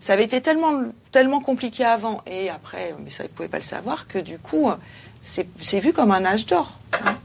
ça 0.00 0.12
avait 0.12 0.24
été 0.24 0.40
tellement 0.42 0.82
tellement 1.10 1.40
compliqué 1.40 1.84
avant, 1.84 2.20
et 2.26 2.50
après, 2.50 2.92
euh, 2.92 2.96
mais 3.02 3.10
ça, 3.10 3.24
ils 3.24 3.30
pouvaient 3.30 3.48
pas 3.48 3.56
le 3.56 3.62
savoir, 3.62 4.06
que 4.06 4.18
du 4.18 4.38
coup, 4.38 4.68
euh, 4.68 4.74
c'est 5.22 5.48
c'est 5.60 5.80
vu 5.80 5.92
comme 5.94 6.12
un 6.12 6.24
âge 6.26 6.44
d'or, 6.46 6.70
hein, 7.04 7.16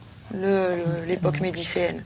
l'époque 1.08 1.40
médicéenne. 1.42 2.04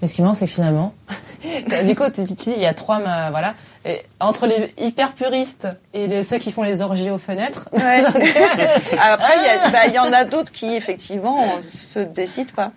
Mais 0.00 0.08
ce 0.08 0.14
qui 0.14 0.22
marrant, 0.22 0.34
c'est 0.34 0.46
que 0.46 0.52
finalement, 0.52 0.94
du 1.86 1.94
coup, 1.94 2.10
tu, 2.12 2.22
dis, 2.24 2.36
il 2.56 2.60
y 2.62 2.66
a 2.66 2.74
trois, 2.74 2.98
voilà, 3.30 3.54
et 3.84 4.02
entre 4.20 4.46
les 4.46 4.72
hyper 4.78 5.12
puristes 5.12 5.68
et 5.94 6.06
les- 6.08 6.24
ceux 6.24 6.38
qui 6.38 6.50
font 6.52 6.62
les 6.64 6.82
orgies 6.82 7.10
aux 7.10 7.18
fenêtres. 7.18 7.68
Ouais. 7.72 7.80
Après, 8.04 9.32
il 9.36 9.44
y 9.44 9.66
a- 9.66 9.70
bah, 9.70 9.86
il 9.86 9.94
y, 9.94 9.98
en 9.98 10.12
a 10.12 10.24
d'autres 10.24 10.50
qui, 10.52 10.74
effectivement, 10.74 11.60
se 11.60 12.00
décident 12.00 12.50
pas. 12.56 12.72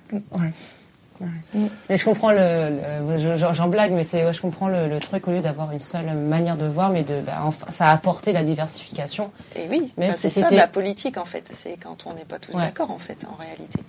Mais 1.90 1.98
je 1.98 2.04
comprends 2.04 2.32
le, 2.32 2.80
le- 3.08 3.18
je- 3.18 3.54
j'en 3.54 3.68
blague, 3.70 3.92
mais 3.94 4.04
c'est, 4.04 4.34
je 4.34 4.42
comprends 4.42 4.68
le, 4.68 4.88
le 4.90 5.00
truc 5.00 5.28
au 5.28 5.32
lieu 5.32 5.40
d'avoir 5.40 5.72
une 5.72 5.80
seule 5.80 6.14
manière 6.14 6.58
de 6.58 6.66
voir, 6.66 6.90
mais 6.90 7.04
de, 7.04 7.22
bah, 7.22 7.40
enfin, 7.44 7.68
ça 7.70 7.86
a 7.88 7.94
apporté 7.94 8.34
la 8.34 8.44
diversification. 8.44 9.32
Et 9.56 9.62
oui, 9.70 9.94
bah, 9.98 10.14
si 10.14 10.22
c'est 10.30 10.42
ça 10.42 10.50
c'était- 10.50 10.58
la 10.58 10.68
politique, 10.68 11.18
en 11.18 11.24
fait. 11.26 11.46
C'est 11.56 11.78
quand 11.82 12.06
on 12.06 12.14
n'est 12.14 12.26
pas 12.26 12.38
tous 12.40 12.52
d'accord, 12.52 12.92
en 12.92 12.98
fait, 13.00 13.18
en 13.32 13.36
réalité. 13.42 13.80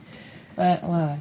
Ouais, 0.59 0.78
ouais, 0.83 0.97
ouais. 1.03 1.16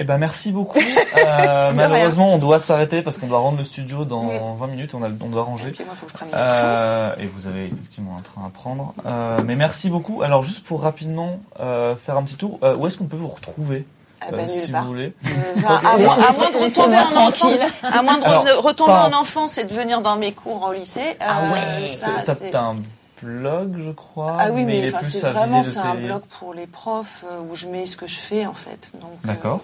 Eh 0.00 0.02
ben 0.04 0.18
merci 0.18 0.50
beaucoup. 0.50 0.80
Euh, 0.80 1.70
malheureusement, 1.74 2.34
on 2.34 2.38
doit 2.38 2.58
s'arrêter 2.58 3.00
parce 3.00 3.16
qu'on 3.16 3.28
doit 3.28 3.38
rendre 3.38 3.58
le 3.58 3.62
studio 3.64 4.04
dans 4.04 4.24
Oui. 4.26 4.34
20 4.58 4.66
minutes. 4.66 4.94
On, 4.94 5.02
a, 5.04 5.06
on 5.08 5.28
doit 5.28 5.42
Et 5.42 5.44
ranger. 5.44 5.70
puis, 5.70 5.84
moi, 5.84 5.94
il 5.94 5.98
faut 5.98 6.06
que 6.06 6.12
je 6.12 6.16
prenne 6.16 6.28
mon 6.30 6.36
Euh, 6.36 7.14
et 7.20 7.26
vous 7.26 7.46
avez 7.46 7.66
effectivement 7.66 8.16
un 8.18 8.22
train 8.22 8.44
à 8.44 8.50
prendre. 8.50 8.92
Euh, 9.06 9.38
mais 9.46 9.54
merci 9.54 9.90
beaucoup. 9.90 10.22
Alors 10.22 10.42
juste 10.42 10.64
pour 10.66 10.82
rapidement 10.82 11.38
euh, 11.60 11.94
faire 11.94 12.16
un 12.16 12.24
petit 12.24 12.34
tour, 12.36 12.58
euh, 12.64 12.74
où 12.76 12.88
est-ce 12.88 12.98
qu'on 12.98 13.06
peut 13.06 13.16
vous 13.16 13.28
retrouver 13.28 13.86
Ah 14.20 14.32
nulle 14.36 14.48
si 14.50 14.72
part. 14.72 14.82
vous 14.82 14.88
voulez 14.88 15.12
Euh, 15.26 15.28
enfin, 15.58 15.76
à, 15.76 15.96
moins, 15.96 16.14
à 16.14 16.16
moins 16.32 16.50
de 16.50 16.64
retomber 16.64 16.98
en 16.98 17.06
tranquille. 17.06 17.60
à 17.84 18.02
moins 18.02 18.18
de 18.18 18.24
Alors, 18.24 18.44
re- 18.46 18.60
retomber 18.66 18.90
pas- 18.92 19.08
en 19.08 19.12
enfance 19.12 19.58
et 19.58 19.64
de 19.64 19.72
venir 19.72 20.00
dans 20.00 20.16
mes 20.16 20.32
cours 20.32 20.60
au 20.68 20.72
lycée. 20.72 21.16
Ah 21.20 21.42
ouais. 21.52 21.86
ça, 22.26 22.34
t'as 22.50 22.60
un 22.62 22.76
blog, 23.22 23.76
je 23.78 23.90
crois. 23.90 24.36
Ah 24.38 24.50
oui, 24.50 24.64
mais, 24.64 24.90
c'est 25.02 25.20
vraiment 25.20 25.62
c'est 25.64 25.78
un 25.78 25.94
blog 25.94 26.22
pour 26.38 26.54
les 26.54 26.66
profs 26.66 27.24
euh, 27.30 27.40
où 27.50 27.54
je 27.56 27.66
mets 27.68 27.86
ce 27.86 27.96
que 27.96 28.06
je 28.06 28.18
fais 28.18 28.46
en 28.46 28.54
fait. 28.54 28.90
Donc, 29.00 29.12
euh, 29.24 29.28
D'accord. 29.28 29.62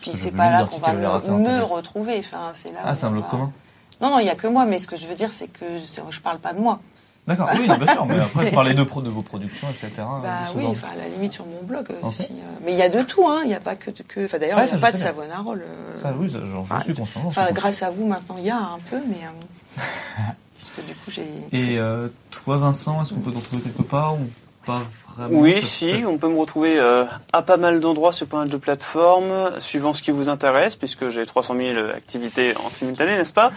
puis 0.00 0.12
c'est 0.12 0.30
pas 0.30 0.50
là 0.50 0.64
qu'on 0.66 0.78
va 0.78 0.92
me, 0.92 1.62
retrouver. 1.62 2.18
Enfin, 2.20 2.52
c'est 2.54 2.72
là. 2.72 2.80
Ah, 2.84 2.94
c'est 2.94 3.06
un 3.06 3.10
blog 3.10 3.24
va- 3.24 3.30
commun. 3.30 3.52
Non, 4.00 4.10
non, 4.10 4.18
il 4.18 4.26
y 4.26 4.30
a 4.30 4.34
que 4.34 4.46
moi. 4.46 4.64
Mais 4.66 4.78
ce 4.78 4.86
que 4.86 4.96
je 4.96 5.06
veux 5.06 5.14
dire, 5.14 5.32
c'est 5.32 5.48
que 5.48 5.64
je 6.10 6.20
parle 6.20 6.38
pas 6.38 6.52
de 6.52 6.60
moi. 6.60 6.80
D'accord. 7.24 7.48
Oui, 7.54 7.66
bien 7.68 7.86
sûr. 7.86 8.04
Mais 8.06 8.18
après, 8.18 8.46
je 8.48 8.52
parlais 8.52 8.74
de, 8.74 8.82
pro, 8.82 9.00
de 9.00 9.08
vos 9.08 9.22
productions, 9.22 9.68
etc. 9.70 9.90
Bah 10.24 10.38
oui, 10.56 10.64
enfin 10.66 10.88
à 10.92 10.96
la 10.96 11.08
limite 11.08 11.32
sur 11.32 11.46
mon 11.46 11.62
blog 11.62 11.86
Ok. 12.02 12.08
aussi. 12.08 12.24
euh, 12.32 12.58
Mais 12.64 12.72
il 12.72 12.78
y 12.78 12.82
a 12.82 12.88
de 12.88 13.00
tout, 13.02 13.24
hein. 13.28 13.42
Il 13.44 13.48
n'y 13.48 13.54
a 13.54 13.60
pas 13.60 13.76
que, 13.76 13.92
que 13.92 14.24
enfin 14.24 14.38
d'ailleurs 14.38 14.58
Ouais, 14.58 14.64
il 14.64 14.66
n'y 14.66 14.70
ça, 14.70 14.74
a 14.74 14.78
je 14.78 14.82
pas 14.82 14.90
de. 14.92 14.96
Savonarole. 14.96 15.62
euh, 15.64 16.00
Ça, 16.00 16.12
oui, 16.18 16.28
j'en 16.28 16.58
enfin, 16.58 16.80
suis 16.80 16.94
conscient. 16.94 17.20
Enfin, 17.24 17.46
grâce 17.52 17.84
à 17.84 17.90
vous 17.90 18.06
maintenant 18.08 18.34
il 18.38 18.44
y 18.46 18.50
a 18.50 18.56
un 18.58 18.78
peu, 18.90 18.98
mais 19.08 19.20
euh, 19.24 19.80
puisque 20.54 20.84
du 20.86 20.94
coup 20.94 21.10
j'ai. 21.10 21.22
Et 21.52 21.78
euh, 21.78 22.08
toi, 22.30 22.56
Vincent, 22.58 23.02
est-ce 23.02 23.14
qu'on 23.14 23.20
peut 23.20 23.30
te 23.30 23.36
retrouver 23.36 23.62
quelque 23.62 23.82
part 23.82 24.14
ou 24.14 24.28
pas 24.66 24.82
vraiment? 25.16 25.40
Oui, 25.40 25.60
si, 25.60 26.04
on 26.06 26.18
peut 26.18 26.28
me 26.28 26.38
retrouver 26.38 26.78
euh, 26.78 27.04
à 27.32 27.42
pas 27.42 27.56
mal 27.56 27.80
d'endroits 27.80 28.12
sur 28.12 28.26
pas 28.26 28.38
mal 28.38 28.48
de 28.48 28.56
plateformes, 28.56 29.58
suivant 29.58 29.92
ce 29.92 30.02
qui 30.02 30.10
vous 30.10 30.28
intéresse, 30.28 30.76
puisque 30.76 31.08
j'ai 31.08 31.26
300 31.26 31.56
000 31.56 31.88
activités 31.88 32.54
en 32.64 32.70
simultané, 32.70 33.16
n'est-ce 33.16 33.32
pas? 33.32 33.52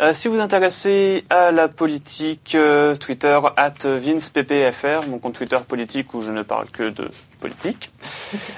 Euh, 0.00 0.12
Si 0.12 0.28
vous 0.28 0.34
vous 0.34 0.40
intéressez 0.40 1.24
à 1.30 1.50
la 1.52 1.68
politique, 1.68 2.54
euh, 2.54 2.94
Twitter, 2.96 3.38
at 3.56 3.84
VincePPFR, 3.84 5.08
mon 5.08 5.18
compte 5.18 5.34
Twitter 5.34 5.58
politique 5.66 6.14
où 6.14 6.22
je 6.22 6.30
ne 6.30 6.42
parle 6.42 6.68
que 6.70 6.90
de 6.90 7.10
politique. 7.38 7.90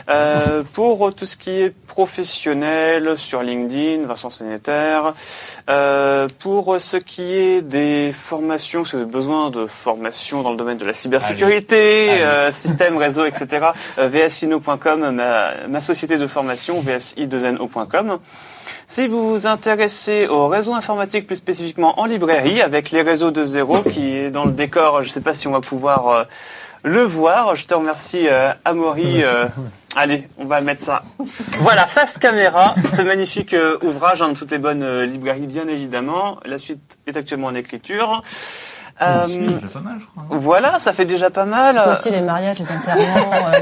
Euh, 0.08 0.62
pour 0.72 1.14
tout 1.14 1.26
ce 1.26 1.36
qui 1.36 1.50
est 1.50 1.70
professionnel, 1.86 3.16
sur 3.16 3.42
LinkedIn, 3.42 4.06
Vincent 4.06 4.30
Sénétaire. 4.30 5.12
Euh, 5.68 6.26
pour 6.40 6.80
ce 6.80 6.96
qui 6.96 7.34
est 7.34 7.62
des 7.62 8.10
formations, 8.12 8.84
si 8.84 8.92
vous 8.92 9.02
avez 9.02 9.10
besoin 9.10 9.50
de 9.50 9.66
formations 9.66 10.42
dans 10.42 10.50
le 10.50 10.56
domaine 10.56 10.78
de 10.78 10.84
la 10.84 10.94
cybersécurité, 10.94 12.10
Allez. 12.10 12.22
euh, 12.22 12.52
système, 12.52 12.96
réseau, 12.96 13.24
etc., 13.24 13.68
euh, 13.98 14.08
vsino.com, 14.08 15.10
ma, 15.10 15.66
ma 15.68 15.80
société 15.80 16.16
de 16.16 16.26
formation, 16.26 16.82
vsi2no.com. 16.82 18.18
Si 18.90 19.06
vous 19.06 19.30
vous 19.30 19.46
intéressez 19.46 20.26
au 20.26 20.48
réseau 20.48 20.74
informatique 20.74 21.28
plus 21.28 21.36
spécifiquement 21.36 22.00
en 22.00 22.06
librairie, 22.06 22.60
avec 22.60 22.90
les 22.90 23.02
réseaux 23.02 23.30
de 23.30 23.44
zéro 23.44 23.82
qui 23.82 24.16
est 24.16 24.32
dans 24.32 24.44
le 24.44 24.50
décor, 24.50 25.02
je 25.02 25.06
ne 25.08 25.12
sais 25.12 25.20
pas 25.20 25.32
si 25.32 25.46
on 25.46 25.52
va 25.52 25.60
pouvoir 25.60 26.08
euh, 26.08 26.24
le 26.84 27.02
voir. 27.02 27.54
Je 27.56 27.66
te 27.66 27.74
remercie, 27.74 28.26
euh, 28.28 28.52
Amaury. 28.64 29.22
euh, 29.24 29.46
allez, 29.96 30.28
on 30.38 30.44
va 30.44 30.60
mettre 30.60 30.82
ça. 30.84 31.02
Voilà, 31.60 31.86
face 31.86 32.18
caméra, 32.18 32.74
ce 32.86 33.02
magnifique 33.02 33.54
euh, 33.54 33.76
ouvrage 33.82 34.20
dans 34.20 34.32
toutes 34.34 34.50
les 34.50 34.58
bonnes 34.58 34.82
euh, 34.82 35.04
librairies, 35.06 35.46
bien 35.46 35.68
évidemment. 35.68 36.38
La 36.44 36.58
suite 36.58 36.98
est 37.06 37.16
actuellement 37.16 37.48
en 37.48 37.54
écriture. 37.54 38.22
Euh, 39.02 39.24
C'est 39.26 39.38
déjà 39.38 39.66
pas 39.72 39.80
mal, 39.80 39.96
je 39.98 40.04
crois. 40.04 40.22
hein. 40.24 40.26
voilà, 40.38 40.78
ça 40.78 40.92
fait 40.92 41.06
déjà 41.06 41.30
pas 41.30 41.46
mal. 41.46 41.74
Il 41.74 41.80
faut 41.82 41.90
aussi 41.90 42.10
les 42.10 42.20
mariages, 42.20 42.58
les 42.58 42.70
enterrements. 42.70 43.30
euh, 43.46 43.60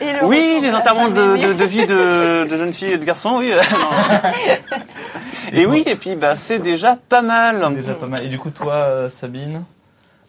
Et 0.00 0.12
le 0.12 0.24
Oui, 0.24 0.58
les 0.62 0.72
enterrements 0.72 1.08
de, 1.08 1.36
de, 1.48 1.52
de 1.52 1.64
vie 1.64 1.84
de, 1.84 2.46
de 2.48 2.56
jeunes 2.56 2.72
filles 2.72 2.92
et 2.92 2.96
de 2.98 3.04
garçons, 3.04 3.38
oui. 3.38 3.50
euh, 3.52 3.60
non. 3.72 4.78
et 5.52 5.66
oui, 5.66 5.82
et 5.84 5.96
puis 5.96 6.14
bah 6.14 6.36
c'est 6.36 6.60
déjà 6.60 6.96
pas 7.08 7.22
mal. 7.22 7.56
C'est 7.60 7.74
déjà 7.80 7.94
pas 7.94 8.06
mal. 8.06 8.22
Et 8.24 8.28
du 8.28 8.38
coup, 8.38 8.50
toi, 8.50 8.74
euh, 8.74 9.08
Sabine, 9.08 9.64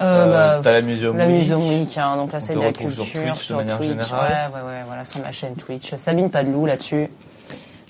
euh, 0.04 0.26
euh, 0.28 0.56
bah, 0.58 0.62
t'as 0.64 0.72
la 0.74 0.82
Museum 0.82 1.18
La 1.18 1.26
Week. 1.28 1.36
Museum 1.38 1.62
Week, 1.68 1.98
hein, 1.98 2.16
donc 2.18 2.32
là 2.32 2.38
On 2.38 2.42
c'est 2.42 2.54
te 2.54 2.58
de 2.58 2.62
la 2.64 2.68
retrouve 2.68 2.94
sur 2.94 3.04
culture, 3.04 3.24
Twitch 3.34 3.42
sur 3.44 3.58
Twitch, 3.66 3.90
générale. 3.90 4.52
ouais, 4.54 4.60
ouais, 4.62 4.68
ouais, 4.68 4.84
voilà, 4.88 5.06
sur 5.06 5.20
ma 5.22 5.32
chaîne 5.32 5.56
Twitch. 5.56 5.96
Sabine 5.96 6.30
Padelou 6.30 6.66
là-dessus. 6.66 7.08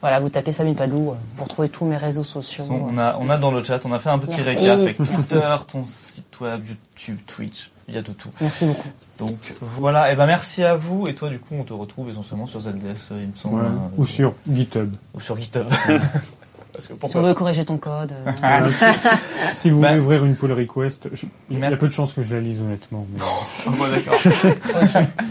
Voilà, 0.02 0.20
vous 0.20 0.28
tapez 0.30 0.52
Sabine 0.52 0.76
Padelou 0.76 1.12
euh, 1.12 1.14
pour 1.38 1.48
trouver 1.48 1.70
tous 1.70 1.86
mes 1.86 1.96
réseaux 1.98 2.26
sociaux. 2.26 2.66
On 2.70 2.98
a, 2.98 3.16
on 3.22 3.30
a 3.30 3.38
dans 3.38 3.52
le 3.52 3.64
chat, 3.64 3.80
on 3.86 3.94
a 3.94 4.00
fait 4.00 4.10
un 4.10 4.20
petit 4.20 4.36
Merci. 4.42 4.60
récap 4.60 4.80
avec 4.80 4.98
Twitter, 5.16 5.56
ton 5.72 5.84
site 5.86 6.40
web, 6.42 6.62
YouTube, 6.68 7.20
Twitch, 7.26 7.72
il 7.88 7.96
y 7.96 7.98
a 7.98 8.02
de 8.02 8.12
tout. 8.12 8.30
Merci 8.42 8.66
beaucoup. 8.66 8.90
Donc 9.18 9.38
voilà, 9.62 10.12
et 10.12 10.16
ben 10.18 10.26
merci 10.26 10.62
à 10.64 10.76
vous. 10.76 11.08
Et 11.08 11.16
toi, 11.16 11.30
du 11.30 11.40
coup, 11.40 11.56
on 11.58 11.64
te 11.64 11.72
retrouve 11.72 12.10
essentiellement 12.10 12.48
sur 12.48 12.60
ZDS, 12.60 13.12
euh, 13.14 13.22
il 13.22 13.28
me 13.30 13.36
semble, 13.38 13.56
Voilà. 13.62 13.70
hein, 13.70 13.92
Ou 13.96 14.06
sur 14.06 14.34
GitHub. 14.52 14.92
ou 15.14 15.22
sur 15.22 15.38
GitHub. 15.40 15.68
Parce 16.74 16.88
que 16.88 16.94
Si 17.08 17.18
on 17.18 17.22
veut 17.22 17.34
corriger 17.36 17.64
ton 17.66 17.78
code. 17.78 18.12
euh, 18.14 18.32
Voilà, 18.42 18.72
si, 18.72 18.84
si- 19.00 19.08
si 19.54 19.70
vous 19.70 19.80
Bah. 19.80 19.90
voulez 19.90 20.00
ouvrir 20.02 20.26
une 20.26 20.36
pull 20.36 20.52
request, 20.54 21.08
je- 21.14 21.26
il 21.52 21.60
y 21.60 21.64
a 21.64 21.78
peu 21.78 21.88
de 21.88 21.94
chances 21.94 22.14
que 22.14 22.22
je 22.24 22.34
la 22.36 22.42
lise 22.42 22.62
honnêtement. 22.62 23.06
mais- 23.14 23.20
Ah, 23.68 23.70
bon, 23.70 23.84
d'accord. 23.92 24.14
ok. 24.14 24.32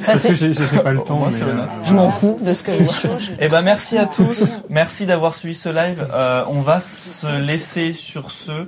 Ça, 0.01 0.13
parce 0.13 0.23
que 0.23 0.35
j'ai 0.35 0.53
pas 0.79 0.93
le 0.93 1.01
temps. 1.03 1.27
mais, 1.31 1.43
euh, 1.43 1.67
je 1.85 1.95
m'en 1.95 2.11
fous 2.11 2.39
de 2.43 2.53
ce 2.55 2.63
que 2.63 2.73
je 2.73 2.83
vois. 2.85 3.19
Eh 3.41 3.49
ben 3.49 3.63
merci 3.63 3.99
à 3.99 4.07
tous, 4.07 4.63
merci 4.71 5.05
d'avoir 5.05 5.35
suivi 5.35 5.55
ce 5.55 5.69
live. 5.69 6.07
Euh, 6.15 6.45
on 6.49 6.61
va 6.61 6.81
se 6.81 7.27
laisser 7.41 7.93
sur 7.93 8.31
ce. 8.31 8.67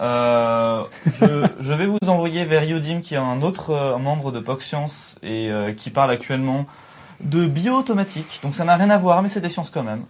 Euh, 0.00 0.82
je, 1.20 1.46
je 1.60 1.72
vais 1.72 1.86
vous 1.86 1.98
envoyer 2.08 2.44
vers 2.44 2.64
Yodim 2.64 3.00
qui 3.00 3.14
est 3.14 3.18
un 3.18 3.42
autre 3.42 3.70
euh, 3.70 3.96
membre 3.98 4.32
de 4.32 4.40
POC 4.40 4.62
Science 4.62 5.16
et 5.22 5.50
euh, 5.50 5.72
qui 5.72 5.90
parle 5.90 6.10
actuellement 6.10 6.66
de 7.22 7.46
bio-automatique. 7.46 8.40
Donc 8.42 8.54
ça 8.56 8.64
n'a 8.64 8.74
rien 8.76 8.90
à 8.90 8.98
voir 8.98 9.22
mais 9.22 9.28
c'est 9.28 9.40
des 9.40 9.48
sciences 9.48 9.70
quand 9.70 9.84
même. 9.84 10.02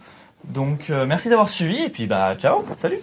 Donc 0.49 0.91
euh, 0.91 1.07
merci 1.07 1.29
d'avoir 1.29 1.49
suivi 1.49 1.83
et 1.83 1.89
puis 1.89 2.07
bah 2.07 2.35
ciao, 2.37 2.65
salut 2.77 2.99